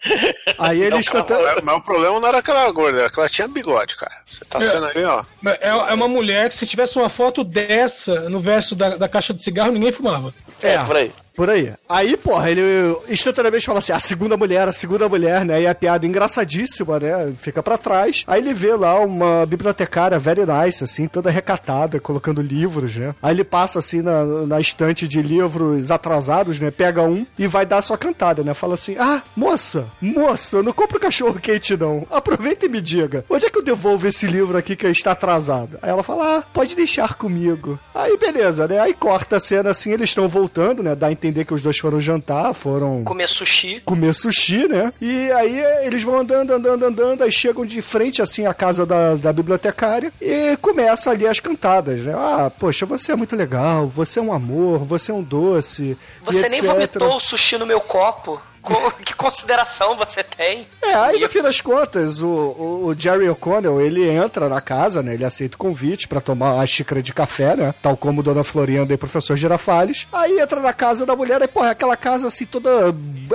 Aí 0.58 0.82
ele 0.82 0.98
instantane- 0.98 1.42
Mas, 1.42 1.60
mas 1.64 1.76
o 1.76 1.80
problema 1.80 2.20
não 2.20 2.28
era 2.28 2.38
aquela 2.38 2.70
gorda, 2.70 2.98
era 3.00 3.10
que 3.10 3.18
ela 3.18 3.28
tinha 3.28 3.48
bigode, 3.48 3.96
cara. 3.96 4.14
Você 4.28 4.44
tá 4.44 4.60
sendo 4.60 4.84
aí, 4.84 5.02
ó. 5.02 5.24
É, 5.46 5.68
é 5.68 5.94
uma 5.94 6.06
mulher 6.06 6.50
que 6.50 6.54
se 6.54 6.66
tivesse 6.66 6.98
uma 6.98 7.08
foto 7.08 7.42
dessa 7.42 8.28
no 8.28 8.38
verso 8.38 8.76
da, 8.76 8.96
da 8.98 9.08
caixa 9.08 9.32
de 9.32 9.42
cigarro, 9.42 9.72
ninguém 9.72 9.92
fumava. 9.92 10.34
É, 10.62 10.76
por 10.84 10.96
aí. 10.96 11.10
Por 11.39 11.49
aí. 11.49 11.72
Aí, 11.89 12.16
porra, 12.16 12.51
ele 12.51 12.61
instantaneamente 13.09 13.64
fala 13.64 13.78
assim: 13.78 13.93
a 13.93 14.01
segunda 14.01 14.36
mulher, 14.36 14.66
a 14.66 14.72
segunda 14.72 15.09
mulher, 15.09 15.45
né? 15.45 15.62
E 15.62 15.68
a 15.68 15.74
piada 15.74 16.05
engraçadíssima, 16.05 16.99
né? 16.99 17.32
Fica 17.41 17.62
pra 17.62 17.78
trás. 17.78 18.24
Aí 18.26 18.41
ele 18.41 18.53
vê 18.53 18.74
lá 18.74 18.99
uma 18.99 19.47
bibliotecária 19.47 20.18
very 20.18 20.41
nice, 20.45 20.82
assim, 20.82 21.07
toda 21.07 21.30
recatada, 21.30 22.01
colocando 22.01 22.43
livros, 22.43 22.97
né? 22.97 23.14
Aí 23.22 23.36
ele 23.36 23.45
passa 23.45 23.78
assim 23.78 24.03
na, 24.03 24.24
na 24.24 24.61
estante 24.61 25.07
de 25.07 25.22
livros 25.22 25.93
atrasados, 25.93 26.59
né? 26.59 26.72
Pega 26.72 27.05
um 27.05 27.24
e 27.39 27.47
vai 27.47 27.64
dar 27.64 27.78
a 27.78 27.82
sua 27.82 27.97
cantada, 27.97 28.43
né? 28.43 28.53
Fala 28.53 28.74
assim: 28.74 28.97
Ah, 28.99 29.22
moça, 29.36 29.86
moça, 30.03 30.61
não 30.61 30.72
compra 30.72 30.97
o 30.97 31.01
cachorro 31.01 31.39
quente, 31.39 31.76
não. 31.76 32.05
Aproveita 32.11 32.66
e 32.66 32.68
me 32.68 32.80
diga: 32.80 33.24
onde 33.30 33.47
é 33.47 33.51
que 33.51 33.59
eu 33.59 33.64
devolvo 33.64 34.09
esse 34.09 34.26
livro 34.26 34.59
aqui 34.59 34.74
que 34.74 34.89
está 34.89 35.12
atrasado? 35.12 35.78
Aí 35.80 35.91
ela 35.91 36.03
fala: 36.03 36.39
Ah, 36.39 36.43
pode 36.53 36.74
deixar 36.74 37.14
comigo. 37.14 37.78
Aí 37.95 38.16
beleza, 38.16 38.66
né? 38.66 38.80
Aí 38.80 38.93
corta 38.93 39.36
a 39.36 39.41
cena 39.41 39.70
assim, 39.70 39.93
eles 39.93 40.11
estão 40.11 40.26
voltando, 40.26 40.82
né? 40.82 40.97
Dá 40.97 41.07
a 41.07 41.12
entender 41.12 41.27
entender 41.28 41.44
que 41.44 41.54
os 41.54 41.62
dois 41.62 41.78
foram 41.78 42.00
jantar, 42.00 42.52
foram 42.54 43.04
Comer 43.04 43.28
sushi. 43.28 43.82
comer 43.84 44.14
sushi, 44.14 44.66
né? 44.68 44.92
E 45.00 45.30
aí 45.32 45.58
eles 45.84 46.02
vão 46.02 46.18
andando, 46.18 46.52
andando, 46.52 46.84
andando, 46.84 47.22
aí 47.22 47.30
chegam 47.32 47.64
de 47.64 47.80
frente, 47.82 48.22
assim, 48.22 48.46
à 48.46 48.54
casa 48.54 48.84
da, 48.84 49.14
da 49.14 49.32
bibliotecária 49.32 50.12
e 50.20 50.56
começa 50.58 51.10
ali 51.10 51.26
as 51.26 51.40
cantadas, 51.40 52.04
né? 52.04 52.14
Ah, 52.16 52.50
poxa, 52.50 52.86
você 52.86 53.12
é 53.12 53.16
muito 53.16 53.36
legal, 53.36 53.86
você 53.86 54.18
é 54.18 54.22
um 54.22 54.32
amor, 54.32 54.80
você 54.80 55.10
é 55.10 55.14
um 55.14 55.22
doce. 55.22 55.96
Você 56.24 56.48
nem 56.48 56.62
vomitou 56.62 57.16
o 57.16 57.20
sushi 57.20 57.58
no 57.58 57.66
meu 57.66 57.80
copo. 57.80 58.40
Co- 58.62 58.90
que 58.92 59.14
consideração 59.14 59.96
você 59.96 60.22
tem? 60.22 60.66
É, 60.82 60.94
aí 60.94 61.20
no 61.20 61.28
fim 61.28 61.40
das 61.42 61.61
contas, 61.61 62.20
o, 62.22 62.26
o, 62.28 62.86
o 62.86 62.94
Jerry 62.98 63.28
O'Connell, 63.28 63.80
ele 63.80 64.09
entra 64.09 64.48
na 64.48 64.61
casa, 64.61 65.02
né? 65.02 65.14
Ele 65.14 65.24
aceita 65.24 65.56
o 65.56 65.59
convite 65.59 66.06
pra 66.09 66.20
tomar 66.20 66.61
a 66.61 66.66
xícara 66.66 67.02
de 67.02 67.12
café, 67.14 67.54
né? 67.56 67.74
Tal 67.80 67.96
como 67.96 68.22
Dona 68.22 68.42
Florinda 68.44 68.92
e 68.92 68.96
o 68.96 68.98
Professor 68.98 69.36
Girafales. 69.36 70.06
Aí 70.12 70.38
entra 70.38 70.61
na 70.61 70.72
casa 70.72 71.06
da 71.06 71.14
mulher, 71.16 71.40
e 71.42 71.48
porra, 71.48 71.68
é 71.68 71.70
aquela 71.70 71.96
casa 71.96 72.26
assim, 72.26 72.44
toda. 72.46 72.70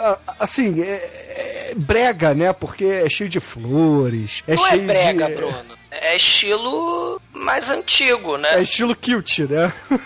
ah, 0.01 0.17
Assim, 0.39 0.81
é, 0.81 1.71
é 1.71 1.73
brega, 1.75 2.33
né? 2.33 2.51
Porque 2.53 2.85
é 2.85 3.09
cheio 3.09 3.29
de 3.29 3.39
flores. 3.39 4.43
É 4.47 4.55
não 4.55 4.65
é 4.65 4.69
cheio 4.69 4.83
brega, 4.83 5.27
de. 5.27 5.35
Bruno. 5.35 5.83
É 5.91 6.15
estilo 6.15 7.21
mais 7.31 7.69
antigo, 7.69 8.35
né? 8.37 8.49
É 8.55 8.61
estilo 8.63 8.95
cute, 8.95 9.43
né? 9.43 9.71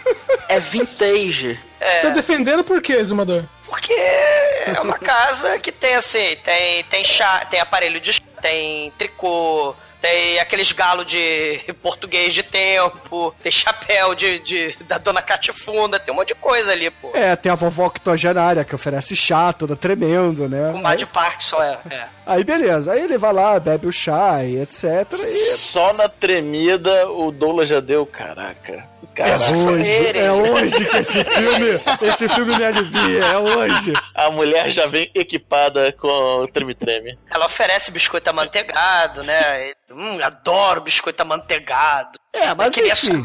É 0.49 0.61
vintage. 0.61 1.59
É, 1.80 1.99
Tá 2.01 2.09
defendendo 2.11 2.63
por 2.63 2.82
quê, 2.82 3.03
Zumador? 3.03 3.43
Porque 3.68 3.93
é 3.93 4.80
uma 4.82 4.97
casa 4.97 5.59
que 5.59 5.72
tem 5.72 5.95
assim, 5.95 6.38
tem 6.43 6.84
tem 6.86 7.03
chá, 7.03 7.45
tem 7.45 7.59
aparelho 7.59 7.99
de 7.99 8.13
chá, 8.13 8.24
tem 8.41 8.91
tricô, 8.97 9.76
tem 10.01 10.39
aqueles 10.39 10.72
galos 10.72 11.05
de 11.05 11.59
português 11.82 12.34
de 12.34 12.43
tempo, 12.43 13.34
tem 13.41 13.51
chapéu 13.51 14.15
de, 14.15 14.39
de 14.39 14.78
da 14.86 14.97
dona 14.97 15.22
Catifunda, 15.22 15.99
tem 15.99 16.13
um 16.13 16.18
monte 16.18 16.30
de 16.30 16.36
coisa 16.36 16.72
ali, 16.72 16.89
pô. 16.89 17.11
É, 17.13 17.36
tem 17.36 17.51
a 17.51 17.55
vovó 17.55 17.86
octogenária 17.88 18.63
que 18.63 18.76
oferece 18.76 19.15
chá, 19.15 19.51
toda 19.51 19.76
tremendo, 19.76 20.47
né? 20.47 20.72
O 20.72 20.78
mar 20.78 20.95
de 20.95 21.05
parque 21.05 21.43
só 21.43 21.61
é. 21.61 21.80
é. 21.89 22.07
Aí 22.26 22.43
beleza, 22.43 22.93
aí 22.93 23.01
ele 23.01 23.18
vai 23.18 23.34
lá, 23.34 23.59
bebe 23.59 23.88
o 23.88 23.91
chá 23.91 24.43
e 24.43 24.61
etc. 24.61 24.84
E 25.13 25.55
Só 25.55 25.93
na 25.93 26.07
tremida 26.07 27.09
o 27.09 27.32
Douglas 27.32 27.70
já 27.70 27.80
deu, 27.80 28.05
caraca. 28.05 28.86
É 29.22 29.36
hoje, 29.36 30.18
é 30.18 30.32
hoje 30.32 30.86
que 30.86 30.97
esse 30.97 31.24
filme, 31.24 31.82
esse 32.01 32.30
filme 32.30 32.55
me 32.55 32.63
alivia, 32.63 33.26
é 33.26 33.38
hoje. 33.38 33.93
A 34.13 34.30
mulher 34.30 34.70
já 34.72 34.88
vem 34.88 35.09
equipada 35.13 35.91
com 35.93 36.47
treme-treme. 36.53 37.18
Ela 37.30 37.45
oferece 37.45 37.91
biscoito 37.91 38.30
amanteigado, 38.30 39.24
né? 39.24 39.72
Hum, 39.89 40.21
adoro 40.21 40.81
biscoito 40.81 41.21
amanteigado. 41.21 42.19
É, 42.33 42.53
mas 42.53 42.75
Queria 42.75 42.93
enfim. 42.93 43.23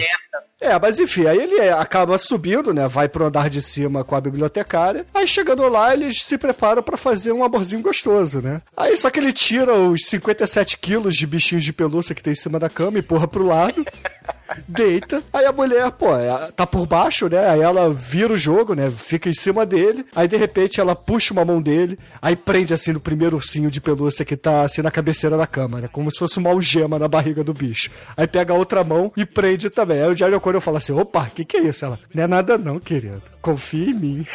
É, 0.61 0.79
mas 0.79 1.01
enfim, 1.01 1.27
aí 1.27 1.39
ele 1.39 1.69
acaba 1.71 2.17
subindo, 2.17 2.73
né? 2.73 2.87
Vai 2.87 3.09
pro 3.09 3.27
andar 3.27 3.51
de 3.51 3.61
cima 3.61 4.05
com 4.05 4.15
a 4.15 4.21
bibliotecária. 4.21 5.05
Aí 5.13 5.27
chegando 5.27 5.67
lá, 5.69 5.93
eles 5.93 6.23
se 6.23 6.39
preparam 6.39 6.83
pra 6.83 6.97
fazer 6.97 7.33
um 7.33 7.43
amorzinho 7.43 7.83
gostoso, 7.83 8.41
né? 8.41 8.63
Aí 8.77 8.97
só 8.97 9.11
que 9.11 9.19
ele 9.19 9.33
tira 9.33 9.75
os 9.75 10.07
57 10.07 10.79
quilos 10.79 11.17
de 11.17 11.27
bichinhos 11.27 11.65
de 11.65 11.73
pelúcia 11.73 12.15
que 12.15 12.23
tem 12.23 12.33
em 12.33 12.37
cima 12.37 12.61
da 12.61 12.71
cama 12.71 12.99
e 12.99 13.03
porra 13.03 13.27
pro 13.27 13.45
lado. 13.45 13.85
Deita. 14.69 15.23
Aí 15.33 15.47
a 15.47 15.53
mulher, 15.53 15.91
pô, 15.93 16.15
é, 16.15 16.53
tá 16.53 16.67
por 16.67 16.87
baixo, 16.87 17.29
né? 17.29 17.49
Aí 17.49 17.61
ela 17.61 17.91
vira 17.91 18.33
o 18.33 18.37
jogo, 18.37 18.75
né? 18.75 18.89
Fica 18.91 19.29
em 19.29 19.35
cima 19.35 19.67
dele. 19.67 20.07
Aí 20.15 20.29
de 20.29 20.37
repente 20.37 20.81
ela 20.81 20.95
puxa 20.95 21.33
uma 21.33 21.45
mão 21.45 21.61
dele. 21.61 21.99
Aí 22.21 22.37
prende 22.37 22.73
assim 22.73 22.93
no 22.93 23.01
primeiro 23.01 23.37
ursinho 23.37 23.71
de 23.71 23.81
pelúcia 23.81 24.25
que 24.25 24.37
tá 24.37 24.63
assim 24.63 24.83
na 24.83 24.91
cabeceira 24.91 25.37
da 25.37 25.47
cama, 25.47 25.81
né? 25.81 25.89
Como 25.91 26.11
se 26.11 26.19
fosse 26.19 26.39
uma 26.39 26.52
algema 26.53 26.99
na 26.99 27.09
barriga 27.09 27.43
do 27.43 27.53
bicho. 27.53 27.91
Aí 28.17 28.27
pega 28.27 28.53
a 28.53 28.57
outra 28.57 28.85
mão 28.85 29.13
e 29.17 29.25
prende 29.25 29.71
também. 29.71 30.01
Aí 30.01 30.09
o 30.09 30.17
Jerry 30.17 30.35
O'Connell 30.35 30.61
fala 30.61 30.79
assim: 30.79 30.93
opa, 30.93 31.27
que 31.35 31.45
que 31.45 31.57
é 31.57 31.61
isso? 31.61 31.85
Ela, 31.85 31.99
não 32.15 32.23
é 32.23 32.27
nada 32.27 32.57
não, 32.57 32.79
querido. 32.79 33.23
Confia 33.41 33.91
em 33.91 33.95
mim. 33.95 34.27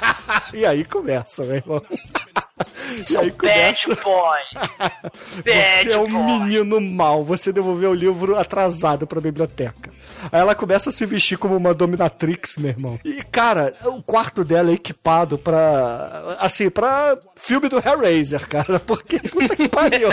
e 0.54 0.64
aí 0.64 0.84
começa, 0.84 1.44
meu 1.44 1.56
irmão. 1.56 1.82
São 3.06 3.22
aí 3.22 3.30
bad 3.30 3.78
boy. 4.02 4.38
Bad 5.44 5.82
você 5.82 5.92
é 5.92 5.98
um 5.98 6.10
boy. 6.10 6.38
menino 6.38 6.80
mau, 6.80 7.24
você 7.24 7.52
devolveu 7.52 7.90
o 7.90 7.94
livro 7.94 8.36
atrasado 8.38 9.06
pra 9.06 9.20
biblioteca. 9.20 9.90
Aí 10.30 10.40
ela 10.40 10.54
começa 10.54 10.90
a 10.90 10.92
se 10.92 11.04
vestir 11.04 11.36
como 11.36 11.56
uma 11.56 11.74
dominatrix, 11.74 12.58
meu 12.58 12.70
irmão. 12.70 13.00
E, 13.04 13.22
cara, 13.24 13.74
o 13.84 14.02
quarto 14.02 14.44
dela 14.44 14.70
é 14.70 14.74
equipado 14.74 15.38
pra. 15.38 16.36
Assim, 16.38 16.70
pra 16.70 17.18
filme 17.42 17.68
do 17.68 17.78
Hellraiser, 17.78 18.48
cara. 18.48 18.78
Porque 18.80 19.18
puta 19.18 19.56
que 19.56 19.68
pariu. 19.68 20.08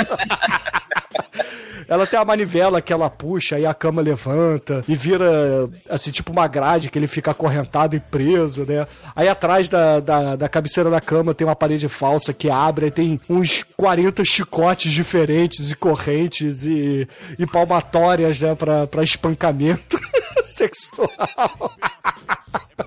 Ela 1.88 2.06
tem 2.06 2.20
a 2.20 2.26
manivela 2.26 2.82
que 2.82 2.94
ela 2.94 3.10
puxa, 3.10 3.56
aí 3.56 3.66
a 3.66 3.74
cama 3.74 4.00
levanta 4.00 4.84
e 4.88 4.96
vira, 4.96 5.68
assim, 5.90 6.12
tipo 6.12 6.32
uma 6.32 6.48
grade 6.48 6.90
que 6.90 7.00
ele 7.00 7.08
fica 7.08 7.32
acorrentado 7.32 7.96
e 7.96 8.00
preso, 8.00 8.64
né? 8.64 8.86
Aí 9.16 9.28
atrás 9.28 9.68
da, 9.68 10.00
da, 10.00 10.36
da 10.36 10.48
cabeceira 10.48 10.88
da 10.92 11.02
cama 11.02 11.34
tem 11.34 11.48
uma 11.48 11.56
parede 11.56 11.88
falsa 11.90 12.32
que 12.32 12.48
abre, 12.48 12.86
aí 12.86 12.92
tem 12.92 13.20
uns 13.28 13.66
40 13.76 14.24
chicotes 14.24 14.92
diferentes 14.92 15.72
e 15.72 15.76
correntes 15.76 16.64
e, 16.66 17.08
e 17.40 17.48
palmatórias, 17.48 18.40
né, 18.40 18.54
pra, 18.54 18.86
pra 18.86 19.04
espancamento 19.04 20.00
sexual. 20.46 21.10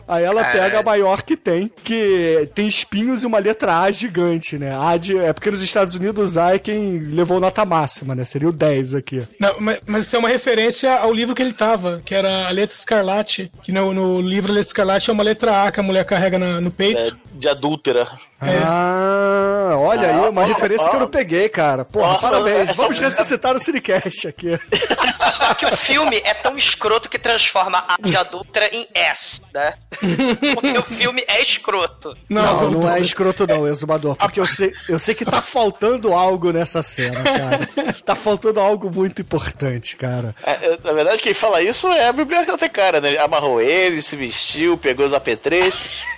Aí 0.08 0.24
ela 0.24 0.44
pega 0.44 0.80
a 0.80 0.82
maior 0.82 1.22
que 1.22 1.36
tem, 1.36 1.68
que 1.68 2.48
tem 2.54 2.66
espinhos 2.66 3.22
e 3.22 3.26
uma 3.26 3.38
letra 3.38 3.80
A 3.80 3.90
gigante, 3.90 4.58
né? 4.58 4.74
A 4.76 4.96
de, 4.96 5.18
é 5.18 5.32
porque 5.32 5.50
nos 5.50 5.62
Estados 5.62 5.94
Unidos 5.94 6.36
A 6.38 6.54
é 6.54 6.58
quem 6.58 6.98
levou 6.98 7.40
nota 7.40 7.64
máxima, 7.64 8.14
né? 8.14 8.24
Seria 8.24 8.48
o 8.48 8.52
10 8.52 8.94
aqui. 8.94 9.26
Não, 9.38 9.54
mas, 9.60 9.78
mas 9.86 10.06
isso 10.06 10.16
é 10.16 10.18
uma 10.18 10.28
referência 10.28 10.94
ao 10.98 11.12
livro 11.12 11.34
que 11.34 11.42
ele 11.42 11.52
tava, 11.52 12.00
que 12.04 12.14
era 12.14 12.46
a 12.48 12.50
letra 12.50 12.76
escarlate. 12.76 13.50
Que 13.62 13.72
no, 13.72 13.92
no 13.92 14.20
livro 14.20 14.50
a 14.52 14.54
letra 14.54 14.68
escarlate 14.68 15.10
é 15.10 15.12
uma 15.12 15.22
letra 15.22 15.64
A 15.64 15.72
que 15.72 15.80
a 15.80 15.82
mulher 15.82 16.04
carrega 16.04 16.38
na- 16.38 16.60
no 16.60 16.70
peito. 16.70 16.98
É, 17.00 17.10
de 17.34 17.48
adúltera. 17.48 18.08
Ah, 18.40 19.74
olha 19.78 20.08
aí, 20.08 20.28
uma 20.28 20.42
Ah, 20.42 20.46
referência 20.46 20.86
ah, 20.86 20.90
que 20.90 20.96
eu 20.96 21.00
não 21.00 21.08
peguei, 21.08 21.48
cara. 21.48 21.84
Porra, 21.84 22.14
ah, 22.14 22.18
parabéns. 22.18 22.70
é, 22.70 22.72
Vamos 22.72 22.98
é, 23.00 23.02
ressuscitar 23.08 23.54
o 23.54 23.58
Cinecast 23.60 24.28
aqui. 24.28 24.58
Só 25.32 25.54
que 25.54 25.64
o 25.64 25.76
filme 25.76 26.20
é 26.24 26.34
tão 26.34 26.56
escroto 26.58 27.08
que 27.08 27.18
transforma 27.18 27.84
a 27.88 27.96
de 28.00 28.16
adulta 28.16 28.60
em 28.72 28.86
S, 28.94 29.40
né? 29.54 29.74
Porque 30.54 30.78
o 30.78 30.82
filme 30.82 31.24
é 31.28 31.42
escroto. 31.42 32.16
Não, 32.28 32.70
não, 32.70 32.90
é 32.90 33.00
escroto 33.00 33.46
não, 33.46 33.66
exumador. 33.66 34.16
Porque 34.16 34.40
eu 34.40 34.46
sei, 34.46 34.72
eu 34.88 34.98
sei 34.98 35.14
que 35.14 35.24
tá 35.24 35.42
faltando 35.42 36.12
algo 36.14 36.50
nessa 36.52 36.82
cena, 36.82 37.22
cara. 37.22 37.68
Tá 38.04 38.14
faltando 38.14 38.60
algo 38.60 38.90
muito 38.90 39.22
importante, 39.22 39.96
cara. 39.96 40.34
É, 40.42 40.52
é, 40.52 40.78
na 40.82 40.92
verdade, 40.92 41.22
quem 41.22 41.34
fala 41.34 41.62
isso 41.62 41.86
é 41.88 42.08
a 42.08 42.12
bibliotecária, 42.12 43.00
né? 43.00 43.16
Amarrou 43.18 43.60
ele, 43.60 44.02
se 44.02 44.16
vestiu, 44.16 44.76
pegou 44.78 45.06
os 45.06 45.14
apetrechos. 45.14 46.12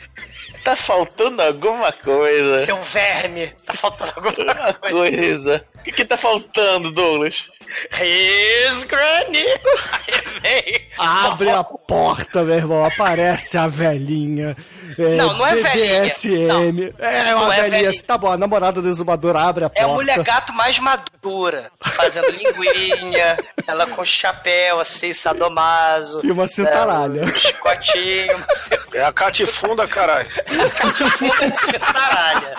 Tá 0.65 0.75
faltando 0.75 1.43
alguma 1.43 1.93
coisa. 1.93 2.65
Seu 2.65 2.83
verme, 2.83 3.53
tá 3.67 3.75
faltando 3.75 4.13
alguma 4.17 4.31
Alguma 4.33 4.73
coisa. 4.75 5.11
coisa. 5.11 5.65
O 5.75 5.83
que, 5.83 5.93
que 5.93 6.05
tá 6.07 6.17
faltando, 6.17 6.91
Douglas? 6.91 7.51
His 8.01 8.85
granny. 8.85 9.45
Aí 9.93 10.41
vem. 10.41 10.89
Abre 10.99 11.51
a 11.51 11.65
porta, 11.65 12.43
meu 12.43 12.55
irmão. 12.57 12.85
Aparece 12.85 13.57
a 13.59 13.67
velhinha. 13.67 14.57
É, 14.99 15.17
Não, 15.17 15.35
não 15.37 15.47
é 15.47 15.57
velhinha. 15.57 16.01
BDSM. 16.03 16.95
É 16.99 17.25
Não 17.33 17.43
uma 17.45 17.55
é 17.55 17.63
velhinha. 17.63 17.83
velhinha. 17.83 18.03
Tá 18.07 18.17
bom, 18.19 18.31
a 18.33 18.37
namorada 18.37 18.81
do 18.81 18.89
exumador 18.89 19.35
abre 19.37 19.65
a 19.65 19.71
É 19.75 19.83
a 19.83 19.87
porta. 19.87 19.95
mulher 19.95 20.23
gato 20.23 20.53
mais 20.53 20.79
madura, 20.79 21.71
fazendo 21.81 22.31
linguinha, 22.31 23.37
ela 23.67 23.87
com 23.89 24.05
chapéu, 24.05 24.79
assim, 24.81 25.13
sadomaso. 25.13 26.21
E 26.23 26.31
uma 26.31 26.47
cintaralha. 26.47 27.23
É, 27.23 27.25
um 27.25 27.35
chicotinho, 27.35 28.37
uma 28.37 28.55
cintaralha. 28.55 28.91
É 28.95 29.05
a 29.05 29.13
catifunda, 29.13 29.89
caralho. 29.89 30.29
Catifunda 30.77 31.51
de 31.51 31.57
cintaralha. 31.57 32.55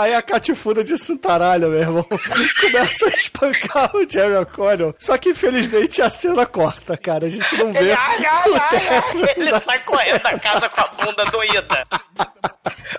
Aí 0.00 0.14
a 0.14 0.22
catifunda 0.22 0.82
de 0.82 0.96
cintaralha, 0.96 1.68
meu 1.68 1.78
irmão, 1.78 2.02
começa 2.58 3.04
a 3.04 3.08
espancar 3.10 3.94
o 3.94 4.08
Jerry 4.08 4.34
O'Connell. 4.34 4.94
Só 4.98 5.18
que 5.18 5.28
infelizmente 5.28 6.00
a 6.00 6.08
cena 6.08 6.46
corta, 6.46 6.96
cara. 6.96 7.26
A 7.26 7.28
gente 7.28 7.54
não 7.58 7.70
vê. 7.70 7.80
Ele, 7.80 7.92
ai, 7.92 8.24
ai, 8.24 8.52
ai, 8.54 9.34
ele 9.36 9.60
sai 9.60 9.76
cena. 9.76 9.98
correndo 9.98 10.22
da 10.22 10.38
casa 10.38 10.70
com 10.70 10.80
a 10.80 10.86
bunda 10.86 11.24
doída. 11.26 11.84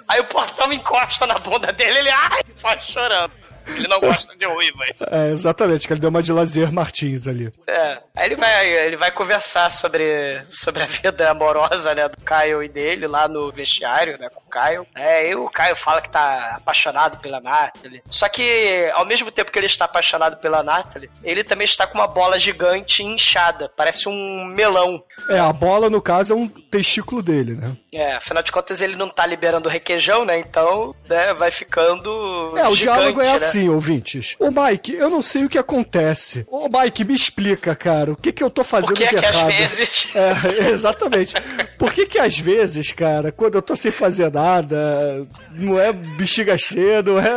Aí 0.07 0.19
o 0.19 0.25
portão 0.25 0.71
encosta 0.71 1.25
na 1.25 1.39
bunda 1.39 1.73
dele, 1.73 1.99
ele 1.99 2.11
ai, 2.11 2.41
faz 2.57 2.85
chorando. 2.85 3.33
Ele 3.67 3.87
não 3.87 3.99
gosta 3.99 4.35
de 4.35 4.45
ruivas. 4.45 4.89
É, 5.09 5.29
exatamente, 5.31 5.87
que 5.87 5.93
ele 5.93 5.99
deu 5.99 6.09
uma 6.09 6.21
de 6.21 6.31
Lazier 6.31 6.71
Martins 6.71 7.27
ali. 7.27 7.51
É. 7.65 7.97
Aí 8.15 8.25
ele 8.25 8.35
vai, 8.35 8.69
ele 8.69 8.97
vai 8.97 9.11
conversar 9.11 9.71
sobre, 9.71 10.41
sobre 10.51 10.83
a 10.83 10.85
vida 10.85 11.31
amorosa, 11.31 11.95
né, 11.95 12.07
do 12.07 12.17
Caio 12.17 12.61
e 12.61 12.69
dele 12.69 13.07
lá 13.07 13.27
no 13.27 13.51
vestiário, 13.51 14.17
né, 14.19 14.29
Caio. 14.51 14.85
É, 14.93 15.29
e 15.29 15.35
o 15.35 15.49
Caio 15.49 15.75
fala 15.75 16.01
que 16.01 16.09
tá 16.09 16.55
apaixonado 16.57 17.17
pela 17.19 17.39
Natalie. 17.39 18.03
Só 18.09 18.27
que, 18.29 18.91
ao 18.93 19.05
mesmo 19.05 19.31
tempo 19.31 19.51
que 19.51 19.57
ele 19.57 19.65
está 19.65 19.85
apaixonado 19.85 20.37
pela 20.37 20.61
Natalie, 20.61 21.09
ele 21.23 21.43
também 21.43 21.65
está 21.65 21.87
com 21.87 21.97
uma 21.97 22.07
bola 22.07 22.37
gigante 22.37 23.01
inchada. 23.03 23.71
Parece 23.75 24.07
um 24.09 24.45
melão. 24.45 25.01
É, 25.29 25.39
a 25.39 25.51
bola, 25.53 25.89
no 25.89 26.01
caso, 26.01 26.33
é 26.33 26.35
um 26.35 26.47
testículo 26.47 27.23
dele, 27.23 27.53
né? 27.53 27.71
É, 27.93 28.13
afinal 28.13 28.43
de 28.43 28.51
contas 28.51 28.81
ele 28.81 28.95
não 28.95 29.09
tá 29.09 29.25
liberando 29.25 29.69
requeijão, 29.69 30.25
né? 30.25 30.37
Então, 30.39 30.93
né, 31.09 31.33
vai 31.33 31.51
ficando. 31.51 32.09
É, 32.57 32.67
o 32.67 32.75
gigante, 32.75 32.97
diálogo 32.99 33.21
é 33.21 33.25
né? 33.25 33.31
assim, 33.33 33.69
ouvintes. 33.69 34.35
Ô, 34.39 34.49
Mike, 34.51 34.93
eu 34.93 35.09
não 35.09 35.21
sei 35.21 35.45
o 35.45 35.49
que 35.49 35.57
acontece. 35.57 36.45
Ô, 36.49 36.67
Mike, 36.69 37.03
me 37.03 37.13
explica, 37.15 37.75
cara. 37.75 38.11
O 38.11 38.15
que 38.15 38.31
que 38.31 38.43
eu 38.43 38.49
tô 38.49 38.63
fazendo 38.63 38.89
Por 38.89 38.97
de 38.97 39.03
é 39.03 39.07
que 39.07 39.15
às 39.25 39.35
errado? 39.35 39.47
vezes- 39.47 40.07
É, 40.15 40.69
exatamente. 40.71 41.33
Por 41.77 41.91
que 41.93 42.05
que 42.05 42.19
às 42.19 42.37
vezes, 42.37 42.91
cara, 42.91 43.31
quando 43.31 43.55
eu 43.55 43.61
tô 43.61 43.75
sem 43.75 43.91
fazer 43.91 44.25
nada, 44.25 44.40
rodada, 44.41 45.21
não 45.53 45.79
é 45.79 45.91
bexiga 45.93 46.57
cheia, 46.57 47.01
não 47.01 47.19
é 47.19 47.31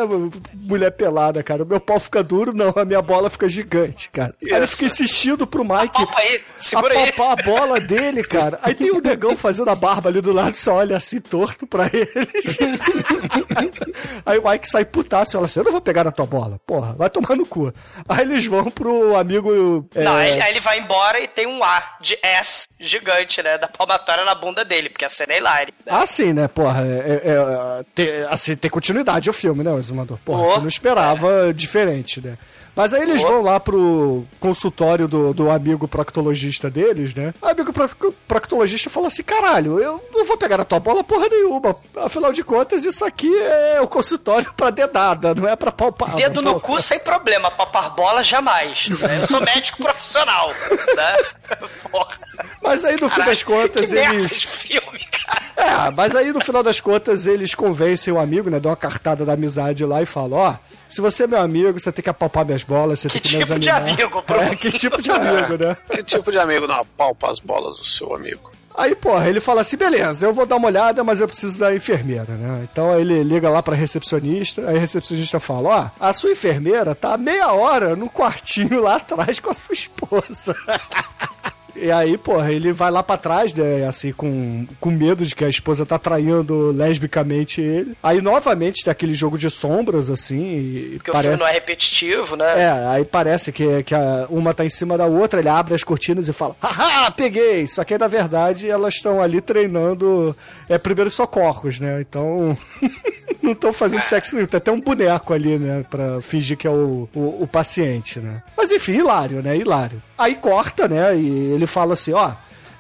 mulher 0.55 0.91
pelada, 0.93 1.43
cara, 1.43 1.63
o 1.63 1.67
meu 1.67 1.81
pau 1.81 1.99
fica 2.01 2.23
duro, 2.23 2.53
não, 2.55 2.73
a 2.77 2.85
minha 2.85 3.03
bola 3.03 3.29
fica 3.31 3.49
gigante, 3.49 4.09
cara. 4.11 4.35
Aí 4.43 4.61
eu 4.61 4.69
fico 4.69 4.85
insistindo 4.85 5.47
pro 5.47 5.65
Mike 5.65 6.03
Opa 6.03 6.19
aí, 6.21 6.41
segura 6.57 6.99
aí. 6.99 7.13
a 7.19 7.37
bola 7.37 7.81
dele, 7.81 8.23
cara. 8.25 8.59
Aí 8.63 8.75
tem 8.75 8.91
o 8.91 9.01
negão 9.01 9.37
fazendo 9.37 9.71
a 9.71 9.75
barba 9.75 10.09
ali 10.09 10.21
do 10.21 10.33
lado, 10.33 10.55
só 10.57 10.75
olha 10.75 10.97
assim 10.97 11.21
torto 11.21 11.67
pra 11.67 11.87
eles. 11.93 12.59
Aí 14.27 14.39
o 14.39 14.49
Mike 14.49 14.69
sai 14.69 14.85
putaço 14.85 15.31
e 15.31 15.35
fala 15.35 15.45
assim: 15.47 15.61
Eu 15.61 15.65
não 15.65 15.73
vou 15.73 15.81
pegar 15.81 16.05
na 16.05 16.11
tua 16.13 16.27
bola, 16.27 16.61
porra, 16.67 16.93
vai 16.95 17.09
tomar 17.11 17.37
no 17.37 17.47
cu. 17.47 17.73
Aí 18.09 18.21
eles 18.23 18.47
vão 18.47 18.71
pro 18.71 19.17
amigo. 19.17 19.87
é, 19.95 20.03
Não, 20.03 20.15
aí, 20.17 20.31
ele- 20.33 20.43
aí 20.43 20.51
ele 20.53 20.61
vai 20.61 20.79
embora 20.79 21.21
e 21.21 21.29
tem 21.29 21.47
um 21.47 21.63
A 21.63 21.83
de 22.01 22.19
S 22.23 22.67
gigante, 22.81 23.43
né? 23.43 23.59
Da 23.59 23.69
palmatória 23.69 24.25
na 24.25 24.35
bunda 24.35 24.65
dele, 24.65 24.89
porque 24.91 25.05
a 25.05 25.09
cena 25.09 25.33
é 25.35 25.39
hilária. 25.39 25.75
Ah, 25.87 26.07
sim, 26.07 26.33
né, 26.33 26.49
porra? 26.49 26.83
É, 26.85 27.23
é, 27.25 27.31
é, 27.31 27.85
tem- 28.07 28.23
assim, 28.25 28.57
tem 28.57 28.71
continuidade 28.71 29.29
o 29.31 29.33
filme, 29.33 29.63
né, 29.65 29.71
o 29.73 29.79
Exumador? 29.79 30.19
Porra, 30.25 30.43
Oh, 30.43 30.47
você 30.47 30.61
não 30.61 30.69
esperava 30.69 31.53
diferente, 31.55 32.21
né? 32.21 32.37
Mas 32.77 32.93
aí 32.93 33.03
eles 33.03 33.23
vão 33.23 33.41
lá 33.41 33.61
pro 33.61 34.25
consultório 34.41 35.07
do, 35.07 35.33
do 35.33 35.49
amigo 35.49 35.87
proctologista 35.87 36.69
deles, 36.69 37.15
né? 37.15 37.33
O 37.41 37.47
amigo 37.47 37.73
proc- 37.73 38.13
proctologista 38.27 38.91
fala 38.91 39.07
assim: 39.07 39.23
caralho, 39.23 39.79
eu 39.79 40.05
não 40.13 40.25
vou 40.27 40.37
pegar 40.37 40.61
a 40.61 40.65
tua 40.65 40.81
bola 40.81 41.05
porra 41.05 41.29
nenhuma. 41.29 41.77
Afinal 41.97 42.33
de 42.33 42.43
contas, 42.43 42.85
isso 42.85 43.05
aqui 43.05 43.33
é 43.33 43.81
o 43.81 43.87
consultório 43.87 44.53
pra 44.57 44.71
dedada, 44.71 45.37
não 45.37 45.49
é 45.49 45.55
pra 45.55 45.71
palpar. 45.71 46.17
Dedo 46.17 46.43
no 46.43 46.59
cu 46.61 46.83
sem 46.83 46.99
problema, 46.99 47.49
papar 47.49 47.91
bola 47.91 48.25
jamais. 48.25 48.89
né? 48.89 49.21
Eu 49.23 49.29
sou 49.29 49.41
médico 49.41 49.81
profissional, 49.81 50.49
né? 50.49 51.17
Porra. 51.93 52.19
Mas 52.61 52.85
aí 52.85 52.97
no 53.01 53.09
fim 53.09 53.23
das 53.23 53.45
contas 53.45 53.89
que 53.89 53.95
merda 53.95 54.15
eles. 54.17 54.33
de 54.41 54.49
filme, 54.49 55.07
cara. 55.13 55.45
É, 55.57 55.91
mas 55.91 56.17
aí 56.17 56.33
no 56.33 56.41
final 56.41 56.63
das 56.63 56.81
contas 56.81 57.27
eles 57.27 57.55
convencem 57.55 58.13
o 58.13 58.19
amigo, 58.19 58.51
né? 58.51 58.59
Dão 58.59 58.71
uma 58.71 58.77
cartada 58.77 59.25
da 59.25 59.35
amizade 59.35 59.85
lá 59.85 60.03
e 60.03 60.07
falam: 60.07 60.39
Ó, 60.39 60.55
se 60.89 61.01
você 61.01 61.25
é 61.25 61.27
meu 61.27 61.41
amigo, 61.41 61.79
você 61.79 61.93
tem 61.93 62.03
que 62.03 62.11
apalpar 62.11 62.45
minhas 62.45 62.65
bolas, 62.65 63.01
você 63.01 63.09
Que 63.09 63.21
tem 63.21 63.31
que 63.31 63.37
me 63.37 63.45
tipo 63.45 63.59
de 63.61 63.69
examinar. 63.69 63.93
amigo, 63.93 64.23
Bruno? 64.27 64.43
É, 64.43 64.57
que 64.57 64.73
tipo 64.73 65.01
de 65.01 65.11
amigo, 65.11 65.57
né? 65.57 65.77
Que 65.91 66.03
tipo 66.03 66.33
de 66.33 66.39
amigo 66.39 66.67
não 66.67 66.77
apalpa 66.77 67.31
as 67.31 67.39
bolas 67.39 67.77
do 67.79 67.85
seu 67.85 68.15
amigo? 68.15 68.51
Aí, 68.77 68.97
porra, 68.97 69.29
ele 69.29 69.39
fala 69.39 69.61
assim: 69.61 69.77
beleza, 69.77 70.27
eu 70.27 70.33
vou 70.33 70.45
dar 70.45 70.57
uma 70.57 70.67
olhada, 70.67 71.05
mas 71.05 71.21
eu 71.21 71.29
preciso 71.29 71.61
da 71.61 71.73
enfermeira, 71.73 72.35
né? 72.35 72.67
Então 72.73 72.91
aí 72.91 73.03
ele 73.03 73.23
liga 73.23 73.49
lá 73.49 73.63
pra 73.63 73.77
recepcionista, 73.77 74.69
aí 74.69 74.77
a 74.77 74.81
recepcionista 74.81 75.39
fala: 75.39 75.69
ó, 76.01 76.05
a 76.05 76.13
sua 76.13 76.33
enfermeira 76.33 76.95
tá 76.97 77.17
meia 77.17 77.53
hora 77.53 77.95
no 77.95 78.11
quartinho 78.11 78.83
lá 78.83 78.97
atrás 78.97 79.39
com 79.39 79.51
a 79.51 79.55
sua 79.55 79.73
esposa. 79.73 80.57
E 81.77 81.91
aí, 81.91 82.17
porra, 82.17 82.53
ele 82.53 82.73
vai 82.73 82.91
lá 82.91 83.03
pra 83.03 83.17
trás, 83.17 83.53
né, 83.53 83.87
assim, 83.87 84.13
com, 84.13 84.67
com 84.81 84.91
medo 84.91 85.25
de 85.27 85.35
que 85.35 85.45
a 85.45 85.49
esposa 85.49 85.85
tá 85.85 85.99
traindo 85.99 86.71
lesbicamente 86.71 87.61
ele. 87.61 87.97
Aí, 88.03 88.21
novamente, 88.21 88.85
tem 88.85 88.91
aquele 88.93 89.13
jogo 89.15 89.37
de 89.37 89.51
sombras, 89.51 90.09
assim, 90.11 90.41
e 90.57 90.95
Porque 90.97 91.11
o 91.11 91.13
parece... 91.13 91.29
filme 91.31 91.43
não 91.43 91.49
é 91.49 91.53
repetitivo, 91.53 92.37
né? 92.37 92.63
É, 92.63 92.87
aí 92.89 93.05
parece 93.05 93.51
que, 93.53 93.83
que 93.83 93.95
a- 93.95 94.27
uma 94.31 94.55
tá 94.55 94.65
em 94.65 94.69
cima 94.69 94.97
da 94.97 95.07
outra, 95.07 95.41
ele 95.41 95.49
abre 95.49 95.75
as 95.75 95.83
cortinas 95.83 96.29
e 96.29 96.33
fala, 96.33 96.55
haha, 96.63 97.11
peguei! 97.11 97.67
Só 97.67 97.83
que 97.85 97.99
na 97.99 98.07
verdade 98.07 98.69
elas 98.71 98.95
estão 98.95 99.21
ali 99.21 99.41
treinando 99.41 100.37
é, 100.69 100.79
primeiros 100.79 101.15
socorros, 101.15 101.81
né? 101.81 102.01
Então. 102.01 102.57
não 103.45 103.53
estão 103.53 103.73
fazendo 103.73 104.03
sexo 104.03 104.35
nenhum. 104.35 104.47
Tem 104.49 104.59
até 104.59 104.73
um 104.73 104.81
boneco 104.81 105.33
ali, 105.33 105.59
né? 105.59 105.85
Pra 105.89 106.21
fingir 106.21 106.57
que 106.57 106.67
é 106.67 106.71
o, 106.71 107.09
o, 107.15 107.43
o 107.43 107.47
paciente, 107.47 108.19
né? 108.19 108.43
Mas 108.57 108.71
enfim, 108.71 108.93
hilário, 108.93 109.43
né? 109.43 109.57
Hilário. 109.57 110.03
Aí 110.19 110.35
corta, 110.35 110.89
né? 110.89 111.17
E 111.17 111.53
ele 111.53 111.67
fala 111.67 111.95
assim, 111.95 112.13
ó. 112.13 112.33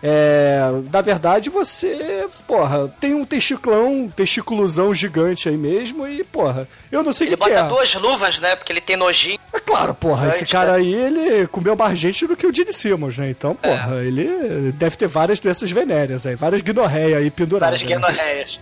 É, 0.06 0.60
na 0.92 1.00
verdade, 1.00 1.48
você, 1.48 2.26
porra, 2.46 2.92
tem 3.00 3.14
um 3.14 3.24
testiclão, 3.24 3.90
um 4.02 4.08
testículozão 4.10 4.92
gigante 4.94 5.48
aí 5.48 5.56
mesmo, 5.56 6.06
e, 6.06 6.22
porra, 6.22 6.68
eu 6.92 7.02
não 7.02 7.10
sei 7.10 7.26
o 7.26 7.28
Ele 7.28 7.36
que, 7.38 7.42
que 7.42 7.48
bota 7.54 7.64
é. 7.64 7.68
duas 7.70 7.94
luvas, 7.94 8.38
né? 8.38 8.54
Porque 8.54 8.70
ele 8.70 8.82
tem 8.82 8.96
nojinho. 8.98 9.38
É 9.50 9.58
claro, 9.58 9.94
porra, 9.94 10.28
esse 10.28 10.40
Antes, 10.42 10.52
cara 10.52 10.72
né? 10.72 10.78
aí, 10.78 10.92
ele 10.92 11.46
comeu 11.46 11.74
mais 11.74 11.98
gente 11.98 12.26
do 12.26 12.36
que 12.36 12.46
o 12.46 12.54
Gene 12.54 12.70
Simmons, 12.70 13.16
né? 13.16 13.30
Então, 13.30 13.56
É. 13.62 13.68
porra, 13.70 14.04
ele 14.04 14.72
deve 14.72 14.94
ter 14.94 15.08
várias 15.08 15.40
doenças 15.40 15.70
venéreas 15.70 16.26
aí, 16.26 16.34
várias 16.34 16.60
guinorreias 16.60 17.18
aí 17.22 17.30
penduradas. 17.30 17.80
Várias 17.80 17.88
né? 17.88 17.96
guinorreias. 17.96 18.60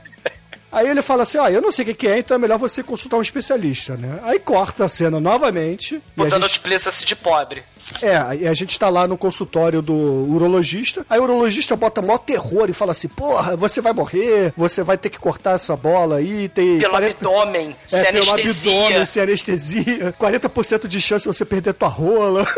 Aí 0.73 0.89
ele 0.89 1.03
fala 1.03 1.23
assim, 1.25 1.37
ó, 1.37 1.49
eu 1.49 1.61
não 1.61 1.71
sei 1.71 1.83
o 1.85 1.87
que 1.89 1.95
que 1.95 2.09
é, 2.09 2.19
então 2.19 2.35
é 2.35 2.39
melhor 2.39 2.59
você 2.59 2.83
consultar 2.83 3.19
um 3.19 3.23
especialista, 3.23 3.95
né? 3.97 4.19
Aí 4.23 4.39
corta 4.39 4.87
a 4.87 4.89
cena 4.89 5.21
novamente. 5.21 5.97
a 5.97 6.01
Botando 6.17 6.43
gente, 6.45 6.53
explícito 6.53 7.05
de 7.05 7.15
pobre. 7.15 7.63
é, 8.01 8.37
e 8.37 8.49
a 8.49 8.55
gente 8.55 8.79
tá 8.79 8.89
lá 8.89 9.07
no 9.07 9.19
consultório 9.19 9.83
do 9.83 9.93
urologista. 9.95 11.05
Aí 11.11 11.21
o 11.21 11.25
urologista 11.25 11.77
bota 11.77 12.01
mó 12.01 12.17
terror 12.17 12.71
e 12.71 12.73
fala 12.73 12.93
assim, 12.93 13.09
porra, 13.09 13.55
você 13.57 13.81
vai 13.83 13.93
morrer, 13.93 14.53
você 14.57 14.83
vai 14.83 14.97
ter 14.97 15.11
que 15.11 15.19
cortar 15.19 15.53
essa 15.57 15.77
bola 15.77 16.17
aí, 16.17 16.49
tem... 16.49 16.79
Pelo 16.79 16.91
40 16.93 17.17
abdômen, 17.17 17.77
É, 17.93 18.05
sem 18.05 18.13
pelo 18.13 18.31
anestesia. 18.33 18.73
abdômen, 18.87 19.07
sem 19.07 19.23
anestesia, 19.23 20.15
40% 20.19 20.87
de 20.87 21.01
chance 21.03 21.29
de 21.29 21.35
você 21.37 21.45
perder 21.45 21.75
tua 21.75 21.89
rola. 21.89 22.47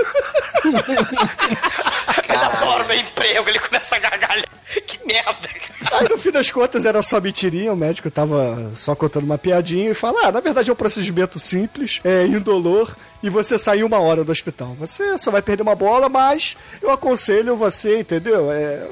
Ele 2.29 2.37
adora 2.37 2.85
o 2.85 2.87
meu 2.87 2.99
emprego, 2.99 3.49
ele 3.49 3.59
começa 3.59 3.97
a 3.97 3.99
gargalhar. 3.99 4.49
Que 4.87 4.99
merda, 5.07 5.49
cara. 5.49 6.01
Aí 6.01 6.09
no 6.09 6.19
fim 6.19 6.31
das 6.31 6.51
contas 6.51 6.85
era 6.85 7.01
só 7.03 7.21
mentirinha, 7.21 7.73
o 7.73 7.77
médico 7.77 8.11
tava 8.11 8.71
só 8.75 8.95
contando 8.95 9.25
uma 9.25 9.39
piadinha 9.39 9.91
e 9.91 9.95
fala: 9.95 10.27
Ah, 10.27 10.33
na 10.33 10.41
verdade 10.41 10.71
é 10.71 10.73
um 10.73 10.77
procedimento 10.77 11.39
simples, 11.39 12.01
é 12.03 12.27
indolor 12.27 12.97
e 13.23 13.31
você 13.31 13.59
sai 13.59 13.79
em 13.79 13.83
uma 13.83 14.01
hora 14.01 14.25
do 14.25 14.33
hospital. 14.33 14.75
Você 14.79 15.17
só 15.19 15.31
vai 15.31 15.43
perder 15.43 15.63
uma 15.63 15.75
bola, 15.75 16.09
mas 16.09 16.57
eu 16.83 16.91
aconselho 16.91 17.57
você, 17.57 18.01
entendeu? 18.01 18.51
É, 18.51 18.87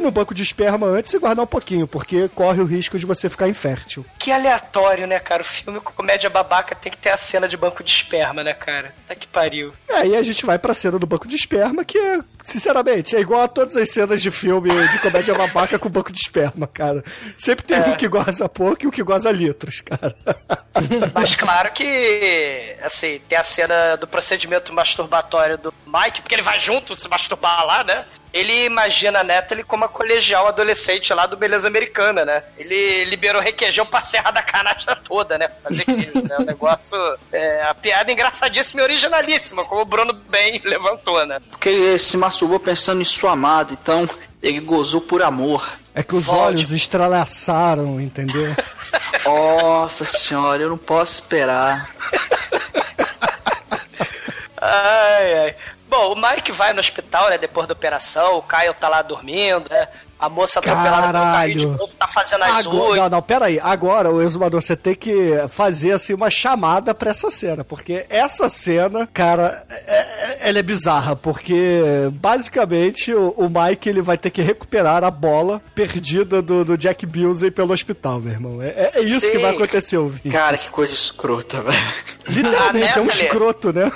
no 0.00 0.10
banco 0.10 0.34
de 0.34 0.42
esperma 0.42 0.86
antes 0.86 1.12
e 1.12 1.18
guardar 1.18 1.44
um 1.44 1.48
pouquinho, 1.48 1.86
porque 1.86 2.28
corre 2.28 2.60
o 2.60 2.66
risco 2.66 2.98
de 2.98 3.06
você 3.06 3.28
ficar 3.28 3.48
infértil. 3.48 4.04
Que 4.18 4.32
aleatório, 4.32 5.06
né, 5.06 5.18
cara? 5.18 5.42
O 5.42 5.46
filme 5.46 5.80
com 5.80 5.92
comédia 5.92 6.30
babaca 6.30 6.74
tem 6.74 6.90
que 6.90 6.98
ter 6.98 7.10
a 7.10 7.16
cena 7.16 7.48
de 7.48 7.56
banco 7.56 7.82
de 7.82 7.90
esperma, 7.90 8.42
né, 8.42 8.52
cara? 8.52 8.94
Tá 9.06 9.14
que 9.14 9.26
pariu. 9.26 9.72
Aí 9.90 10.16
a 10.16 10.22
gente 10.22 10.44
vai 10.44 10.58
pra 10.58 10.74
cena 10.74 10.98
do 10.98 11.06
banco 11.06 11.28
de 11.28 11.36
esperma, 11.36 11.84
que 11.84 11.98
é, 11.98 12.20
sinceramente, 12.42 13.16
é 13.16 13.20
igual 13.20 13.42
a 13.42 13.48
todas 13.48 13.76
as 13.76 13.90
cenas 13.90 14.22
de 14.22 14.30
filme 14.30 14.70
de 14.88 14.98
comédia 14.98 15.34
babaca 15.34 15.78
com 15.78 15.88
banco 15.88 16.12
de 16.12 16.18
esperma, 16.18 16.66
cara. 16.66 17.04
Sempre 17.36 17.64
tem 17.64 17.80
um 17.80 17.96
que 17.96 18.08
goza 18.08 18.48
pouco 18.48 18.84
e 18.84 18.86
um 18.86 18.90
que 18.90 19.02
goza 19.02 19.30
litros, 19.30 19.80
cara. 19.80 20.14
Mas 21.14 21.34
claro 21.34 21.72
que, 21.72 22.76
assim, 22.82 23.20
tem 23.28 23.38
a 23.38 23.42
cena 23.42 23.96
do 23.96 24.06
procedimento 24.06 24.72
masturbatório 24.72 25.58
do 25.58 25.74
Mike, 25.86 26.20
porque 26.20 26.34
ele 26.34 26.42
vai 26.42 26.60
junto 26.60 26.96
se 26.96 27.08
masturbar 27.08 27.64
lá, 27.66 27.84
né? 27.84 28.04
Ele 28.32 28.64
imagina 28.64 29.20
a 29.20 29.24
Natalie 29.24 29.64
como 29.64 29.84
a 29.84 29.88
colegial 29.88 30.46
adolescente 30.46 31.12
lá 31.14 31.26
do 31.26 31.36
Beleza 31.36 31.66
Americana, 31.68 32.24
né? 32.24 32.42
Ele 32.58 33.04
liberou 33.06 33.40
requeijão 33.40 33.86
pra 33.86 34.02
serra 34.02 34.30
da 34.30 34.42
canasta 34.42 34.94
toda, 34.94 35.38
né? 35.38 35.48
Fazer 35.62 35.82
aquilo, 35.82 36.22
né? 36.28 36.36
O 36.38 36.44
negócio. 36.44 36.96
É, 37.32 37.62
a 37.62 37.74
piada 37.74 38.12
engraçadíssima 38.12 38.80
e 38.80 38.84
originalíssima, 38.84 39.64
como 39.64 39.80
o 39.80 39.84
Bruno 39.86 40.12
bem 40.12 40.60
levantou, 40.64 41.24
né? 41.24 41.40
Porque 41.50 41.68
ele 41.68 41.98
se 41.98 42.16
masturbou 42.16 42.60
pensando 42.60 43.00
em 43.00 43.04
sua 43.04 43.32
amada, 43.32 43.72
então 43.72 44.08
ele 44.42 44.60
gozou 44.60 45.00
por 45.00 45.22
amor. 45.22 45.66
É 45.94 46.02
que 46.02 46.14
os 46.14 46.26
Volte. 46.26 46.42
olhos 46.42 46.72
estralaçaram, 46.72 47.98
entendeu? 48.00 48.54
Nossa 49.24 50.04
senhora, 50.04 50.62
eu 50.62 50.68
não 50.68 50.78
posso 50.78 51.14
esperar. 51.14 51.90
Ai, 54.60 55.34
ai. 55.38 55.56
Bom, 55.88 56.12
o 56.12 56.16
Mike 56.16 56.50
vai 56.52 56.72
no 56.72 56.80
hospital, 56.80 57.30
né? 57.30 57.38
Depois 57.38 57.66
da 57.66 57.72
operação, 57.72 58.36
o 58.38 58.42
Caio 58.42 58.74
tá 58.74 58.88
lá 58.88 59.02
dormindo, 59.02 59.68
né? 59.70 59.86
A 60.18 60.30
moça 60.30 60.60
atropelada 60.60 61.12
pelo 61.12 61.24
carrinho 61.32 61.58
de 61.58 61.66
novo 61.66 61.88
tá 61.98 62.08
fazendo 62.08 62.42
as 62.42 62.66
Agora, 62.66 63.02
não, 63.02 63.08
não, 63.10 63.22
pera 63.22 63.44
aí. 63.44 63.60
Agora, 63.60 64.10
o 64.10 64.22
exumador, 64.22 64.62
você 64.62 64.74
tem 64.74 64.94
que 64.94 65.34
fazer 65.50 65.92
assim 65.92 66.14
uma 66.14 66.30
chamada 66.30 66.94
pra 66.94 67.10
essa 67.10 67.30
cena, 67.30 67.62
porque 67.62 68.06
essa 68.08 68.48
cena, 68.48 69.06
cara, 69.12 69.66
é- 69.68 69.74
é- 70.00 70.48
ela 70.48 70.58
é 70.58 70.62
bizarra, 70.62 71.14
porque 71.14 71.82
basicamente 72.12 73.12
o, 73.12 73.28
o 73.36 73.50
Mike 73.50 73.90
ele 73.90 74.00
vai 74.00 74.16
ter 74.16 74.30
que 74.30 74.40
recuperar 74.40 75.04
a 75.04 75.10
bola 75.10 75.60
perdida 75.74 76.40
do, 76.40 76.64
do 76.64 76.78
Jack 76.78 77.04
Bilsey 77.04 77.50
pelo 77.50 77.74
hospital, 77.74 78.18
meu 78.18 78.32
irmão. 78.32 78.62
É, 78.62 78.68
é- 78.68 78.90
é 78.94 79.00
isso 79.02 79.26
Sim. 79.26 79.32
que 79.32 79.38
vai 79.38 79.50
acontecer, 79.50 79.98
ouvinte. 79.98 80.30
Cara, 80.30 80.56
que 80.56 80.70
coisa 80.70 80.94
escrota, 80.94 81.60
velho. 81.60 81.76
Literalmente, 82.26 82.92
Ah, 82.94 82.98
é 82.98 83.02
um 83.02 83.04
né, 83.06 83.10
escroto, 83.12 83.70
né? 83.70 83.92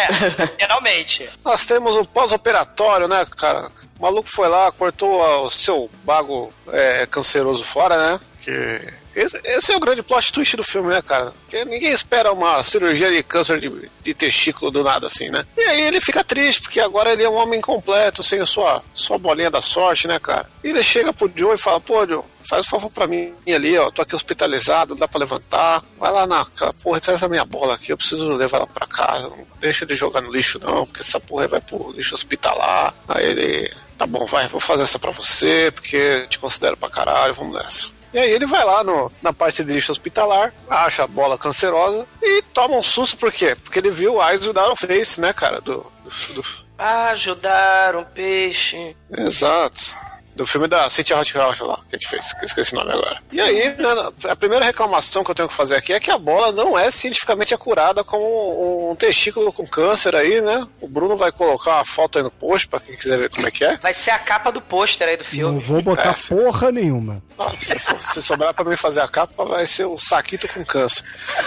É, 0.00 0.46
finalmente. 0.60 1.28
Nós 1.44 1.64
temos 1.64 1.96
o 1.96 2.04
pós-operatório, 2.04 3.08
né, 3.08 3.26
cara? 3.36 3.70
O 3.98 4.02
maluco 4.02 4.28
foi 4.28 4.48
lá, 4.48 4.70
cortou 4.72 5.44
o 5.44 5.50
seu 5.50 5.90
bago 6.04 6.52
é, 6.72 7.06
canceroso 7.06 7.64
fora, 7.64 7.96
né? 7.96 8.20
Que 8.40 8.99
esse, 9.22 9.40
esse 9.44 9.72
é 9.72 9.76
o 9.76 9.80
grande 9.80 10.02
plot 10.02 10.32
twist 10.32 10.56
do 10.56 10.64
filme, 10.64 10.88
né, 10.88 11.02
cara? 11.02 11.32
Porque 11.42 11.64
ninguém 11.64 11.92
espera 11.92 12.32
uma 12.32 12.62
cirurgia 12.62 13.10
de 13.10 13.22
câncer 13.22 13.60
de, 13.60 13.90
de 14.02 14.14
testículo 14.14 14.70
do 14.70 14.82
nada, 14.82 15.06
assim, 15.06 15.28
né? 15.28 15.44
E 15.56 15.62
aí 15.62 15.82
ele 15.82 16.00
fica 16.00 16.24
triste, 16.24 16.62
porque 16.62 16.80
agora 16.80 17.12
ele 17.12 17.22
é 17.22 17.28
um 17.28 17.34
homem 17.34 17.60
completo, 17.60 18.22
sem 18.22 18.40
a 18.40 18.46
sua, 18.46 18.82
sua 18.92 19.18
bolinha 19.18 19.50
da 19.50 19.60
sorte, 19.60 20.08
né, 20.08 20.18
cara? 20.18 20.48
E 20.62 20.68
ele 20.68 20.82
chega 20.82 21.12
pro 21.12 21.30
Joe 21.34 21.54
e 21.54 21.58
fala, 21.58 21.80
pô, 21.80 22.06
Joe, 22.06 22.22
faz 22.42 22.66
um 22.66 22.70
favor 22.70 22.90
pra 22.90 23.06
mim 23.06 23.34
ali, 23.46 23.76
ó, 23.78 23.90
tô 23.90 24.02
aqui 24.02 24.14
hospitalizado, 24.14 24.94
não 24.94 25.00
dá 25.00 25.08
pra 25.08 25.20
levantar. 25.20 25.82
Vai 25.98 26.10
lá 26.10 26.26
naquela 26.26 26.72
porra 26.72 27.00
traz 27.00 27.22
a 27.22 27.28
minha 27.28 27.44
bola 27.44 27.74
aqui, 27.74 27.92
eu 27.92 27.96
preciso 27.96 28.28
levar 28.28 28.58
ela 28.58 28.66
pra 28.66 28.86
casa. 28.86 29.28
Não 29.28 29.46
deixa 29.58 29.84
de 29.84 29.94
jogar 29.94 30.20
no 30.20 30.32
lixo, 30.32 30.58
não, 30.62 30.86
porque 30.86 31.02
essa 31.02 31.20
porra 31.20 31.46
vai 31.48 31.60
pro 31.60 31.92
lixo 31.92 32.14
hospitalar. 32.14 32.94
Aí 33.08 33.26
ele, 33.26 33.72
tá 33.98 34.06
bom, 34.06 34.24
vai, 34.26 34.46
vou 34.48 34.60
fazer 34.60 34.82
essa 34.82 34.98
pra 34.98 35.10
você, 35.10 35.70
porque 35.74 36.26
te 36.28 36.38
considero 36.38 36.76
pra 36.76 36.90
caralho, 36.90 37.34
vamos 37.34 37.54
nessa. 37.54 37.99
E 38.12 38.18
aí 38.18 38.30
ele 38.30 38.46
vai 38.46 38.64
lá 38.64 38.82
no, 38.82 39.10
na 39.22 39.32
parte 39.32 39.62
de 39.62 39.72
lixo 39.72 39.92
hospitalar, 39.92 40.52
acha 40.68 41.04
a 41.04 41.06
bola 41.06 41.38
cancerosa 41.38 42.06
e 42.22 42.42
toma 42.42 42.76
um 42.76 42.82
susto, 42.82 43.16
por 43.16 43.32
quê? 43.32 43.54
Porque 43.62 43.78
ele 43.78 43.90
viu 43.90 44.14
o 44.16 44.22
Eyes 44.28 44.46
Without 44.46 44.72
a 44.72 44.76
Face, 44.76 45.20
né, 45.20 45.32
cara? 45.32 45.60
Do, 45.60 45.86
do, 46.04 46.34
do- 46.34 46.70
Ajudar 46.76 47.94
um 47.94 48.04
peixe. 48.04 48.96
Exato. 49.16 49.96
Do 50.34 50.46
filme 50.46 50.68
da 50.68 50.88
Cynthia 50.88 51.16
Rothrock 51.16 51.62
lá, 51.64 51.76
que 51.88 51.96
a 51.96 51.98
gente 51.98 52.08
fez, 52.08 52.32
que 52.32 52.44
eu 52.44 52.46
esqueci 52.46 52.72
o 52.74 52.78
nome 52.78 52.92
agora. 52.92 53.20
E 53.32 53.40
aí, 53.40 53.74
né, 53.76 54.10
a 54.28 54.36
primeira 54.36 54.64
reclamação 54.64 55.22
que 55.24 55.30
eu 55.30 55.34
tenho 55.34 55.48
que 55.48 55.54
fazer 55.54 55.74
aqui 55.74 55.92
é 55.92 56.00
que 56.00 56.10
a 56.10 56.16
bola 56.16 56.50
não 56.52 56.78
é 56.78 56.90
cientificamente 56.90 57.52
acurada 57.52 58.02
como 58.04 58.90
um 58.90 58.94
testículo 58.96 59.52
com 59.52 59.66
câncer 59.66 60.14
aí, 60.16 60.40
né? 60.40 60.66
O 60.80 60.88
Bruno 60.88 61.16
vai 61.16 61.30
colocar 61.32 61.74
uma 61.74 61.84
foto 61.84 62.16
aí 62.18 62.22
no 62.24 62.30
post 62.30 62.68
pra 62.68 62.80
quem 62.80 62.96
quiser 62.96 63.18
ver 63.18 63.28
como 63.28 63.46
é 63.46 63.50
que 63.50 63.64
é. 63.64 63.76
Vai 63.78 63.92
ser 63.92 64.12
a 64.12 64.18
capa 64.18 64.50
do 64.52 64.60
pôster 64.62 65.08
aí 65.08 65.16
do 65.16 65.24
Não 65.24 65.30
filme. 65.30 65.60
vou 65.62 65.82
botar 65.82 66.10
É, 66.10 66.34
porra 66.34 66.70
nenhuma. 66.72 67.22
Ah, 67.38 67.50
se, 67.58 67.78
for- 67.78 68.00
se 68.00 68.22
sobrar 68.22 68.54
pra 68.54 68.64
mim 68.64 68.76
fazer 68.76 69.00
a 69.00 69.08
capa, 69.08 69.44
vai 69.44 69.66
ser 69.66 69.84
o 69.86 69.98
Saquito 69.98 70.46
com 70.48 70.64
câncer. 70.64 71.04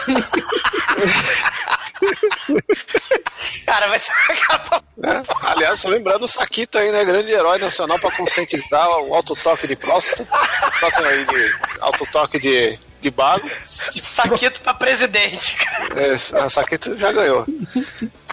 Cara, 3.66 3.88
vai 3.88 4.00
ser 4.00 4.12
a 4.12 4.36
capa. 4.36 4.84
né? 4.98 5.24
Aliás, 5.42 5.80
só 5.82 5.90
lembrando 5.90 6.24
o 6.24 6.28
Saquito 6.28 6.78
aí, 6.78 6.92
né? 6.92 7.04
Grande 7.04 7.32
herói 7.32 7.58
nacional 7.58 8.00
pra 8.00 8.12
conscientizar 8.12 8.90
o 9.00 9.14
autotoque 9.14 9.68
de 9.68 9.76
próstata. 9.76 10.26
Próximo 10.80 11.06
aí 11.06 11.26
de 11.26 11.56
autotoque 11.80 12.40
de, 12.40 12.78
de 13.00 13.12
bago. 13.12 13.50
Saquito 13.66 14.62
pra 14.62 14.74
presidente, 14.74 15.56
cara. 15.58 16.02
É, 16.02 16.50
Saquito 16.50 16.96
já 16.96 17.12
ganhou. 17.12 17.46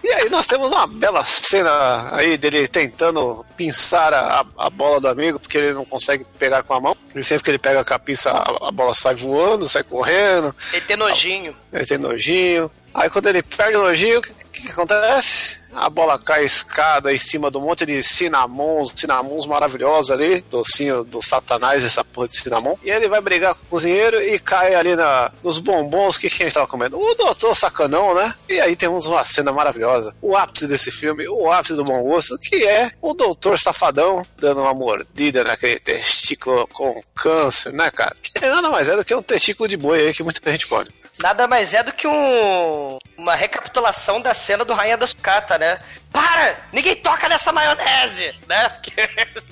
E 0.03 0.09
aí 0.13 0.31
nós 0.31 0.47
temos 0.47 0.73
uma 0.73 0.87
bela 0.87 1.23
cena 1.25 2.15
aí 2.17 2.39
dele 2.39 2.67
tentando 2.67 3.45
pinçar 3.57 4.15
a, 4.15 4.45
a 4.57 4.71
bola 4.71 4.99
do 5.01 5.09
amigo, 5.09 5.39
porque 5.39 5.59
ele 5.59 5.75
não 5.75 5.85
consegue 5.85 6.25
pegar 6.39 6.63
com 6.63 6.73
a 6.73 6.81
mão. 6.81 6.97
E 7.15 7.23
sempre 7.23 7.45
que 7.45 7.51
ele 7.51 7.59
pega 7.59 7.85
com 7.85 7.93
a 7.95 7.99
pinça, 7.99 8.31
a, 8.31 8.69
a 8.69 8.71
bola 8.71 8.95
sai 8.95 9.15
voando, 9.15 9.69
sai 9.69 9.83
correndo. 9.83 10.55
Ele 10.73 10.81
tem 10.83 10.97
nojinho. 10.97 11.55
Ele 11.73 11.85
tem 11.85 11.99
nojinho. 11.99 12.71
Aí 12.93 13.09
quando 13.09 13.27
ele 13.27 13.43
perde 13.43 13.77
o 13.77 13.83
nojinho, 13.83 14.19
o 14.19 14.23
que, 14.23 14.33
que, 14.53 14.63
que 14.63 14.73
acontece? 14.73 15.61
A 15.73 15.89
bola 15.89 16.19
cai 16.19 16.45
escada 16.45 17.13
em 17.13 17.19
cima 17.19 17.51
do 17.51 17.61
monte 17.61 17.87
de 17.87 18.03
cinnamons, 18.03 18.93
cinnamons 18.95 19.47
maravilhosos 19.47 20.11
ali, 20.11 20.41
docinho 20.51 21.05
do 21.05 21.23
satanás, 21.23 21.85
essa 21.85 22.05
porra 22.05 22.27
de 22.27 22.37
cinnamon. 22.37 22.77
E 22.83 22.91
ele 22.91 23.09
vai 23.09 23.21
brigar 23.21 23.55
com 23.55 23.63
o 23.63 23.69
cozinheiro 23.69 24.21
e 24.21 24.39
cai 24.39 24.75
ali 24.75 24.97
na, 24.97 25.31
nos 25.43 25.59
bombons 25.59 26.19
que 26.19 26.29
quem 26.29 26.49
estava 26.49 26.67
comendo? 26.67 26.99
O 26.99 27.15
doutor 27.15 27.55
sacanão, 27.55 28.15
né? 28.15 28.35
E 28.49 28.61
aí 28.61 28.75
temos 28.75 29.07
uma 29.07 29.25
cena 29.25 29.53
maravilhosa. 29.53 30.15
O 30.21 30.37
ápice 30.37 30.67
desse 30.67 30.91
filme, 30.91 31.29
o 31.29 31.51
ápice 31.53 31.75
do 31.75 31.85
bom 31.85 32.03
gosto, 32.03 32.37
que 32.39 32.67
é 32.67 32.91
o 33.01 33.15
doutor 33.15 33.59
safadão 33.59 34.27
dando 34.39 34.63
uma 34.63 34.75
mordida 34.75 35.45
naquele 35.45 35.79
testículo 35.79 36.67
com 36.69 37.01
câncer, 37.15 37.73
né, 37.73 37.91
cara? 37.91 38.17
Que 38.21 38.41
nada 38.41 38.71
mais 38.71 38.89
é 38.89 38.97
do 38.97 39.05
que 39.05 39.15
um 39.15 39.23
testículo 39.23 39.69
de 39.69 39.77
boi 39.77 40.01
aí 40.01 40.15
que 40.15 40.23
muita 40.23 40.51
gente 40.51 40.67
pode. 40.67 40.91
Nada 41.19 41.47
mais 41.47 41.75
é 41.75 41.83
do 41.83 41.93
que 41.93 42.07
um, 42.07 42.99
uma 43.19 43.35
recapitulação 43.35 44.21
da 44.23 44.33
cena 44.33 44.65
do 44.65 44.73
Rainha 44.73 44.97
da 44.97 45.07
Sucata, 45.07 45.59
né? 45.59 45.79
Para! 46.11 46.57
Ninguém 46.73 46.97
toca 46.97 47.29
nessa 47.29 47.53
maionese, 47.53 48.35
né? 48.49 48.73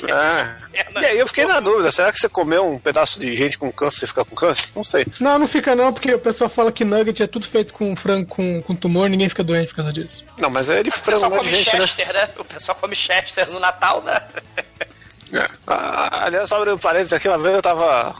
É. 0.02 1.00
E 1.00 1.04
aí 1.06 1.18
eu 1.18 1.26
fiquei 1.26 1.44
na 1.44 1.60
dúvida, 1.60 1.90
será 1.92 2.10
que 2.10 2.18
você 2.18 2.28
comeu 2.28 2.66
um 2.72 2.78
pedaço 2.78 3.20
de 3.20 3.34
gente 3.34 3.58
com 3.58 3.70
câncer 3.70 3.96
e 3.96 4.00
você 4.00 4.06
fica 4.06 4.24
com 4.24 4.34
câncer? 4.34 4.68
Não 4.74 4.82
sei. 4.84 5.04
Não, 5.20 5.38
não 5.38 5.46
fica 5.48 5.74
não, 5.76 5.92
porque 5.92 6.14
o 6.14 6.18
pessoal 6.18 6.48
fala 6.48 6.72
que 6.72 6.84
nugget 6.84 7.22
é 7.22 7.26
tudo 7.26 7.46
feito 7.46 7.74
com 7.74 7.94
frango 7.94 8.26
com, 8.28 8.62
com 8.62 8.74
tumor, 8.74 9.10
ninguém 9.10 9.28
fica 9.28 9.44
doente 9.44 9.68
por 9.68 9.76
causa 9.76 9.92
disso. 9.92 10.24
Não, 10.38 10.48
mas 10.48 10.70
é 10.70 10.82
de 10.82 10.88
O 10.88 10.92
frango, 10.92 11.20
pessoal 11.20 11.30
não 11.30 11.36
é 11.36 11.40
de 11.40 11.46
come 11.48 11.56
gente, 11.64 11.76
né? 11.76 11.86
Chester, 11.86 12.12
né? 12.14 12.28
O 12.38 12.44
pessoal 12.44 12.78
come 12.80 12.94
Chester 12.96 13.50
no 13.50 13.60
Natal, 13.60 14.02
né? 14.02 14.20
É. 15.34 15.46
Ah, 15.66 16.24
aliás, 16.24 16.50
abrindo 16.52 16.76
um 16.76 16.78
parênteses 16.78 17.12
aqui, 17.12 17.28
uma 17.28 17.36
vez 17.38 17.54
eu 17.56 17.62
tava 17.62 17.84
va- 18.12 18.14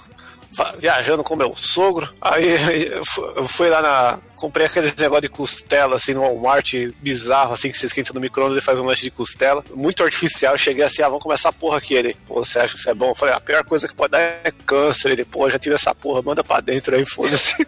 viajando 0.79 1.23
com 1.25 1.37
meu 1.37 1.55
sogro, 1.57 2.13
aí 2.21 2.89
eu 2.93 3.05
fu- 3.05 3.33
eu 3.37 3.45
fui 3.45 3.69
lá 3.69 3.81
na... 3.83 4.19
Comprei 4.39 4.67
aqueles 4.67 4.95
negócio 4.95 5.23
de 5.23 5.29
costela, 5.29 5.97
assim, 5.97 6.15
no 6.15 6.21
Walmart, 6.21 6.73
bizarro, 7.01 7.55
assim, 7.55 7.73
que 7.73 7.77
você 7.77 7.87
esquenta 7.87 8.13
no 8.13 8.21
micro-ondas 8.21 8.57
e 8.57 8.61
faz 8.65 8.79
um 8.79 8.85
lanche 8.85 9.03
de 9.03 9.11
costela. 9.11 9.65
Muito 9.75 10.05
artificial. 10.05 10.55
Eu 10.55 10.59
cheguei 10.59 10.85
assim, 10.85 11.03
ah, 11.03 11.09
vamos 11.09 11.25
começar 11.25 11.49
a 11.49 11.53
porra 11.53 11.79
aqui. 11.79 11.95
Ele, 11.95 12.17
pô, 12.25 12.37
você 12.45 12.61
acha 12.61 12.73
que 12.75 12.79
isso 12.79 12.89
é 12.89 12.95
bom? 12.95 13.09
Eu 13.09 13.15
falei, 13.17 13.35
a 13.35 13.41
pior 13.41 13.65
coisa 13.65 13.89
que 13.89 13.97
pode 13.97 14.13
dar 14.13 14.21
é 14.21 14.53
câncer. 14.65 15.11
Ele, 15.11 15.25
pô, 15.25 15.51
já 15.51 15.59
tive 15.59 15.75
essa 15.75 15.93
porra, 15.93 16.23
manda 16.23 16.45
pra 16.45 16.61
dentro 16.61 16.95
aí, 16.95 17.05
foda-se. 17.05 17.57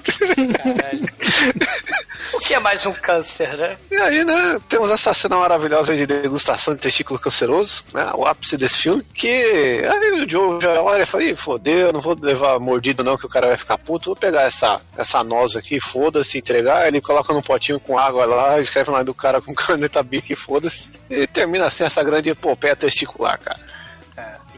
O 2.35 2.39
que 2.39 2.55
é 2.55 2.61
mais 2.61 2.87
um 2.87 2.93
câncer, 2.93 3.57
né? 3.57 3.77
E 3.91 3.97
aí, 3.97 4.25
né, 4.25 4.61
temos 4.69 4.91
essa 4.91 5.13
cena 5.13 5.37
maravilhosa 5.37 5.95
de 5.97 6.07
degustação 6.07 6.75
de 6.75 6.81
testículo 6.81 7.19
canceroso, 7.19 7.85
né, 7.93 8.11
o 8.15 8.25
ápice 8.27 8.57
desse 8.57 8.77
filme, 8.79 9.05
que 9.15 9.83
aí 9.85 10.13
o 10.23 10.29
Joe 10.31 10.61
já 10.61 10.81
olha 10.81 11.03
e 11.03 11.07
fala, 11.07 11.25
Ih, 11.25 11.35
fodeu, 11.35 11.93
não 11.93 12.01
vou 12.01 12.17
levar 12.21 12.59
mordido 12.81 13.05
não, 13.05 13.19
que 13.19 13.27
o 13.27 13.29
cara 13.29 13.49
vai 13.49 13.59
ficar 13.59 13.77
puto, 13.77 14.07
vou 14.07 14.17
pegar 14.17 14.43
essa, 14.43 14.81
essa 14.97 15.23
noz 15.23 15.55
aqui, 15.55 15.79
foda-se, 15.79 16.39
entregar, 16.39 16.89
ele 16.89 16.99
coloca 17.01 17.33
num 17.35 17.43
potinho 17.43 17.79
com 17.79 17.99
água 17.99 18.25
lá, 18.25 18.59
escreve 18.59 18.89
o 18.89 18.93
nome 18.93 19.05
do 19.05 19.13
cara 19.13 19.41
com 19.43 19.53
caneta 19.55 20.03
bic, 20.03 20.35
foda-se, 20.35 20.89
e 21.11 21.27
termina 21.27 21.67
assim 21.67 21.85
essa 21.85 22.03
grande 22.03 22.31
epopeia 22.31 22.75
testicular, 22.75 23.39
cara. 23.39 23.61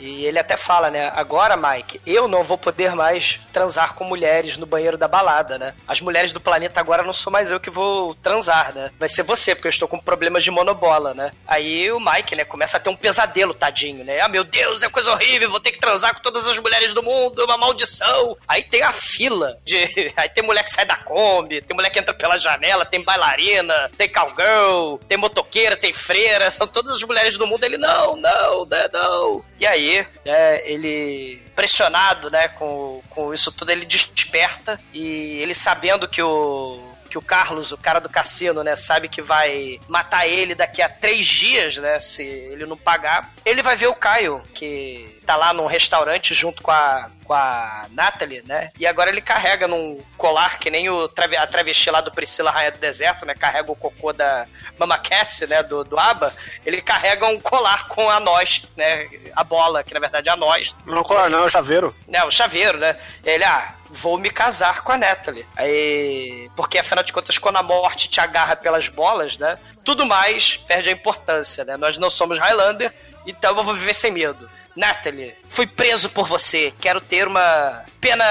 E 0.02 0.24
ele 0.24 0.38
até 0.38 0.56
fala, 0.56 0.90
né? 0.90 1.12
Agora, 1.14 1.56
Mike, 1.56 2.00
eu 2.04 2.26
não 2.26 2.42
vou 2.42 2.58
poder 2.58 2.92
mais 2.96 3.38
transar 3.52 3.94
com 3.94 4.02
mulheres 4.02 4.56
no 4.56 4.66
banheiro 4.66 4.98
da 4.98 5.06
balada, 5.06 5.56
né? 5.58 5.74
As 5.86 6.00
mulheres 6.00 6.32
do 6.32 6.40
planeta 6.40 6.80
agora 6.80 7.04
não 7.04 7.12
sou 7.12 7.32
mais 7.32 7.52
eu 7.52 7.60
que 7.60 7.70
vou 7.70 8.12
transar, 8.16 8.74
né? 8.74 8.90
Vai 8.98 9.08
ser 9.08 9.22
você, 9.22 9.54
porque 9.54 9.68
eu 9.68 9.70
estou 9.70 9.86
com 9.86 10.00
problemas 10.00 10.42
de 10.42 10.50
monobola, 10.50 11.14
né? 11.14 11.30
Aí 11.46 11.90
o 11.92 12.00
Mike, 12.00 12.34
né, 12.34 12.44
começa 12.44 12.78
a 12.78 12.80
ter 12.80 12.90
um 12.90 12.96
pesadelo, 12.96 13.54
tadinho, 13.54 14.04
né? 14.04 14.20
Ah, 14.20 14.28
meu 14.28 14.42
Deus, 14.42 14.82
é 14.82 14.88
coisa 14.88 15.12
horrível, 15.12 15.48
vou 15.48 15.60
ter 15.60 15.70
que 15.70 15.78
transar 15.78 16.12
com 16.14 16.20
todas 16.20 16.48
as 16.48 16.58
mulheres 16.58 16.92
do 16.92 17.02
mundo, 17.02 17.40
é 17.40 17.44
uma 17.44 17.56
maldição. 17.56 18.36
Aí 18.48 18.64
tem 18.64 18.82
a 18.82 18.90
fila 18.90 19.56
de. 19.64 20.12
Aí 20.16 20.28
tem 20.30 20.42
mulher 20.42 20.64
que 20.64 20.70
sai 20.70 20.84
da 20.84 20.96
Kombi, 20.96 21.62
tem 21.62 21.76
mulher 21.76 21.90
que 21.90 22.00
entra 22.00 22.12
pela 22.12 22.38
janela, 22.38 22.84
tem 22.84 23.04
bailarina, 23.04 23.88
tem 23.96 24.10
cowgirl, 24.10 24.96
tem 25.06 25.16
motoqueira, 25.16 25.76
tem 25.76 25.92
freira, 25.92 26.50
são 26.50 26.66
todas 26.66 26.90
as 26.90 27.02
mulheres 27.04 27.36
do 27.36 27.46
mundo. 27.46 27.62
Ele, 27.62 27.78
não, 27.78 28.16
não, 28.16 28.66
né, 28.66 28.88
não. 28.92 29.44
E 29.60 29.66
aí, 29.66 29.91
né, 30.24 30.68
ele 30.68 31.42
pressionado, 31.54 32.30
né, 32.30 32.48
com, 32.48 33.02
com 33.10 33.32
isso 33.32 33.52
tudo, 33.52 33.70
ele 33.70 33.86
desperta 33.86 34.80
e 34.92 35.40
ele 35.40 35.54
sabendo 35.54 36.08
que 36.08 36.22
o 36.22 36.91
que 37.12 37.18
o 37.18 37.22
Carlos, 37.22 37.72
o 37.72 37.76
cara 37.76 38.00
do 38.00 38.08
cassino, 38.08 38.64
né, 38.64 38.74
sabe 38.74 39.06
que 39.06 39.20
vai 39.20 39.78
matar 39.86 40.26
ele 40.26 40.54
daqui 40.54 40.80
a 40.80 40.88
três 40.88 41.26
dias, 41.26 41.76
né, 41.76 42.00
se 42.00 42.22
ele 42.22 42.64
não 42.64 42.74
pagar. 42.74 43.30
Ele 43.44 43.60
vai 43.60 43.76
ver 43.76 43.88
o 43.88 43.94
Caio, 43.94 44.42
que 44.54 45.20
tá 45.26 45.36
lá 45.36 45.52
num 45.52 45.66
restaurante 45.66 46.32
junto 46.32 46.62
com 46.62 46.70
a, 46.70 47.10
com 47.26 47.34
a 47.34 47.84
Natalie, 47.90 48.42
né, 48.46 48.70
e 48.78 48.86
agora 48.86 49.10
ele 49.10 49.20
carrega 49.20 49.68
num 49.68 50.02
colar 50.16 50.58
que 50.58 50.70
nem 50.70 50.88
o 50.88 51.06
trave, 51.06 51.36
a 51.36 51.46
travesti 51.46 51.90
lá 51.90 52.00
do 52.00 52.10
Priscila 52.10 52.50
Rainha 52.50 52.70
do 52.70 52.78
Deserto, 52.78 53.26
né, 53.26 53.34
carrega 53.34 53.70
o 53.70 53.76
cocô 53.76 54.14
da 54.14 54.46
Mama 54.78 54.96
Cassie, 54.96 55.46
né, 55.46 55.62
do, 55.62 55.84
do 55.84 55.98
ABBA, 55.98 56.32
ele 56.64 56.80
carrega 56.80 57.26
um 57.26 57.38
colar 57.38 57.88
com 57.88 58.08
a 58.08 58.18
nós, 58.18 58.62
né, 58.74 59.06
a 59.36 59.44
bola, 59.44 59.84
que 59.84 59.92
na 59.92 60.00
verdade 60.00 60.30
é 60.30 60.32
a 60.32 60.36
nós. 60.36 60.74
Não, 60.86 61.02
colar 61.02 61.28
não, 61.28 61.40
é 61.40 61.44
o 61.44 61.50
chaveiro. 61.50 61.94
né, 62.08 62.24
o 62.24 62.30
chaveiro, 62.30 62.78
né, 62.78 62.96
ele, 63.22 63.44
ah, 63.44 63.74
vou 63.92 64.18
me 64.18 64.30
casar 64.30 64.82
com 64.82 64.92
a 64.92 64.98
Natalie. 64.98 65.46
Aí, 65.54 66.50
porque 66.56 66.78
afinal 66.78 67.04
de 67.04 67.12
contas, 67.12 67.38
quando 67.38 67.56
a 67.56 67.62
morte 67.62 68.08
te 68.08 68.20
agarra 68.20 68.56
pelas 68.56 68.88
bolas, 68.88 69.36
né, 69.36 69.58
tudo 69.84 70.06
mais 70.06 70.56
perde 70.56 70.88
a 70.88 70.92
importância, 70.92 71.64
né, 71.64 71.76
nós 71.76 71.98
não 71.98 72.10
somos 72.10 72.38
Highlander, 72.38 72.92
então 73.26 73.56
eu 73.56 73.64
vou 73.64 73.74
viver 73.74 73.94
sem 73.94 74.10
medo. 74.10 74.50
Natalie, 74.74 75.34
fui 75.48 75.66
preso 75.66 76.08
por 76.08 76.26
você. 76.26 76.72
Quero 76.80 76.98
ter 76.98 77.28
uma 77.28 77.84
pena, 78.00 78.24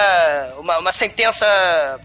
uma, 0.57 0.79
uma 0.79 0.91
sentença 0.91 1.45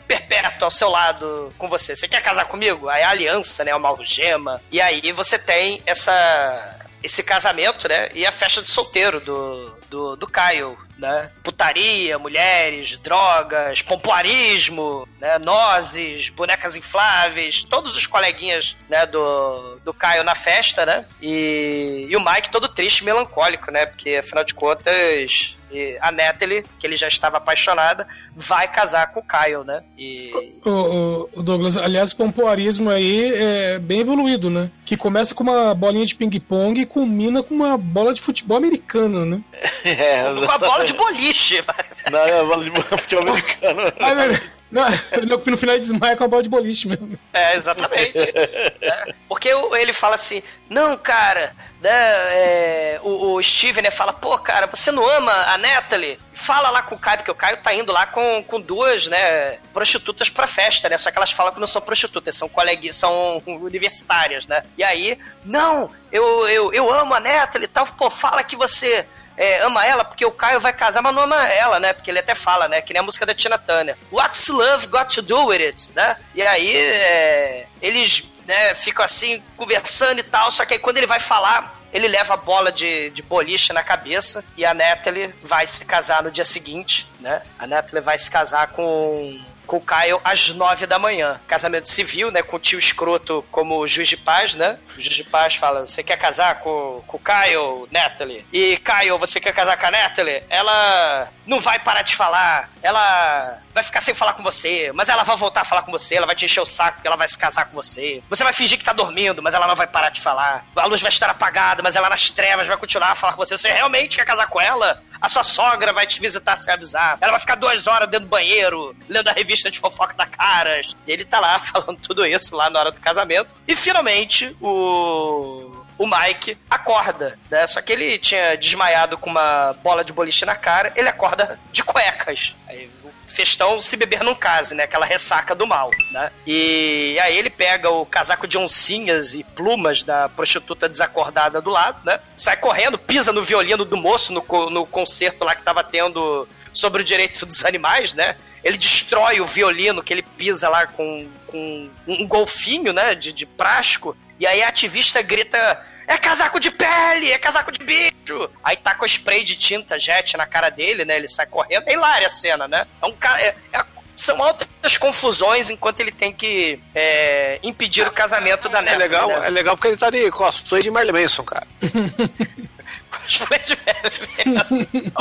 perpétua 0.07 0.67
ao 0.67 0.71
seu 0.71 0.91
lado 0.91 1.55
com 1.57 1.69
você. 1.69 1.97
Você 1.97 2.07
quer 2.07 2.21
casar 2.21 2.45
comigo? 2.45 2.87
Aí 2.89 3.03
a 3.03 3.09
aliança, 3.09 3.65
né? 3.65 3.75
Uma 3.75 3.89
algema. 3.89 4.61
E 4.71 4.79
aí 4.79 5.11
você 5.13 5.39
tem 5.39 5.83
essa 5.87 6.77
esse 7.03 7.23
casamento, 7.23 7.89
né? 7.89 8.11
E 8.15 8.27
a 8.27 8.33
festa 8.33 8.61
de 8.61 8.71
solteiro 8.71 9.21
do, 9.21 9.79
do, 9.89 10.17
do 10.17 10.27
Caio. 10.27 10.77
Né? 10.99 11.31
Putaria, 11.43 12.19
mulheres, 12.19 12.97
drogas, 12.99 13.83
pompoarismo, 13.83 15.07
né? 15.21 15.39
Nozes, 15.39 16.29
bonecas 16.31 16.77
infláveis, 16.77 17.65
todos 17.65 17.97
os 17.97 18.07
coleguinhas, 18.07 18.77
né, 18.89 19.07
do, 19.07 19.77
do 19.85 19.93
Caio 19.95 20.25
na 20.25 20.35
festa, 20.35 20.85
né? 20.87 21.05
E, 21.21 22.07
e 22.09 22.17
o 22.17 22.25
Mike 22.25 22.51
todo 22.51 22.69
triste 22.69 23.01
e 23.01 23.05
melancólico, 23.05 23.71
né? 23.71 23.87
Porque, 23.87 24.17
afinal 24.17 24.45
de 24.45 24.55
contas, 24.55 25.55
e 25.71 25.99
a 26.01 26.13
Natalie, 26.13 26.65
que 26.79 26.87
ele 26.87 26.97
já 26.97 27.09
estava 27.09 27.39
apaixonada, 27.39 28.07
vai 28.37 28.69
casar 28.71 29.09
com 29.13 29.19
o 29.21 29.23
Kyle, 29.23 29.65
né? 29.65 29.83
E. 29.99 30.31
O, 30.65 30.71
o- 30.71 31.31
o 31.35 31.43
Douglas, 31.43 31.77
aliás, 31.77 32.13
o 32.13 32.17
pompoarismo 32.17 32.89
aí 32.89 33.33
é 33.35 33.79
bem 33.79 34.01
evoluído, 34.01 34.49
né? 34.49 34.71
Que 34.85 34.97
começa 34.97 35.35
com 35.35 35.43
uma 35.43 35.75
bolinha 35.75 36.07
de 36.07 36.15
ping-pong 36.15 36.81
e 36.81 36.87
culmina 36.87 37.43
com 37.43 37.53
uma 37.55 37.77
bola 37.77 38.15
de 38.15 38.23
futebol 38.23 38.57
americano, 38.57 39.25
né? 39.27 39.41
É, 39.85 40.23
Com 40.45 40.51
a 40.51 40.59
bola 40.59 40.85
de 40.87 40.93
boliche. 40.95 41.63
Não, 42.11 42.19
é 42.21 42.45
bola 42.45 42.65
de 42.65 42.71
futebol 42.71 43.29
americano. 43.29 43.81
Ai, 44.01 44.15
meu- 44.15 44.57
não, 44.69 44.85
no, 45.29 45.45
no 45.47 45.57
final 45.57 45.77
ele 45.77 45.81
desmaia 45.83 46.17
com 46.17 46.25
a 46.25 46.29
bola 46.29 46.43
de 46.43 46.49
boliche 46.49 46.89
mesmo. 46.89 47.17
É, 47.33 47.55
exatamente. 47.55 48.19
É, 48.19 49.15
Porque 49.29 49.49
ele 49.49 49.93
fala 49.93 50.17
assim, 50.17 50.43
não, 50.69 50.97
cara, 50.97 51.53
né, 51.81 51.89
é, 51.91 53.01
o, 53.03 53.35
o 53.35 53.43
Steven 53.43 53.85
né, 53.85 53.93
fala, 53.93 54.13
pô, 54.13 54.37
cara, 54.39 54.67
você 54.67 54.91
não 54.91 55.09
ama 55.09 55.31
a 55.33 55.57
Natalie? 55.57 56.19
Fala 56.33 56.69
lá 56.71 56.83
com 56.83 56.97
o 56.97 56.99
Caio, 56.99 57.19
porque 57.19 57.31
o 57.31 57.35
Caio 57.35 57.59
tá 57.59 57.73
indo 57.73 57.93
lá 57.93 58.07
com, 58.07 58.43
com 58.43 58.61
duas, 58.61 59.07
né, 59.07 59.59
prostitutas 59.73 60.29
pra 60.29 60.49
festa, 60.49 60.89
né? 60.89 60.99
Só 60.99 61.13
que 61.13 61.17
elas 61.17 61.31
falam 61.31 61.55
que 61.55 61.61
não 61.61 61.69
são 61.69 61.81
prostitutas, 61.81 62.35
são 62.35 62.49
coleguinhas, 62.49 62.97
são 62.97 63.41
universitárias, 63.47 64.49
né? 64.49 64.65
E 64.77 64.83
aí, 64.83 65.17
não, 65.45 65.89
eu, 66.11 66.49
eu, 66.49 66.75
eu 66.75 66.93
amo 66.93 67.15
a 67.15 67.21
Natalie 67.21 67.67
e 67.67 67.69
tal, 67.69 67.87
pô, 67.87 68.11
fala 68.11 68.43
que 68.43 68.57
você 68.57 69.07
é, 69.37 69.61
ama 69.63 69.85
ela 69.85 70.05
porque 70.05 70.25
o 70.25 70.31
Caio 70.31 70.61
vai 70.61 70.73
casar, 70.73 71.03
mas 71.03 71.15
não 71.15 71.23
ama 71.23 71.47
ela, 71.49 71.79
né? 71.79 71.93
Porque 71.93 72.11
ele 72.11 72.19
até 72.19 72.35
fala, 72.35 72.69
né? 72.69 72.81
Que 72.81 72.93
nem 72.93 73.01
a 73.01 73.03
música 73.03 73.27
da 73.27 73.35
Tina 73.35 73.59
Turner. 73.59 73.97
What's 74.11 74.49
love 74.49 74.87
got 74.87 75.15
to 75.15 75.23
do 75.23 75.47
with 75.47 75.61
it, 75.61 75.91
né? 75.95 76.17
E 76.35 76.43
aí 76.43 76.77
é, 76.77 77.67
eles 77.83 78.25
né, 78.47 78.75
ficam 78.75 79.05
assim 79.05 79.43
conversando 79.57 80.21
e 80.21 80.23
tal, 80.23 80.51
só 80.51 80.65
que 80.65 80.75
aí 80.75 80.79
quando 80.79 80.99
ele 80.99 81.07
vai 81.07 81.19
falar, 81.19 81.81
ele 81.93 82.09
leva 82.09 82.35
a 82.35 82.37
bola 82.37 82.71
de, 82.71 83.11
de 83.11 83.23
boliche 83.23 83.73
na 83.73 83.83
cabeça 83.83 84.45
e 84.57 84.65
a 84.65 84.73
Natalie 84.73 85.35
vai 85.43 85.67
se 85.67 85.85
casar 85.85 86.23
no 86.23 86.31
dia 86.31 86.45
seguinte, 86.45 87.09
né? 87.21 87.43
A 87.59 87.67
Natalie 87.67 88.05
vai 88.05 88.17
se 88.19 88.31
casar 88.31 88.69
com 88.69 89.39
com 89.67 89.77
o 89.77 89.81
Kyle 89.81 90.21
às 90.25 90.49
nove 90.51 90.87
da 90.87 90.99
manhã. 90.99 91.41
Casamento 91.47 91.89
civil, 91.89 92.31
né? 92.31 92.43
Com 92.43 92.57
o 92.57 92.61
tio 92.61 92.79
escroto 92.79 93.45
como 93.51 93.87
juiz 93.87 94.09
de 94.09 94.17
paz, 94.17 94.55
né? 94.55 94.79
O 94.97 95.01
juiz 95.01 95.15
de 95.15 95.25
paz 95.25 95.57
fala: 95.57 95.87
Você 95.87 96.03
quer 96.03 96.17
casar 96.17 96.61
com, 96.61 97.03
com 97.07 97.17
o 97.17 97.21
Kyle, 97.21 97.89
Natalie? 97.91 98.47
E 98.53 98.79
Kyle, 98.79 99.19
você 99.19 99.41
quer 99.41 99.53
casar 99.53 99.77
com 99.77 99.87
a 99.87 99.91
Natalie? 99.91 100.43
Ela 100.49 101.31
não 101.47 101.61
vai 101.61 101.79
parar 101.79 102.03
de 102.03 102.17
falar. 102.17 102.71
Ela 102.83 103.61
vai 103.77 103.85
ficar 103.85 104.01
sem 104.01 104.15
falar 104.15 104.33
com 104.33 104.43
você, 104.43 104.91
mas 104.95 105.11
ela 105.11 105.23
vai 105.23 105.37
voltar 105.37 105.61
a 105.61 105.65
falar 105.65 105.83
com 105.83 105.93
você, 105.93 106.15
ela 106.15 106.27
vai 106.27 106.35
te 106.35 106.47
encher 106.47 106.61
o 106.61 106.67
saco 106.67 106.97
porque 106.97 107.07
ela 107.07 107.17
vai 107.17 107.29
se 107.29 107.37
casar 107.37 107.67
com 107.67 107.75
você. 107.75 108.23
Você 108.29 108.43
vai 108.43 108.55
fingir 108.55 108.79
que 108.79 108.85
tá 108.85 108.95
dormindo, 108.95 109.43
mas 109.43 109.53
ela 109.53 109.67
não 109.67 109.77
vai 109.77 109.87
parar 109.87 110.09
de 110.09 110.23
falar. 110.23 110.65
A 110.75 110.87
luz 110.87 111.03
vai 111.03 111.11
estar 111.11 111.29
apagada, 111.29 111.83
mas 111.83 111.95
ela 111.95 112.09
nas 112.09 112.31
trevas 112.31 112.67
vai 112.67 112.77
continuar 112.79 113.13
a 113.13 113.15
falar 113.15 113.35
com 113.35 113.45
você. 113.45 113.57
Você 113.57 113.71
realmente 113.71 114.17
quer 114.17 114.25
casar 114.25 114.47
com 114.47 114.59
ela? 114.59 115.03
A 115.21 115.29
sua 115.29 115.43
sogra 115.43 115.93
vai 115.93 116.07
te 116.07 116.21
visitar 116.21 116.57
sem 116.57 116.73
avisar. 116.73 117.19
Ela 117.21 117.33
vai 117.33 117.41
ficar 117.41 117.57
duas 117.57 117.87
horas 117.87 118.09
dentro 118.09 118.27
do 118.27 118.31
banheiro, 118.31 118.97
lendo 119.09 119.29
a 119.29 119.33
revista 119.33 119.71
de 119.71 119.79
fofoca 119.79 120.15
da 120.15 120.25
Caras. 120.25 120.97
E 121.07 121.13
ele 121.13 121.25
tá 121.27 121.39
lá 121.39 121.59
falando 121.61 122.01
tudo 122.01 122.25
isso 122.25 122.57
lá 122.57 122.71
na 122.71 122.81
hora 122.81 122.91
do 122.91 123.01
casamento. 123.01 123.55
E 123.69 123.77
finalmente, 123.77 124.57
o 124.61 125.85
o 125.99 126.07
Mike 126.07 126.59
acorda, 126.69 127.39
né? 127.51 127.67
Só 127.67 127.81
que 127.81 127.93
ele 127.93 128.19
tinha 128.19 128.57
desmaiado 128.57 129.17
com 129.17 129.31
uma 129.31 129.75
bola 129.83 130.05
de 130.05 130.13
boliche 130.13 130.45
na 130.45 130.55
cara, 130.55 130.93
ele 130.95 131.09
acorda 131.09 131.59
de 131.73 131.83
cuecas. 131.83 132.55
Aí 132.69 132.91
festão 133.37 133.79
se 133.79 133.97
beber 133.99 134.25
não 134.25 134.35
case, 134.35 134.75
né? 134.75 134.85
Aquela 134.85 135.05
ressaca 135.05 135.55
do 135.55 135.67
mal, 135.67 135.91
né? 136.11 136.33
E 136.47 137.19
aí 137.21 137.37
ele 137.37 137.51
pega 137.51 137.91
o 137.91 138.07
casaco 138.07 138.49
de 138.49 138.57
oncinhas 138.57 139.35
e 139.35 139.45
plumas 139.45 140.03
da 140.03 140.29
prostituta 140.31 140.89
desacordada 140.89 141.61
do 141.61 141.69
lado, 141.69 142.01
né? 142.03 142.19
Sai 142.35 142.57
correndo, 142.57 142.99
pisa 142.99 143.33
no 143.33 143.43
violino 143.43 143.85
do 143.85 143.97
moço 143.97 144.33
no, 144.33 144.43
no 144.71 144.87
concerto 144.87 145.45
lá 145.45 145.55
que 145.55 145.63
tava 145.63 145.85
tendo 145.85 146.49
sobre 146.73 147.03
o 147.03 147.05
direito 147.05 147.45
dos 147.45 147.63
animais, 147.65 148.15
né? 148.15 148.37
Ele 148.65 148.79
destrói 148.79 149.41
o 149.41 149.47
violino 149.47 150.03
que 150.03 150.15
ele 150.15 150.23
pisa 150.23 150.69
lá 150.69 150.87
com, 150.87 151.29
com 151.47 151.91
um 152.09 152.27
golfinho, 152.27 152.93
né? 152.93 153.15
De, 153.15 153.33
de 153.33 153.45
plástico. 153.45 154.17
E 154.41 154.47
aí 154.47 154.63
a 154.63 154.69
ativista 154.69 155.21
grita: 155.21 155.85
É 156.09 156.17
casaco 156.17 156.59
de 156.59 156.71
pele! 156.71 157.31
É 157.31 157.39
casaco 157.39 157.71
de 157.71 157.85
bicho! 157.85 158.16
Aí 158.65 158.77
tá 158.77 158.95
com 158.95 159.05
spray 159.07 159.43
de 159.45 159.55
tinta 159.57 159.99
jet 159.99 160.37
na 160.37 160.47
cara 160.47 160.71
dele, 160.71 161.05
né? 161.05 161.17
Ele 161.17 161.29
sai 161.29 161.47
correndo. 161.47 161.85
É 161.87 161.93
hilária 161.93 162.27
a 162.27 162.31
cena, 162.31 162.67
né? 162.69 162.87
É 163.03 163.07
um 163.07 163.13
cara. 163.13 163.41
É, 163.41 163.55
é- 163.73 163.97
são 164.15 164.43
altas 164.43 164.97
confusões 164.97 165.69
enquanto 165.69 166.01
ele 166.01 166.11
tem 166.11 166.33
que 166.33 166.81
é, 166.95 167.61
impedir 167.63 168.07
o 168.07 168.11
casamento 168.11 168.67
da 168.67 168.79
É 168.79 168.83
neta. 168.83 168.97
legal, 168.97 169.29
né? 169.29 169.47
é 169.47 169.51
legal 169.51 169.77
porque 169.77 169.89
ele 169.89 169.97
tá 169.99 170.09
de 170.09 170.31
cosplay 170.31 170.81
de 170.83 170.91
Marilyn 170.91 171.21
Manson, 171.21 171.43
cara. 171.45 171.67
Cosplay 173.11 173.61
de 173.61 173.75
velho. 173.77 175.13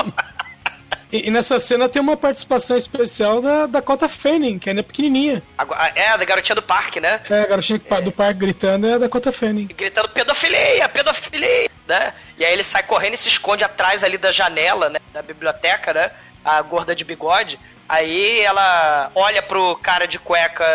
E, 1.15 1.27
e 1.27 1.31
nessa 1.31 1.57
cena 1.59 1.87
tem 1.87 2.01
uma 2.01 2.17
participação 2.17 2.75
especial 2.75 3.41
da 3.41 3.65
Dakota 3.67 4.09
Fanning, 4.09 4.59
que 4.59 4.69
ainda 4.69 4.81
é 4.81 4.83
pequenininha. 4.83 5.41
Agora- 5.57 5.91
É, 5.95 6.09
a 6.09 6.17
da 6.17 6.25
garotinha 6.25 6.55
do 6.55 6.61
parque, 6.61 6.99
né? 6.99 7.21
É, 7.29 7.41
a 7.41 7.45
garotinha 7.47 7.79
pa- 7.79 7.99
do 8.01 8.11
parque 8.11 8.39
gritando 8.39 8.87
é 8.87 8.93
a 8.93 8.97
Dakota 8.97 9.31
Fanning. 9.31 9.67
gritando 9.67 10.09
pedofilia, 10.09 10.89
pedofilia, 10.89 11.69
né? 11.87 12.13
E 12.37 12.43
aí 12.43 12.51
ele 12.51 12.63
sai 12.63 12.83
correndo 12.83 13.13
e 13.13 13.17
se 13.17 13.29
esconde 13.29 13.63
atrás 13.63 14.03
ali 14.03 14.17
da 14.17 14.31
janela, 14.31 14.89
né? 14.89 14.99
Da 15.13 15.21
biblioteca, 15.21 15.93
né? 15.93 16.11
A 16.43 16.61
gorda 16.61 16.93
de 16.95 17.05
bigode. 17.05 17.57
Aí 17.87 18.39
ela 18.41 19.11
olha 19.15 19.41
pro 19.41 19.75
cara 19.77 20.07
de 20.07 20.17
cueca, 20.19 20.65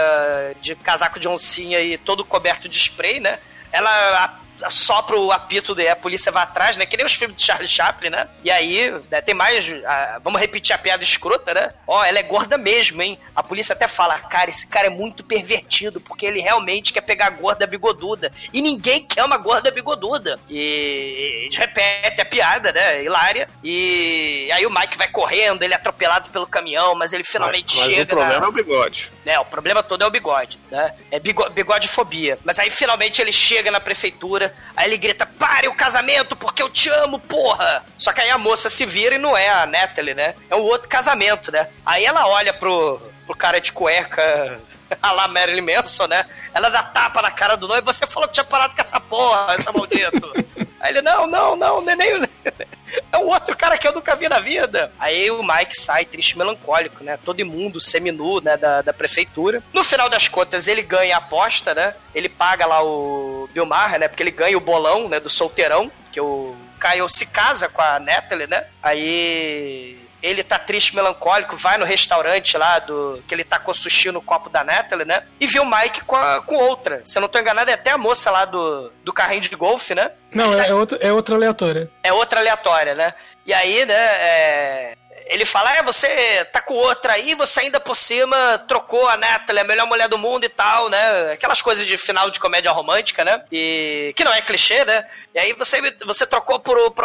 de 0.60 0.74
casaco 0.76 1.18
de 1.20 1.28
oncinha 1.28 1.80
e 1.80 1.98
todo 1.98 2.24
coberto 2.24 2.68
de 2.68 2.78
spray, 2.78 3.20
né? 3.20 3.38
Ela 3.72 4.39
sopra 4.68 5.16
o 5.16 5.32
apito 5.32 5.78
e 5.80 5.88
a 5.88 5.96
polícia 5.96 6.30
vai 6.32 6.42
atrás, 6.42 6.76
né? 6.76 6.84
Que 6.86 6.96
nem 6.96 7.06
os 7.06 7.14
filmes 7.14 7.36
de 7.36 7.44
Charlie 7.44 7.68
Chaplin, 7.68 8.10
né? 8.10 8.28
E 8.44 8.50
aí, 8.50 8.92
né, 9.10 9.20
tem 9.20 9.34
mais. 9.34 9.64
ah, 9.86 10.20
vamos 10.22 10.40
repetir 10.40 10.74
a 10.74 10.78
piada 10.78 11.02
escrota, 11.02 11.54
né? 11.54 11.72
Ó, 11.86 12.04
ela 12.04 12.18
é 12.18 12.22
gorda 12.22 12.58
mesmo, 12.58 13.00
hein? 13.02 13.18
A 13.34 13.42
polícia 13.42 13.72
até 13.74 13.86
fala, 13.88 14.18
cara, 14.18 14.50
esse 14.50 14.66
cara 14.66 14.86
é 14.88 14.90
muito 14.90 15.22
pervertido, 15.24 16.00
porque 16.00 16.26
ele 16.26 16.40
realmente 16.40 16.92
quer 16.92 17.00
pegar 17.02 17.26
a 17.26 17.30
gorda 17.30 17.66
bigoduda. 17.66 18.32
E 18.52 18.60
ninguém 18.60 19.04
quer 19.06 19.24
uma 19.24 19.36
gorda 19.36 19.70
bigoduda. 19.70 20.38
E 20.48 21.42
eles 21.44 21.56
repetem 21.56 22.20
a 22.22 22.24
piada, 22.24 22.72
né? 22.72 23.02
Hilária. 23.04 23.48
E 23.62 24.50
aí 24.52 24.66
o 24.66 24.70
Mike 24.70 24.96
vai 24.98 25.08
correndo, 25.08 25.62
ele 25.62 25.72
é 25.72 25.76
atropelado 25.76 26.30
pelo 26.30 26.46
caminhão, 26.46 26.94
mas 26.94 27.12
ele 27.12 27.24
finalmente 27.24 27.76
Mas 27.76 27.86
chega. 27.86 28.02
o 28.02 28.06
problema 28.06 28.40
na- 28.40 28.46
é 28.46 28.48
o 28.48 28.52
bigode. 28.52 29.12
né? 29.24 29.38
O 29.38 29.44
problema 29.44 29.82
todo 29.82 30.02
é 30.02 30.06
o 30.06 30.10
bigode, 30.10 30.58
né? 30.70 30.94
É 31.10 31.18
bigo- 31.20 31.48
bigodefobia. 31.50 32.38
Mas 32.44 32.58
aí 32.58 32.70
finalmente 32.70 33.20
ele 33.22 33.32
chega 33.32 33.70
na 33.70 33.80
prefeitura, 33.80 34.49
aí 34.76 34.88
ele 34.88 34.96
grita: 34.96 35.26
pare 35.26 35.68
o 35.68 35.74
casamento 35.74 36.36
porque 36.36 36.62
eu 36.62 36.70
te 36.70 36.88
amo, 36.88 37.18
porra! 37.18 37.84
Só 37.96 38.12
que 38.12 38.20
aí 38.20 38.30
a 38.30 38.38
moça 38.38 38.68
se 38.70 38.84
vira 38.86 39.14
e 39.14 39.18
não 39.18 39.36
é 39.36 39.48
a 39.48 39.66
Natalie, 39.66 40.14
né? 40.14 40.34
É 40.48 40.56
um 40.56 40.60
outro 40.60 40.88
casamento, 40.88 41.50
né? 41.52 41.68
Aí 41.84 42.04
ela 42.04 42.26
olha 42.26 42.52
pro, 42.52 43.00
pro 43.26 43.36
cara 43.36 43.60
de 43.60 43.72
cueca. 43.72 44.60
A 45.00 45.12
lá 45.12 45.28
Marilyn 45.28 45.62
Manson, 45.62 46.08
né? 46.08 46.26
Ela 46.52 46.68
dá 46.68 46.82
tapa 46.82 47.22
na 47.22 47.30
cara 47.30 47.56
do 47.56 47.68
noivo. 47.68 47.92
Você 47.92 48.08
falou 48.08 48.28
que 48.28 48.34
tinha 48.34 48.42
parado 48.42 48.74
com 48.74 48.80
essa 48.80 48.98
porra, 48.98 49.54
essa 49.54 49.70
maldito. 49.70 50.32
Aí 50.80 50.90
ele, 50.90 51.00
não, 51.00 51.28
não, 51.28 51.54
não, 51.54 51.88
é 51.88 51.94
nem. 51.94 52.28
É 53.12 53.18
um 53.18 53.28
outro 53.28 53.56
cara 53.56 53.78
que 53.78 53.86
eu 53.86 53.92
nunca 53.92 54.16
vi 54.16 54.28
na 54.28 54.40
vida. 54.40 54.92
Aí 54.98 55.30
o 55.30 55.42
Mike 55.42 55.80
sai 55.80 56.04
triste 56.04 56.36
melancólico, 56.36 57.04
né? 57.04 57.18
Todo 57.24 57.40
imundo, 57.40 57.80
seminu, 57.80 58.40
né? 58.40 58.56
Da, 58.56 58.82
da 58.82 58.92
prefeitura. 58.92 59.62
No 59.72 59.84
final 59.84 60.08
das 60.08 60.26
contas, 60.28 60.66
ele 60.66 60.82
ganha 60.82 61.16
a 61.16 61.18
aposta, 61.18 61.74
né? 61.74 61.94
Ele 62.14 62.28
paga 62.28 62.66
lá 62.66 62.82
o 62.82 63.48
Bill 63.52 63.66
Maher, 63.66 64.00
né? 64.00 64.08
Porque 64.08 64.22
ele 64.22 64.30
ganha 64.30 64.56
o 64.56 64.60
bolão, 64.60 65.08
né? 65.08 65.20
Do 65.20 65.30
solteirão. 65.30 65.90
Que 66.10 66.20
o 66.20 66.56
Kyle 66.80 67.08
se 67.08 67.26
casa 67.26 67.68
com 67.68 67.82
a 67.82 68.00
Natalie, 68.00 68.46
né? 68.46 68.64
Aí 68.82 69.99
ele 70.22 70.42
tá 70.42 70.58
triste, 70.58 70.94
melancólico, 70.94 71.56
vai 71.56 71.78
no 71.78 71.84
restaurante 71.84 72.56
lá 72.58 72.78
do. 72.78 73.22
que 73.26 73.34
ele 73.34 73.44
tacou 73.44 73.72
sushi 73.74 74.10
no 74.10 74.20
copo 74.22 74.48
da 74.50 74.62
Natalie, 74.64 75.06
né? 75.06 75.22
E 75.40 75.46
vê 75.46 75.58
o 75.60 75.64
Mike 75.70 76.02
com, 76.04 76.16
a- 76.16 76.42
com 76.42 76.56
outra. 76.56 77.00
Se 77.04 77.16
eu 77.18 77.22
não 77.22 77.28
tô 77.28 77.38
enganado, 77.38 77.70
é 77.70 77.74
até 77.74 77.90
a 77.90 77.98
moça 77.98 78.30
lá 78.30 78.44
do, 78.44 78.92
do 79.04 79.12
carrinho 79.12 79.40
de 79.42 79.54
golfe, 79.56 79.94
né? 79.94 80.10
Não, 80.34 80.52
é, 80.58 80.68
é 80.68 80.74
outra, 80.74 80.98
é 81.00 81.12
outra 81.12 81.34
aleatória. 81.34 81.90
É 82.02 82.12
outra 82.12 82.40
aleatória, 82.40 82.94
né? 82.94 83.14
E 83.46 83.54
aí, 83.54 83.84
né, 83.86 83.94
é, 83.94 84.96
ele 85.30 85.44
fala, 85.44 85.76
é, 85.76 85.82
você 85.82 86.44
tá 86.46 86.60
com 86.60 86.74
outra 86.74 87.12
aí, 87.12 87.36
você 87.36 87.60
ainda 87.60 87.78
por 87.78 87.94
cima 87.94 88.58
trocou 88.66 89.08
a 89.08 89.16
Natalie, 89.16 89.60
a 89.60 89.64
melhor 89.64 89.86
mulher 89.86 90.08
do 90.08 90.18
mundo 90.18 90.44
e 90.44 90.48
tal, 90.48 90.88
né? 90.88 91.32
Aquelas 91.32 91.62
coisas 91.62 91.86
de 91.86 91.96
final 91.96 92.28
de 92.30 92.40
comédia 92.40 92.72
romântica, 92.72 93.24
né? 93.24 93.40
E 93.52 94.12
que 94.16 94.24
não 94.24 94.32
é 94.32 94.42
clichê, 94.42 94.84
né? 94.84 95.06
E 95.32 95.38
aí 95.38 95.52
você, 95.52 95.80
você 96.04 96.26
trocou 96.26 96.58
por, 96.58 96.90
por 96.90 97.04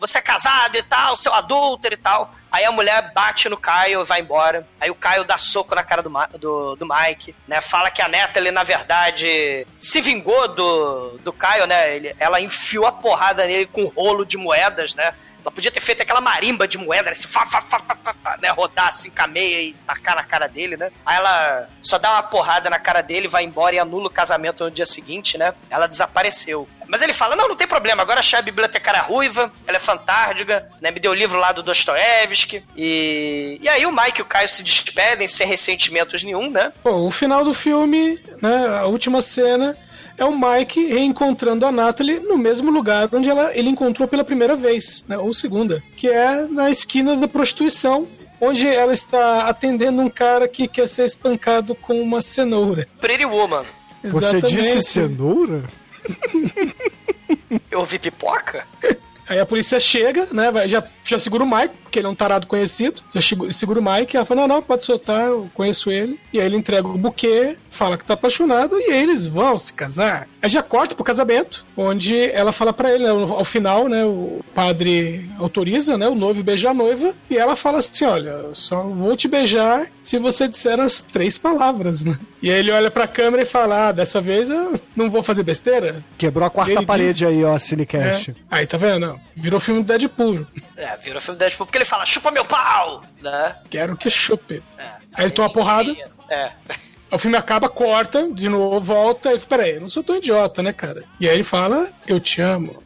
você 0.00 0.16
é 0.16 0.22
casado 0.22 0.76
e 0.76 0.82
tal, 0.82 1.18
seu 1.18 1.34
adúltero 1.34 1.94
e 1.94 1.98
tal. 1.98 2.32
Aí 2.50 2.64
a 2.64 2.72
mulher 2.72 3.12
bate 3.12 3.46
no 3.50 3.58
Caio 3.58 4.00
e 4.00 4.04
vai 4.04 4.20
embora. 4.20 4.66
Aí 4.80 4.90
o 4.90 4.94
Caio 4.94 5.22
dá 5.22 5.36
soco 5.36 5.74
na 5.74 5.82
cara 5.82 6.02
do, 6.02 6.10
do, 6.38 6.76
do 6.76 6.86
Mike, 6.86 7.36
né? 7.46 7.60
Fala 7.60 7.90
que 7.90 8.00
a 8.00 8.08
neta, 8.08 8.38
ele, 8.38 8.50
na 8.50 8.62
verdade, 8.62 9.66
se 9.78 10.00
vingou 10.00 10.48
do, 10.48 11.18
do 11.18 11.30
Caio, 11.30 11.66
né? 11.66 11.94
Ele, 11.94 12.16
ela 12.18 12.40
enfiou 12.40 12.86
a 12.86 12.92
porrada 12.92 13.44
nele 13.46 13.66
com 13.66 13.82
um 13.82 13.88
rolo 13.88 14.24
de 14.24 14.38
moedas, 14.38 14.94
né? 14.94 15.12
Ela 15.42 15.50
podia 15.50 15.70
ter 15.70 15.80
feito 15.80 16.02
aquela 16.02 16.20
marimba 16.20 16.66
de 16.66 16.78
moeda, 16.78 17.10
assim, 17.10 17.28
fá, 17.28 17.46
fá, 17.46 17.60
fá, 17.60 17.78
fá, 17.78 17.96
fá, 18.02 18.14
fá, 18.22 18.38
né? 18.42 18.50
Rodar 18.50 18.88
assim 18.88 19.10
com 19.10 19.22
a 19.22 19.26
meia 19.26 19.62
e 19.62 19.72
tacar 19.86 20.16
na 20.16 20.24
cara 20.24 20.46
dele, 20.46 20.76
né? 20.76 20.90
Aí 21.04 21.16
ela 21.16 21.68
só 21.80 21.98
dá 21.98 22.12
uma 22.12 22.22
porrada 22.22 22.68
na 22.68 22.78
cara 22.78 23.02
dele, 23.02 23.28
vai 23.28 23.44
embora 23.44 23.74
e 23.74 23.78
anula 23.78 24.08
o 24.08 24.10
casamento 24.10 24.64
no 24.64 24.70
dia 24.70 24.86
seguinte, 24.86 25.38
né? 25.38 25.54
Ela 25.70 25.86
desapareceu. 25.86 26.68
Mas 26.88 27.02
ele 27.02 27.12
fala: 27.12 27.36
não, 27.36 27.48
não 27.48 27.56
tem 27.56 27.66
problema, 27.66 28.02
agora 28.02 28.20
achei 28.20 28.38
a 28.38 28.42
bibliotecária 28.42 29.02
ruiva, 29.02 29.52
ela 29.66 29.76
é 29.76 29.80
fantástica, 29.80 30.68
né? 30.80 30.90
Me 30.90 30.98
deu 30.98 31.12
o 31.12 31.14
livro 31.14 31.38
lá 31.38 31.52
do 31.52 31.62
Dostoiévski. 31.62 32.64
E. 32.76 33.58
E 33.60 33.68
aí 33.68 33.84
o 33.86 33.92
Mike 33.92 34.20
e 34.20 34.22
o 34.22 34.26
Caio 34.26 34.48
se 34.48 34.62
despedem 34.62 35.28
sem 35.28 35.46
ressentimentos 35.46 36.24
nenhum, 36.24 36.50
né? 36.50 36.72
Bom, 36.82 37.06
o 37.06 37.10
final 37.10 37.44
do 37.44 37.52
filme, 37.52 38.18
né, 38.40 38.78
a 38.78 38.86
última 38.86 39.20
cena, 39.20 39.76
é 40.18 40.24
o 40.24 40.36
Mike 40.36 40.84
reencontrando 40.86 41.64
a 41.64 41.72
Natalie 41.72 42.18
no 42.18 42.36
mesmo 42.36 42.70
lugar 42.70 43.08
onde 43.12 43.30
ela, 43.30 43.56
ele 43.56 43.70
encontrou 43.70 44.08
pela 44.08 44.24
primeira 44.24 44.56
vez, 44.56 45.04
né, 45.08 45.16
ou 45.16 45.32
segunda, 45.32 45.82
que 45.96 46.08
é 46.08 46.46
na 46.48 46.68
esquina 46.68 47.16
da 47.16 47.28
prostituição, 47.28 48.06
onde 48.40 48.66
ela 48.66 48.92
está 48.92 49.48
atendendo 49.48 50.02
um 50.02 50.10
cara 50.10 50.48
que 50.48 50.66
quer 50.66 50.88
ser 50.88 51.04
espancado 51.04 51.74
com 51.74 52.00
uma 52.02 52.20
cenoura. 52.20 52.88
Pretty 53.00 53.24
Woman. 53.24 53.64
Você 54.04 54.38
Exatamente. 54.38 54.56
disse 54.56 54.82
cenoura? 54.82 55.62
Eu 57.70 57.80
ouvi 57.80 57.98
pipoca? 57.98 58.66
Aí 59.28 59.38
a 59.38 59.46
polícia 59.46 59.78
chega, 59.78 60.26
né? 60.32 60.50
já, 60.66 60.82
já 61.04 61.18
segura 61.18 61.44
o 61.44 61.46
Mike, 61.46 61.74
porque 61.88 61.98
ele 61.98 62.06
é 62.06 62.10
um 62.10 62.14
tarado 62.14 62.46
conhecido. 62.46 63.02
Chego- 63.20 63.50
segura 63.52 63.80
o 63.80 63.82
Mike, 63.82 64.16
ela 64.16 64.26
fala: 64.26 64.42
não, 64.42 64.56
não, 64.56 64.62
pode 64.62 64.84
soltar, 64.84 65.26
eu 65.26 65.50
conheço 65.54 65.90
ele. 65.90 66.18
E 66.32 66.38
aí 66.40 66.46
ele 66.46 66.56
entrega 66.56 66.86
o 66.86 66.96
buquê, 66.98 67.56
fala 67.70 67.96
que 67.96 68.04
tá 68.04 68.14
apaixonado, 68.14 68.78
e 68.78 68.92
eles 68.92 69.26
vão 69.26 69.58
se 69.58 69.72
casar. 69.72 70.28
Aí 70.42 70.48
já 70.50 70.62
corta 70.62 70.94
pro 70.94 71.02
casamento, 71.04 71.64
onde 71.76 72.30
ela 72.30 72.52
fala 72.52 72.72
pra 72.72 72.94
ele, 72.94 73.04
né, 73.04 73.10
ao 73.10 73.44
final, 73.44 73.88
né? 73.88 74.04
O 74.04 74.40
padre 74.54 75.28
autoriza, 75.38 75.96
né? 75.96 76.06
O 76.08 76.14
noivo 76.14 76.42
beijar 76.42 76.70
a 76.70 76.74
noiva, 76.74 77.14
e 77.30 77.36
ela 77.36 77.56
fala 77.56 77.78
assim: 77.78 78.04
olha, 78.04 78.30
eu 78.30 78.54
só 78.54 78.82
vou 78.82 79.16
te 79.16 79.26
beijar 79.26 79.86
se 80.02 80.18
você 80.18 80.46
disser 80.46 80.78
as 80.80 81.02
três 81.02 81.38
palavras, 81.38 82.02
né? 82.04 82.18
E 82.42 82.50
aí 82.52 82.58
ele 82.60 82.70
olha 82.70 82.90
pra 82.90 83.06
câmera 83.06 83.42
e 83.42 83.46
fala: 83.46 83.88
ah, 83.88 83.92
dessa 83.92 84.20
vez 84.20 84.48
eu 84.50 84.78
não 84.94 85.10
vou 85.10 85.22
fazer 85.22 85.42
besteira. 85.42 86.04
Quebrou 86.16 86.46
a 86.46 86.50
quarta 86.50 86.82
parede 86.82 87.24
aí, 87.26 87.44
ó, 87.44 87.58
Cinecast. 87.58 88.30
É. 88.30 88.34
Aí, 88.50 88.66
tá 88.66 88.76
vendo? 88.76 89.18
Virou 89.34 89.58
filme 89.60 89.80
do 89.82 89.86
Deadpool. 89.86 90.46
É, 90.78 90.96
virou 90.96 91.20
filme 91.20 91.36
Deadpool 91.40 91.66
porque 91.66 91.78
ele 91.78 91.84
fala, 91.84 92.06
chupa 92.06 92.30
meu 92.30 92.44
pau! 92.44 93.02
Né? 93.20 93.56
Quero 93.68 93.96
que 93.96 94.08
chupe. 94.08 94.62
É. 94.78 94.84
Aí 95.12 95.24
ele 95.24 95.32
toma 95.32 95.52
porrada. 95.52 95.94
É. 96.30 96.52
O 97.10 97.16
filme 97.16 97.38
acaba, 97.38 97.70
corta, 97.70 98.28
de 98.30 98.50
novo, 98.50 98.82
volta. 98.82 99.32
E 99.32 99.40
peraí, 99.40 99.76
eu 99.76 99.80
não 99.80 99.88
sou 99.88 100.04
tão 100.04 100.16
idiota, 100.16 100.62
né, 100.62 100.74
cara? 100.74 101.04
E 101.18 101.26
aí 101.26 101.36
ele 101.36 101.42
fala, 101.42 101.88
eu 102.06 102.20
te 102.20 102.42
amo. 102.42 102.82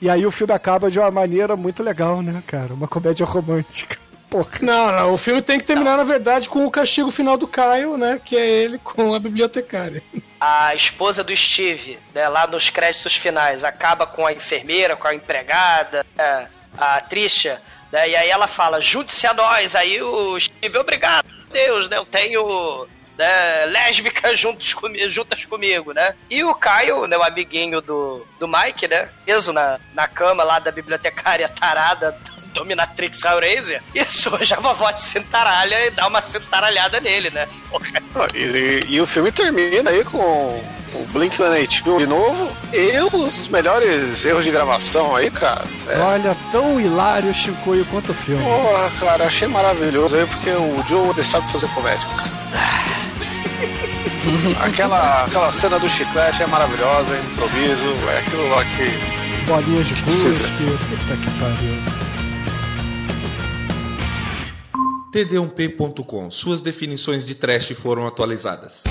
E 0.00 0.08
aí 0.08 0.24
o 0.24 0.30
filme 0.30 0.54
acaba 0.54 0.90
de 0.90 0.98
uma 0.98 1.10
maneira 1.10 1.54
muito 1.54 1.82
legal, 1.82 2.22
né, 2.22 2.42
cara? 2.46 2.72
Uma 2.72 2.88
comédia 2.88 3.26
romântica. 3.26 3.98
Porra. 4.30 4.48
Não, 4.62 4.92
não, 4.92 5.12
o 5.12 5.18
filme 5.18 5.42
tem 5.42 5.58
que 5.58 5.66
terminar, 5.66 5.98
na 5.98 6.04
verdade, 6.04 6.48
com 6.48 6.64
o 6.64 6.70
castigo 6.70 7.10
final 7.10 7.36
do 7.36 7.46
Caio, 7.46 7.98
né? 7.98 8.18
Que 8.24 8.34
é 8.34 8.48
ele 8.48 8.78
com 8.78 9.12
a 9.12 9.18
bibliotecária. 9.18 10.02
A 10.40 10.74
esposa 10.74 11.22
do 11.22 11.36
Steve, 11.36 11.98
né, 12.14 12.26
lá 12.30 12.46
nos 12.46 12.70
créditos 12.70 13.14
finais, 13.14 13.62
acaba 13.62 14.06
com 14.06 14.26
a 14.26 14.32
enfermeira, 14.32 14.96
com 14.96 15.06
a 15.06 15.14
empregada, 15.14 16.06
né, 16.16 16.48
a 16.76 17.00
Trisha, 17.00 17.60
né, 17.90 18.08
e 18.08 18.16
aí 18.16 18.30
ela 18.30 18.46
fala, 18.46 18.80
junte-se 18.80 19.26
a 19.26 19.34
nós. 19.34 19.74
Aí 19.76 20.00
o 20.02 20.38
Steve, 20.40 20.78
obrigado, 20.78 21.26
Deus, 21.52 21.88
né? 21.88 21.98
Eu 21.98 22.06
tenho 22.06 22.86
né, 23.18 23.66
lésbicas 23.66 24.38
juntos 24.38 24.74
juntas 25.08 25.44
comigo, 25.44 25.92
né? 25.92 26.14
E 26.30 26.42
o 26.42 26.54
Caio, 26.54 27.06
né, 27.06 27.16
o 27.16 27.22
amiguinho 27.22 27.80
do, 27.80 28.26
do 28.38 28.48
Mike, 28.48 28.88
né? 28.88 29.08
Preso 29.24 29.52
na, 29.52 29.78
na 29.94 30.08
cama 30.08 30.42
lá 30.42 30.58
da 30.58 30.70
bibliotecária 30.70 31.48
tarada 31.48 32.16
Dominatrix 32.52 33.24
Hellraiser, 33.24 33.82
e 33.94 34.04
surge 34.10 34.54
a 34.54 34.60
vovó 34.60 34.90
de 34.90 35.02
cintaralha 35.02 35.86
e 35.86 35.90
dá 35.90 36.06
uma 36.06 36.20
cintaralhada 36.20 37.00
nele, 37.00 37.30
né? 37.30 37.48
Ah, 38.14 38.26
E, 38.34 38.80
e 38.88 39.00
o 39.00 39.06
filme 39.06 39.32
termina 39.32 39.90
aí 39.90 40.04
com 40.04 40.62
o 40.94 41.06
Blink-182 41.12 41.98
de 41.98 42.06
novo 42.06 42.48
e 42.72 43.16
os 43.16 43.48
melhores 43.48 44.24
erros 44.24 44.44
de 44.44 44.50
gravação 44.50 45.16
aí, 45.16 45.30
cara. 45.30 45.64
É. 45.88 45.98
Olha, 45.98 46.36
tão 46.50 46.80
hilário, 46.80 47.32
Chicoio, 47.32 47.84
quanto 47.86 48.12
o 48.12 48.14
filme. 48.14 48.42
Porra, 48.44 48.90
cara, 49.00 49.26
achei 49.26 49.48
maravilhoso 49.48 50.16
aí 50.16 50.26
porque 50.26 50.50
o 50.50 50.82
Joe 50.88 51.22
sabe 51.22 51.50
fazer 51.50 51.68
comédia, 51.68 52.08
cara. 52.08 52.30
aquela, 54.64 55.24
aquela 55.24 55.50
cena 55.50 55.78
do 55.78 55.88
chiclete 55.88 56.42
é 56.42 56.46
maravilhosa, 56.46 57.16
improviso, 57.18 58.08
é 58.08 58.18
aquilo 58.18 58.48
lá 58.48 58.64
que. 58.64 59.46
Bolinhas 59.46 59.88
de 59.88 59.94
cuspe, 60.02 60.30
puta 60.30 61.16
que 61.16 61.30
pariu. 61.40 62.02
td1p.com. 65.12 66.30
Suas 66.30 66.62
definições 66.62 67.24
de 67.24 67.34
trash 67.34 67.72
foram 67.72 68.06
atualizadas. 68.06 68.84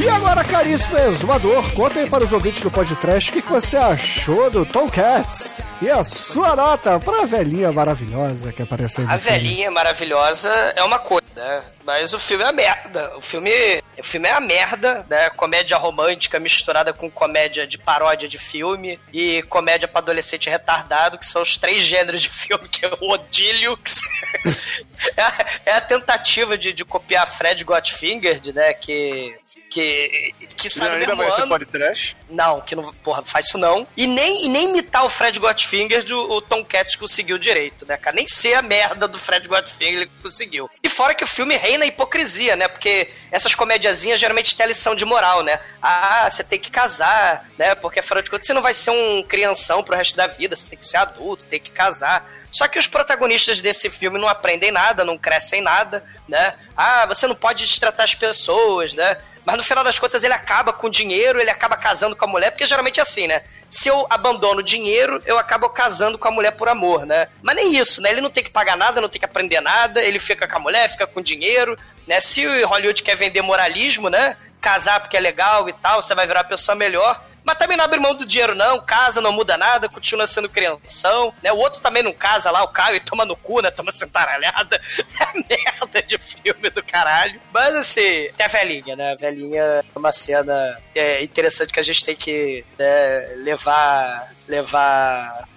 E 0.00 0.08
agora, 0.08 0.44
caríssimo 0.44 0.96
exumador, 0.96 1.72
conta 1.72 1.98
aí 1.98 2.08
para 2.08 2.22
os 2.22 2.32
ouvintes 2.32 2.62
do 2.62 2.70
podcast 2.70 3.30
o 3.30 3.32
que, 3.32 3.42
que 3.42 3.50
você 3.50 3.76
achou 3.76 4.48
do 4.48 4.64
Tomcats 4.64 5.66
e 5.82 5.90
a 5.90 6.04
sua 6.04 6.54
nota 6.54 7.00
pra 7.00 7.24
velhinha 7.24 7.72
maravilhosa 7.72 8.52
que 8.52 8.62
apareceu 8.62 9.04
A 9.08 9.16
velhinha 9.16 9.72
maravilhosa 9.72 10.50
é 10.76 10.84
uma 10.84 11.00
coisa, 11.00 11.26
né? 11.34 11.62
Mas 11.88 12.12
o 12.12 12.18
filme 12.18 12.44
é 12.44 12.48
a 12.48 12.52
merda. 12.52 13.16
O 13.16 13.22
filme, 13.22 13.50
o 13.98 14.02
filme 14.02 14.28
é 14.28 14.32
a 14.32 14.40
merda, 14.40 15.06
né? 15.08 15.30
Comédia 15.30 15.78
romântica 15.78 16.38
misturada 16.38 16.92
com 16.92 17.10
comédia 17.10 17.66
de 17.66 17.78
paródia 17.78 18.28
de 18.28 18.36
filme 18.38 19.00
e 19.10 19.40
comédia 19.44 19.88
pra 19.88 20.02
adolescente 20.02 20.50
retardado, 20.50 21.16
que 21.18 21.24
são 21.24 21.40
os 21.40 21.56
três 21.56 21.82
gêneros 21.84 22.20
de 22.20 22.28
filme 22.28 22.68
que 22.68 22.84
eu 22.84 22.92
odilho. 23.00 23.74
que 23.78 23.90
se- 23.90 24.06
é, 25.16 25.22
a- 25.22 25.46
é 25.64 25.72
a 25.76 25.80
tentativa 25.80 26.58
de, 26.58 26.74
de 26.74 26.84
copiar 26.84 27.26
Fred 27.26 27.64
Gottfinger, 27.64 28.38
né? 28.52 28.74
Que. 28.74 29.34
Que, 29.70 30.34
que 30.56 30.70
sabe 30.70 30.96
ainda 30.96 31.14
vai 31.14 31.30
ser 31.30 31.46
podcast? 31.46 32.16
Não, 32.30 32.60
que 32.60 32.74
não, 32.74 32.92
porra, 32.94 33.22
faz 33.22 33.46
isso 33.46 33.58
não. 33.58 33.86
E 33.96 34.06
nem, 34.06 34.46
e 34.46 34.48
nem 34.48 34.68
imitar 34.70 35.04
o 35.04 35.10
Fred 35.10 35.38
Gottfinger 35.38 36.04
o, 36.12 36.36
o 36.36 36.40
Tom 36.40 36.64
Cats 36.64 36.96
conseguiu 36.96 37.36
direito, 37.38 37.84
né, 37.86 37.96
cara? 37.98 38.16
Nem 38.16 38.26
ser 38.26 38.54
a 38.54 38.62
merda 38.62 39.06
do 39.06 39.18
Fred 39.18 39.46
Gottfinger 39.46 40.02
ele 40.02 40.10
conseguiu. 40.22 40.70
E 40.82 40.88
fora 40.88 41.14
que 41.14 41.22
o 41.24 41.26
filme 41.26 41.54
reina 41.56 41.77
a 41.82 41.86
hipocrisia, 41.86 42.56
né? 42.56 42.68
Porque 42.68 43.10
essas 43.30 43.54
comediazinhas 43.54 44.20
geralmente 44.20 44.56
têm 44.56 44.64
a 44.64 44.68
lição 44.68 44.94
de 44.94 45.04
moral, 45.04 45.42
né? 45.42 45.60
Ah, 45.80 46.28
você 46.28 46.42
tem 46.42 46.58
que 46.58 46.70
casar, 46.70 47.48
né? 47.58 47.74
Porque 47.74 48.00
afinal 48.00 48.22
de 48.22 48.30
contas 48.30 48.46
você 48.46 48.52
não 48.52 48.62
vai 48.62 48.74
ser 48.74 48.90
um 48.90 49.22
crianção 49.22 49.82
pro 49.82 49.96
resto 49.96 50.16
da 50.16 50.26
vida, 50.26 50.56
você 50.56 50.66
tem 50.66 50.78
que 50.78 50.86
ser 50.86 50.98
adulto, 50.98 51.46
tem 51.46 51.60
que 51.60 51.70
casar. 51.70 52.28
Só 52.50 52.66
que 52.66 52.78
os 52.78 52.86
protagonistas 52.86 53.60
desse 53.60 53.90
filme 53.90 54.18
não 54.18 54.28
aprendem 54.28 54.70
nada, 54.70 55.04
não 55.04 55.18
crescem 55.18 55.60
nada, 55.60 56.04
né? 56.26 56.54
Ah, 56.76 57.06
você 57.06 57.26
não 57.26 57.34
pode 57.34 57.64
destratar 57.64 58.04
as 58.04 58.14
pessoas, 58.14 58.94
né? 58.94 59.18
Mas 59.48 59.56
no 59.56 59.62
final 59.62 59.82
das 59.82 59.98
contas 59.98 60.22
ele 60.22 60.34
acaba 60.34 60.74
com 60.74 60.90
dinheiro, 60.90 61.40
ele 61.40 61.48
acaba 61.48 61.74
casando 61.74 62.14
com 62.14 62.22
a 62.26 62.28
mulher, 62.28 62.50
porque 62.50 62.66
geralmente 62.66 63.00
é 63.00 63.02
assim, 63.02 63.26
né? 63.26 63.40
Se 63.70 63.88
eu 63.88 64.06
abandono 64.10 64.60
o 64.60 64.62
dinheiro, 64.62 65.22
eu 65.24 65.38
acabo 65.38 65.70
casando 65.70 66.18
com 66.18 66.28
a 66.28 66.30
mulher 66.30 66.50
por 66.50 66.68
amor, 66.68 67.06
né? 67.06 67.28
Mas 67.40 67.56
nem 67.56 67.74
isso, 67.74 68.02
né? 68.02 68.10
Ele 68.10 68.20
não 68.20 68.28
tem 68.28 68.44
que 68.44 68.50
pagar 68.50 68.76
nada, 68.76 69.00
não 69.00 69.08
tem 69.08 69.18
que 69.18 69.24
aprender 69.24 69.62
nada, 69.62 70.02
ele 70.02 70.18
fica 70.18 70.46
com 70.46 70.56
a 70.56 70.58
mulher, 70.58 70.90
fica 70.90 71.06
com 71.06 71.22
dinheiro, 71.22 71.78
né? 72.06 72.20
Se 72.20 72.44
Hollywood 72.62 73.02
quer 73.02 73.16
vender 73.16 73.40
moralismo, 73.40 74.10
né? 74.10 74.36
Casar 74.60 75.00
porque 75.00 75.16
é 75.16 75.20
legal 75.20 75.66
e 75.66 75.72
tal, 75.72 76.02
você 76.02 76.14
vai 76.14 76.26
virar 76.26 76.40
uma 76.40 76.48
pessoa 76.48 76.74
melhor. 76.74 77.24
Mas 77.48 77.56
também 77.56 77.78
não 77.78 77.84
abre 77.86 77.98
mão 77.98 78.14
do 78.14 78.26
dinheiro, 78.26 78.54
não. 78.54 78.78
Casa, 78.78 79.22
não 79.22 79.32
muda 79.32 79.56
nada, 79.56 79.88
continua 79.88 80.26
sendo 80.26 80.50
crianção, 80.50 81.32
né? 81.42 81.50
O 81.50 81.56
outro 81.56 81.80
também 81.80 82.02
não 82.02 82.12
casa 82.12 82.50
lá, 82.50 82.62
o 82.62 82.68
Caio, 82.68 82.96
e 82.96 83.00
toma 83.00 83.24
no 83.24 83.34
cu, 83.34 83.62
né? 83.62 83.70
Toma 83.70 83.90
centaralhada. 83.90 84.78
É 85.18 85.56
merda 85.56 86.02
de 86.02 86.18
filme 86.18 86.70
do 86.70 86.82
caralho. 86.82 87.40
Mas 87.52 87.74
assim, 87.74 88.30
tem 88.36 88.44
a 88.44 88.48
velhinha, 88.48 88.94
né? 88.94 89.12
A 89.12 89.14
velhinha 89.14 89.62
é 89.62 89.84
uma 89.96 90.12
cena 90.12 90.78
é, 90.94 91.22
interessante 91.22 91.72
que 91.72 91.80
a 91.80 91.82
gente 91.82 92.04
tem 92.04 92.14
que 92.14 92.64
né, 92.78 93.34
levar. 93.36 94.32
levar. 94.46 95.47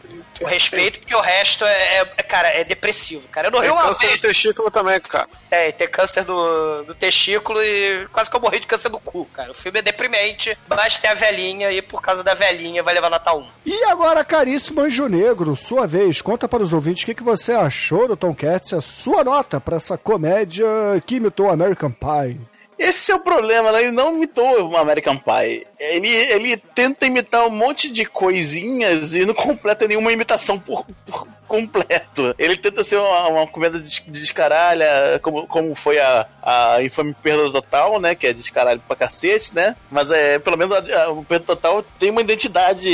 O 0.41 0.45
respeito, 0.45 0.99
porque 0.99 1.15
o 1.15 1.21
resto 1.21 1.63
é, 1.65 1.97
é- 1.99 2.13
é, 2.17 2.23
cara, 2.23 2.47
é 2.49 2.63
depressivo, 2.63 3.27
cara. 3.29 3.47
Eu 3.47 3.51
não 3.51 3.59
ri 3.59 3.65
Tem 3.67 3.73
uma 3.75 3.83
câncer 3.83 4.07
vez. 4.07 4.21
no 4.21 4.27
testículo 4.27 4.71
também, 4.71 4.99
cara. 5.01 5.27
É, 5.49 5.69
e 5.69 5.71
ter 5.71 5.87
câncer 5.87 6.23
do, 6.23 6.83
do 6.83 6.95
testículo 6.95 7.61
e 7.63 8.07
quase 8.11 8.29
que 8.29 8.35
eu 8.35 8.39
morri 8.41 8.59
de 8.59 8.67
câncer 8.67 8.89
do 8.89 8.99
cu, 8.99 9.25
cara. 9.25 9.51
O 9.51 9.55
filme 9.55 9.79
é 9.79 9.81
deprimente, 9.81 10.57
mas 10.67 10.97
tem 10.97 11.09
a 11.09 11.13
velhinha 11.13 11.71
e 11.71 11.81
por 11.81 12.01
causa 12.01 12.23
da 12.23 12.33
velhinha 12.33 12.81
vai 12.83 12.93
levar 12.93 13.09
nota 13.09 13.33
1. 13.33 13.47
E 13.65 13.83
agora, 13.85 14.23
caríssimo 14.23 14.81
Anjo 14.81 15.07
Negro, 15.07 15.55
sua 15.55 15.85
vez, 15.87 16.21
conta 16.21 16.47
para 16.47 16.63
os 16.63 16.73
ouvintes 16.73 17.03
o 17.03 17.05
que, 17.05 17.15
que 17.15 17.23
você 17.23 17.51
achou 17.53 18.07
do 18.07 18.15
Tomcats 18.15 18.71
e 18.71 18.75
a 18.75 18.81
sua 18.81 19.23
nota 19.23 19.59
para 19.59 19.75
essa 19.77 19.97
comédia 19.97 20.65
que 21.05 21.15
imitou 21.15 21.49
American 21.49 21.91
Pie. 21.91 22.39
Esse 22.81 23.11
é 23.11 23.15
o 23.15 23.19
problema, 23.19 23.71
né? 23.71 23.83
Ele 23.83 23.91
não 23.91 24.15
imitou 24.15 24.69
o 24.69 24.75
American 24.75 25.15
Pie. 25.15 25.67
Ele, 25.79 26.09
ele 26.09 26.57
tenta 26.57 27.05
imitar 27.05 27.45
um 27.45 27.51
monte 27.51 27.91
de 27.91 28.05
coisinhas 28.05 29.13
e 29.13 29.23
não 29.23 29.35
completa 29.35 29.87
nenhuma 29.87 30.11
imitação 30.11 30.57
por, 30.57 30.83
por 31.05 31.27
completo. 31.51 32.33
Ele 32.39 32.55
tenta 32.55 32.81
ser 32.81 32.95
uma, 32.95 33.27
uma 33.27 33.47
comédia 33.47 33.81
de 33.81 34.09
descaralha, 34.09 35.19
como, 35.21 35.45
como 35.47 35.75
foi 35.75 35.99
a, 35.99 36.25
a 36.41 36.81
Infame 36.81 37.13
Perda 37.13 37.51
Total, 37.51 37.99
né? 37.99 38.15
Que 38.15 38.27
é 38.27 38.33
descaralho 38.33 38.81
pra 38.87 38.95
cacete, 38.95 39.53
né? 39.53 39.75
Mas 39.91 40.09
é, 40.09 40.39
pelo 40.39 40.57
menos 40.57 40.73
a, 40.73 41.09
o 41.09 41.25
Perda 41.25 41.45
Total 41.45 41.83
tem 41.99 42.09
uma 42.09 42.21
identidade. 42.21 42.89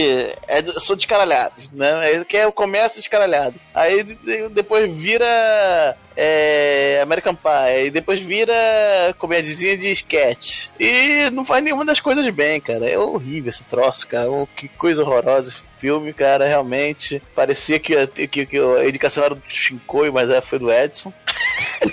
É, 0.47 0.63
sou 0.79 0.95
descaralhado, 0.95 1.53
né? 1.73 2.13
É, 2.13 2.25
que 2.25 2.35
é 2.35 2.47
o 2.47 2.51
comércio 2.51 2.99
descaralhado. 2.99 3.53
Aí 3.75 4.03
depois 4.49 4.91
vira 4.91 5.95
é, 6.15 6.99
American 7.03 7.35
Pie, 7.35 7.85
e 7.85 7.91
depois 7.91 8.19
vira 8.19 8.55
comédiazinha 9.19 9.77
de 9.77 9.91
sketch. 9.91 10.69
E 10.79 11.29
não 11.29 11.45
faz 11.45 11.63
nenhuma 11.63 11.85
das 11.85 11.99
coisas 11.99 12.27
bem, 12.29 12.59
cara. 12.59 12.89
É 12.89 12.97
horrível 12.97 13.51
esse 13.51 13.63
troço, 13.65 14.07
cara. 14.07 14.31
Oh, 14.31 14.47
que 14.47 14.67
coisa 14.67 15.03
horrorosa 15.03 15.51
filme, 15.79 16.13
cara. 16.13 16.47
Realmente 16.47 17.21
parecia 17.35 17.79
que, 17.79 18.07
que, 18.27 18.45
que 18.45 18.57
a 18.57 18.87
indicação 18.87 19.23
era 19.23 19.35
do 19.35 19.43
Shinkoi, 19.49 20.11
mas 20.11 20.29
é, 20.29 20.41
foi 20.41 20.59
do 20.59 20.71
Edson. 20.71 21.13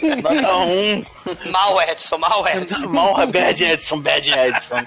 Nota 0.22 0.56
1. 0.56 1.04
Mal 1.50 1.82
Edson, 1.82 2.18
mal 2.18 2.48
Edson. 2.48 2.88
Mal 2.88 3.26
Bad 3.26 3.64
Edson, 3.64 4.00
Bad 4.00 4.30
Edson. 4.30 4.86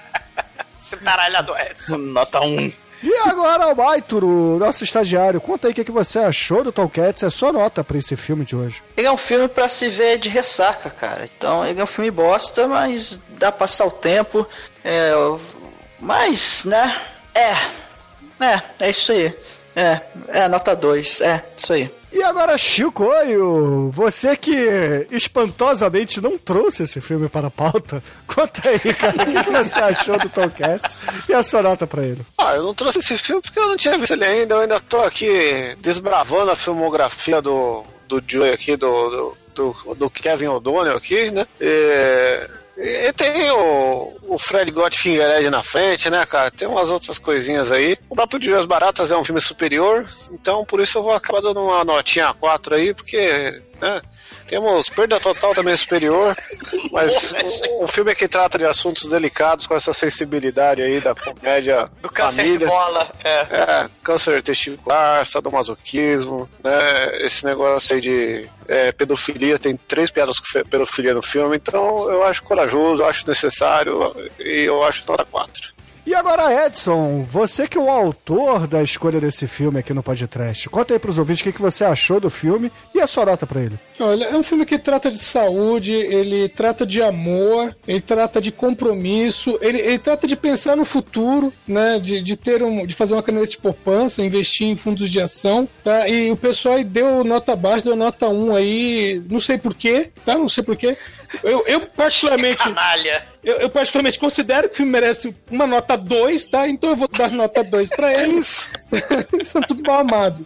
Esse 0.78 0.96
caralhado 0.98 1.56
Edson. 1.56 1.96
Nota 1.96 2.40
1. 2.40 2.72
E 3.02 3.14
agora, 3.28 3.72
Maituro, 3.74 4.58
nosso 4.58 4.82
estagiário, 4.82 5.40
conta 5.40 5.68
aí 5.68 5.72
o 5.72 5.74
que, 5.74 5.84
que 5.84 5.90
você 5.92 6.18
achou 6.18 6.64
do 6.64 6.72
Tom 6.72 6.88
Cats, 6.88 7.22
é 7.22 7.30
só 7.30 7.52
nota 7.52 7.84
pra 7.84 7.96
esse 7.96 8.16
filme 8.16 8.44
de 8.44 8.56
hoje. 8.56 8.82
Ele 8.96 9.06
é 9.06 9.12
um 9.12 9.16
filme 9.16 9.46
pra 9.46 9.68
se 9.68 9.88
ver 9.88 10.18
de 10.18 10.28
ressaca, 10.28 10.90
cara. 10.90 11.28
Então, 11.36 11.64
ele 11.64 11.80
é 11.80 11.84
um 11.84 11.86
filme 11.86 12.10
bosta, 12.10 12.66
mas 12.66 13.20
dá 13.30 13.52
pra 13.52 13.60
passar 13.60 13.86
o 13.86 13.90
tempo. 13.90 14.44
É, 14.84 15.12
mas, 16.00 16.64
né? 16.64 17.00
É. 17.34 17.54
É, 18.40 18.86
é 18.86 18.90
isso 18.90 19.12
aí. 19.12 19.34
É, 19.74 20.00
é 20.28 20.48
nota 20.48 20.74
2. 20.74 21.20
É, 21.20 21.44
isso 21.56 21.72
aí. 21.72 21.90
E 22.10 22.22
agora, 22.22 22.56
Chicoio, 22.56 23.90
você 23.90 24.34
que 24.34 25.06
espantosamente 25.10 26.20
não 26.20 26.38
trouxe 26.38 26.84
esse 26.84 27.00
filme 27.02 27.28
para 27.28 27.48
a 27.48 27.50
pauta, 27.50 28.02
conta 28.26 28.66
aí, 28.66 28.94
cara, 28.94 29.14
o 29.14 29.44
que, 29.44 29.50
você 29.50 29.78
achou 29.78 30.18
do 30.18 30.28
Tom 30.30 30.48
Cats 30.50 30.96
e 31.28 31.34
a 31.34 31.42
sua 31.42 31.62
nota 31.62 31.86
pra 31.86 32.02
ele? 32.02 32.24
Ah, 32.38 32.56
eu 32.56 32.62
não 32.62 32.74
trouxe 32.74 32.98
esse 32.98 33.16
filme 33.18 33.42
porque 33.42 33.58
eu 33.58 33.68
não 33.68 33.76
tinha 33.76 33.98
visto 33.98 34.12
ele 34.12 34.24
ainda, 34.24 34.54
eu 34.54 34.60
ainda 34.62 34.80
tô 34.80 35.00
aqui 35.00 35.76
desbravando 35.80 36.50
a 36.50 36.56
filmografia 36.56 37.42
do, 37.42 37.84
do 38.08 38.22
Joey 38.26 38.52
aqui, 38.52 38.74
do, 38.74 39.10
do, 39.10 39.36
do, 39.54 39.94
do 39.94 40.10
Kevin 40.10 40.46
O'Donnell 40.46 40.96
aqui, 40.96 41.30
né? 41.30 41.46
E, 41.60 42.48
e 42.80 43.12
tem 43.12 43.50
o, 43.50 44.16
o 44.28 44.38
Fred 44.38 44.70
Gottfinger 44.70 45.50
na 45.50 45.62
frente, 45.64 46.08
né, 46.08 46.24
cara? 46.24 46.50
Tem 46.50 46.68
umas 46.68 46.90
outras 46.90 47.18
coisinhas 47.18 47.72
aí. 47.72 47.98
O 48.08 48.14
próprio 48.14 48.38
Dias 48.38 48.66
Baratas 48.66 49.10
é 49.10 49.16
um 49.16 49.24
filme 49.24 49.40
superior, 49.40 50.08
então 50.32 50.64
por 50.64 50.80
isso 50.80 50.98
eu 50.98 51.02
vou 51.02 51.12
acabar 51.12 51.40
dando 51.40 51.60
uma 51.60 51.84
notinha 51.84 52.32
4 52.32 52.74
aí, 52.76 52.94
porque, 52.94 53.62
né? 53.80 54.00
Temos 54.48 54.88
Perda 54.88 55.20
Total 55.20 55.54
também 55.54 55.76
superior, 55.76 56.34
mas 56.90 57.34
um 57.80 57.86
filme 57.86 58.14
que 58.14 58.26
trata 58.26 58.56
de 58.56 58.64
assuntos 58.64 59.06
delicados 59.08 59.66
com 59.66 59.74
essa 59.74 59.92
sensibilidade 59.92 60.80
aí 60.80 61.00
da 61.00 61.14
comédia 61.14 61.88
Do 62.00 62.08
câncer 62.08 62.36
família. 62.42 62.58
de 62.58 62.66
bola. 62.66 63.12
É. 63.22 63.30
É, 63.30 63.90
câncer 64.02 64.42
testicular, 64.42 65.26
sadomasoquismo, 65.26 66.48
né? 66.64 67.18
Esse 67.20 67.44
negócio 67.44 67.94
aí 67.94 68.00
de 68.00 68.48
é, 68.66 68.90
pedofilia, 68.90 69.58
tem 69.58 69.76
três 69.76 70.10
piadas 70.10 70.38
com 70.38 70.64
pedofilia 70.64 71.12
no 71.12 71.22
filme, 71.22 71.56
então 71.56 72.10
eu 72.10 72.24
acho 72.24 72.42
corajoso, 72.42 73.02
eu 73.02 73.06
acho 73.06 73.28
necessário 73.28 74.16
e 74.38 74.64
eu 74.64 74.82
acho 74.82 75.04
nota 75.06 75.26
4. 75.26 75.78
E 76.06 76.14
agora, 76.14 76.66
Edson, 76.66 77.22
você 77.22 77.68
que 77.68 77.76
é 77.76 77.80
o 77.80 77.90
autor 77.90 78.66
da 78.66 78.82
escolha 78.82 79.20
desse 79.20 79.46
filme 79.46 79.78
aqui 79.78 79.92
no 79.92 80.02
podcast, 80.02 80.66
conta 80.70 80.94
aí 80.94 80.98
pros 80.98 81.18
ouvintes 81.18 81.42
o 81.42 81.44
que, 81.44 81.52
que 81.52 81.60
você 81.60 81.84
achou 81.84 82.18
do 82.18 82.30
filme 82.30 82.72
e 82.94 83.00
a 83.02 83.06
sua 83.06 83.26
nota 83.26 83.46
pra 83.46 83.60
ele. 83.60 83.78
Olha, 84.00 84.26
é 84.26 84.36
um 84.36 84.42
filme 84.42 84.64
que 84.64 84.78
trata 84.78 85.10
de 85.10 85.18
saúde, 85.18 85.92
ele 85.92 86.48
trata 86.48 86.86
de 86.86 87.02
amor, 87.02 87.76
ele 87.86 88.00
trata 88.00 88.40
de 88.40 88.52
compromisso, 88.52 89.58
ele, 89.60 89.80
ele 89.80 89.98
trata 89.98 90.26
de 90.26 90.36
pensar 90.36 90.76
no 90.76 90.84
futuro, 90.84 91.52
né? 91.66 91.98
De, 91.98 92.22
de 92.22 92.36
ter 92.36 92.62
um, 92.62 92.86
de 92.86 92.94
fazer 92.94 93.14
uma 93.14 93.22
caneta 93.22 93.48
de 93.48 93.58
poupança, 93.58 94.22
investir 94.22 94.68
em 94.68 94.76
fundos 94.76 95.10
de 95.10 95.20
ação, 95.20 95.68
tá? 95.82 96.08
E 96.08 96.30
o 96.30 96.36
pessoal 96.36 96.76
aí 96.76 96.84
deu 96.84 97.24
nota 97.24 97.56
baixa, 97.56 97.84
deu 97.84 97.96
nota 97.96 98.28
1 98.28 98.54
aí, 98.54 99.22
não 99.28 99.40
sei 99.40 99.58
porquê, 99.58 100.10
tá? 100.24 100.34
Não 100.36 100.48
sei 100.48 100.62
porquê. 100.62 100.96
Eu, 101.42 101.64
eu 101.66 101.80
particularmente. 101.80 102.62
Canalha. 102.64 103.26
Eu, 103.42 103.56
eu 103.56 103.70
particularmente 103.70 104.18
considero 104.18 104.68
que 104.68 104.74
o 104.74 104.76
filme 104.78 104.92
merece 104.92 105.34
uma 105.50 105.66
nota 105.66 105.96
2, 105.96 106.46
tá? 106.46 106.68
Então 106.68 106.90
eu 106.90 106.96
vou 106.96 107.08
dar 107.08 107.30
nota 107.30 107.62
2 107.62 107.90
pra 107.90 108.12
eles. 108.12 108.70
Eles 109.32 109.48
são 109.48 109.60
tudo 109.62 109.82
mal 109.82 110.00
amados. 110.00 110.44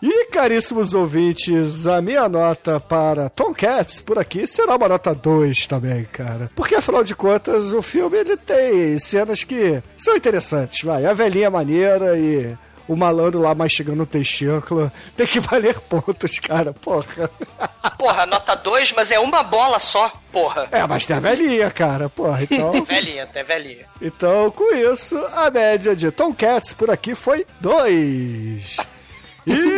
E, 0.00 0.26
caríssimos 0.26 0.94
ouvintes, 0.94 1.86
a 1.86 2.00
minha 2.00 2.28
nota 2.28 2.78
para 2.78 3.28
Tom 3.28 3.52
Cats 3.52 4.00
por 4.00 4.18
aqui 4.18 4.46
será 4.46 4.76
uma 4.76 4.88
nota 4.88 5.12
2 5.12 5.66
também, 5.66 6.04
cara. 6.04 6.50
Porque, 6.54 6.76
afinal 6.76 7.02
de 7.02 7.16
contas, 7.16 7.72
o 7.72 7.82
filme 7.82 8.16
ele 8.16 8.36
tem 8.36 8.96
cenas 8.98 9.42
que 9.42 9.82
são 9.96 10.16
interessantes, 10.16 10.82
vai. 10.84 11.04
A 11.04 11.12
velhinha 11.12 11.46
é 11.46 11.50
maneira 11.50 12.16
e 12.16 12.56
o 12.88 12.96
malandro 12.96 13.40
lá 13.40 13.54
mastigando 13.54 14.02
o 14.02 14.06
testículo 14.06 14.90
tem 15.14 15.26
que 15.26 15.38
valer 15.38 15.78
pontos, 15.80 16.38
cara, 16.38 16.72
porra. 16.72 17.30
Porra, 17.98 18.26
nota 18.26 18.54
2, 18.54 18.92
mas 18.92 19.10
é 19.10 19.18
uma 19.18 19.42
bola 19.42 19.80
só, 19.80 20.12
porra. 20.30 20.68
É, 20.70 20.86
mas 20.86 21.04
tem 21.04 21.16
a 21.16 21.20
velhinha, 21.20 21.68
cara, 21.68 22.08
porra, 22.08 22.44
então... 22.44 22.70
Velhinha, 22.86 23.24
até 23.24 23.42
velhinha. 23.42 23.86
Então, 24.00 24.50
com 24.52 24.72
isso, 24.74 25.18
a 25.34 25.50
média 25.50 25.96
de 25.96 26.10
Tom 26.12 26.32
Cats 26.32 26.72
por 26.72 26.90
aqui 26.90 27.14
foi 27.16 27.44
2. 27.60 28.76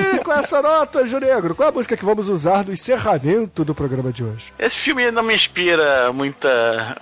E 0.00 0.18
com 0.24 0.32
essa 0.32 0.60
nota, 0.62 1.06
Junegro, 1.06 1.54
qual 1.54 1.68
a 1.68 1.72
música 1.72 1.96
que 1.96 2.04
vamos 2.04 2.28
usar 2.28 2.64
no 2.64 2.72
encerramento 2.72 3.64
do 3.64 3.74
programa 3.74 4.12
de 4.12 4.24
hoje? 4.24 4.52
Esse 4.58 4.76
filme 4.76 5.10
não 5.10 5.22
me 5.22 5.34
inspira 5.34 6.12
muita 6.12 6.96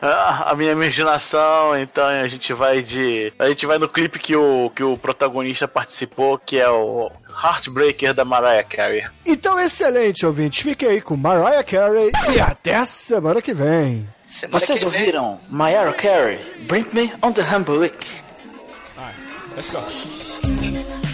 a 0.00 0.54
minha 0.54 0.72
imaginação, 0.72 1.78
então 1.78 2.04
a 2.04 2.28
gente 2.28 2.52
vai 2.52 2.82
de 2.82 3.32
a 3.38 3.48
gente 3.48 3.64
vai 3.66 3.78
no 3.78 3.88
clipe 3.88 4.18
que 4.18 4.36
o 4.36 4.70
que 4.74 4.82
o 4.84 4.96
protagonista 4.98 5.66
participou, 5.66 6.36
que 6.38 6.58
é 6.58 6.68
o 6.68 7.10
Heartbreaker 7.42 8.12
da 8.12 8.24
Mariah 8.24 8.62
Carey. 8.64 9.04
Então, 9.24 9.58
excelente, 9.58 10.26
ouvintes. 10.26 10.62
Fiquem 10.62 10.88
aí 10.90 11.00
com 11.00 11.16
Mariah 11.16 11.64
Carey 11.64 12.12
e 12.34 12.40
até 12.40 12.84
semana 12.84 13.40
que 13.40 13.54
vem. 13.54 14.06
Semana 14.26 14.58
Vocês 14.60 14.78
que 14.82 14.86
vem- 14.90 15.00
ouviram 15.00 15.40
Mariah 15.48 15.92
Carey, 15.94 16.38
Bring 16.68 16.86
Me 16.92 17.12
on 17.22 17.32
the 17.32 17.42
Humble 17.42 17.78
Let's 19.56 19.70
go. 19.70 21.13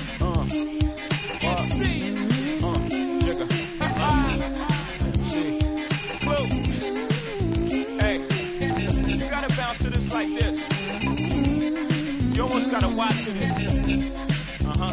Gotta 12.70 12.88
watch 12.88 13.24
this. 13.24 14.64
Uh 14.64 14.74
huh. 14.78 14.92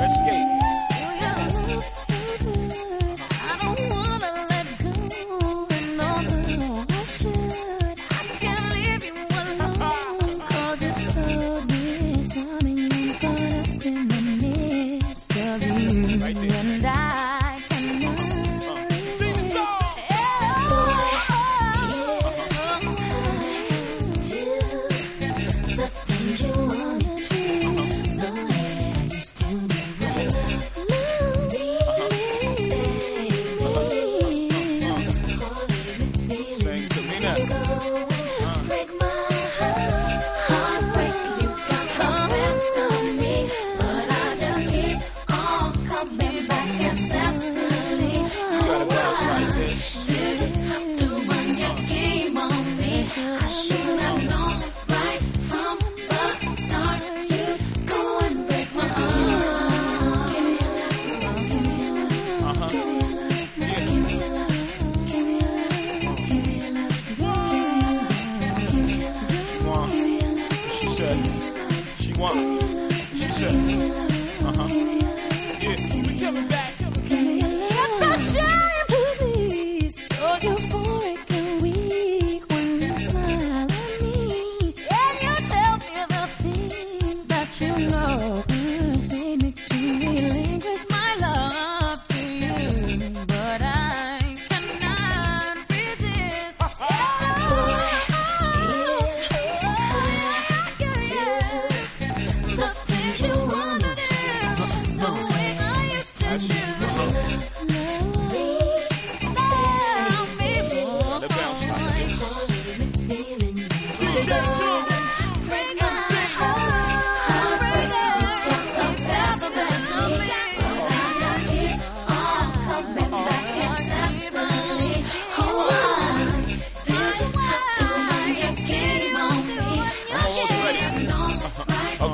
Let's 0.00 0.18
skate. 0.18 0.59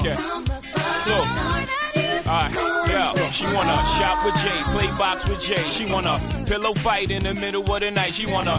Okay. 0.07 0.23
Look. 1.11 1.27
Alright, 2.27 2.55
yeah. 2.89 3.31
She 3.31 3.45
wanna 3.47 3.77
shop 3.99 4.25
with 4.25 4.35
Jay, 4.37 4.63
play 4.73 4.87
box 4.99 5.29
with 5.29 5.41
Jay. 5.41 5.63
She 5.71 5.91
wanna 5.91 6.19
pillow 6.47 6.75
fight 6.75 7.11
in 7.11 7.23
the 7.23 7.35
middle 7.35 7.63
of 7.63 7.81
the 7.81 7.91
night. 7.91 8.15
She 8.15 8.27
wanna 8.27 8.59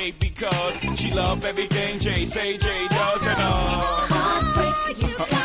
because 0.09 0.77
she 0.97 1.11
love 1.11 1.45
everything 1.45 1.99
Jay 1.99 2.25
say 2.25 2.57
Jay 2.57 2.87
does 2.87 3.25
and 3.27 3.37
uh. 3.39 5.40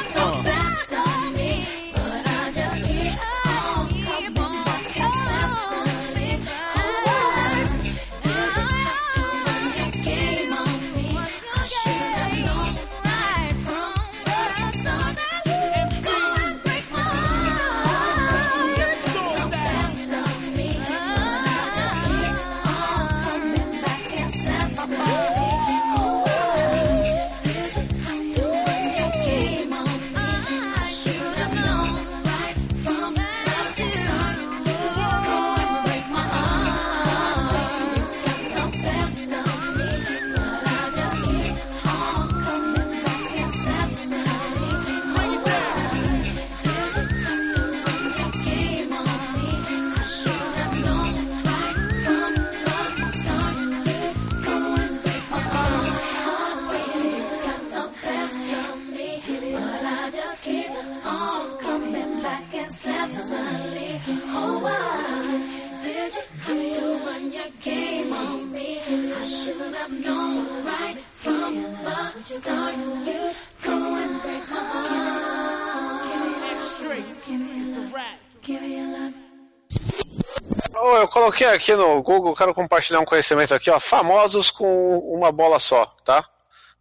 Eu 80.97 81.09
coloquei 81.09 81.47
aqui 81.47 81.75
no 81.75 82.03
Google, 82.03 82.35
quero 82.35 82.55
compartilhar 82.55 83.01
um 83.01 83.05
conhecimento 83.05 83.55
aqui, 83.55 83.71
ó. 83.71 83.79
Famosos 83.79 84.51
com 84.51 84.99
uma 84.99 85.31
bola 85.31 85.59
só, 85.59 85.85
tá? 86.05 86.25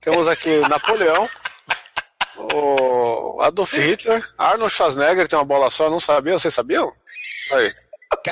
Temos 0.02 0.28
aqui 0.28 0.60
Napoleão, 0.70 1.30
o 2.38 3.42
Adolf 3.42 3.74
Hitler, 3.74 4.28
Arnold 4.38 4.74
Schwarzenegger 4.74 5.28
tem 5.28 5.38
uma 5.38 5.46
bola 5.46 5.70
só, 5.70 5.90
não 5.90 6.00
sabia? 6.00 6.38
Vocês 6.38 6.54
sabiam? 6.54 6.92
Aí. 7.52 7.74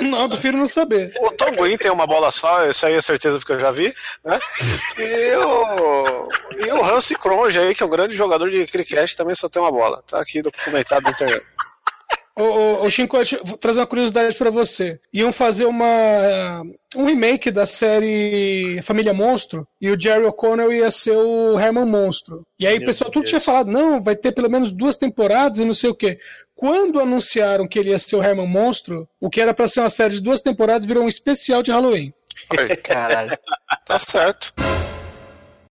Não, 0.02 0.24
eu 0.24 0.30
prefiro 0.30 0.58
não 0.58 0.68
saber. 0.68 1.14
O 1.20 1.32
Tom 1.32 1.52
Green 1.56 1.78
tem 1.78 1.92
uma 1.92 2.08
bola 2.08 2.32
só, 2.32 2.66
isso 2.68 2.86
aí 2.86 2.94
é 2.94 3.02
certeza 3.02 3.38
porque 3.38 3.54
eu 3.54 3.60
já 3.60 3.72
vi, 3.72 3.94
né? 4.24 4.40
E 4.98 5.36
o, 5.36 6.28
e 6.66 6.72
o 6.72 6.84
Hansi 6.84 7.16
Kronge 7.16 7.60
aí, 7.60 7.76
que 7.76 7.84
é 7.84 7.86
um 7.86 7.90
grande 7.90 8.16
jogador 8.16 8.50
de 8.50 8.66
cricket, 8.68 9.14
também 9.16 9.36
só 9.36 9.50
tem 9.50 9.62
uma 9.62 9.72
bola. 9.72 10.02
Tá 10.08 10.20
aqui 10.20 10.42
documentado 10.42 11.04
na 11.04 11.12
internet. 11.12 11.46
Ô, 12.36 12.44
ô, 12.44 12.88
ô 12.88 12.90
vou 13.46 13.58
trazer 13.58 13.80
uma 13.80 13.88
curiosidade 13.88 14.36
pra 14.36 14.50
você. 14.50 15.00
Iam 15.14 15.32
fazer 15.32 15.66
uma 15.66 16.64
um 16.96 17.06
remake 17.06 17.52
da 17.52 17.66
série 17.66 18.80
Família 18.84 19.14
Monstro 19.14 19.68
e 19.80 19.90
o 19.90 20.00
Jerry 20.00 20.26
O'Connell 20.26 20.72
ia 20.72 20.90
ser 20.90 21.16
o 21.16 21.60
Herman 21.60 21.86
Monstro. 21.86 22.46
E 22.60 22.66
aí 22.66 22.76
o 22.76 22.80
Meu 22.80 22.88
pessoal 22.88 23.12
tudo 23.12 23.24
Deus. 23.24 23.30
tinha 23.30 23.42
falado, 23.42 23.72
não, 23.72 24.02
vai 24.02 24.16
ter 24.16 24.32
pelo 24.32 24.50
menos 24.50 24.72
duas 24.72 24.98
temporadas 24.98 25.60
e 25.60 25.66
não 25.66 25.74
sei 25.74 25.90
o 25.90 25.96
quê. 25.96 26.20
Quando 26.56 27.00
anunciaram 27.00 27.68
que 27.68 27.78
ele 27.78 27.90
ia 27.90 28.00
ser 28.00 28.16
o 28.16 28.24
Herman 28.24 28.48
Monstro, 28.48 29.08
o 29.20 29.30
que 29.30 29.42
era 29.42 29.54
pra 29.54 29.68
ser 29.68 29.82
uma 29.82 29.90
série 29.90 30.16
de 30.16 30.22
duas 30.22 30.42
temporadas 30.42 30.86
virou 30.86 31.04
um 31.04 31.10
especial 31.10 31.62
de 31.62 31.72
Halloween. 31.72 32.14
Caralho. 32.84 33.38
Tá 33.86 34.00
certo. 34.00 34.54